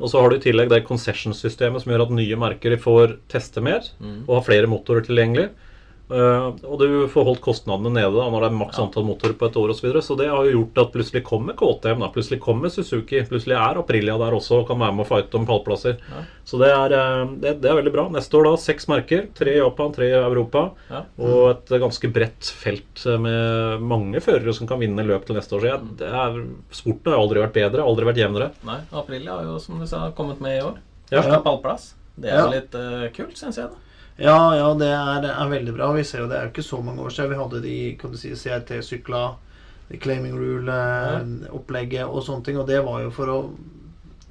Og 0.00 0.08
så 0.10 0.20
har 0.20 0.30
du 0.30 0.36
i 0.36 0.42
tillegg 0.42 0.68
det 0.72 0.84
concession-systemet 0.88 1.82
som 1.84 1.92
gjør 1.92 2.02
at 2.06 2.10
nye 2.16 2.36
merker 2.40 2.76
får 2.82 3.16
teste 3.30 3.62
mer 3.62 3.80
Mm. 4.02 4.24
og 4.28 4.34
har 4.42 4.46
flere 4.52 4.66
motorer 4.66 5.04
tilgjengelig. 5.06 5.50
Eh, 6.12 6.46
og 6.68 6.74
du 6.82 7.06
får 7.08 7.24
holdt 7.24 7.40
kostnadene 7.40 7.88
nede 7.94 8.12
da 8.12 8.26
når 8.28 8.44
det 8.44 8.48
er 8.50 8.56
maks 8.58 8.80
antall 8.82 9.06
motorer 9.08 9.32
på 9.40 9.46
et 9.48 9.56
år 9.56 9.72
osv. 9.72 9.78
Så, 9.80 9.86
videre. 9.86 10.02
så 10.04 10.16
det 10.20 10.26
har 10.28 10.44
jo 10.44 10.52
gjort 10.58 10.80
at 10.82 10.90
plutselig 10.92 11.22
kommer 11.24 11.56
KTM, 11.56 12.02
da. 12.04 12.10
plutselig 12.12 12.40
kommer 12.44 12.72
Suzuki, 12.72 13.22
plutselig 13.28 13.56
er 13.56 13.80
Aprilia 13.80 14.16
der 14.20 14.36
også 14.36 14.60
og 14.60 14.66
kan 14.68 14.80
være 14.82 14.96
med 14.98 15.06
å 15.06 15.08
fighte 15.08 15.38
om 15.40 15.46
pallplasser. 15.48 15.96
Ja. 16.12 16.24
Så 16.44 16.60
det 16.60 16.68
er, 16.74 16.96
eh, 16.98 17.22
det, 17.40 17.54
det 17.64 17.70
er 17.72 17.78
veldig 17.80 17.94
bra. 17.94 18.06
Neste 18.12 18.36
år 18.40 18.50
da 18.50 18.54
seks 18.60 18.88
merker. 18.92 19.26
Tre 19.38 19.54
i 19.56 19.62
Japan, 19.62 19.94
tre 19.96 20.10
i 20.10 20.18
Europa. 20.18 20.66
Ja. 20.92 21.04
Og 21.24 21.40
et 21.54 21.72
ganske 21.86 22.10
bredt 22.12 22.52
felt 22.64 23.06
med 23.24 23.80
mange 23.84 24.20
førere 24.24 24.52
som 24.56 24.68
kan 24.68 24.82
vinne 24.82 25.06
løp 25.08 25.24
til 25.28 25.38
neste 25.38 25.56
år. 25.56 25.64
Så 25.64 25.70
jeg, 25.72 25.94
det 26.04 26.10
er, 26.12 26.36
sporten 26.74 27.14
har 27.14 27.22
aldri 27.24 27.40
vært 27.46 27.56
bedre, 27.56 27.86
aldri 27.88 28.10
vært 28.10 28.20
jevnere. 28.20 28.50
Nei, 28.68 28.80
Aprilia 28.92 29.38
har 29.38 29.48
jo, 29.48 29.56
som 29.62 29.80
du 29.80 29.88
sa, 29.88 30.10
kommet 30.16 30.42
med 30.44 30.58
i 30.58 30.62
år. 30.68 30.76
Ja. 31.08 31.22
Første 31.22 31.40
pallplass. 31.48 31.88
Det 32.14 32.28
er 32.30 32.36
Ja. 32.38 32.44
jo 32.44 32.52
litt 32.54 32.76
uh, 32.78 33.08
kult, 33.16 33.34
syns 33.40 33.56
jeg. 33.58 33.72
da 33.72 33.80
Ja, 34.16 34.54
ja, 34.56 34.66
det 34.78 34.88
er, 34.94 35.24
er 35.32 35.48
veldig 35.50 35.72
bra. 35.74 35.88
Vi 35.96 36.04
ser 36.06 36.20
jo 36.22 36.28
det 36.30 36.36
er 36.38 36.44
jo 36.46 36.52
ikke 36.52 36.62
så 36.66 36.78
mange 36.86 37.02
år 37.02 37.10
siden 37.14 37.32
vi 37.32 37.38
hadde 37.40 37.62
de 37.64 37.78
kan 37.98 38.12
du 38.14 38.18
si, 38.20 38.30
CRT-sykla, 38.38 39.22
claiming 40.00 40.36
rule-opplegget 40.38 42.06
og 42.06 42.22
sånne 42.26 42.44
ting. 42.46 42.58
Og 42.60 42.68
det 42.68 42.78
var 42.86 43.02
jo 43.02 43.10
for 43.14 43.32
å 43.32 43.38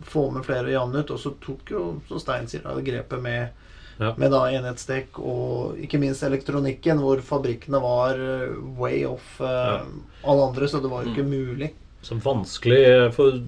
få 0.08 0.24
med 0.36 0.46
flere 0.48 0.68
og 0.70 0.74
jevne 0.76 1.04
ut. 1.04 1.12
Og 1.16 1.20
så 1.20 1.34
tok 1.44 1.74
jo, 1.76 1.84
som 2.08 2.22
Stein 2.22 2.48
sier, 2.52 2.66
grepet 2.86 3.22
med, 3.24 3.60
Ja. 4.00 4.14
med 4.18 4.32
da 4.34 4.40
enhetsdekk 4.50 5.20
og 5.22 5.78
ikke 5.78 6.00
minst 6.02 6.24
elektronikken, 6.26 6.98
hvor 7.00 7.20
fabrikkene 7.22 7.78
var 7.84 8.18
eh, 8.18 8.56
way 8.80 9.04
off 9.06 9.36
eh, 9.40 9.46
Ja. 9.46 9.84
alle 10.26 10.48
andre, 10.48 10.66
så 10.68 10.82
det 10.82 10.90
var 10.90 11.04
jo 11.04 11.12
ikke 11.14 11.28
mulig. 11.30 11.70
Så 12.04 12.18
vanskelig 12.20 12.84
for 13.16 13.40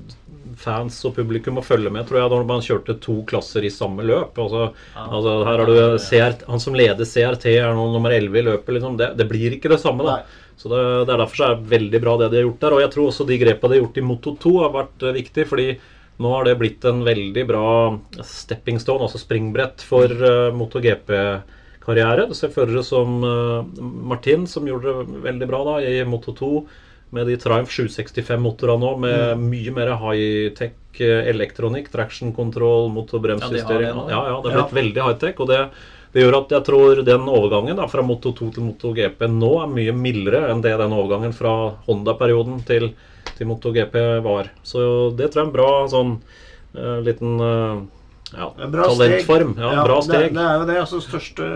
fans 0.55 0.97
og 1.07 1.17
publikum 1.17 1.59
å 1.59 1.65
følge 1.65 1.91
med, 1.91 2.05
tror 2.07 2.21
jeg, 2.21 2.31
når 2.31 2.45
man 2.47 2.63
kjørte 2.63 2.95
to 3.03 3.17
klasser 3.27 3.65
i 3.67 3.73
samme 3.73 4.05
løp. 4.07 4.37
Altså, 4.39 4.69
Ja. 4.95 5.07
altså 5.17 5.33
her 5.43 5.57
har 5.59 5.65
du 5.65 5.97
CRT, 5.99 6.45
Han 6.47 6.59
som 6.59 6.73
leder 6.73 7.05
CRT, 7.05 7.45
er 7.59 7.73
nå 7.75 7.91
nummer 7.91 8.11
11 8.11 8.39
i 8.39 8.45
løpet. 8.47 8.73
Liksom. 8.77 8.97
Det, 8.97 9.17
det 9.17 9.27
blir 9.27 9.57
ikke 9.57 9.69
det 9.69 9.81
samme. 9.81 10.03
da 10.05 10.17
Nei. 10.17 10.23
Så 10.55 10.71
det, 10.71 11.05
det 11.05 11.13
er 11.13 11.19
derfor 11.19 11.35
så 11.35 11.47
er 11.49 11.57
det 11.57 11.73
veldig 11.73 12.01
bra 12.01 12.15
det 12.17 12.29
de 12.31 12.39
har 12.39 12.47
gjort 12.47 12.63
der. 12.63 12.75
Og 12.77 12.81
jeg 12.85 12.93
tror 12.93 13.09
også 13.09 13.27
de 13.27 13.41
grepene 13.41 13.71
de 13.73 13.75
har 13.75 13.83
gjort 13.83 13.99
i 13.99 14.05
Moto 14.07 14.35
2 14.45 14.53
har 14.63 14.71
vært 14.75 15.03
eh, 15.03 15.17
viktig, 15.19 15.47
fordi 15.51 15.67
nå 16.23 16.31
har 16.31 16.47
det 16.47 16.55
blitt 16.61 16.85
en 16.87 17.03
veldig 17.03 17.43
bra 17.49 17.67
stepping 18.23 18.79
stone, 18.79 19.03
altså 19.03 19.19
springbrett, 19.19 19.83
for 19.83 20.07
uh, 20.07 20.47
MotoGP-karriere. 20.55 22.29
Du 22.29 22.35
ser 22.39 22.53
førere 22.55 22.85
som 22.87 23.17
uh, 23.19 23.67
Martin, 23.83 24.45
som 24.47 24.63
gjorde 24.63 24.93
det 24.95 25.23
veldig 25.25 25.49
bra 25.51 25.59
da 25.67 25.73
i 25.83 25.97
Moto 26.07 26.31
2 26.39 26.51
med 27.13 27.27
de 27.29 27.35
Triumph 27.39 27.71
765-motorene 27.71 28.81
nå, 28.81 28.93
med 29.03 29.43
mye 29.43 29.73
mer 29.75 29.93
high-tech 30.01 31.01
eh, 31.03 31.27
elektronikk, 31.31 31.91
traction 31.93 32.33
control, 32.35 32.89
motorbremsjustering. 32.95 33.91
Ja, 33.91 34.07
ja, 34.09 34.15
ja. 34.15 34.23
ja, 34.33 34.39
det 34.41 34.51
er 34.51 34.57
blitt 34.61 34.79
veldig 34.79 35.05
high-tech. 35.09 35.43
og 35.43 35.51
det 35.53 35.61
det 36.15 36.23
gjør 36.23 36.35
at 36.37 36.53
jeg 36.53 36.63
tror 36.63 36.99
den 37.03 37.25
overgangen 37.27 37.75
da, 37.75 37.89
fra 37.91 37.99
Moto 38.07 38.31
2 38.31 38.45
til 38.55 38.63
Moto 38.63 38.93
GP 38.95 39.25
nå 39.27 39.49
er 39.65 39.67
mye 39.67 39.91
mildere 39.99 40.45
enn 40.47 40.61
det 40.63 40.71
den 40.79 40.93
overgangen 40.95 41.33
fra 41.35 41.73
Honda-perioden 41.89 42.61
til, 42.63 42.85
til 43.35 43.49
Moto 43.49 43.73
GP 43.75 43.97
var. 44.23 44.47
Så 44.63 44.79
det 45.11 45.27
tror 45.33 45.41
jeg 45.41 45.43
er 45.43 45.49
en 45.49 45.51
bra 45.57 45.73
sånn 45.91 46.13
uh, 46.15 47.01
liten 47.03 47.35
uh, 47.43 47.83
ja, 48.31 48.47
bra 48.47 48.87
talentform. 48.93 49.51
steg. 49.57 49.67
Ja, 49.67 49.83
bra 49.83 49.99
Det, 50.05 50.21
det 50.37 50.45
er 50.45 50.55
jo 50.61 50.69
det. 50.71 50.79
altså 50.85 51.01
Største 51.03 51.49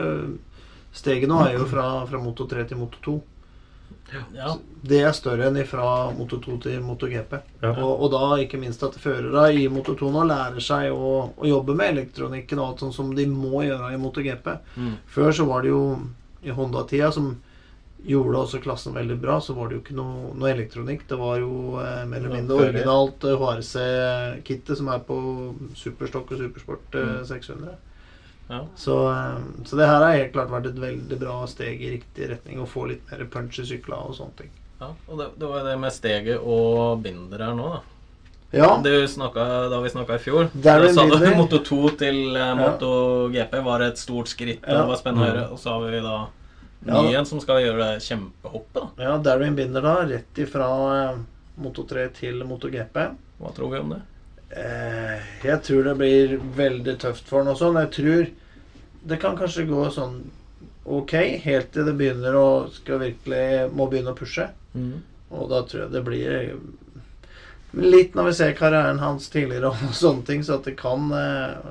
steget 0.91 1.32
nå 1.32 1.39
er 1.45 1.56
jo 1.56 1.70
fra, 1.72 1.88
fra 2.12 2.20
Moto 2.20 2.43
3 2.52 2.68
til 2.68 2.84
Moto 2.84 3.00
2. 3.08 3.16
Ja. 4.36 4.53
Det 4.84 5.01
er 5.03 5.12
større 5.16 5.49
enn 5.49 5.60
fra 5.68 6.12
Moto 6.16 6.39
2 6.41 6.57
til 6.64 6.80
Moto 6.86 7.07
GP. 7.12 7.34
Ja. 7.62 7.74
Og, 7.84 8.05
og 8.05 8.12
da 8.14 8.22
ikke 8.43 8.60
minst 8.62 8.84
at 8.84 8.95
førere 8.99 9.49
i 9.53 9.68
Moto 9.72 9.95
2 9.99 10.12
nå 10.16 10.24
lærer 10.30 10.64
seg 10.64 10.91
å, 10.93 11.12
å 11.36 11.49
jobbe 11.49 11.76
med 11.76 11.93
elektronikken 11.97 12.60
og 12.62 12.68
alt 12.72 12.86
sånn 12.86 12.95
som 12.95 13.12
de 13.16 13.26
må 13.30 13.66
gjøre 13.68 13.93
i 13.93 13.99
Moto 14.01 14.24
GP. 14.26 14.49
Mm. 14.80 14.95
Før 15.12 15.32
så 15.36 15.45
var 15.49 15.62
det 15.68 15.74
jo 15.74 15.84
i 16.47 16.55
Honda-tida 16.55 17.12
som 17.12 17.34
gjorde 18.07 18.39
også 18.39 18.62
klassen 18.64 18.93
veldig 18.95 19.18
bra, 19.20 19.41
så 19.43 19.51
var 19.57 19.68
det 19.68 19.76
jo 19.76 19.82
ikke 19.84 19.95
noe, 19.97 20.30
noe 20.39 20.53
elektronikk. 20.53 21.01
Det 21.10 21.18
var 21.20 21.41
jo 21.41 21.49
eh, 21.82 22.05
mer 22.07 22.22
eller 22.22 22.30
Ja, 22.32 22.36
mindre 22.38 22.60
originalt 22.64 23.26
eh, 23.28 23.36
HRC-kittet 23.41 24.80
som 24.80 24.88
er 24.93 25.01
på 25.03 25.18
Superstock 25.76 26.32
og 26.32 26.39
Supersport 26.39 26.95
eh, 26.95 27.10
Mm. 27.20 27.26
600. 27.28 27.76
Ja. 28.50 28.64
Så, 28.76 28.95
eh, 29.12 29.38
så 29.66 29.78
det 29.78 29.86
her 29.88 30.02
har 30.04 30.16
helt 30.18 30.34
klart 30.34 30.50
vært 30.50 30.66
et 30.72 30.80
veldig 30.82 31.20
bra 31.22 31.36
steg 31.47 31.82
i 31.86 31.91
riktig 31.97 32.30
retning. 32.32 32.60
Å 32.64 32.68
få 32.68 32.88
litt 32.89 33.06
mer 33.12 33.26
punch 33.30 33.60
i 33.62 33.66
sykla 33.70 34.00
og 34.08 34.16
sånne 34.18 34.36
ting. 34.41 34.50
ja. 34.82 34.88
Og 35.08 35.18
det, 35.20 35.28
det 35.38 35.47
var 35.52 35.64
det 35.68 35.78
med 35.80 35.93
steget 35.93 36.39
og 36.41 37.02
binder 37.04 37.45
her 37.45 37.54
nå, 37.58 37.70
da. 37.78 37.82
Ja, 38.52 38.70
Du 38.82 38.89
snakket, 39.06 39.70
da 39.70 39.78
vi 39.84 39.89
snakka 39.93 40.16
i 40.18 40.22
fjor, 40.24 40.47
Darren 40.58 40.95
da 40.95 41.04
sa 41.06 41.20
du. 41.22 41.28
Moto 41.38 41.60
2 41.62 41.89
til 42.02 42.36
eh, 42.36 42.54
Moto 42.58 42.89
GP 43.30 43.60
var 43.68 43.84
et 43.86 43.97
stort 44.02 44.32
skritt. 44.32 44.64
Ja. 44.66 44.80
Det 44.82 44.88
var 44.89 44.97
spennende 44.97 45.28
å 45.28 45.30
Mm. 45.30 45.36
høre. 45.36 45.47
Og 45.54 45.60
så 45.62 45.76
har 45.76 45.86
vi 45.86 46.00
da 46.02 46.18
ny 46.89 47.14
en 47.20 47.26
som 47.30 47.39
skal 47.43 47.62
gjøre 47.62 47.78
det 47.86 48.02
kjempehoppet. 48.08 48.74
da. 48.97 49.04
ja 49.06 49.18
Darwin 49.22 49.54
Binder 49.56 49.82
da, 49.86 49.93
rett 50.10 50.41
ifra 50.41 50.72
eh, 51.12 51.20
Moto 51.62 51.84
3 51.86 52.08
til 52.18 52.41
Moto 52.50 52.70
GP. 52.74 52.97
Hva 53.39 53.54
tror 53.54 53.70
vi 53.76 53.80
om 53.84 53.89
det? 53.93 54.02
Eh, 54.58 55.20
jeg 55.45 55.62
tror 55.68 55.84
det 55.91 55.97
blir 56.00 56.38
veldig 56.58 56.97
tøft 57.06 57.28
for 57.30 57.43
han 57.43 57.54
også. 57.54 57.70
Men 57.76 57.86
jeg 57.86 57.93
tror 58.00 58.30
det 59.02 59.18
kan 59.22 59.38
kanskje 59.38 59.68
gå 59.70 59.86
sånn 59.93 60.20
ok 60.89 61.14
helt 61.43 61.72
til 61.74 61.86
det 61.86 61.93
begynner 62.00 62.36
å 62.36 62.50
skal 62.74 63.02
virkelig 63.04 63.70
må 63.76 63.88
begynne 63.91 64.16
å 64.16 64.18
pushe. 64.18 64.50
Og 65.30 65.50
da 65.52 65.62
tror 65.68 65.84
jeg 65.84 65.93
det 65.93 66.02
blir 66.06 66.32
litt 67.78 68.16
når 68.18 68.30
vi 68.30 68.34
ser 68.39 68.58
karrieren 68.58 69.02
hans 69.04 69.30
tidligere 69.30 69.70
og 69.74 69.93
sånne 69.95 70.26
ting, 70.26 70.43
så 70.45 70.58
at 70.58 70.68
det 70.70 70.78
kan 70.80 71.12
eh, 71.14 71.70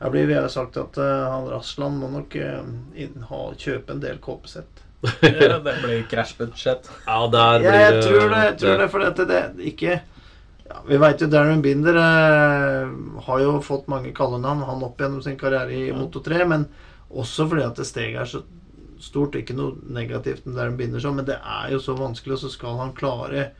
Jeg 0.00 0.12
blir 0.12 0.26
vi 0.28 0.36
har 0.36 0.48
sagt 0.52 0.76
at 0.80 0.98
eh, 1.00 1.28
han 1.32 1.48
Rasland 1.50 2.00
må 2.00 2.10
nok 2.12 2.36
eh, 2.40 3.06
ha, 3.30 3.42
kjøpe 3.56 3.94
en 3.94 4.02
del 4.02 4.20
kåpesett. 4.22 4.82
Ja, 5.22 5.58
det 5.60 5.76
blir 5.82 6.04
krasjbudsjett. 6.12 6.90
Ja, 7.06 7.22
der 7.32 7.62
blir 7.62 7.70
Ja, 7.70 7.80
jeg 7.90 8.04
tror 8.04 8.28
det. 8.32 8.42
Jeg 8.44 8.58
tror 8.62 8.82
det 8.82 8.90
for 8.92 9.06
dette 9.06 9.28
det 9.30 9.42
ikke 9.72 10.00
ja, 10.68 10.82
Vi 10.86 10.98
veit 11.00 11.22
jo 11.22 11.28
Darren 11.30 11.62
Binder 11.62 11.96
eh, 12.00 12.90
har 13.26 13.40
jo 13.42 13.56
fått 13.64 13.88
mange 13.90 14.12
kallenavn, 14.16 14.64
han 14.66 14.84
opp 14.86 15.00
gjennom 15.00 15.22
sin 15.24 15.38
karriere 15.38 15.72
i 15.74 15.88
Ja. 15.88 15.96
Moto 15.96 16.20
3, 16.24 16.44
men 16.48 16.66
også 17.10 17.48
fordi 17.48 17.64
at 17.66 17.78
det 17.78 17.86
steget 17.86 18.20
er 18.22 18.30
så 18.30 18.42
stort. 19.02 19.36
Ikke 19.38 19.54
noe 19.56 19.76
negativt 19.92 20.46
med 20.46 20.56
Darren 20.58 20.76
Binder, 20.78 21.02
sånn, 21.02 21.18
men 21.20 21.28
det 21.28 21.38
er 21.38 21.72
jo 21.74 21.80
så 21.82 21.96
vanskelig, 21.98 22.36
og 22.38 22.44
så 22.44 22.52
skal 22.52 22.78
han 22.80 22.94
klare 22.96 23.50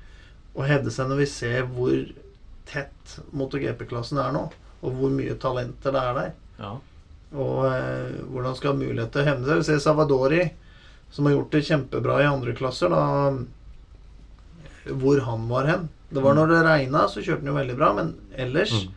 å 0.57 0.65
hevde 0.67 0.91
seg 0.91 1.11
når 1.11 1.23
vi 1.23 1.29
ser 1.31 1.67
hvor 1.69 1.97
tett 2.67 3.17
MotoGP-klassen 3.37 4.19
er 4.19 4.33
nå, 4.35 4.47
og 4.83 4.97
hvor 4.99 5.13
mye 5.13 5.37
talenter 5.41 5.95
det 5.95 6.03
er 6.03 6.17
der. 6.21 6.31
Ja. 6.59 6.73
Og 7.37 7.67
eh, 7.69 8.23
hvordan 8.33 8.57
skal 8.57 8.73
ha 8.73 8.81
mulighet 8.81 9.13
til 9.13 9.23
å 9.23 9.29
hevne 9.29 9.47
seg. 9.47 9.61
Vi 9.61 9.69
ser 9.69 9.83
Savadori, 9.85 10.43
som 11.13 11.29
har 11.29 11.37
gjort 11.37 11.53
det 11.55 11.67
kjempebra 11.69 12.21
i 12.23 12.31
andre 12.31 12.55
klasser, 12.57 12.91
da 12.91 13.35
Hvor 14.87 15.21
han 15.27 15.47
var 15.51 15.67
hen. 15.71 15.89
Det 16.17 16.25
var 16.25 16.35
når 16.39 16.49
det 16.55 16.63
regna, 16.67 17.05
så 17.13 17.21
kjørte 17.23 17.45
han 17.45 17.53
jo 17.53 17.57
veldig 17.61 17.77
bra, 17.79 17.93
men 18.01 18.15
ellers 18.37 18.73
Mm. 18.87 18.93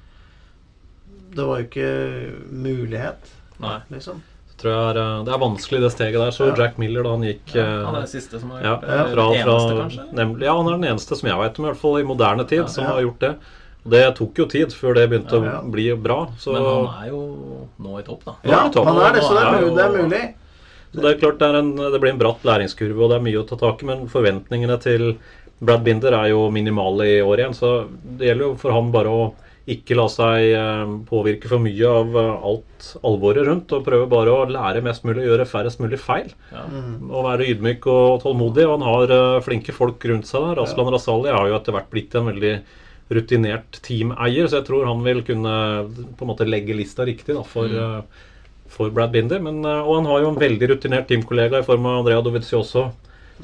Det 1.36 1.46
var 1.46 1.60
jo 1.60 1.66
ikke 1.68 1.90
mulighet, 2.52 3.28
Nei. 3.62 3.78
liksom. 3.94 4.22
tror 4.60 4.74
jeg 4.74 4.88
er, 4.98 5.24
det 5.24 5.32
er 5.34 5.40
vanskelig, 5.40 5.80
det 5.86 5.92
steget 5.94 6.20
der. 6.20 6.32
Så 6.36 6.48
Ja. 6.50 6.56
Jack 6.66 6.78
Miller 6.82 7.04
da 7.04 7.12
han 7.14 7.22
gikk 7.24 7.54
Ja, 7.56 7.62
eh, 7.64 7.86
han 7.86 7.96
er 7.96 8.00
den 8.02 8.08
siste 8.12 8.40
som 8.42 8.50
har 8.52 8.62
gjort 8.66 8.82
det. 8.82 8.88
fra, 8.90 9.06
fra, 9.14 9.28
eneste, 9.32 10.08
nemlig, 10.18 10.44
ja, 10.44 10.56
han 10.58 10.68
er 10.68 10.72
den 10.82 10.90
eneste 10.90 11.16
som 11.16 11.30
jeg 11.30 11.38
vet 11.40 11.60
om, 11.60 11.66
i 11.66 11.70
hvert 11.70 11.80
fall 11.80 12.00
i 12.00 12.04
moderne 12.04 12.48
tid, 12.48 12.58
Ja, 12.60 12.66
som 12.68 12.84
ja. 12.84 12.90
har 12.92 13.02
gjort 13.02 13.20
det. 13.20 13.36
Det 13.90 14.16
tok 14.18 14.34
jo 14.36 14.46
tid 14.52 14.74
før 14.76 14.94
det 14.96 15.10
begynte 15.10 15.32
Ja, 15.40 15.44
ja. 15.54 15.62
å 15.62 15.72
bli 15.72 15.86
bra. 15.96 16.28
Så 16.38 16.52
Men 16.52 16.64
han 16.64 17.06
er 17.06 17.10
jo 17.14 17.68
nå 17.80 18.00
i 18.00 18.04
topp, 18.04 18.26
da. 18.26 18.36
Ja, 18.44 18.50
Ja, 18.66 18.70
topp. 18.70 18.86
han 18.88 18.98
er 18.98 19.14
det, 19.14 19.22
så 19.24 19.34
det 19.38 19.44
er, 19.46 19.54
er 19.56 19.76
det 19.76 19.86
er 19.86 20.04
mulig. 20.04 20.34
Så 20.92 21.02
det 21.02 21.06
er 21.16 21.20
klart 21.22 21.38
det, 21.40 21.48
er 21.48 21.56
en, 21.60 21.76
det 21.76 22.02
blir 22.02 22.10
en 22.12 22.18
bratt 22.20 22.44
læringskurve, 22.44 23.00
og 23.00 23.10
det 23.12 23.18
er 23.22 23.24
mye 23.24 23.40
å 23.44 23.48
ta 23.48 23.56
tak 23.56 23.82
i. 23.84 23.86
Men 23.86 24.08
forventningene 24.10 24.78
til 24.82 25.18
Brad 25.60 25.84
Binder 25.84 26.16
er 26.16 26.32
jo 26.32 26.48
minimal 26.54 27.04
i 27.04 27.20
år 27.22 27.44
igjen. 27.44 27.56
Så 27.58 27.74
det 28.04 28.30
gjelder 28.30 28.50
jo 28.50 28.58
for 28.60 28.76
han 28.76 28.92
bare 28.96 29.14
å 29.14 29.30
ikke 29.70 29.98
la 29.98 30.08
seg 30.10 30.48
eh, 30.58 30.92
påvirke 31.06 31.50
for 31.50 31.62
mye 31.62 31.90
av 31.90 32.16
eh, 32.18 32.46
alt 32.52 32.88
alvoret 33.06 33.46
rundt. 33.46 33.74
Og 33.76 33.86
prøve 33.86 34.10
bare 34.10 34.34
å 34.34 34.48
lære 34.50 34.84
mest 34.86 35.06
mulig 35.06 35.26
og 35.26 35.34
gjøre 35.34 35.50
færrest 35.50 35.82
mulig 35.84 36.00
feil. 36.02 36.32
Ja. 36.54 36.66
Og 37.10 37.28
være 37.28 37.50
ydmyk 37.54 37.86
og 37.92 38.22
tålmodig. 38.24 38.66
Og 38.66 38.78
han 38.78 38.88
har 38.88 39.16
eh, 39.16 39.42
flinke 39.46 39.76
folk 39.76 40.06
rundt 40.10 40.30
seg 40.30 40.48
der. 40.48 40.64
Aslan 40.64 40.92
Rasali 40.94 41.34
har 41.36 41.50
jo 41.50 41.58
etter 41.60 41.76
hvert 41.76 41.92
blitt 41.94 42.18
en 42.18 42.32
veldig 42.32 42.56
rutinert 43.10 43.80
teameier, 43.82 44.46
så 44.46 44.60
jeg 44.60 44.68
tror 44.68 44.86
han 44.86 45.00
vil 45.02 45.24
kunne 45.26 45.54
på 46.14 46.22
en 46.22 46.30
måte 46.30 46.46
legge 46.46 46.76
lista 46.78 47.02
riktig 47.08 47.34
da, 47.34 47.42
for, 47.42 47.66
mm. 47.66 48.68
for 48.70 48.94
Brad 48.94 49.16
Binder. 49.16 49.42
Men, 49.42 49.64
og 49.66 49.96
han 49.96 50.10
har 50.12 50.22
jo 50.22 50.30
en 50.30 50.38
veldig 50.38 50.70
rutinert 50.76 51.08
teamkollega 51.10 51.64
i 51.64 51.66
form 51.66 51.88
av 51.90 52.04
Andrea 52.04 52.22
Dovizioso, 52.22 52.92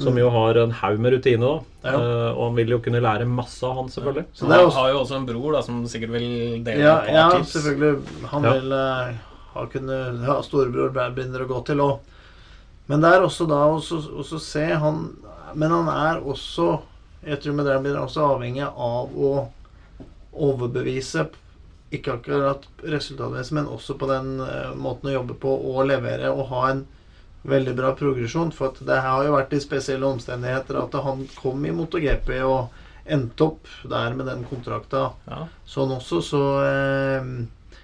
som 0.02 0.18
jo 0.20 0.30
har 0.30 0.58
en 0.60 0.74
haug 0.76 1.00
med 1.00 1.14
rutine. 1.16 1.46
da. 1.46 1.60
Ja. 1.86 2.00
Uh, 2.00 2.32
og 2.34 2.42
han 2.50 2.58
vil 2.60 2.74
jo 2.76 2.80
kunne 2.84 3.02
lære 3.04 3.28
masse 3.30 3.64
av 3.66 3.78
han, 3.80 3.92
selvfølgelig. 3.94 4.26
Så 4.34 4.50
det 4.50 4.58
er 4.58 4.66
han 4.66 4.76
har 4.80 4.90
jo 4.92 5.00
også 5.04 5.20
en 5.20 5.28
bror 5.30 5.56
da, 5.56 5.62
som 5.64 5.86
sikkert 5.88 6.16
vil 6.18 6.28
dele 6.66 6.82
ja, 6.84 6.98
et 7.00 7.12
par 7.12 7.16
ja, 7.16 7.30
tips. 7.38 7.54
selvfølgelig. 7.56 8.26
Han 8.34 8.44
Ja. 8.44 8.54
vil 8.58 8.76
uh, 8.76 9.16
ha 9.56 9.66
kunne 9.72 10.00
ha 10.26 10.42
storebror 10.44 10.92
begynner 10.96 11.46
å 11.46 11.48
gå 11.48 11.62
til 11.70 11.84
òg. 11.86 12.00
Men 12.88 13.02
det 13.02 13.14
er 13.16 13.24
også 13.24 13.48
da 13.50 13.64
også, 13.72 14.02
også 14.14 14.40
se 14.40 14.66
han 14.66 15.16
Men 15.56 15.72
han 15.72 15.88
er 15.90 16.20
også 16.22 16.82
Jeg 17.26 17.40
tror 17.42 17.54
med 17.58 17.66
det 17.66 17.74
han 17.74 17.82
blir 17.82 17.96
også 17.98 18.22
avhengig 18.36 18.62
av 18.62 19.10
å 19.18 19.48
overbevise 20.36 21.24
ikke 21.96 22.18
akkurat 22.20 22.66
resultatmessig, 22.84 23.56
men 23.56 23.70
også 23.72 23.96
på 23.98 24.06
den 24.10 24.42
uh, 24.44 24.76
måten 24.76 25.10
å 25.10 25.14
jobbe 25.16 25.38
på 25.40 25.50
og 25.50 25.88
levere 25.88 26.30
og 26.30 26.50
ha 26.52 26.62
en 26.74 26.84
veldig 27.46 27.76
bra 27.78 27.92
progresjon. 27.98 28.52
For 28.56 28.74
at 28.74 28.82
det 28.88 28.98
har 29.06 29.26
jo 29.26 29.36
vært 29.36 29.54
i 29.54 29.62
spesielle 29.64 30.08
omstendigheter 30.08 30.80
at 30.82 30.98
han 31.06 31.28
kom 31.38 31.66
i 31.66 31.74
MotoGP 31.76 32.32
og 32.46 32.82
endte 33.06 33.46
opp 33.46 33.70
der 33.86 34.16
med 34.18 34.26
den 34.32 34.44
kontrakta 34.50 35.12
Ja. 35.30 35.46
sånn 35.70 35.94
også, 35.94 36.22
så 36.26 36.42
eh, 36.66 37.28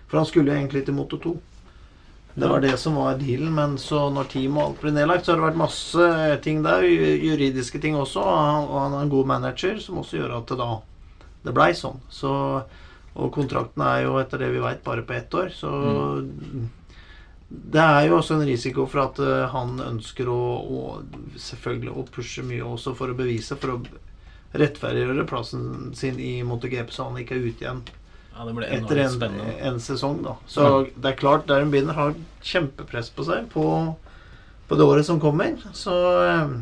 For 0.09 0.17
han 0.17 0.25
skulle 0.27 0.51
jo 0.51 0.57
egentlig 0.57 0.85
til 0.85 0.97
Moto 0.97 1.17
2. 1.21 1.37
Det 2.33 2.47
var 2.47 2.61
det 2.63 2.77
som 2.79 2.95
var 2.95 3.17
dealen, 3.19 3.51
men 3.53 3.77
så 3.79 4.09
når 4.11 4.29
team 4.31 4.57
og 4.57 4.63
alt 4.63 4.81
ble 4.81 4.91
nedlagt, 4.95 5.25
så 5.25 5.33
har 5.33 5.39
det 5.41 5.45
vært 5.49 5.59
masse 5.61 6.05
ting 6.43 6.61
der, 6.63 6.83
juridiske 6.83 7.79
ting 7.83 7.95
også, 7.99 8.23
og 8.23 8.77
han, 8.79 8.93
er 8.95 9.05
en 9.05 9.11
god 9.11 9.27
manager, 9.27 9.79
som 9.83 9.99
også 9.99 10.17
gjør 10.21 10.37
at 10.37 10.51
det 10.51 10.57
da 10.61 10.69
det 11.43 11.53
blei 11.57 11.71
sånn. 11.75 11.99
Så, 12.11 12.31
og 13.15 13.31
kontrakten 13.35 13.83
er 13.83 14.05
jo, 14.05 14.15
etter 14.21 14.43
det 14.43 14.51
vi 14.53 14.63
veit, 14.63 14.83
bare 14.85 15.03
på 15.03 15.15
ett 15.17 15.35
år, 15.35 15.51
så 15.55 15.71
det 17.51 17.81
er 17.83 18.05
jo 18.07 18.17
også 18.17 18.37
en 18.37 18.47
risiko 18.47 18.85
for 18.87 19.03
at 19.03 19.19
eh, 19.19 19.47
han 19.51 19.75
ønsker 19.83 20.29
å, 20.31 20.39
å 20.61 20.81
selvfølgelig 21.39 21.91
å 21.91 22.05
pushe 22.15 22.43
mye 22.47 22.63
også 22.63 22.93
for 22.95 23.11
å 23.11 23.17
bevise, 23.17 23.57
for 23.59 23.75
å 23.75 23.81
rettferdiggjøre 24.55 25.25
plassen 25.27 25.91
sin 25.95 26.19
i 26.19 26.37
MotoGP, 26.47 26.91
så 26.91 27.09
han 27.09 27.19
ikke 27.19 27.35
er 27.37 27.49
ute 27.49 27.65
igjen 27.65 27.83
ja, 28.31 28.45
etter 28.67 29.03
en, 29.03 29.39
en 29.67 29.79
sesong, 29.83 30.21
da. 30.23 30.37
Så 30.47 30.67
det 30.95 31.11
er 31.11 31.19
klart, 31.19 31.47
Darren 31.49 31.71
Binder 31.71 31.97
har 31.97 32.15
kjempepress 32.47 33.11
på 33.15 33.27
seg 33.27 33.47
på, 33.51 33.65
på 34.67 34.79
det 34.79 34.87
året 34.87 35.07
som 35.07 35.19
kommer. 35.23 35.57
Så 35.75 35.95
eh, 36.23 36.53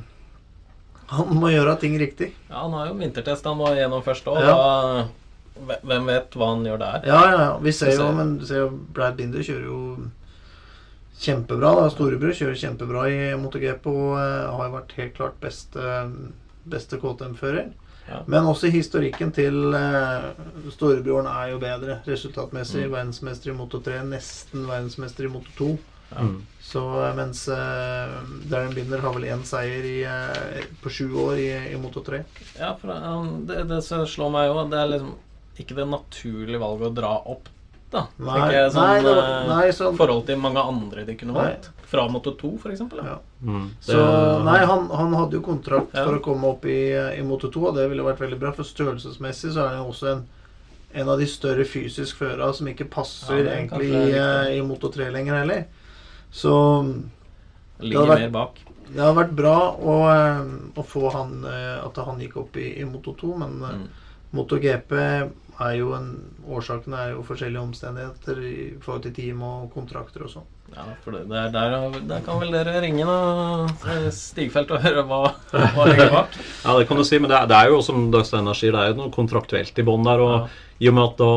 han 1.13 1.33
må 1.37 1.53
gjøre 1.53 1.77
ting 1.81 1.97
riktig. 2.01 2.33
Ja, 2.49 2.63
han 2.65 2.73
har 2.77 2.89
jo 2.89 2.97
vintertest 2.97 3.45
han 3.45 3.61
var 3.61 3.77
gjennom 3.77 4.05
først 4.05 4.29
òg. 4.29 4.41
Ja. 4.41 5.05
Hvem 5.59 6.05
vet 6.07 6.37
hva 6.39 6.53
han 6.53 6.65
gjør 6.65 6.81
der? 6.81 7.05
Ja, 7.09 7.21
ja, 7.29 7.39
ja. 7.45 7.53
Vi 7.61 7.73
ser 7.75 7.93
Vi 7.93 7.99
jo, 7.99 8.09
men 8.15 8.37
du 8.39 8.45
ser 8.47 8.63
jo 8.63 8.69
Brad 8.95 9.17
Binder 9.17 9.45
kjører 9.45 9.65
jo 9.69 9.81
kjempebra. 11.19 11.73
da 11.81 11.89
Storebror 11.91 12.35
kjører 12.35 12.57
kjempebra 12.59 13.05
i 13.11 13.19
MotoGP 13.39 13.91
og 13.91 14.15
eh, 14.19 14.47
har 14.55 14.65
jo 14.69 14.75
vært 14.77 14.97
helt 14.99 15.15
klart 15.17 15.37
beste, 15.43 15.99
beste 16.69 16.99
KTM-fører. 17.01 17.69
Ja. 18.09 18.23
Men 18.25 18.47
også 18.49 18.71
historikken 18.73 19.29
til 19.35 19.75
uh, 19.75 20.31
storebroren 20.73 21.27
er 21.29 21.51
jo 21.51 21.59
bedre 21.61 21.99
resultatmessig. 22.07 22.87
Mm. 22.87 22.93
Verdensmester 22.95 23.51
i 23.51 23.57
Moto 23.57 23.81
3, 23.85 23.99
nesten 24.09 24.65
verdensmester 24.65 25.27
i 25.27 25.29
Moto 25.29 25.53
2. 25.59 25.67
Ja. 26.09 26.23
Mm. 26.25 26.39
Så 26.69 26.81
eh, 27.03 27.11
mens 27.17 27.43
uh, 27.53 28.15
Darren 28.49 28.73
Binder 28.73 29.03
har 29.03 29.13
vel 29.13 29.27
én 29.29 29.43
seier 29.45 29.85
i, 29.85 29.99
uh, 30.09 30.65
på 30.81 30.89
sju 30.89 31.05
år 31.21 31.37
i, 31.37 31.49
i 31.69 31.77
Moto 31.81 32.01
3. 32.05 32.23
Ja, 32.57 32.73
for 32.81 32.95
han, 32.95 33.43
det, 33.49 33.67
det 33.69 33.83
som 33.85 34.07
slår 34.09 34.33
meg 34.33 34.49
jo, 34.49 34.65
det 34.73 34.81
er 34.81 34.91
liksom 34.95 35.13
ikke 35.59 35.77
det 35.77 35.87
naturlige 35.91 36.61
valget 36.61 36.89
å 36.89 36.97
dra 36.97 37.13
opp, 37.29 37.49
da. 37.91 38.07
Nei, 38.19 38.51
jeg, 38.53 38.71
sånn, 38.71 38.83
nei, 38.87 39.01
var, 39.03 39.17
eh, 39.23 39.47
nei, 39.47 39.69
sånn, 39.73 39.95
forhold 39.97 40.25
til 40.27 40.37
mange 40.37 40.61
andre 40.61 41.05
de 41.05 41.15
kunne 41.15 41.33
Nei. 41.33 41.41
valgt. 41.47 41.69
Fra 41.89 42.07
Moto 42.07 42.35
2, 42.37 42.51
for 42.61 42.69
eksempel. 42.71 42.99
Ja. 43.03 43.15
Mm. 43.43 43.69
Så 43.81 43.95
Det- 43.97 44.43
nei, 44.45 44.59
han, 44.65 44.89
han 44.89 45.13
hadde 45.13 45.31
jo 45.33 45.41
kontrakt 45.41 45.93
Ja. 45.95 46.05
for 46.05 46.19
å 46.19 46.21
komme 46.21 46.43
opp 46.51 46.65
i, 46.65 46.93
i 47.17 47.21
Moto 47.23 47.49
2, 47.49 47.67
og 47.69 47.75
det 47.75 47.89
ville 47.89 48.03
vært 48.03 48.19
veldig 48.19 48.39
bra. 48.39 48.51
For 48.51 48.63
størrelsesmessig 48.63 49.53
så 49.55 49.63
er 49.65 49.69
han 49.75 49.83
jo 49.85 49.91
også 49.91 50.11
en, 50.11 50.25
en 50.93 51.09
av 51.09 51.17
de 51.17 51.25
større 51.25 51.65
fysisk 51.65 52.17
føra 52.17 52.53
som 52.53 52.67
ikke 52.67 52.89
passer 52.89 53.43
Ja, 53.43 53.55
egentlig 53.57 53.89
i, 53.89 54.11
eh, 54.13 54.57
i 54.59 54.61
Moto 54.61 54.89
3 54.89 55.09
lenger 55.11 55.39
heller. 55.41 55.65
Så 56.31 57.01
Ligger 57.81 58.05
vært- 58.05 58.19
mer 58.19 58.29
bak. 58.29 58.59
det 58.93 58.99
hadde 59.01 59.15
vært 59.17 59.35
bra 59.35 59.75
å, 59.75 59.95
eh, 60.13 60.45
å 60.77 60.85
få 60.85 61.11
han 61.11 61.43
at 61.45 61.95
han 62.05 62.19
gikk 62.19 62.37
opp 62.37 62.55
i, 62.57 62.79
i 62.81 62.83
Moto 62.85 63.13
2, 63.13 63.35
men 63.37 63.59
Mm. 63.59 63.87
MotoGP 64.33 65.31
er 65.59 65.73
jo 65.79 65.91
en 65.97 66.11
Årsakene 66.49 66.97
er 66.97 67.11
jo 67.13 67.23
forskjellige 67.27 67.61
omstendigheter 67.61 68.39
i 68.41 68.53
forhold 68.81 69.03
til 69.03 69.13
team 69.13 69.43
og 69.45 69.67
kontrakter 69.73 70.23
og 70.25 70.31
sånn. 70.31 70.47
Ja, 70.73 70.85
for 71.03 71.13
det, 71.13 71.23
der, 71.29 71.49
der, 71.53 71.99
der 72.09 72.23
kan 72.25 72.39
vel 72.41 72.53
dere 72.53 72.79
ringe 72.81 73.05
da, 73.05 74.07
Stigfelt 74.13 74.71
og 74.73 74.81
høre 74.85 75.03
hva, 75.09 75.19
hva 75.51 75.85
ligger 75.89 76.09
bak. 76.13 76.39
Ja, 76.63 76.77
det 76.77 76.87
kan 76.89 76.97
du 76.97 77.05
si, 77.05 77.19
men 77.21 77.31
det 77.31 77.37
er, 77.37 77.49
det 77.49 77.59
er 77.59 77.73
jo 77.73 77.83
som 77.85 78.09
Døstein 78.13 78.49
sier, 78.53 78.73
det 78.73 78.81
er 78.81 78.91
jo 78.93 78.99
noe 79.03 79.13
kontraktuelt 79.13 79.81
i 79.81 79.85
bånn 79.85 80.07
der. 80.07 80.25
og 80.25 80.33
Ja. 80.39 80.41
I 80.79 80.89
og 80.89 80.95
med 80.95 81.03
at 81.03 81.19
da 81.19 81.31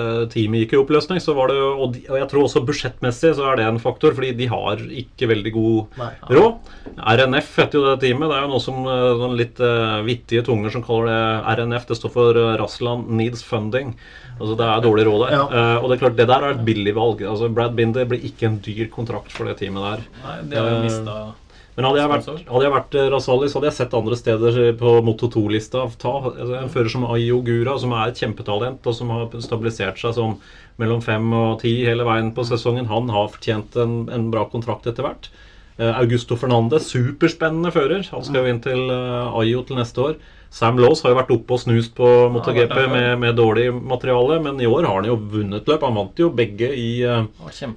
eh, 0.00 0.22
teamet 0.32 0.64
gikk 0.64 0.74
i 0.76 0.80
oppløsning, 0.80 1.20
så 1.20 1.34
var 1.36 1.52
det 1.52 1.58
jo 1.58 1.70
og, 1.74 1.90
de, 1.94 2.02
og 2.08 2.20
jeg 2.20 2.28
tror 2.30 2.46
også 2.46 2.64
budsjettmessig 2.64 3.34
så 3.36 3.50
er 3.50 3.60
det 3.60 3.66
en 3.68 3.80
faktor, 3.82 4.16
fordi 4.16 4.32
de 4.38 4.48
har 4.48 4.80
ikke 5.02 5.30
veldig 5.32 5.52
god 5.56 5.98
Nei. 6.00 6.10
råd. 6.32 6.70
RNF 6.96 7.50
heter 7.60 7.80
jo 7.80 7.86
det 7.90 7.96
teamet. 8.04 8.30
Det 8.30 8.38
er 8.38 8.46
jo 8.46 8.52
noe 8.54 8.64
som 8.64 8.80
eh, 8.88 9.08
sånn 9.22 9.36
litt 9.38 9.60
eh, 9.60 9.98
vittige 10.06 10.46
tunger 10.46 10.72
som 10.72 10.84
kaller 10.86 11.12
det 11.12 11.58
RNF. 11.60 11.88
Det 11.90 12.00
står 12.00 12.14
for 12.14 12.40
uh, 12.40 12.54
Rasland 12.60 13.10
Needs 13.18 13.44
Funding. 13.46 13.92
Altså 14.36 14.56
det 14.58 14.66
er 14.68 14.84
dårlig 14.84 15.06
råd 15.08 15.22
der. 15.24 15.34
Ja. 15.36 15.44
Eh, 15.48 15.78
og 15.80 15.88
det 15.88 15.96
er 15.96 16.02
klart, 16.04 16.18
det 16.18 16.28
der 16.28 16.44
er 16.44 16.56
et 16.56 16.66
billig 16.66 16.92
valg. 16.96 17.24
Altså 17.24 17.48
Brad 17.52 17.76
Binder 17.78 18.08
blir 18.08 18.24
ikke 18.24 18.50
en 18.50 18.60
dyr 18.64 18.88
kontrakt 18.92 19.32
for 19.32 19.48
det 19.48 19.58
teamet 19.60 19.86
der. 19.86 20.06
Nei, 20.24 20.38
det 20.52 20.60
har 20.60 20.72
jo 20.72 20.86
Eh, 20.86 21.32
Men 21.76 21.84
hadde 21.90 22.00
jeg 22.00 22.08
vært, 22.08 22.28
hadde 22.48 22.64
jeg 22.64 22.72
vært 22.72 22.94
eh, 22.96 23.08
Rasali, 23.12 23.48
så 23.52 23.58
hadde 23.58 23.68
jeg 23.68 23.76
sett 23.78 23.96
andre 23.98 24.16
steder 24.16 24.60
på 24.80 24.92
Moto 25.04 25.28
2-lista. 25.32 25.82
Ta 26.00 26.12
altså, 26.22 26.54
en 26.62 26.70
fører 26.72 26.92
som 26.92 27.04
Ayo 27.10 27.42
Gura, 27.44 27.74
som 27.82 27.92
er 27.92 28.12
et 28.12 28.22
kjempetalent, 28.22 28.80
og 28.80 28.96
som 28.96 29.12
har 29.12 29.26
stabilisert 29.44 30.00
seg 30.00 30.14
sånn 30.16 30.38
mellom 30.80 31.02
fem 31.04 31.26
og 31.36 31.58
ti 31.60 31.74
hele 31.84 32.06
veien 32.08 32.32
på 32.36 32.46
sesongen. 32.48 32.88
Han 32.88 33.12
har 33.12 33.28
fortjent 33.34 33.76
en, 33.80 33.98
en 34.12 34.30
bra 34.32 34.46
kontrakt 34.52 34.88
etter 34.88 35.04
hvert. 35.04 35.28
Eh, 35.76 35.92
Augusto 36.00 36.38
Fernandez, 36.40 36.88
superspennende 36.88 37.72
fører. 37.74 38.08
Han 38.14 38.24
skal 38.24 38.40
jo 38.40 38.54
inn 38.54 38.62
til 38.64 38.88
eh, 38.88 39.36
Ayo 39.42 39.60
til 39.68 39.76
neste 39.76 40.08
år. 40.08 40.16
Sam 40.50 40.78
Laws 40.78 41.02
har 41.02 41.10
jo 41.12 41.16
vært 41.18 41.30
oppe 41.34 41.52
og 41.52 41.60
snust 41.60 41.94
på 41.98 42.06
MotoGP 42.32 42.76
ja, 42.78 42.88
med, 42.88 43.18
med 43.20 43.36
dårlig 43.36 43.66
materiale, 43.74 44.38
men 44.40 44.60
i 44.60 44.66
år 44.66 44.86
har 44.88 44.94
han 45.02 45.08
jo 45.10 45.16
vunnet 45.16 45.66
løp. 45.68 45.82
Han 45.84 45.94
vant 45.98 46.16
jo 46.22 46.30
begge 46.30 46.70
i 46.72 47.02
eh, 47.04 47.24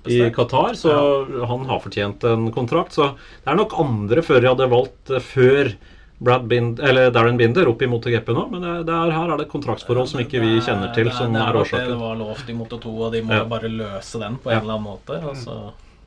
i 0.07 0.20
Qatar, 0.32 0.76
så 0.80 0.93
han 1.49 1.65
har 1.67 1.80
fortjent 1.84 2.24
en 2.30 2.51
kontrakt. 2.55 2.93
Så 2.95 3.09
det 3.43 3.51
er 3.51 3.59
nok 3.59 3.74
andre 3.82 4.22
før 4.24 4.41
jeg 4.45 4.53
hadde 4.53 4.70
valgt 4.72 5.11
eh, 5.11 5.20
før 5.20 5.74
Brad 6.20 6.47
Bind, 6.51 6.80
eller 6.84 7.11
Darren 7.15 7.38
Binder 7.39 7.67
opp 7.72 7.82
i 7.82 7.88
MotoGP 7.88 8.32
nå, 8.36 8.41
men 8.51 8.61
det, 8.63 8.72
det 8.89 8.95
er, 8.95 9.11
her 9.15 9.30
er 9.32 9.38
det 9.39 9.45
kontraktsforhold 9.51 10.09
som 10.11 10.20
ikke 10.20 10.41
vi 10.43 10.57
kjenner 10.65 10.91
til, 10.95 11.07
Det 11.07 11.13
som 11.15 11.32
det 11.32 11.39
er 11.39 11.45
det 11.47 11.53
er, 11.55 11.59
årsaken. 11.63 11.93
det 11.93 11.99
var 12.01 12.17
lovt 12.20 12.49
i 12.51 12.55
Moto 12.57 12.80
2, 12.84 12.95
og 13.07 13.13
de 13.15 13.22
må 13.24 13.38
Ja. 13.38 13.45
bare 13.47 13.70
løse 13.72 14.20
den 14.20 14.36
på 14.43 14.51
en 14.51 14.57
Ja. 14.57 14.59
eller 14.61 14.74
annen 14.76 14.88
måte. 14.89 15.20
Og 15.30 15.38
så 15.39 15.55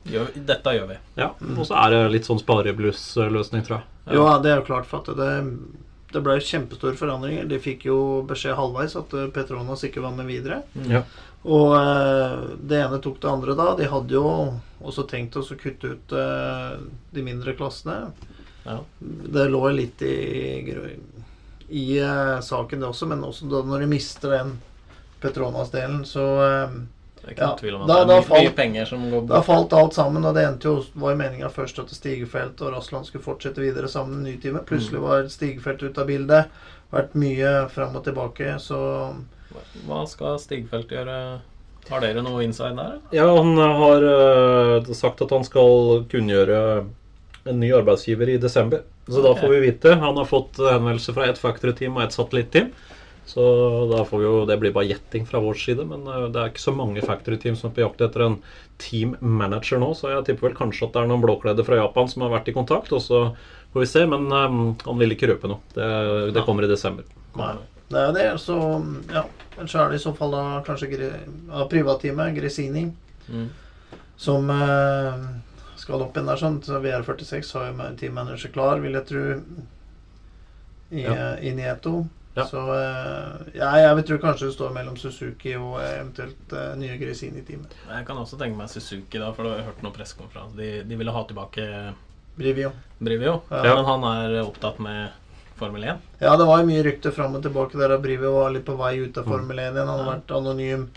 gjør, 0.05 0.29
dette 0.45 0.75
gjør 0.77 0.87
vi. 0.91 0.97
Ja, 1.17 1.31
Og 1.57 1.65
så 1.65 1.73
er 1.81 1.89
det 1.95 2.01
litt 2.13 2.25
sånn 2.29 2.41
spareblussløsning, 2.41 3.65
tror 3.65 3.79
jeg. 3.79 3.83
Ja. 4.05 4.13
Jo, 4.19 4.27
det 4.43 4.51
er 4.51 4.61
jo 4.61 4.67
klart, 4.67 4.85
for 4.85 5.01
at 5.01 5.17
det, 5.17 5.31
det 6.13 6.21
ble 6.23 6.37
kjempestore 6.41 6.97
forandringer. 6.99 7.47
De 7.49 7.59
fikk 7.61 7.87
jo 7.89 7.97
beskjed 8.29 8.57
halvveis 8.57 8.95
at 8.99 9.13
eh, 9.17 9.29
Petronas 9.33 9.85
ikke 9.87 10.03
var 10.03 10.15
med 10.17 10.29
videre. 10.29 10.61
Ja. 10.89 11.03
Og 11.43 11.73
eh, 11.75 12.37
det 12.63 12.79
ene 12.79 13.01
tok 13.03 13.19
det 13.23 13.31
andre 13.31 13.55
da. 13.59 13.71
De 13.79 13.89
hadde 13.91 14.15
jo 14.15 14.27
også 14.83 15.07
tenkt 15.09 15.35
oss 15.39 15.51
å 15.51 15.59
kutte 15.59 15.95
ut 15.95 16.15
eh, 16.17 16.77
de 17.15 17.25
mindre 17.25 17.55
klassene. 17.57 18.13
Ja. 18.63 18.79
Det 18.99 19.49
lå 19.51 19.63
litt 19.75 20.01
i, 20.07 20.15
i 21.67 21.87
eh, 21.99 22.37
saken, 22.39 22.79
det 22.79 22.91
også, 22.93 23.09
men 23.11 23.25
også 23.27 23.49
da 23.51 23.63
når 23.67 23.83
de 23.83 23.91
mister 23.91 24.37
den 24.37 24.55
Petronas-delen, 25.23 26.03
så 26.07 26.27
eh, 26.45 26.77
Det 27.23 27.29
er 27.29 27.35
ikke 27.37 27.45
Ja, 27.47 27.55
tvil 27.55 27.75
om 27.77 27.81
at 27.83 27.87
da- 27.87 27.93
det 27.93 28.03
er 28.03 28.07
da 28.07 28.15
mye, 28.19 28.27
falt- 28.27 28.43
mye 28.43 28.55
penger 28.55 28.85
som 28.85 29.03
går 29.11 29.27
Da 29.29 29.41
falt 29.41 29.73
alt 29.73 29.93
sammen, 29.95 30.25
og 30.25 30.33
det 30.35 30.43
endte 30.43 30.63
jo 30.67 30.83
var 30.95 31.11
jo 31.13 31.17
meninga 31.17 31.49
først 31.49 31.79
at 31.79 31.89
Stigefelt 31.95 32.61
og 32.61 32.73
Rassland 32.73 33.05
skulle 33.07 33.23
fortsette 33.23 33.63
videre 33.63 33.87
sammen 33.87 34.17
en 34.19 34.23
ny 34.23 34.35
time. 34.41 34.59
Plutselig 34.59 34.99
var 35.01 35.23
Stigefelt 35.31 35.81
ute 35.83 35.97
av 36.01 36.07
bildet. 36.07 36.45
Vært 36.91 37.15
mye 37.15 37.69
fram 37.71 37.95
og 37.95 38.03
tilbake, 38.03 38.59
så 38.59 39.15
Hva 39.87 40.05
skal 40.07 40.37
Stigfeldt 40.39 40.89
gjøre? 40.89 41.39
Har 41.89 41.99
dere 42.01 42.21
noe 42.23 42.43
inside 42.43 42.75
der? 42.75 42.99
Ja, 43.11 43.25
han 43.37 43.55
har 43.57 44.03
uh, 44.03 44.83
sagt 44.93 45.21
at 45.21 45.29
han 45.29 45.43
skal 45.43 46.05
kunngjøre 46.09 46.85
en 47.45 47.59
ny 47.59 47.71
arbeidsgiver 47.71 48.29
i 48.33 48.37
desember. 48.37 48.83
Så 49.09 49.21
da 49.21 49.33
får 49.35 49.49
vi 49.49 49.59
vite. 49.71 49.95
Han 49.99 50.15
har 50.15 50.25
fått 50.25 50.57
henvendelse 50.57 51.13
fra 51.13 51.25
ett 51.27 51.37
factory-team 51.37 51.97
og 51.97 52.03
ett 52.03 52.13
satellitt-team. 52.15 52.71
Så 53.25 53.41
da 53.89 54.03
får 54.03 54.19
vi 54.19 54.25
jo, 54.25 54.45
Det 54.45 54.57
blir 54.59 54.73
bare 54.75 54.89
gjetting 54.89 55.25
fra 55.25 55.39
vår 55.39 55.53
side, 55.55 55.85
men 55.87 56.07
eh, 56.07 56.27
det 56.33 56.41
er 56.41 56.51
ikke 56.51 56.63
så 56.65 56.73
mange 56.75 57.01
factory-team 57.05 57.55
som 57.55 57.69
er 57.71 57.75
på 57.77 57.85
jakt 57.85 58.01
etter 58.03 58.25
en 58.25 58.37
team 58.77 59.15
manager 59.21 59.79
nå, 59.79 59.93
så 59.95 60.11
jeg 60.11 60.25
tipper 60.27 60.49
vel 60.49 60.57
kanskje 60.57 60.87
at 60.89 60.93
det 60.95 61.03
er 61.03 61.11
noen 61.11 61.23
blåkledde 61.23 61.63
fra 61.65 61.79
Japan 61.79 62.09
som 62.11 62.25
har 62.25 62.33
vært 62.35 62.49
i 62.51 62.55
kontakt, 62.57 62.91
og 62.91 63.01
så 63.01 63.21
får 63.73 63.79
vi 63.85 63.89
se. 63.89 64.05
Men 64.09 64.27
um, 64.31 64.59
han 64.83 64.99
vil 64.99 65.15
ikke 65.15 65.29
røpe 65.31 65.47
noe. 65.51 65.61
Det, 65.75 65.87
det 66.35 66.43
kommer 66.45 66.67
i 66.67 66.71
desember. 66.71 67.07
Nei. 67.39 67.55
Det 67.93 67.99
er 68.01 68.13
det, 68.15 68.27
så 68.41 68.57
ja. 69.13 69.23
Ellers 69.53 69.75
er 69.77 69.91
det 69.91 69.99
i 69.99 70.01
så 70.01 70.13
fall 70.17 70.31
da 70.33 70.43
kanskje 70.65 71.11
av 71.51 71.69
privatteamet, 71.71 72.35
Gresini, 72.37 72.89
Mm. 73.23 73.45
som 74.19 74.49
eh, 74.51 75.21
skal 75.79 76.01
opp 76.03 76.17
igjen 76.17 76.27
der. 76.27 76.35
sånn 76.41 76.57
Så 76.65 76.79
VR46 76.83 77.53
har 77.55 77.69
jo 77.69 77.77
team 77.77 77.95
teammanager 78.01 78.51
klar, 78.51 78.81
vil 78.83 78.97
jeg 78.97 79.05
tro, 79.07 79.21
i, 80.91 81.03
Ja. 81.05 81.13
eh, 81.13 81.47
i 81.47 81.53
Nieto. 81.55 82.07
Ja. 82.35 82.45
Så 82.49 82.57
eh, 82.73 83.57
ja, 83.59 83.69
jeg 83.77 83.95
vil 83.99 84.05
tro 84.07 84.17
kanskje 84.23 84.47
det 84.49 84.55
står 84.55 84.71
mellom 84.73 84.95
Suzuki 84.97 85.51
og 85.55 85.75
eventuelt 85.85 86.53
uh, 86.57 86.71
nye 86.79 86.95
Gresini-teamet. 86.97 87.75
Jeg 87.91 88.05
kan 88.07 88.17
også 88.17 88.39
tenke 88.39 88.57
meg 88.57 88.71
Suzuki, 88.73 89.19
da, 89.21 89.27
for 89.37 89.43
du 89.45 89.51
har 89.51 89.59
jeg 89.61 89.67
hørt 89.67 89.83
noen 89.85 89.93
pressekonferanse. 89.93 90.55
De, 90.57 90.71
de 90.89 90.97
ville 90.97 91.13
ha 91.13 91.21
tilbake 91.29 91.67
Brivio. 92.39 92.71
Brivio, 92.97 93.35
Ja. 93.53 93.75
men 93.77 93.85
han 93.85 94.07
er 94.09 94.39
opptatt 94.47 94.79
med 94.81 95.11
Formel 95.59 95.83
1. 95.85 95.99
Ja, 96.25 96.33
det 96.39 96.47
var 96.49 96.63
jo 96.63 96.65
mye 96.71 96.81
rykter 96.83 97.13
fram 97.13 97.35
og 97.37 97.43
tilbake 97.45 97.77
der 97.77 97.93
at 97.93 98.01
Brivio 98.01 98.31
var 98.39 98.49
litt 98.55 98.65
på 98.65 98.73
vei 98.81 98.95
ut 99.03 99.13
Mm. 99.13 99.19
av 99.21 99.29
Formel 99.29 99.59
1 99.59 99.75
igjen. 99.77 99.87
Han 99.93 99.99
har 100.01 100.09
vært 100.15 100.33
anonym 100.39 100.87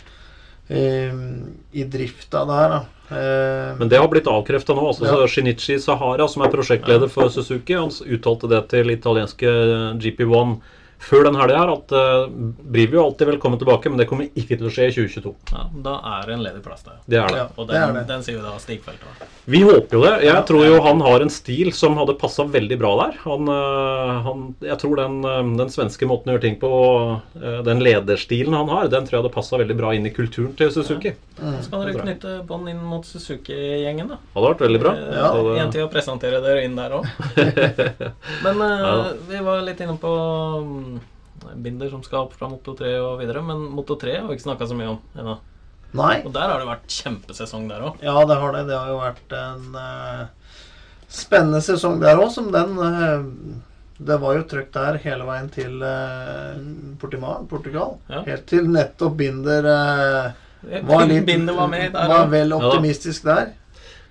um, 0.69 1.53
i 1.71 1.83
drifta 1.83 2.41
der, 2.49 2.69
da. 2.73 2.79
Eh, 3.07 3.75
Men 3.79 3.87
det 3.87 3.99
har 4.01 4.07
blitt 4.11 4.25
avkrefta 4.27 4.73
nå. 4.75 4.87
altså 4.89 5.05
Ja. 5.05 5.13
så 5.13 5.27
Shinichi 5.31 5.77
Sahara, 5.79 6.27
som 6.27 6.41
er 6.43 6.49
prosjektleder 6.51 7.07
for 7.09 7.29
Suzuki, 7.29 7.73
han 7.77 7.87
uttalte 7.89 8.49
det 8.49 8.63
til 8.73 8.89
italienske 8.91 9.47
GP1 10.01 10.57
før 10.99 11.23
den 11.27 11.35
helga 11.37 11.57
her, 11.61 11.71
at 11.77 11.91
uh, 11.93 12.27
Brivio 12.73 13.03
alltid 13.05 13.27
velkommen 13.29 13.59
tilbake, 13.61 13.89
men 13.91 13.97
det 14.01 14.07
kommer 14.09 14.27
ikke 14.33 14.57
til 14.57 14.67
å 14.67 14.71
skje 14.73 14.87
i 14.89 14.93
2022. 14.95 15.33
Ja, 15.53 15.65
da 15.85 15.93
er 16.17 16.25
det 16.27 16.33
en 16.37 16.43
ledig 16.45 16.63
plass 16.65 16.83
der. 16.87 16.97
Det 17.05 17.19
er 17.21 17.27
det. 17.31 17.37
Ja, 17.43 17.47
Og 17.55 17.67
det 17.69 17.75
er 17.77 17.85
den, 17.91 17.99
det. 18.01 18.05
den 18.09 18.23
sier 18.25 18.39
jo 18.39 18.43
da 18.45 18.55
Stigfeldt. 18.59 19.03
Da. 19.19 19.27
Vi 19.47 19.61
håper 19.63 19.95
jo 19.99 20.01
det. 20.03 20.13
Jeg 20.25 20.33
Ja, 20.33 20.41
tror 20.49 20.65
ja. 20.65 20.71
jo 20.73 20.81
han 20.83 21.03
har 21.05 21.23
en 21.23 21.29
stil 21.31 21.71
som 21.77 21.95
hadde 22.01 22.17
passa 22.19 22.43
veldig 22.43 22.77
bra 22.81 22.91
der. 23.03 23.19
Han, 23.23 23.47
eh, 23.53 24.13
han, 24.25 24.41
jeg 24.67 24.79
tror 24.81 24.95
den, 24.99 25.19
eh, 25.23 25.51
den 25.61 25.71
svenske 25.71 26.09
måten 26.09 26.31
å 26.31 26.35
gjøre 26.35 26.45
ting 26.47 26.57
på, 26.59 26.71
den 27.67 27.79
lederstilen 27.85 28.53
han 28.57 28.67
har, 28.73 28.89
den 28.91 29.05
tror 29.07 29.17
jeg 29.17 29.23
hadde 29.23 29.33
passa 29.37 29.57
veldig 29.61 29.77
bra 29.79 29.93
inn 29.95 30.05
i 30.09 30.11
kulturen 30.15 30.51
til 30.59 30.71
Suzuki. 30.73 31.13
Ja. 31.37 31.53
Så 31.61 31.69
kan 31.71 31.85
dere 31.85 32.01
knytte 32.01 32.33
bånd 32.49 32.67
inn 32.71 32.81
mot 32.83 33.05
Suzuki-gjengen, 33.07 34.09
da. 34.11 34.17
Hadde 34.35 34.49
vært 34.51 34.65
veldig 34.65 34.81
bra. 34.83 34.95
Ja. 34.97 35.31
Det- 35.37 35.61
En 35.61 35.71
til 35.71 35.85
å 35.85 35.91
presentere 35.91 36.41
dere 36.43 36.63
inn 36.65 36.75
der 36.75 36.97
òg. 36.97 37.05
Men 38.43 38.61
uh, 38.61 38.75
Ja. 38.87 39.13
vi 39.29 39.39
var 39.43 39.61
litt 39.65 39.79
inne 39.83 39.95
på 40.01 40.11
mm, 40.63 40.86
Binder 41.55 41.89
som 41.89 42.03
skal 42.05 42.25
opp 42.25 42.33
fra 42.37 42.49
Moto 42.51 42.73
3 42.77 42.95
og 43.01 43.21
videre. 43.21 43.43
Men 43.45 43.67
Moto 43.73 43.97
3 43.99 44.17
har 44.21 44.27
vi 44.27 44.37
ikke 44.37 44.47
snakka 44.49 44.67
så 44.69 44.77
mye 44.77 44.95
om 44.95 44.99
ennå. 45.17 45.37
Nei. 45.97 46.17
Og 46.25 46.33
der 46.35 46.51
har 46.51 46.59
det 46.61 46.67
vært 46.67 46.97
kjempesesong 46.97 47.69
der 47.69 47.85
òg. 47.87 48.01
Ja, 48.03 48.17
det 48.27 48.37
har 48.41 48.55
det. 48.55 48.65
Det 48.69 48.75
har 48.77 48.91
jo 48.91 48.97
vært 48.99 49.35
en 49.37 49.77
uh, 49.77 50.25
spennende 51.07 51.61
sesong 51.63 52.01
der 52.03 52.19
òg, 52.19 52.29
som 52.33 52.49
den 52.53 52.75
uh, 52.75 53.23
Det 53.97 54.17
var 54.21 54.35
jo 54.37 54.43
trøkk 54.51 54.73
der 54.75 54.99
hele 55.05 55.27
veien 55.29 55.47
til 55.53 55.79
uh, 55.81 56.59
Portima, 57.01 57.37
Portugal. 57.49 57.95
Ja. 58.11 58.25
Helt 58.27 58.45
til 58.49 58.67
nettopp 58.73 59.15
Binder 59.17 59.71
var 60.83 61.05
litt 61.07 61.25
Binder 61.25 61.55
var 61.55 61.69
med 61.71 61.93
der 61.93 62.11
Var 62.11 62.27
vel 62.33 62.53
optimistisk 62.57 63.23
optimistisk 63.23 63.29
der. 63.29 63.53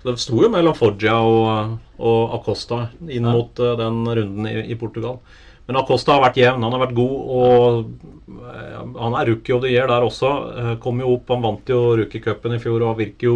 Så 0.00 0.12
Det 0.12 0.20
sto 0.22 0.40
jo 0.44 0.48
mellom 0.52 0.76
Foggia 0.78 1.16
og, 1.18 1.76
og 1.98 2.36
Acosta 2.38 2.86
inn 3.02 3.26
Ja. 3.26 3.32
mot 3.34 3.52
den 3.58 4.04
runden 4.06 4.48
i, 4.48 4.60
i 4.72 4.78
Portugal. 4.78 5.18
Men 5.66 5.80
Acosta 5.80 6.14
har 6.14 6.22
vært 6.28 6.38
jevn, 6.38 6.62
han 6.62 6.74
har 6.76 6.82
vært 6.84 6.94
god, 6.94 7.14
og 7.36 8.36
eh, 8.46 8.76
han 9.02 9.16
er 9.18 9.30
rookie 9.32 9.54
of 9.56 9.64
the 9.64 9.70
year 9.72 9.88
der 9.90 10.04
også. 10.06 10.30
Eh, 10.62 10.68
Kom 10.82 11.00
jo 11.02 11.16
opp, 11.16 11.32
Han 11.34 11.42
vant 11.42 11.72
jo 11.72 11.80
rookie-cupen 11.98 12.54
i 12.54 12.60
fjor 12.62 12.84
og 12.86 13.00
virker 13.00 13.26
jo 13.26 13.34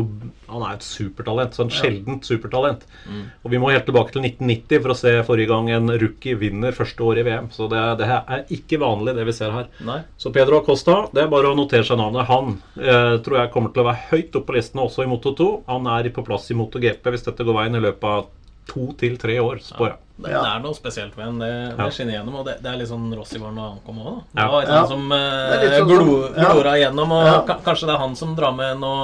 Han 0.50 0.62
er 0.66 0.76
et 0.76 0.86
supertalent. 0.86 1.58
Sånn 1.58 1.72
sjeldent 1.74 2.26
supertalent. 2.26 2.86
Mm. 3.10 3.24
Og 3.42 3.52
vi 3.54 3.60
må 3.62 3.72
helt 3.74 3.86
tilbake 3.88 4.14
til 4.14 4.22
1990 4.22 4.82
for 4.84 4.94
å 4.94 4.98
se 4.98 5.14
forrige 5.26 5.50
gang 5.50 5.70
en 5.74 5.94
rookie 6.02 6.38
vinner 6.38 6.76
første 6.76 7.06
år 7.06 7.22
i 7.22 7.26
VM. 7.26 7.50
Så 7.54 7.66
det, 7.70 7.82
det 8.00 8.10
her 8.10 8.22
er 8.38 8.56
ikke 8.58 8.80
vanlig, 8.82 9.16
det 9.18 9.26
vi 9.26 9.36
ser 9.36 9.54
her. 9.54 9.70
Nei. 9.86 10.00
Så 10.20 10.34
Pedro 10.34 10.62
Acosta, 10.62 11.02
det 11.14 11.24
er 11.24 11.32
bare 11.34 11.50
å 11.50 11.58
notere 11.58 11.86
seg 11.86 11.98
navnet. 11.98 12.30
Han 12.30 12.56
eh, 12.78 13.16
tror 13.26 13.42
jeg 13.42 13.54
kommer 13.54 13.74
til 13.74 13.84
å 13.84 13.90
være 13.90 14.06
høyt 14.12 14.38
oppe 14.38 14.52
på 14.52 14.58
listene 14.58 14.86
også 14.86 15.06
i 15.06 15.10
Moto 15.10 15.34
2. 15.38 15.50
Han 15.70 15.90
er 15.98 16.12
på 16.14 16.26
plass 16.26 16.50
i 16.50 16.58
Moto 16.58 16.82
GP 16.82 17.10
hvis 17.10 17.26
dette 17.26 17.46
går 17.46 17.58
veien 17.58 17.78
i 17.78 17.82
løpet 17.82 18.06
av 18.10 18.28
to 18.70 18.86
til 19.00 19.16
tre 19.20 19.36
år, 19.42 19.60
spår 19.66 19.88
jeg. 19.92 19.98
Det, 20.20 20.30
Ja. 20.34 20.40
det 20.44 20.50
er 20.52 20.62
noe 20.66 20.76
spesielt 20.76 21.14
ved 21.16 21.26
en. 21.26 21.38
Det, 21.40 21.50
Ja. 21.78 21.88
skinner 21.90 22.12
gjennom. 22.18 22.34
Og 22.40 22.44
det, 22.46 22.58
det 22.62 22.70
er 22.72 22.76
litt 22.76 22.88
sånn 22.90 23.08
Rossi 23.16 23.38
var 23.40 23.52
når 23.56 23.68
han 23.70 23.78
kom 23.86 23.98
òg, 24.02 24.10
da. 24.34 24.42
Det 24.42 24.50
var 24.52 24.60
litt 24.60 24.68
Ja. 24.70 24.82
sånn 24.82 24.88
som 24.88 25.12
eh, 25.12 25.78
sånn 25.78 25.88
glo, 25.88 26.18
glora 26.36 26.74
igjennom. 26.76 27.12
Og 27.18 27.26
Ja. 27.26 27.56
kanskje 27.64 27.86
det 27.88 27.94
er 27.94 28.02
han 28.04 28.14
som 28.16 28.36
drar 28.36 28.52
med 28.54 28.78
nå, 28.78 28.94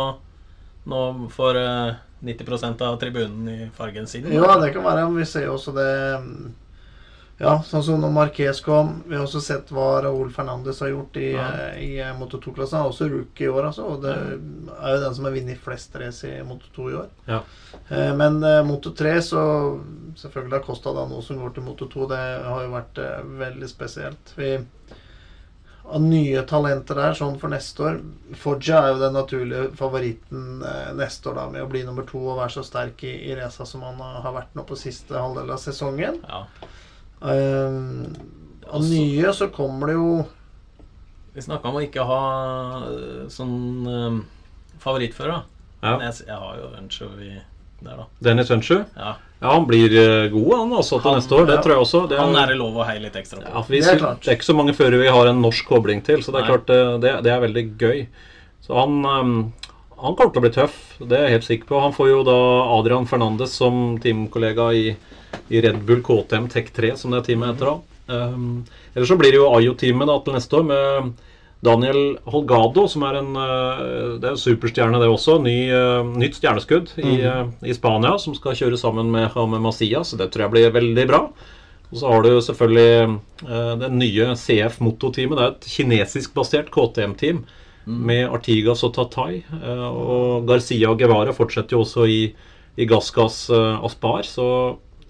nå 0.87 1.31
for 1.31 1.57
eh, 1.57 1.95
90% 2.25 2.81
av 2.83 2.99
tribunen 3.01 3.49
i 3.49 3.71
fargen 3.77 4.07
sin. 4.07 4.25
Ja, 4.33 4.59
det 4.61 4.73
kan 4.75 4.83
være. 4.85 5.07
Vi 5.15 5.25
ser 5.25 5.45
jo 5.47 5.55
også 5.57 5.75
det 5.75 6.21
mm, 6.21 6.53
Ja, 7.39 7.59
sånn 7.69 7.83
som 7.85 8.01
når 8.01 8.13
Marquez 8.17 8.63
kom. 8.65 9.03
Vi 9.07 9.13
har 9.15 9.27
også 9.27 9.43
sett 9.45 9.69
hva 9.77 10.01
Raúl 10.07 10.31
Fernandes 10.33 10.79
har 10.81 10.89
gjort 10.89 11.19
i, 11.21 11.27
Ja. 11.35 11.49
eh, 11.69 11.81
i 11.85 11.99
eh, 12.01 12.15
Moto 12.17 12.39
2-klassen. 12.41 12.79
Han 12.79 12.87
er 12.87 12.93
også 12.95 13.09
rookie 13.13 13.45
i 13.45 13.51
år, 13.53 13.67
altså. 13.69 13.85
Og 13.93 14.01
det 14.07 14.15
er 14.17 14.95
jo 14.95 15.03
den 15.03 15.15
som 15.19 15.25
har 15.29 15.35
vunnet 15.37 15.61
flest 15.61 15.97
race 16.01 16.25
i 16.25 16.43
Moto 16.49 16.71
2 16.79 16.87
i 16.91 16.95
år. 17.03 17.11
Ja. 17.29 17.43
Eh, 17.91 18.15
Men 18.17 18.43
eh, 18.43 18.63
Moto 18.65 18.91
3, 18.97 19.19
så 19.23 19.43
Selvfølgelig 20.17 20.57
har 20.57 20.65
Costa 20.65 20.95
da 20.97 21.05
nå 21.11 21.21
som 21.23 21.37
går 21.43 21.53
til 21.59 21.63
Moto 21.67 21.87
2. 21.93 22.07
Det 22.09 22.23
har 22.49 22.63
jo 22.65 22.71
vært 22.73 22.99
eh, 23.05 23.21
veldig 23.45 23.69
spesielt. 23.69 24.33
Vi 24.37 24.55
av 25.87 26.01
nye 26.03 26.41
talenter 26.51 26.97
der 26.99 27.13
sånn 27.15 27.37
for 27.39 27.53
neste 27.53 27.85
år. 27.87 28.01
Foggia 28.35 28.81
er 28.83 28.89
jo 28.95 29.03
den 29.05 29.13
naturlige 29.15 29.69
favoritten 29.79 30.63
eh, 30.67 30.89
neste 30.99 31.29
år 31.31 31.37
da 31.39 31.45
med 31.53 31.63
å 31.63 31.69
bli 31.71 31.85
nummer 31.87 32.03
to 32.09 32.19
og 32.33 32.41
være 32.41 32.57
så 32.57 32.65
sterk 32.67 33.05
i, 33.07 33.13
i 33.29 33.37
raca 33.39 33.69
som 33.69 33.85
han 33.87 34.01
har 34.03 34.17
har 34.25 34.35
vært 34.41 34.57
nå 34.59 34.65
på 34.67 34.75
siste 34.81 35.15
halvdel 35.15 35.53
av 35.55 35.61
sesongen. 35.63 36.19
Ja. 36.27 36.41
Um, 37.21 38.15
av 38.69 38.83
nye 38.85 39.33
så 39.33 39.49
kommer 39.49 39.89
det 39.89 39.95
jo 39.97 40.09
Vi 41.35 41.43
snakka 41.45 41.71
om 41.71 41.79
å 41.79 41.85
ikke 41.85 42.05
ha 42.05 42.19
eh, 42.89 43.27
sånn 43.33 43.87
um, 43.89 44.19
favorittfører. 44.81 45.43
Ja. 45.83 45.95
Men 45.99 46.07
jeg, 46.09 46.27
jeg 46.29 46.37
har 46.41 46.59
jo 46.61 46.71
Anchovy 46.79 47.31
der, 47.85 47.97
da. 48.01 48.07
Dennis 48.25 48.51
Ønsju. 48.55 48.79
Ja. 48.97 49.11
Ja, 49.43 49.51
han 49.53 49.67
blir 49.69 49.93
eh, 50.01 50.31
god 50.33 50.55
han 50.57 50.73
også 50.79 50.97
til 51.03 51.11
Han- 51.11 51.19
neste 51.21 51.37
år. 51.37 51.45
Det 51.51 51.59
ja. 51.59 51.63
tror 51.67 51.75
jeg 51.75 51.83
også. 51.85 52.01
Det 52.09 52.19
Han 52.23 52.37
er 52.41 52.47
det 52.55 52.57
lov 52.57 52.79
å 52.81 52.87
heie 52.89 53.03
litt 53.05 53.19
ekstra 53.21 53.43
på. 53.43 53.51
ja, 53.53 53.65
vi, 53.69 53.81
Det 53.85 53.91
er 53.93 54.01
det, 54.01 54.15
er 54.31 54.39
ikke 54.39 54.49
så 54.49 54.57
mange 54.57 54.73
førere 54.79 55.03
vi 55.03 55.13
har 55.13 55.29
en 55.29 55.43
norsk 55.45 55.69
kobling 55.69 56.01
til, 56.07 56.23
så 56.25 56.33
det 56.33 56.41
er 56.41 56.47
Nei. 56.47 56.51
klart 56.55 56.73
eh, 56.73 56.95
det, 57.05 57.13
det 57.27 57.35
er 57.35 57.45
veldig 57.45 57.65
gøy. 57.85 58.07
Så 58.65 58.81
han, 58.81 58.97
eh, 59.05 59.66
han 59.97 60.17
kommer 60.17 60.33
til 60.33 60.41
å 60.41 60.45
bli 60.45 60.55
tøff, 60.55 60.79
det 61.01 61.17
er 61.17 61.27
jeg 61.27 61.37
helt 61.37 61.47
sikker 61.47 61.71
på. 61.71 61.81
Han 61.81 61.95
får 61.97 62.11
jo 62.11 62.23
da 62.27 62.39
Adrian 62.77 63.07
Fernandes 63.09 63.55
som 63.57 63.97
teamkollega 64.03 64.71
i, 64.77 64.91
i 65.49 65.63
Red 65.65 65.81
Bull 65.89 66.03
KTM 66.05 66.51
Tech 66.53 66.69
3, 66.77 66.95
som 67.01 67.15
det 67.15 67.25
teamet 67.29 67.55
heter 67.55 67.73
da. 67.73 67.77
Um, 68.07 68.61
ellers 68.95 69.09
så 69.11 69.17
blir 69.19 69.33
det 69.35 69.41
jo 69.41 69.49
Ayo-teamet 69.57 70.13
til 70.27 70.37
neste 70.37 70.61
år 70.61 70.69
med 70.69 71.09
Daniel 71.65 72.19
Holgado, 72.29 72.85
som 72.91 73.03
er 73.09 73.19
en 73.23 73.37
eh, 73.41 73.81
det 74.21 74.29
er 74.31 74.39
superstjerne, 74.39 75.01
det 75.01 75.09
også. 75.11 75.39
Ny, 75.43 75.57
eh, 75.73 76.11
nytt 76.21 76.37
stjerneskudd 76.39 76.93
i, 77.01 77.17
eh, 77.25 77.45
i 77.65 77.75
Spania, 77.75 78.15
som 78.23 78.37
skal 78.37 78.57
kjøre 78.59 78.79
sammen 78.79 79.11
med 79.11 79.31
Jaume 79.35 79.59
Macias. 79.65 80.13
Det 80.21 80.29
tror 80.31 80.47
jeg 80.47 80.55
blir 80.55 80.75
veldig 80.77 81.07
bra. 81.09 81.23
Og 81.91 82.01
så 82.01 82.11
har 82.13 82.23
du 82.23 82.31
selvfølgelig 82.43 83.19
eh, 83.49 83.73
det 83.81 83.93
nye 83.95 84.35
CF 84.37 84.81
Moto-teamet. 84.85 85.39
Det 85.39 85.47
er 85.47 85.55
et 85.55 85.71
kinesisk-basert 85.77 86.71
KTM-team 86.75 87.45
med 87.87 88.27
Artigas 88.35 88.83
og 88.87 88.95
Tatai. 88.97 89.45
eh, 89.63 89.87
og 89.87 90.47
Garcia 90.49 90.91
og 90.91 90.99
Guevara 90.99 91.35
fortsetter 91.35 91.77
jo 91.77 91.85
også 91.85 92.07
i, 92.11 92.21
i 92.77 92.87
Gassgass 92.89 93.47
uh, 93.51 93.85
Aspar. 93.87 94.27
Så 94.27 94.47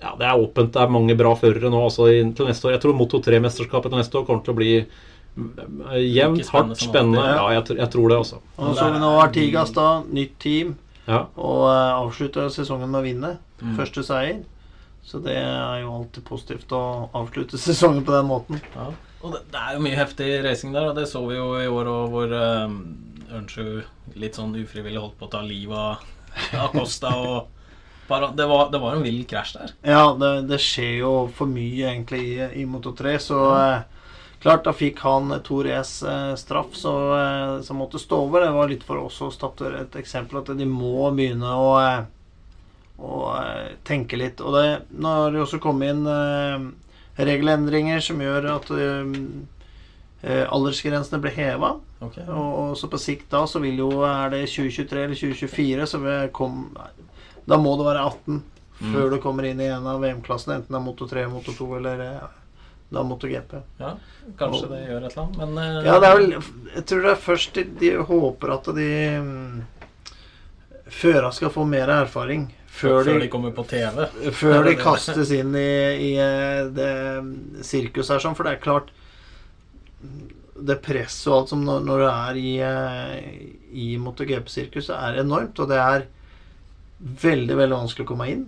ja, 0.02 0.12
det 0.18 0.26
er 0.28 0.38
åpent. 0.38 0.72
Det 0.74 0.82
er 0.82 0.92
mange 0.92 1.16
bra 1.16 1.32
førere 1.38 1.70
nå 1.72 1.82
altså, 1.88 2.10
i, 2.12 2.20
til 2.36 2.50
neste 2.50 2.68
år. 2.68 2.76
Jeg 2.76 2.84
tror 2.84 2.98
Moto 2.98 3.20
3-mesterskapet 3.24 3.92
til 3.92 4.02
neste 4.02 4.20
år 4.20 4.26
kommer 4.28 4.44
til 4.44 4.52
å 4.52 4.58
bli 4.58 4.72
eh, 4.76 6.02
jevnt, 6.04 6.44
spennende 6.44 6.76
hardt, 6.76 6.82
spennende. 6.82 7.22
alltid. 7.22 7.40
Ja, 7.40 7.46
jeg, 7.56 7.78
jeg 7.80 7.92
tror 7.94 8.12
det, 8.12 8.18
altså. 8.24 8.42
Og 8.58 8.74
så 8.74 8.84
har 8.84 8.92
vi 8.92 9.00
nå 9.06 9.14
Artigas, 9.22 9.72
da. 9.76 9.88
Nytt 10.20 10.36
team. 10.42 10.76
Ja. 11.06 11.22
Og 11.38 11.64
uh, 11.70 12.02
avslutter 12.02 12.52
sesongen 12.52 12.92
med 12.92 13.00
å 13.00 13.06
vinne. 13.06 13.32
Mm. 13.62 13.72
Første 13.80 14.04
seier. 14.04 14.44
Så 15.06 15.22
det 15.22 15.36
er 15.38 15.80
jo 15.84 15.96
alltid 15.96 16.24
positivt 16.26 16.72
å 16.76 16.84
avslutte 17.16 17.58
sesongen 17.66 18.04
på 18.04 18.12
den 18.12 18.28
måten. 18.28 18.60
Ja. 18.76 18.90
Og 19.26 19.34
det, 19.34 19.42
det 19.50 19.62
er 19.62 19.74
jo 19.74 19.82
mye 19.82 19.98
heftig 19.98 20.30
racing 20.46 20.76
der, 20.76 20.92
og 20.92 20.96
det 20.98 21.08
så 21.10 21.24
vi 21.26 21.38
jo 21.38 21.50
i 21.58 21.66
år 21.66 21.90
òg, 21.90 22.14
hvor 22.14 22.36
um, 22.38 22.78
Ørnsju 23.36 23.66
litt 24.16 24.38
sånn 24.38 24.54
ufrivillig 24.56 25.02
holdt 25.02 25.18
på 25.18 25.26
å 25.26 25.32
ta 25.32 25.42
livet 25.42 25.76
av 25.76 26.62
Acosta 26.68 27.12
og 27.18 27.52
det, 28.06 28.46
var, 28.46 28.70
det 28.70 28.78
var 28.78 28.94
en 28.94 29.02
vill 29.02 29.24
krasj 29.26 29.56
der. 29.56 29.72
Ja, 29.82 30.04
det, 30.14 30.28
det 30.46 30.60
skjer 30.62 30.92
jo 31.00 31.12
for 31.34 31.50
mye 31.50 31.88
egentlig 31.90 32.22
i, 32.36 32.36
i 32.62 32.66
Moto 32.70 32.92
3, 32.94 33.16
så 33.18 33.40
eh, 33.56 33.78
Klart, 34.46 34.66
da 34.66 34.72
fikk 34.76 35.00
han 35.02 35.32
to 35.42 35.62
race 35.64 36.06
eh, 36.06 36.34
straff, 36.38 36.76
så, 36.78 36.92
eh, 37.18 37.60
som 37.66 37.80
måtte 37.80 37.98
stå 37.98 38.20
over. 38.28 38.44
Det 38.44 38.52
var 38.54 38.68
litt 38.70 38.84
for 38.86 39.00
oss 39.00 39.16
å 39.24 39.30
statuere 39.34 39.80
et 39.82 39.96
eksempel 39.98 40.38
at 40.38 40.52
de 40.54 40.66
må 40.70 41.08
begynne 41.16 41.50
å, 41.50 41.72
eh, 41.80 42.04
å 43.00 43.22
eh, 43.40 43.72
tenke 43.88 44.20
litt. 44.20 44.44
Og 44.44 44.54
det, 44.54 44.66
nå 44.92 45.14
har 45.16 45.34
det 45.34 45.40
også 45.42 45.58
kommet 45.64 45.96
inn 45.96 46.04
regelendringer 47.16 48.00
som 48.04 48.20
gjør 48.20 48.48
at 48.56 48.70
eh, 48.76 49.14
eh, 50.22 50.44
aldersgrensene 50.52 51.20
blir 51.22 51.36
heva. 51.36 51.74
Okay. 52.04 52.26
Og, 52.28 52.50
og 52.60 52.76
så 52.76 52.90
på 52.92 52.98
sikt 53.00 53.30
da 53.32 53.44
så 53.48 53.60
vil 53.62 53.78
jo 53.80 53.88
Er 54.04 54.28
det 54.34 54.42
2023 54.52 55.04
eller 55.06 55.16
2024 55.16 55.86
så 55.88 56.00
kom, 56.36 56.76
Da 57.48 57.56
må 57.56 57.76
det 57.80 57.86
være 57.88 58.04
18 58.10 58.42
Mm. 58.76 58.90
før 58.92 59.06
du 59.08 59.16
kommer 59.24 59.46
inn 59.48 59.60
i 59.64 59.70
en 59.72 59.86
av 59.88 60.02
VM-klassene. 60.02 60.58
Enten 60.58 60.74
det 60.74 60.76
er 60.76 60.82
Moto 60.84 61.06
3, 61.08 61.22
Moto 61.32 61.52
2 61.56 61.68
eller 61.78 62.00
eh, 62.04 62.26
da 62.92 63.02
Moto 63.02 63.26
GP. 63.26 63.54
Ja, 63.80 63.94
kanskje 64.36 64.68
det 64.68 64.80
gjør 64.82 65.06
et 65.06 65.16
eller 65.16 65.22
annet, 65.22 65.38
men 65.38 65.86
Ja, 65.86 65.94
det 66.02 66.10
er 66.10 66.18
vel 66.18 66.34
Jeg 66.74 66.84
tror 66.90 67.00
det 67.06 67.10
er 67.14 67.22
først 67.24 67.54
de, 67.56 67.64
de 67.80 67.90
håper 68.10 68.52
at 68.52 68.68
de 68.76 68.90
mm, 70.86 70.92
Føra 70.92 71.32
skal 71.34 71.50
få 71.50 71.64
mer 71.68 71.90
erfaring. 72.02 72.46
Før, 72.66 73.04
før 73.04 73.08
de 73.08 73.20
de, 73.24 73.28
kommer 73.32 73.54
på 73.56 73.64
TV. 73.64 74.06
før 74.36 74.64
de 74.66 74.74
kastes 74.88 75.30
inn 75.32 75.54
i, 75.56 75.70
i 76.10 76.10
eh, 76.20 76.66
det 76.76 77.64
sirkuset 77.64 78.16
her 78.16 78.24
sånn. 78.24 78.36
For 78.36 78.46
det 78.46 78.56
er 78.56 78.64
klart 78.64 78.92
Det 80.56 80.76
presset 80.84 81.30
og 81.30 81.38
alt 81.38 81.52
som 81.52 81.64
når, 81.64 81.80
når 81.84 82.02
du 82.02 82.06
er 82.10 82.40
i, 82.40 82.52
eh, 82.64 83.16
i 83.72 83.88
MotoGP-sirkuset, 84.00 84.94
er 84.96 85.22
enormt. 85.24 85.58
Og 85.60 85.72
det 85.72 85.80
er 85.80 86.06
veldig, 87.00 87.56
veldig 87.56 87.80
vanskelig 87.82 88.06
å 88.06 88.12
komme 88.12 88.28
inn. 88.32 88.46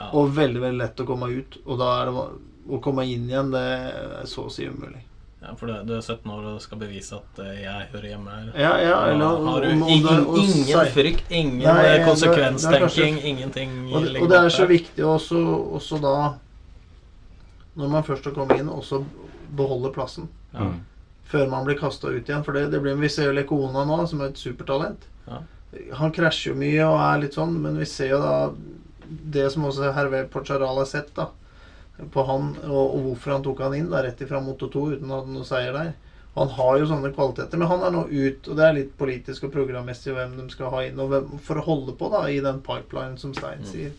Ja. 0.00 0.10
Og 0.16 0.34
veldig, 0.36 0.62
veldig 0.64 0.82
lett 0.82 1.02
å 1.02 1.08
komme 1.08 1.30
ut. 1.30 1.60
Og 1.66 1.78
da 1.80 1.92
er 2.00 2.10
det 2.10 2.26
å 2.70 2.82
komme 2.82 3.06
inn 3.08 3.28
igjen, 3.30 3.54
det 3.54 3.62
er 3.62 4.28
så 4.30 4.46
å 4.46 4.52
si 4.52 4.66
umulig. 4.68 5.02
Ja, 5.42 5.54
for 5.56 5.66
du 5.66 5.72
du 5.88 5.94
er 5.96 6.00
17 6.04 6.30
år 6.30 6.44
og 6.50 6.60
skal 6.60 6.78
bevise 6.78 7.16
at 7.16 7.38
eh, 7.40 7.62
jeg 7.62 7.86
hører 7.94 8.08
hjemme 8.10 8.30
her. 8.30 8.48
Ja, 8.60 8.72
ja, 8.76 8.90
Da 9.06 9.12
eller 9.12 9.24
har 9.50 9.60
du 9.62 9.68
om- 9.70 9.82
om 9.82 9.88
ingen, 9.88 10.06
det- 10.06 10.26
og 10.26 10.36
ingen 10.38 10.92
frykt, 10.92 11.30
ingen 11.30 11.58
Nei, 11.58 11.68
eh, 11.68 11.74
det 11.74 11.80
er- 11.80 11.96
det 11.96 12.00
er 12.00 12.06
konsekvenstenking, 12.10 12.80
kanskje- 13.16 13.24
ingenting 13.24 13.70
Og, 13.94 14.02
det- 14.02 14.12
ligger 14.12 14.22
og 14.22 14.28
det 14.28 14.36
er 14.38 14.42
bak 14.42 14.52
så 14.52 14.58
der. 14.58 14.66
viktig 14.68 15.04
også, 15.04 15.40
også 15.80 16.00
da 16.02 16.34
Når 17.76 17.88
man 17.88 18.02
først 18.02 18.24
har 18.24 18.32
kommet 18.32 18.58
inn, 18.58 18.68
også 18.68 19.04
beholde 19.56 19.92
plassen. 19.94 20.28
Ja. 20.52 20.58
Mm. 20.60 20.80
Før 21.30 21.48
man 21.48 21.64
blir 21.64 21.78
kasta 21.78 22.08
ut 22.08 22.26
igjen. 22.28 22.44
For 22.44 22.52
det, 22.52 22.70
det 22.72 22.82
blir, 22.82 22.96
Vi 22.98 23.08
ser 23.08 23.32
jo 23.32 23.32
Lekona 23.32 23.84
nå, 23.86 24.06
som 24.08 24.20
er 24.20 24.26
et 24.26 24.34
supertalent. 24.34 24.98
Ja. 25.28 25.38
Han 25.94 26.10
krasjer 26.12 26.52
jo 26.52 26.54
mye 26.56 26.84
og 26.84 26.98
er 26.98 27.20
litt 27.22 27.32
sånn, 27.34 27.54
men 27.62 27.78
vi 27.78 27.84
ser 27.84 28.08
jo 28.08 28.18
da 28.20 28.50
det 29.30 29.52
som 29.52 29.62
også 29.64 29.94
Hervé 29.94 30.28
Porcharal 30.28 30.76
har 30.76 30.84
sett 30.84 31.14
da 31.14 31.28
på 32.12 32.24
han, 32.28 32.54
og, 32.66 32.94
og 32.96 33.02
hvorfor 33.08 33.34
han 33.36 33.44
tok 33.44 33.60
han 33.64 33.76
inn 33.78 33.90
da 33.90 34.02
rett 34.04 34.20
ifra 34.24 34.40
Moto 34.44 34.68
2 34.72 34.84
uten 34.96 35.10
å 35.10 35.20
ha 35.20 35.26
noe 35.28 35.46
seier 35.48 35.76
der. 35.76 35.92
Han 36.36 36.52
har 36.54 36.76
jo 36.78 36.86
sånne 36.86 37.10
kvaliteter, 37.14 37.58
men 37.58 37.68
han 37.68 37.82
er 37.82 37.90
nå 37.94 38.04
ut, 38.06 38.48
og 38.48 38.56
det 38.56 38.66
er 38.66 38.76
litt 38.76 38.92
politisk 38.98 39.48
og 39.48 39.54
programmessig 39.54 40.14
hvem 40.14 40.36
de 40.38 40.46
skal 40.52 40.70
ha 40.70 40.84
inn, 40.86 41.00
og 41.02 41.10
hvem, 41.10 41.32
for 41.42 41.58
å 41.58 41.64
holde 41.66 41.96
på 41.98 42.10
da 42.12 42.22
i 42.30 42.38
den 42.44 42.60
pipeline 42.62 43.18
som 43.18 43.34
Stein 43.34 43.66
sier. 43.66 43.90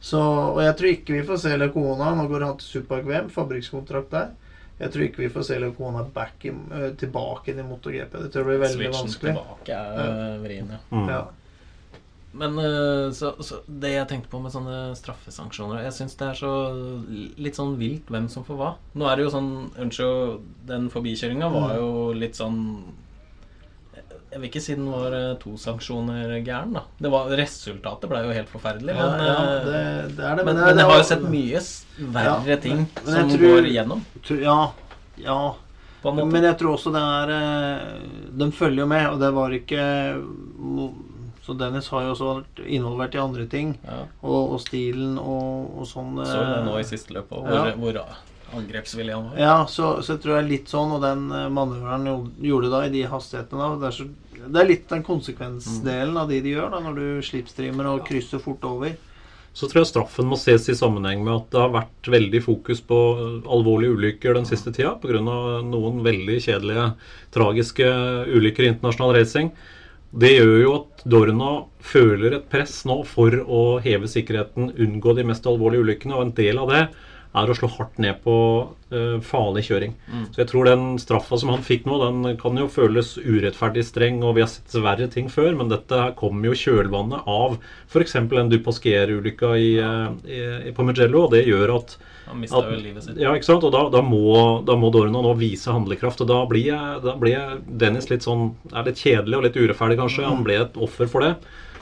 Så, 0.00 0.20
og 0.22 0.60
jeg 0.62 0.76
tror 0.78 0.90
ikke 0.92 1.16
vi 1.16 1.24
får 1.26 1.40
se 1.42 1.56
Lekona. 1.58 2.12
Nå 2.14 2.28
går 2.30 2.44
han 2.46 2.60
til 2.60 2.68
Superbike-VM, 2.76 3.32
fabrikkskontrakt 3.34 4.12
der. 4.14 4.28
Jeg 4.78 4.92
tror 4.94 5.04
ikke 5.08 5.24
vi 5.24 5.30
får 5.34 5.46
se 5.48 5.58
Lekona 5.58 6.04
back 6.14 6.44
i, 6.46 6.52
øh, 6.54 6.92
tilbake 7.00 7.50
inn 7.50 7.58
i 7.58 7.66
MotoGP. 7.66 8.12
Det 8.14 8.30
tror 8.30 8.44
jeg 8.44 8.48
blir 8.52 8.62
veldig 8.62 8.76
Switchen 8.78 9.00
vanskelig. 9.00 9.32
tilbake 9.34 9.78
er 9.82 10.02
eh, 10.04 10.36
vrien, 10.44 10.70
ja. 10.70 10.78
Mm. 10.94 11.08
Ja. 11.10 11.22
Men 12.32 12.58
eh, 12.60 13.08
så, 13.16 13.30
så 13.42 13.62
det 13.66 13.94
jeg 13.94 14.08
tenkte 14.10 14.28
på 14.28 14.38
med 14.44 14.52
sånne 14.52 14.92
straffesanksjoner 14.98 15.80
Jeg 15.86 15.94
syns 15.96 16.14
det 16.20 16.26
er 16.28 16.36
så 16.36 16.50
litt 17.40 17.56
sånn 17.56 17.72
vilt 17.80 18.10
hvem 18.12 18.26
som 18.28 18.44
får 18.44 18.58
hva. 18.60 18.72
Nå 19.00 19.08
er 19.08 19.16
det 19.16 19.24
jo 19.24 19.30
sånn 19.32 19.48
Unnskyld, 19.80 20.42
den 20.68 20.90
forbikjøringa 20.92 21.48
var 21.54 21.70
Mm. 21.72 21.78
jo 21.80 22.12
litt 22.20 22.36
sånn 22.36 22.58
Jeg 24.30 24.40
vil 24.42 24.48
ikke 24.50 24.60
si 24.60 24.74
den 24.76 24.90
var 24.92 25.14
eh, 25.16 25.30
to 25.40 25.54
sanksjoner 25.56 26.34
gæren, 26.44 26.74
da. 26.76 26.82
Det 27.00 27.10
var, 27.10 27.30
resultatet 27.40 28.10
ble 28.12 28.20
jo 28.26 28.34
helt 28.36 28.50
forferdelig. 28.52 28.92
Ja, 28.98 29.06
men, 29.08 29.24
ja, 29.24 29.36
eh, 29.38 29.64
det, 29.64 29.78
det 30.18 30.18
det. 30.18 30.44
men, 30.44 30.44
men, 30.44 30.60
men 30.68 30.82
jeg 30.82 30.90
har 30.90 31.00
jo 31.00 31.06
sett 31.08 31.24
mye 31.32 31.62
verre 32.12 32.52
Ja, 32.52 32.58
ting 32.60 32.84
som 33.06 33.32
tror- 33.32 33.46
går 33.56 33.70
igjennom. 33.72 34.04
Tror, 34.20 34.42
Ja, 34.44 34.58
ja. 35.24 35.38
Men 36.04 36.44
jeg 36.44 36.58
tror 36.60 36.76
også 36.76 36.92
det 36.94 37.00
er 37.02 37.32
De 38.38 38.46
følger 38.54 38.84
jo 38.84 38.86
med, 38.86 39.08
og 39.10 39.16
det 39.18 39.32
var 39.34 39.50
ikke 39.56 39.80
Så 41.48 41.54
Dennis 41.56 41.86
har 41.88 42.02
jo 42.04 42.10
også 42.12 42.26
vært 42.28 42.58
involvert 42.68 43.14
i 43.16 43.20
andre 43.22 43.46
ting. 43.48 43.70
ja. 43.88 44.02
Og, 44.20 44.52
og 44.52 44.58
stilen 44.60 45.14
og, 45.16 45.78
og 45.80 45.86
sånn. 45.88 46.18
Så 46.28 46.36
det 46.44 46.58
nå 46.66 46.74
i 46.76 46.82
eh, 46.84 46.90
siste 46.90 47.14
løpet, 47.16 47.38
hvor, 47.40 47.54
Ja. 47.56 47.72
hvor 47.80 48.02
angrepsvillig 48.58 49.14
han 49.16 49.30
var. 49.30 49.38
Ja, 49.40 49.56
så, 49.68 49.88
så 50.04 50.14
jeg 50.14 50.22
tror 50.26 50.36
jeg 50.38 50.48
litt 50.50 50.68
sånn, 50.72 50.92
og 50.98 51.02
den 51.04 51.24
eh, 51.32 51.48
manøveren 51.52 52.04
jo- 52.08 52.30
gjorde 52.50 52.70
da 52.72 52.82
i 52.84 52.92
de 52.92 53.02
hastighetene 53.08 53.60
da, 53.64 53.70
det, 53.80 53.88
er 53.90 53.96
så, 53.96 54.06
det 54.44 54.60
er 54.62 54.68
litt 54.68 54.86
den 54.92 55.02
konsekvensdelen 55.08 56.16
av 56.20 56.28
de 56.32 56.40
de 56.44 56.52
gjør 56.54 56.70
da, 56.76 56.80
når 56.84 57.00
du 57.00 57.06
slipstreamer 57.28 57.88
og 57.94 58.04
krysser 58.08 58.40
fort 58.44 58.64
over. 58.68 58.92
Så 59.58 59.66
tror 59.66 59.80
jeg 59.82 59.88
straffen 59.90 60.28
må 60.28 60.36
ses 60.38 60.68
i 60.70 60.76
sammenheng 60.76 61.24
med 61.24 61.32
at 61.34 61.48
det 61.50 61.58
har 61.64 61.72
vært 61.74 62.10
veldig 62.12 62.42
fokus 62.44 62.84
på 62.84 62.98
eh, 63.16 63.48
alvorlige 63.56 63.96
ulykker 63.96 64.36
den 64.36 64.46
siste 64.48 64.72
tida 64.76 64.92
pga. 65.00 65.24
noen 65.24 66.04
veldig 66.04 66.36
kjedelige, 66.44 66.90
tragiske 67.34 67.88
ulykker 68.36 68.64
i 68.68 68.72
internasjonal 68.74 69.16
racing. 69.16 69.50
Det 70.08 70.30
gjør 70.32 70.54
jo 70.62 70.70
at 70.72 71.02
Dorna 71.04 71.50
føler 71.84 72.38
et 72.38 72.46
press 72.48 72.80
nå 72.88 73.02
for 73.04 73.34
å 73.44 73.62
heve 73.84 74.08
sikkerheten, 74.08 74.70
unngå 74.80 75.12
de 75.18 75.26
mest 75.28 75.44
alvorlige 75.46 75.84
ulykkene, 75.84 76.16
og 76.16 76.22
en 76.24 76.36
del 76.38 76.60
av 76.62 76.72
det 76.72 76.82
er 77.38 77.50
å 77.50 77.56
slå 77.56 77.68
hardt 77.72 77.98
ned 78.02 78.18
på 78.24 78.34
uh, 78.66 79.16
farlig 79.24 79.64
kjøring. 79.68 79.94
Mm. 80.08 80.26
Så 80.34 80.42
jeg 80.42 80.50
tror 80.50 80.68
den 80.68 80.84
straffa 81.02 81.38
som 81.40 81.52
han 81.52 81.64
fikk 81.66 81.86
nå, 81.88 81.98
den 82.02 82.36
kan 82.40 82.58
jo 82.60 82.68
føles 82.72 83.14
urettferdig 83.20 83.84
streng, 83.86 84.20
og 84.26 84.36
vi 84.36 84.44
har 84.44 84.50
sett 84.52 84.76
verre 84.84 85.08
ting 85.12 85.30
før, 85.32 85.54
men 85.58 85.72
dette 85.72 86.10
kommer 86.18 86.50
jo 86.50 86.56
i 86.56 86.60
kjølvannet 86.62 87.28
av 87.28 87.58
f.eks. 87.88 88.16
en 88.18 88.52
Dupasquier-ulykka 88.52 89.54
i, 89.58 89.70
eh, 89.82 90.68
i, 90.68 90.74
på 90.76 90.86
Mugello, 90.86 91.26
og 91.26 91.36
det 91.36 91.46
gjør 91.48 91.74
at 91.78 91.96
Han 92.28 92.42
mista 92.42 92.60
jo 92.64 92.80
livet 92.80 93.06
sitt. 93.06 93.20
ja, 93.20 93.32
ikke 93.36 93.48
sant? 93.48 93.64
Og 93.64 93.72
da, 93.74 93.86
da, 93.92 94.02
må, 94.04 94.60
da 94.68 94.76
må 94.76 94.92
Dorna 94.94 95.22
nå 95.24 95.32
vise 95.40 95.72
handlekraft. 95.72 96.20
Og 96.24 96.28
da 96.28 96.42
blir, 96.50 96.68
jeg, 96.72 96.98
da 97.04 97.14
blir 97.16 97.62
Dennis 97.64 98.10
litt 98.12 98.26
sånn 98.26 98.50
Er 98.74 98.84
litt 98.88 99.00
kjedelig 99.00 99.38
og 99.38 99.46
litt 99.46 99.56
urettferdig, 99.56 99.96
kanskje. 100.00 100.28
Han 100.28 100.44
ble 100.44 100.58
et 100.60 100.76
offer 100.76 101.08
for 101.08 101.24
det. 101.24 101.32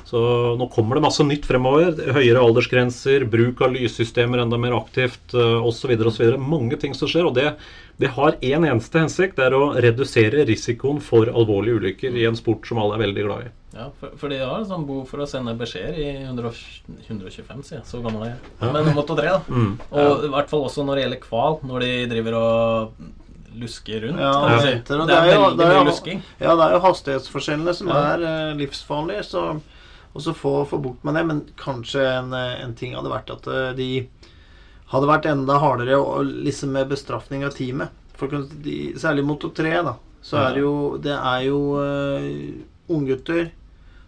Så 0.06 0.20
nå 0.54 0.68
kommer 0.70 0.94
det 0.94 1.02
masse 1.02 1.24
nytt 1.26 1.46
fremover. 1.48 1.96
Høyere 2.14 2.38
aldersgrenser, 2.46 3.24
bruk 3.26 3.60
av 3.66 3.72
lyssystemer 3.74 4.38
enda 4.44 4.56
mer 4.62 4.76
aktivt 4.78 5.34
osv. 5.34 5.96
osv. 6.06 6.36
Mange 6.38 6.78
ting 6.78 6.94
som 6.94 7.10
skjer. 7.10 7.26
Og 7.26 7.34
det, 7.34 7.56
det 7.98 8.12
har 8.14 8.36
én 8.38 8.60
en 8.60 8.68
eneste 8.76 9.02
hensikt. 9.02 9.34
Det 9.40 9.48
er 9.48 9.56
å 9.58 9.72
redusere 9.74 10.44
risikoen 10.46 11.00
for 11.02 11.26
alvorlige 11.26 11.80
ulykker 11.80 12.14
i 12.14 12.24
en 12.30 12.38
sport 12.38 12.68
som 12.70 12.78
alle 12.78 12.94
er 13.00 13.02
veldig 13.08 13.26
glad 13.26 13.48
i. 13.48 13.52
Ja, 13.76 13.90
for, 14.00 14.14
for 14.16 14.30
de 14.32 14.38
har 14.40 14.62
sånn 14.64 14.86
behov 14.88 15.10
for 15.10 15.20
å 15.20 15.26
sende 15.28 15.52
beskjeder 15.58 15.98
i 16.00 16.06
100, 16.22 16.54
125, 17.10 17.66
sier 17.66 17.80
jeg. 17.80 17.86
Så 17.90 17.98
gammel 18.06 18.28
er 18.28 18.30
jeg. 18.36 18.40
Ja. 18.62 18.70
Men 18.78 18.94
Moto 18.96 19.18
3, 19.18 19.26
da. 19.34 19.42
Mm. 19.50 19.74
Og 19.90 20.24
i 20.24 20.32
hvert 20.32 20.48
fall 20.54 20.64
også 20.70 20.86
når 20.86 20.96
det 20.96 21.02
gjelder 21.08 21.22
kval, 21.26 21.58
når 21.66 21.84
de 21.84 21.90
driver 22.14 22.38
og 22.38 22.96
lusker 23.56 24.02
rundt. 24.06 24.20
Ja, 24.22 24.32
kan 24.46 24.62
si. 24.62 24.70
jenter, 24.70 25.00
og 25.02 25.08
det 25.10 25.16
er 25.16 25.26
det 25.26 25.32
er 25.32 25.34
jo- 25.36 25.44
veldig 25.48 25.58
det 25.58 25.66
er 25.66 25.74
jo- 25.74 25.82
mye 25.82 25.90
lusking. 25.90 26.22
Ja, 26.40 26.54
det 26.56 26.64
er 26.70 26.72
jo 26.78 26.80
hastighetsforskjellene 26.86 27.74
som 27.74 27.88
Ja. 27.88 28.00
er 28.14 28.24
eh, 28.30 28.54
livsfarlige, 28.62 29.24
så 29.24 29.44
og 30.16 30.22
så 30.24 30.32
få, 30.34 30.64
få 30.64 30.80
bukt 30.80 31.04
med 31.04 31.18
det. 31.18 31.24
Men 31.28 31.42
kanskje 31.60 32.02
en, 32.08 32.32
en 32.32 32.74
ting 32.78 32.96
hadde 32.96 33.12
vært 33.12 33.32
at 33.34 33.46
eh, 33.52 33.74
de 33.76 33.90
hadde 34.92 35.10
vært 35.10 35.28
enda 35.28 35.58
hardere 35.60 35.98
og 36.00 36.30
liksom 36.46 36.72
med 36.76 36.90
bestraffning 36.90 37.44
av 37.46 37.56
teamet. 37.56 37.92
For 38.16 38.32
de, 38.64 38.76
særlig 38.96 39.26
Moto 39.28 39.50
3, 39.52 39.74
da. 39.84 39.96
Så 40.24 40.40
er 40.40 40.56
det 40.56 40.62
jo 40.64 40.76
Det 41.02 41.14
er 41.14 41.42
jo 41.46 41.58
uh, 41.76 42.90
unggutter. 42.90 43.50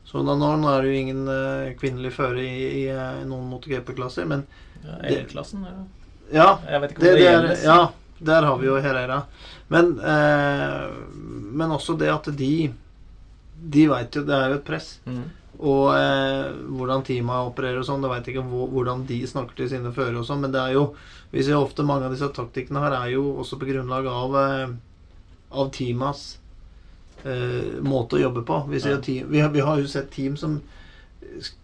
Så 0.08 0.22
da 0.24 0.34
nå, 0.38 0.48
nå 0.62 0.70
er 0.72 0.82
det 0.82 0.90
jo 0.90 1.02
ingen 1.02 1.28
uh, 1.28 1.68
kvinnelig 1.78 2.14
fører 2.16 2.40
i, 2.40 2.48
i 2.48 2.82
i, 2.88 3.26
noen 3.28 3.50
MotoGP-klasser, 3.52 4.24
men 4.30 4.46
Ja, 4.80 4.96
L-klassen, 5.10 5.66
ja. 5.68 5.84
ja. 6.32 6.50
Jeg 6.64 6.80
vet 6.80 6.94
ikke 6.94 7.02
om 7.02 7.04
Det, 7.04 7.12
det, 7.12 7.26
er, 7.26 7.32
gjelder. 7.34 7.64
ja, 7.66 8.22
der 8.30 8.48
har 8.48 8.58
vi 8.62 8.70
jo 8.70 8.78
Herrera. 8.80 9.18
Men, 9.68 9.92
uh, 10.00 10.88
men 11.60 11.74
også 11.76 11.98
det 12.00 12.08
at 12.14 12.30
de 12.38 12.70
De 13.58 13.82
veit 13.90 14.16
jo 14.16 14.22
Det 14.24 14.38
er 14.38 14.54
jo 14.54 14.60
et 14.62 14.64
press. 14.64 14.94
Mm. 15.04 15.26
Og 15.58 15.88
eh, 15.90 16.52
hvordan 16.78 17.02
teama 17.02 17.40
opererer 17.48 17.80
og 17.80 17.86
sånn, 17.88 18.02
det 18.04 18.10
veit 18.12 18.28
ikke 18.30 18.44
hvordan 18.46 19.00
de 19.08 19.16
snakker 19.26 19.56
til 19.58 19.68
sine 19.72 19.90
førere 19.92 20.20
og 20.20 20.26
sånn, 20.28 20.40
men 20.44 20.52
det 20.54 20.60
er 20.60 20.72
jo 20.78 20.94
Vi 21.32 21.42
ser 21.42 21.58
ofte 21.58 21.82
mange 21.84 22.06
av 22.06 22.12
disse 22.14 22.28
taktikkene 22.32 22.80
her 22.80 22.94
er 23.02 23.10
jo 23.12 23.24
også 23.42 23.58
på 23.58 23.66
grunnlag 23.68 24.06
av 24.06 24.36
eh, 24.38 24.68
Av 25.50 25.70
teamas 25.74 26.38
eh, 27.24 27.80
måte 27.82 28.16
å 28.16 28.22
jobbe 28.22 28.42
på. 28.46 28.60
Vi, 28.70 28.80
ser 28.80 28.90
Ja. 28.96 29.00
team, 29.00 29.26
vi, 29.32 29.40
har, 29.40 29.50
vi 29.50 29.60
har 29.66 29.78
jo 29.82 29.86
sett 29.90 30.10
team 30.14 30.36
som 30.36 30.60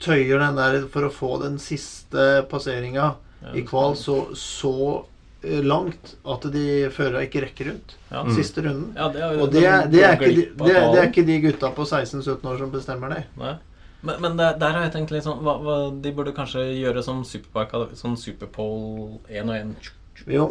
tøyer 0.02 0.38
den 0.42 0.56
der 0.58 0.86
for 0.92 1.06
å 1.06 1.12
få 1.12 1.30
den 1.42 1.58
siste 1.62 2.44
passeringa 2.50 3.14
Ja, 3.44 3.52
i 3.54 3.62
kval 3.66 3.94
så, 3.96 4.18
så 4.38 5.04
eh, 5.44 5.60
langt 5.64 6.14
at 6.24 6.46
de 6.54 6.88
førerne 6.94 7.26
ikke 7.28 7.42
rekker 7.44 7.70
rundt 7.70 7.94
Ja. 8.10 8.22
Mm. 8.24 8.34
siste 8.36 8.62
runden. 8.64 8.90
Ja, 8.96 9.08
det 9.12 9.20
er, 9.22 9.38
Og 9.42 9.50
det, 9.52 9.64
er- 9.66 9.86
det, 9.92 10.02
er 10.02 10.14
ikke, 10.16 10.34
det, 10.64 10.74
er- 10.74 10.90
det 10.94 11.00
er 11.02 11.08
ikke 11.10 11.26
de 11.28 11.38
gutta 11.44 11.70
på 11.76 11.84
16-17 11.84 12.46
år 12.52 12.58
som 12.58 12.70
bestemmer 12.72 13.10
det. 13.14 13.24
Nei. 13.40 13.54
Men, 14.04 14.20
men 14.20 14.38
der, 14.38 14.56
der 14.60 14.76
har 14.76 14.86
jeg 14.86 14.94
tenkt 14.98 15.12
litt 15.14 15.24
sånn 15.24 15.40
hva, 15.44 15.56
hva, 15.64 15.76
De 16.04 16.12
burde 16.14 16.34
kanskje 16.36 16.64
gjøre 16.76 17.02
som 17.04 17.22
Superbike, 17.26 17.96
sånn 17.98 18.18
Superpole 18.20 19.22
1 19.32 19.48
og 19.48 19.56
1. 19.56 19.92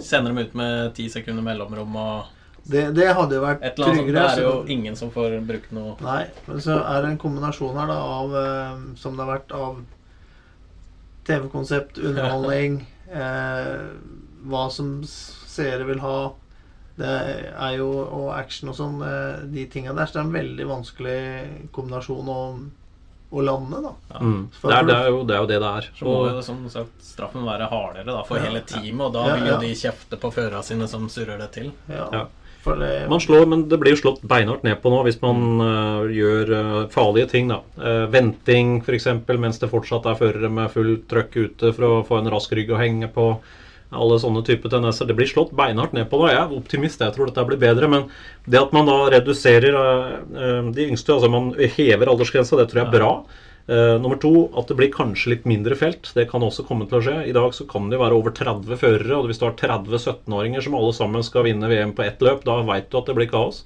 Sende 0.03 0.31
dem 0.31 0.41
ut 0.41 0.55
med 0.57 0.95
ti 0.97 1.07
sekunder 1.11 1.45
mellomrom 1.45 1.95
og 1.99 2.31
Det, 2.63 2.87
det 2.95 3.09
hadde 3.15 3.37
jo 3.37 3.43
vært 3.43 3.63
tryggere. 3.77 4.13
Det 4.15 4.23
er 4.23 4.41
jo 4.45 4.53
ingen 4.71 4.95
som 4.99 5.11
får 5.11 5.37
brukt 5.47 5.71
noe 5.75 5.97
Nei, 6.03 6.23
men 6.47 6.61
så 6.63 6.79
er 6.81 7.03
det 7.03 7.13
en 7.13 7.21
kombinasjon 7.21 7.79
her 7.79 7.91
da 7.91 7.97
av 8.17 8.37
eh, 8.39 8.85
Som 8.99 9.17
det 9.17 9.25
har 9.25 9.33
vært 9.35 9.55
av 9.57 9.81
TV-konsept, 11.27 11.99
underholdning 12.03 12.81
eh, 13.23 13.83
Hva 14.47 14.67
som 14.73 14.95
seere 15.07 15.85
vil 15.87 16.01
ha. 16.03 16.17
Det 16.99 17.11
er 17.51 17.75
jo 17.77 17.89
Og 18.03 18.31
action 18.35 18.71
og 18.71 18.77
sånn. 18.79 18.97
Eh, 19.05 19.43
de 19.53 19.67
tinga 19.71 19.95
der. 19.95 20.09
Så 20.09 20.17
det 20.17 20.23
er 20.23 20.27
en 20.27 20.37
veldig 20.37 20.69
vanskelig 20.69 21.19
kombinasjon 21.75 22.31
å, 22.31 22.41
å 23.33 23.43
lande, 23.45 23.81
da. 23.81 24.19
Mm. 24.21 24.37
Det, 24.53 24.69
er, 24.69 24.85
det, 24.87 24.95
er 24.95 25.09
jo, 25.09 25.23
det 25.25 25.35
er 25.35 25.41
jo 25.41 25.49
det 25.49 25.59
det 25.63 25.71
er. 25.79 25.89
Så 25.97 26.05
må 26.05 26.13
Og, 26.19 26.29
jo 26.37 26.45
som 26.45 26.61
sagt 26.69 27.03
straffen 27.03 27.47
være 27.47 27.67
hardere 27.71 28.05
da, 28.11 28.21
for 28.27 28.37
Ja. 28.37 28.45
hele 28.47 28.61
teamet, 28.61 29.07
og 29.07 29.13
da 29.17 29.25
Ja, 29.27 29.35
vil 29.39 29.51
jo 29.51 29.57
de 29.63 29.73
kjefte 29.79 30.19
på 30.21 30.31
førerne 30.33 30.63
sine 30.63 30.87
som 30.91 31.09
surrer 31.09 31.41
det 31.41 31.51
til. 31.57 31.71
Ja. 31.89 32.07
Ja. 32.13 32.23
For 32.63 32.79
det 32.79 33.09
man 33.11 33.19
slår, 33.19 33.45
men 33.51 33.65
det 33.67 33.75
blir 33.81 33.91
jo 33.91 33.99
slått 33.99 34.21
beinhardt 34.23 34.63
ned 34.63 34.77
på 34.79 34.91
nå 34.93 35.01
hvis 35.03 35.17
man 35.19 35.59
uh, 35.59 36.05
gjør 36.07 36.51
uh, 36.53 36.87
farlige 36.93 37.27
ting. 37.33 37.49
da. 37.51 37.59
Uh, 37.75 38.05
venting 38.13 38.77
f.eks. 38.85 39.09
mens 39.35 39.59
det 39.59 39.67
fortsatt 39.71 40.07
er 40.07 40.15
førere 40.15 40.49
med 40.49 40.71
fullt 40.71 41.03
trøkk 41.11 41.35
ute 41.41 41.73
for 41.75 41.89
å 41.89 41.99
få 42.07 42.21
en 42.21 42.31
rask 42.31 42.55
rygg 42.55 42.71
å 42.71 42.79
henge 42.79 43.11
på. 43.11 43.27
Alle 43.93 44.19
sånne 44.21 44.43
type 44.47 44.69
tendenser. 44.71 45.07
Det 45.09 45.15
blir 45.17 45.29
slått 45.29 45.53
beinhardt 45.55 45.95
ned 45.95 46.09
på 46.11 46.19
det. 46.23 46.33
Jeg 46.33 46.41
er 46.41 46.57
optimist, 46.57 47.01
jeg 47.05 47.15
tror 47.15 47.29
dette 47.29 47.47
blir 47.49 47.61
bedre. 47.61 47.89
Men 47.91 48.09
det 48.49 48.61
at 48.61 48.75
man 48.75 48.89
da 48.89 48.99
reduserer 49.13 49.79
øh, 49.79 50.11
øh, 50.33 50.69
de 50.75 50.89
yngste, 50.89 51.15
altså 51.15 51.31
man 51.31 51.53
hever 51.77 52.11
aldersgrensa, 52.11 52.59
det 52.59 52.69
tror 52.71 52.83
jeg 52.83 52.89
er 52.89 52.95
bra. 52.97 53.15
Eh, 53.67 54.01
nummer 54.01 54.19
to, 54.19 54.49
at 54.59 54.67
det 54.67 54.75
blir 54.75 54.91
kanskje 54.91 55.37
litt 55.37 55.45
mindre 55.47 55.75
felt. 55.79 56.09
Det 56.15 56.27
kan 56.31 56.43
også 56.43 56.65
komme 56.67 56.87
til 56.89 56.99
å 56.99 57.03
skje. 57.05 57.15
I 57.29 57.35
dag 57.35 57.55
så 57.55 57.67
kan 57.69 57.87
det 57.91 58.01
være 58.01 58.17
over 58.17 58.35
30 58.35 58.75
førere, 58.79 59.15
og 59.15 59.29
hvis 59.29 59.39
du 59.39 59.47
har 59.47 59.55
30 59.59 59.95
17-åringer 60.01 60.65
som 60.65 60.75
alle 60.75 60.91
sammen 60.95 61.23
skal 61.23 61.47
vinne 61.47 61.71
VM 61.71 61.95
på 61.95 62.03
ett 62.03 62.23
løp, 62.23 62.43
da 62.47 62.59
veit 62.67 62.91
du 62.91 62.99
at 62.99 63.07
det 63.07 63.15
blir 63.19 63.31
kaos. 63.31 63.63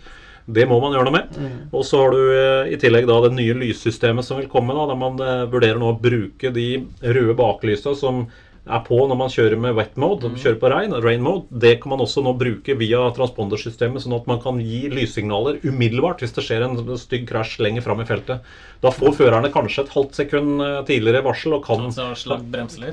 Det 0.47 0.63
må 0.69 0.77
man 0.79 0.93
gjøre 0.95 1.09
noe 1.09 1.15
med. 1.17 1.39
Og 1.75 1.81
så 1.83 1.99
har 2.03 2.13
du 2.13 2.21
eh, 2.31 2.69
i 2.75 2.77
tillegg 2.79 3.09
da 3.09 3.17
det 3.25 3.33
nye 3.35 3.57
lyssystemet 3.57 4.23
som 4.23 4.37
vil 4.39 4.51
komme, 4.51 4.77
da, 4.77 4.85
der 4.91 4.99
man 5.01 5.17
eh, 5.23 5.47
vurderer 5.49 5.81
nå 5.81 5.89
å 5.91 5.97
bruke 5.99 6.53
de 6.55 6.69
røde 7.01 7.35
baklysa 7.39 7.97
som 7.97 8.27
er 8.69 8.81
på 8.85 8.97
når 9.07 9.17
man 9.19 9.31
kjører 9.31 9.59
med 9.63 9.75
wet 9.77 9.95
mode, 9.99 10.29
kjører 10.39 10.57
på 10.61 10.69
rain, 10.73 10.93
rain 11.03 11.21
mode. 11.23 11.45
Det 11.51 11.75
kan 11.81 11.93
man 11.93 12.03
også 12.03 12.21
nå 12.25 12.33
bruke 12.37 12.75
via 12.79 13.05
transpondersystemet, 13.15 14.03
sånn 14.03 14.15
at 14.17 14.27
man 14.29 14.41
kan 14.43 14.59
gi 14.61 14.87
lyssignaler 14.91 15.59
umiddelbart 15.63 16.21
hvis 16.23 16.35
det 16.35 16.43
skjer 16.45 16.65
en 16.67 16.77
stygg 16.99 17.25
krasj 17.29 17.57
lenger 17.63 17.85
fram 17.85 18.01
i 18.03 18.07
feltet. 18.09 18.45
Da 18.83 18.91
får 18.93 19.15
førerne 19.17 19.49
kanskje 19.53 19.85
et 19.87 19.93
halvt 19.95 20.19
sekund 20.19 20.61
eh, 20.61 20.77
tidligere 20.89 21.23
varsel 21.25 21.57
og 21.57 21.65
kan 21.65 21.87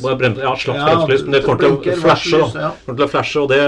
Altså 0.05 0.17
bremselys. 0.21 0.47
ja, 0.47 0.55
slags 0.57 0.79
Ja, 0.79 0.87
bremselys, 0.95 1.23
men 1.27 1.37
det 1.37 1.45
kommer 1.45 1.61
til 1.83 1.95
å 1.95 2.01
flashe. 2.05 2.41
ja. 2.61 2.71
Til 2.89 3.05
å 3.05 3.11
flashe, 3.11 3.43
og 3.45 3.49
det, 3.53 3.61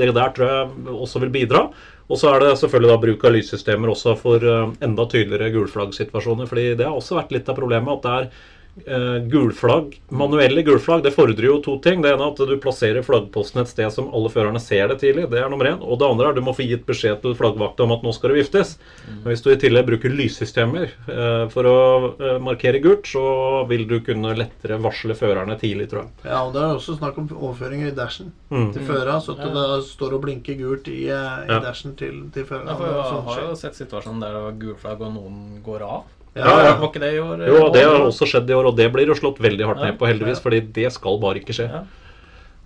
det 0.00 0.12
der 0.14 0.34
tror 0.36 0.48
jeg 0.52 0.96
også 1.06 1.22
vil 1.24 1.32
bidra. 1.34 1.66
Og 2.12 2.18
så 2.20 2.28
er 2.34 2.42
det 2.42 2.56
selvfølgelig 2.60 2.90
da 2.92 2.96
bruk 3.00 3.22
av 3.24 3.32
lyssystemer 3.32 3.92
også 3.94 4.16
for 4.20 4.42
eh, 4.44 4.72
enda 4.84 5.06
tydeligere 5.08 5.52
gulflaggsituasjoner. 5.54 6.48
fordi 6.50 6.74
det 6.76 6.84
har 6.88 6.96
også 6.98 7.16
vært 7.20 7.32
litt 7.32 7.48
av 7.48 7.56
problemet 7.56 7.94
at 8.00 8.02
det 8.02 8.16
er 8.18 8.50
gulflagg, 9.28 9.98
manuelle 10.10 10.62
gulflagg, 10.64 11.02
det 11.04 11.12
fordrer 11.14 11.44
jo 11.48 11.58
to 11.64 11.74
ting. 11.84 12.00
Det 12.02 12.12
ene 12.12 12.24
er 12.24 12.32
at 12.32 12.40
du 12.48 12.54
plasserer 12.62 13.04
flaggposten 13.04 13.60
et 13.62 13.68
sted 13.70 13.90
som 13.92 14.08
alle 14.14 14.30
førerne 14.32 14.60
ser 14.62 14.88
det 14.88 14.98
tidlig. 15.02 15.26
Det 15.30 15.40
er 15.42 15.50
nummer 15.52 15.68
én. 15.68 15.80
Og 15.82 15.98
det 16.00 16.08
andre 16.08 16.26
er 16.26 16.32
at 16.32 16.38
du 16.40 16.44
må 16.46 16.54
få 16.56 16.64
gitt 16.66 16.86
beskjed 16.88 17.20
til 17.22 17.34
flaggvakta 17.38 17.84
om 17.84 17.92
at 17.96 18.02
nå 18.06 18.14
skal 18.16 18.32
det 18.32 18.40
viftes. 18.42 18.74
Men 19.08 19.28
hvis 19.32 19.44
du 19.44 19.50
i 19.52 19.58
tillegg 19.60 19.86
bruker 19.90 20.14
lyssystemer 20.16 20.88
eh, 20.88 21.44
for 21.52 21.68
å 21.68 21.76
eh, 22.16 22.38
markere 22.42 22.80
gult, 22.84 23.06
så 23.12 23.24
vil 23.68 23.84
du 23.90 23.98
kunne 24.04 24.34
lettere 24.38 24.80
varsle 24.82 25.16
førerne 25.18 25.58
tidlig, 25.60 25.90
tror 25.92 26.06
jeg. 26.06 26.14
Ja, 26.32 26.40
og 26.46 26.56
det 26.56 26.64
er 26.64 26.76
også 26.78 26.96
snakk 26.98 27.20
om 27.22 27.28
overføringer 27.32 27.92
i 27.92 27.96
dashen 27.96 28.32
Mm. 28.52 28.66
til 28.74 28.82
føra, 28.84 29.14
så 29.24 29.32
at 29.32 29.46
det 29.54 29.84
står 29.88 30.12
og 30.18 30.20
blinker 30.26 30.58
gult 30.58 30.88
i, 30.92 31.06
eh, 31.08 31.38
i 31.46 31.48
Ja. 31.48 31.58
dashen 31.64 31.94
til, 31.96 32.18
til 32.34 32.44
føra. 32.44 32.66
Ja, 32.68 32.74
for 32.76 32.84
jeg 32.84 33.04
Sånn 33.12 33.24
har 33.24 33.40
jo 33.48 33.54
sett 33.56 33.74
situasjonen 33.78 34.20
der 34.20 34.32
det 34.36 34.42
var 34.42 34.52
gulflagg 34.60 35.00
og 35.00 35.14
noen 35.14 35.62
går 35.64 35.80
av. 35.82 36.02
Ja, 36.34 36.44
Ja, 36.46 36.64
ja. 36.64 36.76
Var 36.80 36.88
ikke 36.88 37.00
det 37.02 37.10
i 37.14 37.18
år? 37.20 37.42
Jo, 37.46 37.72
det 37.72 37.82
har 37.84 37.98
også 38.06 38.26
skjedd 38.28 38.48
i 38.50 38.54
år, 38.56 38.66
og 38.70 38.76
det 38.76 38.86
blir 38.92 39.06
jo 39.06 39.14
slått 39.18 39.38
veldig 39.38 39.66
hardt 39.68 39.80
Ja. 39.82 39.90
ned 39.90 39.98
på, 39.98 40.06
heldigvis. 40.08 40.40
fordi 40.40 40.60
det 40.72 40.92
skal 40.92 41.18
bare 41.20 41.40
ikke 41.42 41.52
skje. 41.52 41.68
Ja. 41.68 41.82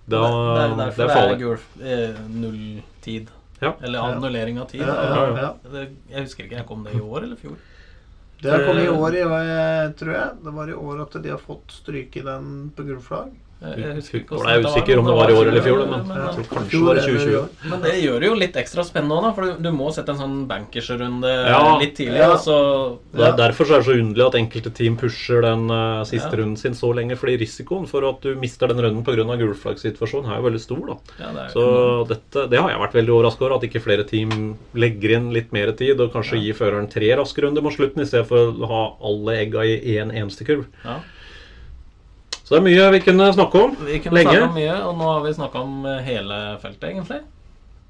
Da, 0.07 0.21
det, 0.23 0.61
er 0.63 0.69
det 0.69 0.77
derfor 0.77 1.01
er 1.03 1.07
det 1.07 1.09
er 1.09 1.17
farlig. 1.17 2.19
Null 2.29 2.83
tid. 3.01 3.27
Ja. 3.59 3.73
Eller 3.81 3.99
annullering 3.99 4.59
av 4.61 4.69
tid. 4.69 4.81
Ja, 4.81 4.93
ja, 4.93 5.25
ja. 5.41 5.53
Det, 5.71 5.89
jeg 6.13 6.21
husker 6.23 6.45
ikke, 6.45 6.65
kom 6.67 6.83
det 6.85 6.93
i 6.95 7.01
år 7.01 7.23
eller 7.23 7.35
fjor? 7.35 7.57
Det 8.39 8.51
har 8.53 8.63
kommet 8.67 8.85
i 8.85 8.87
år, 8.93 9.15
eh, 9.17 9.91
tror 9.97 10.13
jeg. 10.13 10.29
Det 10.45 10.53
var 10.53 10.69
i 10.69 10.73
år 10.77 11.01
at 11.01 11.21
de 11.23 11.29
har 11.33 11.39
fått 11.41 11.71
stryke 11.73 12.23
den 12.23 12.71
på 12.77 12.85
gulflagg. 12.85 13.31
Jeg, 13.57 13.79
jeg 13.81 13.93
husker 13.97 14.19
ikke 14.19 14.35
Jeg 14.35 14.37
hvordan 14.37 14.51
er 14.53 14.65
usikker 14.69 14.99
om 15.01 15.07
det 15.07 15.13
var 15.17 15.31
i 15.31 15.33
år 15.33 15.47
eller 15.49 15.57
i 15.57 15.65
fjor, 15.65 15.79
men 15.89 16.03
men, 16.07 16.17
jeg 16.21 16.33
tror 16.35 16.47
kanskje 16.51 16.77
det 16.77 16.81
var 16.85 16.97
i 16.99 17.05
2020. 17.07 17.69
men 17.71 17.81
det 17.81 17.93
gjør 18.03 18.19
det 18.21 18.27
jo 18.27 18.35
litt 18.37 18.57
ekstra 18.61 18.83
spennende 18.85 19.17
òg. 19.17 19.33
For 19.33 19.41
du, 19.47 19.63
du 19.65 19.69
må 19.73 19.87
sette 19.95 20.13
en 20.13 20.19
sånn 20.21 20.35
bankersrunde 20.51 21.31
Ja. 21.49 21.61
litt 21.81 21.95
tidlig. 21.97 22.19
Ja. 22.21 22.35
Så 22.37 22.99
Det 23.11 23.23
er 23.23 23.31
Ja. 23.31 23.35
Derfor 23.47 23.65
så 23.65 23.73
er 23.73 23.81
det 23.81 23.87
så 23.89 23.97
underlig 23.97 24.27
at 24.27 24.37
enkelte 24.37 24.73
team 24.77 24.95
pusher 24.97 25.41
den 25.41 25.71
uh, 25.73 26.03
siste 26.05 26.29
Ja. 26.29 26.37
runden 26.43 26.57
sin 26.57 26.73
så 26.77 26.93
lenge. 26.93 27.17
Fordi 27.17 27.37
risikoen 27.41 27.87
for 27.89 28.05
at 28.07 28.21
du 28.21 28.35
mister 28.35 28.67
den 28.67 28.77
runden 28.77 29.03
pga. 29.03 29.25
gulflaggsituasjonen 29.41 30.29
er 30.31 30.37
jo 30.37 30.47
veldig 30.49 30.61
stor. 30.61 30.85
da. 30.85 30.97
ja, 31.19 31.33
det 31.33 31.51
Så 31.53 32.07
dette, 32.07 32.49
det 32.49 32.59
har 32.61 32.69
jeg 32.69 32.79
vært 32.79 32.93
veldig 32.93 33.13
overraska 33.17 33.41
over. 33.41 33.55
At 33.57 33.63
ikke 33.63 33.81
flere 33.81 34.05
team 34.05 34.55
legger 34.75 35.17
inn 35.17 35.33
litt 35.33 35.51
mer 35.51 35.71
tid 35.71 35.99
og 35.99 36.13
kanskje 36.13 36.37
gir 36.43 36.53
føreren 36.53 36.89
tre 36.89 37.09
raske 37.17 37.41
runder 37.41 37.61
mot 37.63 37.73
slutten, 37.73 38.01
i 38.01 38.05
stedet 38.05 38.27
for 38.27 38.53
å 38.53 38.67
ha 38.69 38.83
alle 39.01 39.39
egga 39.41 39.65
i 39.65 39.97
én 39.97 40.13
eneste 40.13 40.45
kurv. 40.45 40.65
ja. 40.85 40.99
Så 42.47 42.55
det 42.55 42.59
er 42.61 42.65
mye 42.69 42.91
vi 42.95 42.99
kunne 43.03 43.25
snakke 43.35 43.59
om. 43.59 43.73
Vi 43.83 43.97
kunne 43.99 44.15
Lenge. 44.15 44.31
snakke 44.31 44.47
om 44.47 44.53
mye, 44.55 44.75
og 44.87 44.93
nå 45.01 45.07
har 45.11 45.23
vi 45.25 45.33
snakka 45.35 45.63
om 45.65 45.73
eh, 45.85 45.97
hele 46.05 46.37
feltet, 46.61 46.85
egentlig. 46.93 47.17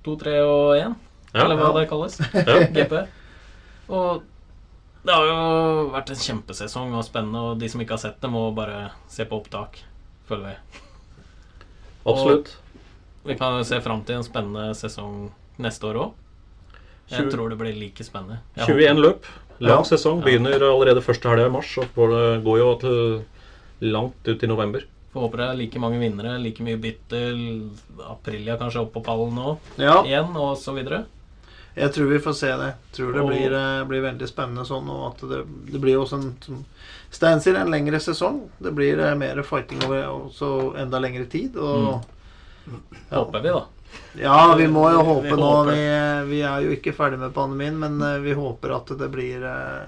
To, 0.07 0.15
tre 0.17 0.39
og 0.41 0.71
én, 0.79 0.95
Ja. 1.35 1.43
eller 1.43 1.55
hva 1.59 1.67
Ja. 1.69 1.73
det 1.79 1.89
kalles. 1.91 2.17
Ja. 2.33 2.57
GP. 2.73 2.95
Og 3.89 4.23
det 5.05 5.13
har 5.13 5.25
jo 5.29 5.89
vært 5.93 6.09
en 6.09 6.15
kjempesesong 6.25 6.95
og 6.97 7.05
spennende, 7.05 7.39
og 7.51 7.59
de 7.61 7.69
som 7.69 7.79
ikke 7.85 7.93
har 7.93 8.01
sett 8.01 8.17
det, 8.19 8.31
må 8.33 8.47
bare 8.55 8.89
se 9.07 9.25
på 9.29 9.37
opptak, 9.39 9.77
føler 10.27 10.49
vi. 10.49 10.81
Absolutt. 12.07 12.55
Vi 13.27 13.35
kan 13.35 13.57
jo 13.59 13.63
se 13.67 13.79
fram 13.83 14.01
til 14.07 14.15
en 14.17 14.23
spennende 14.25 14.71
sesong 14.79 15.29
neste 15.59 15.83
år 15.89 16.01
òg. 16.01 16.11
Jeg 17.11 17.29
tror 17.31 17.49
det 17.53 17.57
blir 17.59 17.75
like 17.77 18.03
spennende. 18.03 18.39
Jeg 18.57 18.67
21 18.73 18.99
løp. 19.03 19.25
Lang 19.59 19.79
Ja. 19.79 19.83
sesong. 19.83 20.21
Begynner 20.23 20.59
allerede 20.59 21.01
første 21.01 21.29
helga 21.29 21.45
i 21.45 21.49
mars 21.49 21.77
og 21.77 21.87
går 21.95 22.57
jo 22.57 22.75
til 22.79 23.25
langt 23.79 24.27
ut 24.27 24.43
i 24.43 24.47
november. 24.47 24.85
Får 25.13 25.21
håper 25.27 25.37
det 25.37 25.45
er 25.49 25.59
like 25.61 25.79
mange 25.79 25.99
vinnere, 26.01 26.37
like 26.41 26.63
mye 26.63 26.77
bytter. 26.77 27.37
Aprilia 28.09 28.57
kanskje 28.59 28.81
opp 28.83 28.93
på 28.93 29.03
pallen 29.05 29.35
nå 29.37 29.57
Ja, 29.79 30.01
igjen, 30.05 30.35
og 30.35 30.57
så 30.57 30.73
videre. 30.75 31.05
jeg 31.77 31.93
tror 31.93 32.09
vi 32.09 32.19
får 32.19 32.33
se 32.33 32.47
det. 32.57 32.73
Tror 32.93 33.13
det 33.13 33.21
Og- 33.21 33.29
blir, 33.29 33.53
eh, 33.53 33.83
blir 33.85 34.01
veldig 34.01 34.27
spennende 34.27 34.65
sånn, 34.65 34.89
og 34.89 35.13
at 35.13 35.29
det, 35.29 35.43
det 35.71 35.79
blir 35.81 35.97
også 35.97 36.13
en 36.19 36.35
som 36.41 36.65
Stein 37.09 37.39
sier, 37.39 37.55
en 37.55 37.71
lengre 37.71 37.99
sesong. 38.03 38.49
Det 38.59 38.73
blir 38.75 38.99
eh, 38.99 39.15
mer 39.15 39.41
fighting 39.43 39.81
over 39.85 40.03
også 40.09 40.75
enda 40.77 40.99
lengre 40.99 41.25
tid. 41.29 41.55
Og 41.55 41.87
ja. 41.87 42.01
Håper 43.11 43.41
vi, 43.41 43.49
da. 43.49 43.63
Ja, 44.19 44.55
vi 44.55 44.67
må 44.67 44.91
jo 44.91 45.03
håpe 45.07 45.23
vi 45.23 45.37
nå. 45.39 45.51
Vi, 45.69 46.29
vi 46.29 46.41
er 46.43 46.61
jo 46.65 46.73
ikke 46.75 46.93
ferdig 46.93 47.17
med 47.21 47.33
pandemien, 47.33 47.77
men 47.79 48.01
eh, 48.01 48.19
vi 48.19 48.33
håper 48.33 48.75
at 48.75 48.91
det 48.99 49.07
blir 49.13 49.41
eh, 49.47 49.85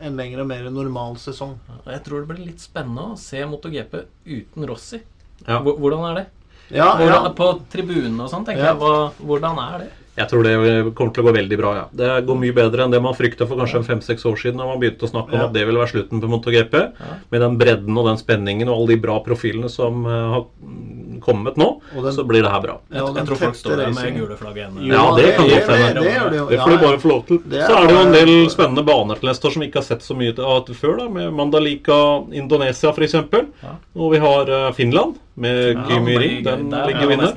en 0.00 0.16
lengre 0.16 0.42
og 0.44 0.46
mer 0.50 0.68
normal 0.70 1.16
sesong. 1.18 1.56
Jeg 1.86 2.02
tror 2.06 2.22
det 2.24 2.28
blir 2.32 2.46
litt 2.46 2.60
spennende 2.62 3.12
å 3.12 3.18
se 3.18 3.40
MotoGP 3.44 3.94
uten 4.26 4.66
Rossi. 4.68 5.00
Ja. 5.46 5.60
Hvordan 5.62 6.04
er 6.10 6.14
det? 6.20 6.26
Ja, 6.70 6.90
Hvordan, 6.98 7.24
ja. 7.24 7.32
På 7.38 7.48
tribunene 7.72 8.26
og 8.26 8.30
sånn, 8.30 8.44
tenker 8.44 8.62
Ja. 8.62 8.72
jeg. 8.74 8.80
Hva, 8.82 9.12
hvordan 9.24 9.58
er 9.64 9.78
det? 9.84 9.90
Jeg 10.18 10.28
tror 10.32 10.42
det 10.42 10.54
kommer 10.98 11.12
til 11.14 11.22
å 11.22 11.26
gå 11.28 11.32
veldig 11.36 11.58
bra. 11.60 11.70
ja. 11.78 11.84
Det 11.94 12.26
går 12.26 12.38
mye 12.42 12.54
bedre 12.56 12.84
enn 12.84 12.90
det 12.90 13.00
man 13.04 13.14
frykta 13.14 13.46
for 13.46 13.56
kanskje 13.60 13.84
fem-seks 13.86 14.24
år 14.26 14.36
siden, 14.40 14.58
da 14.58 14.66
man 14.66 14.80
begynte 14.82 15.06
å 15.06 15.10
snakke 15.12 15.32
om 15.32 15.38
Ja. 15.40 15.46
at 15.46 15.52
det 15.54 15.64
ville 15.68 15.78
være 15.78 15.92
slutten 15.94 16.20
på 16.20 16.28
MotoGP. 16.32 16.74
Ja. 16.98 17.14
Med 17.30 17.40
den 17.40 17.58
bredden 17.58 17.96
og 17.98 18.06
den 18.10 18.18
spenningen 18.18 18.68
og 18.68 18.76
alle 18.80 18.88
de 18.96 18.96
bra 19.06 19.20
profilene 19.22 19.70
som 19.70 20.04
eh, 20.06 20.10
har 20.34 20.44
mm, 20.62 21.20
kommet 21.22 21.56
nå, 21.56 21.80
den- 21.94 22.12
så 22.12 22.24
blir 22.26 22.42
det 22.42 22.50
her 22.50 22.60
bra. 22.60 22.76
Ja, 22.90 23.04
jeg 23.06 23.14
den 23.14 23.26
tror 23.26 23.36
folk 23.36 23.54
står 23.54 23.76
der 23.76 23.94
med 23.94 24.16
gule 24.18 24.36
flagg 24.36 24.56
igjen. 24.56 24.76
Ja, 24.86 25.04
det 25.16 25.36
kan 25.36 25.46
det, 25.48 25.60
godt 25.66 25.78
hende. 25.78 26.48
det, 26.50 26.58
får 26.58 26.70
de 26.70 26.78
bare 26.82 26.98
få 26.98 27.08
lov 27.14 27.22
til. 27.26 27.38
Så 27.50 27.72
er 27.78 27.86
det 27.86 27.94
jo 27.94 28.02
en 28.02 28.12
del 28.12 28.50
spennende 28.50 28.84
baner 28.86 29.14
til 29.18 29.28
neste 29.30 29.46
år 29.48 29.52
som 29.54 29.60
vi 29.62 29.68
ikke 29.70 29.80
har 29.82 29.88
sett 29.88 30.02
så 30.02 30.14
mye 30.18 30.34
av 30.38 30.66
til 30.66 30.74
før. 30.74 30.96
da, 30.98 31.08
Med 31.08 31.32
Mandalika 31.32 32.24
Indonesia 32.32 32.90
f.eks. 32.92 33.14
Ja. 33.14 33.76
Og 33.96 34.12
vi 34.12 34.18
har 34.18 34.48
eh, 34.50 34.72
Finland 34.72 35.14
med 35.38 35.74
Ja. 35.76 35.98
Den 36.44 36.70
Der 36.70 36.86
ligger 36.86 37.10
inne. 37.14 37.28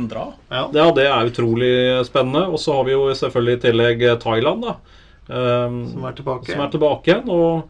Ja. 0.49 0.69
Ja, 0.73 0.91
det 0.97 1.05
er 1.07 1.29
utrolig 1.29 1.71
spennende. 2.07 2.47
Og 2.51 2.59
så 2.59 2.73
har 2.75 2.83
vi 2.87 2.91
jo 2.95 3.05
selvfølgelig 3.13 3.57
i 3.57 3.61
tillegg 3.67 4.01
eh, 4.09 4.17
Thailand, 4.17 4.61
da. 4.65 4.75
ehm, 5.29 5.79
Som 5.91 6.05
er 6.05 6.11
tilbake. 6.17 6.51
som 6.51 6.61
er 6.65 6.69
tilbake 6.73 7.03
igjen. 7.11 7.29
Og 7.29 7.63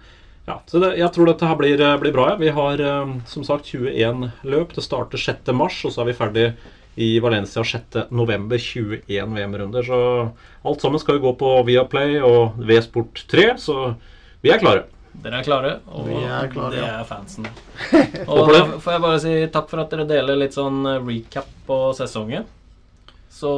ja, 0.48 0.60
så 0.66 0.80
det, 0.82 0.98
jeg 0.98 1.12
tror 1.14 1.26
dette 1.30 1.48
her 1.48 1.56
blir, 1.56 1.80
eh, 1.80 1.98
blir 2.02 2.14
bra. 2.16 2.30
Ja. 2.32 2.36
Vi 2.42 2.50
har 2.50 2.78
ehm, 2.78 3.22
som 3.28 3.44
sagt 3.44 3.66
21 3.74 4.32
løp. 4.44 4.74
Det 4.74 4.84
starter 4.84 5.18
6. 5.18 5.52
mars, 5.54 5.84
og 5.86 5.92
så 5.92 6.02
er 6.02 6.06
vi 6.12 6.14
ferdig 6.18 6.54
i 6.98 7.20
Valencia 7.24 7.64
6. 7.64 8.08
november. 8.12 8.58
21 8.58 9.02
VM-runder. 9.08 9.84
Så 9.84 10.32
alt 10.66 10.82
sammen 10.82 11.00
skal 11.00 11.20
jo 11.20 11.28
gå 11.32 11.38
på 11.40 11.52
Viaplay 11.66 12.20
og 12.20 12.58
V-Sport 12.60 13.26
3, 13.32 13.54
så 13.58 13.96
vi 14.44 14.50
er 14.52 14.60
klare. 14.60 14.84
Dere 15.22 15.40
er 15.42 15.44
klare, 15.46 15.72
og 15.92 16.06
Vi 16.08 16.16
er 16.24 16.48
klare, 16.50 16.72
det 16.72 16.80
ja. 16.82 17.00
er 17.02 17.06
fansen. 17.06 17.46
Og 18.32 18.48
da 18.54 18.62
får 18.80 18.94
jeg 18.96 19.02
bare 19.04 19.20
si 19.22 19.34
takk 19.54 19.68
for 19.70 19.82
at 19.84 19.92
dere 19.92 20.06
deler 20.08 20.40
litt 20.40 20.56
sånn 20.56 20.80
eh, 20.88 21.02
recap 21.04 21.50
på 21.68 21.78
sesongen. 21.98 22.46
Så 23.32 23.52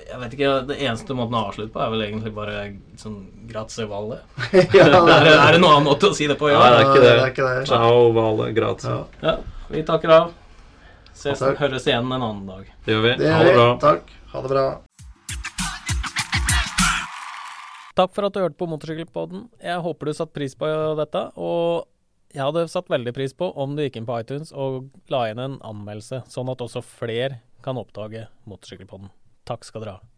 Jeg 0.00 0.18
vet 0.22 0.32
ikke, 0.34 0.50
Det 0.66 0.78
eneste 0.80 1.14
måten 1.14 1.36
å 1.38 1.42
avslutte 1.50 1.70
på 1.74 1.82
er 1.84 1.92
vel 1.92 2.02
egentlig 2.08 2.32
bare 2.34 2.56
sånn 2.98 3.20
grazie 3.50 3.86
vale. 3.90 4.18
ja, 4.74 4.88
Er, 4.88 5.24
det- 5.28 5.36
er 5.36 5.52
det 5.52 5.60
noen 5.62 5.76
annen 5.76 5.88
måte 5.92 6.10
å 6.10 6.16
si 6.16 6.26
det 6.26 6.38
på? 6.40 6.48
Nei, 6.50 6.56
Ja? 6.56 6.66
det 6.72 6.80
er 6.80 6.88
ikke 6.90 7.04
det. 7.04 7.12
Det 7.14 7.22
er 7.28 7.32
ikke 7.34 7.48
det. 7.52 7.64
Ciao, 7.70 8.12
Vale. 8.16 8.50
Grazie. 8.56 8.90
Ja, 8.90 9.28
ja. 9.28 9.36
Vi 9.70 9.84
takker 9.86 10.10
av. 10.16 10.30
Ses, 11.14 11.42
høres 11.60 11.84
igjen 11.86 12.08
en 12.08 12.16
annen 12.22 12.46
dag. 12.48 12.64
Det 12.86 12.96
gjør 12.96 13.02
vi. 13.04 13.16
det 13.20 13.34
Ha 13.36 13.42
det 13.44 13.54
bra. 13.58 13.66
Takk. 13.82 14.14
Ha 14.32 14.40
det 14.46 14.50
bra. 14.56 14.68
Takk 17.98 18.12
for 18.14 18.26
at 18.26 18.34
du 18.34 18.42
hørte 18.42 18.58
på 18.58 18.68
Motorsykkelpodden. 18.70 19.48
Jeg 19.62 19.82
håper 19.84 20.10
du 20.10 20.14
satte 20.16 20.36
pris 20.36 20.54
på 20.58 20.68
dette. 20.98 21.24
Og 21.40 21.88
jeg 22.30 22.44
hadde 22.46 22.68
satt 22.70 22.90
veldig 22.92 23.14
pris 23.16 23.34
på 23.34 23.50
om 23.58 23.74
du 23.74 23.82
gikk 23.82 23.98
inn 23.98 24.06
på 24.08 24.20
iTunes 24.22 24.54
og 24.54 24.92
la 25.10 25.24
inn 25.30 25.42
en 25.42 25.58
anmeldelse, 25.66 26.22
sånn 26.30 26.52
at 26.52 26.62
også 26.62 26.84
flere 26.86 27.40
kan 27.64 27.80
oppdage 27.80 28.28
Motorsykkelpodden. 28.50 29.10
Takk 29.50 29.66
skal 29.66 29.84
dere 29.84 29.98
ha. 29.98 30.09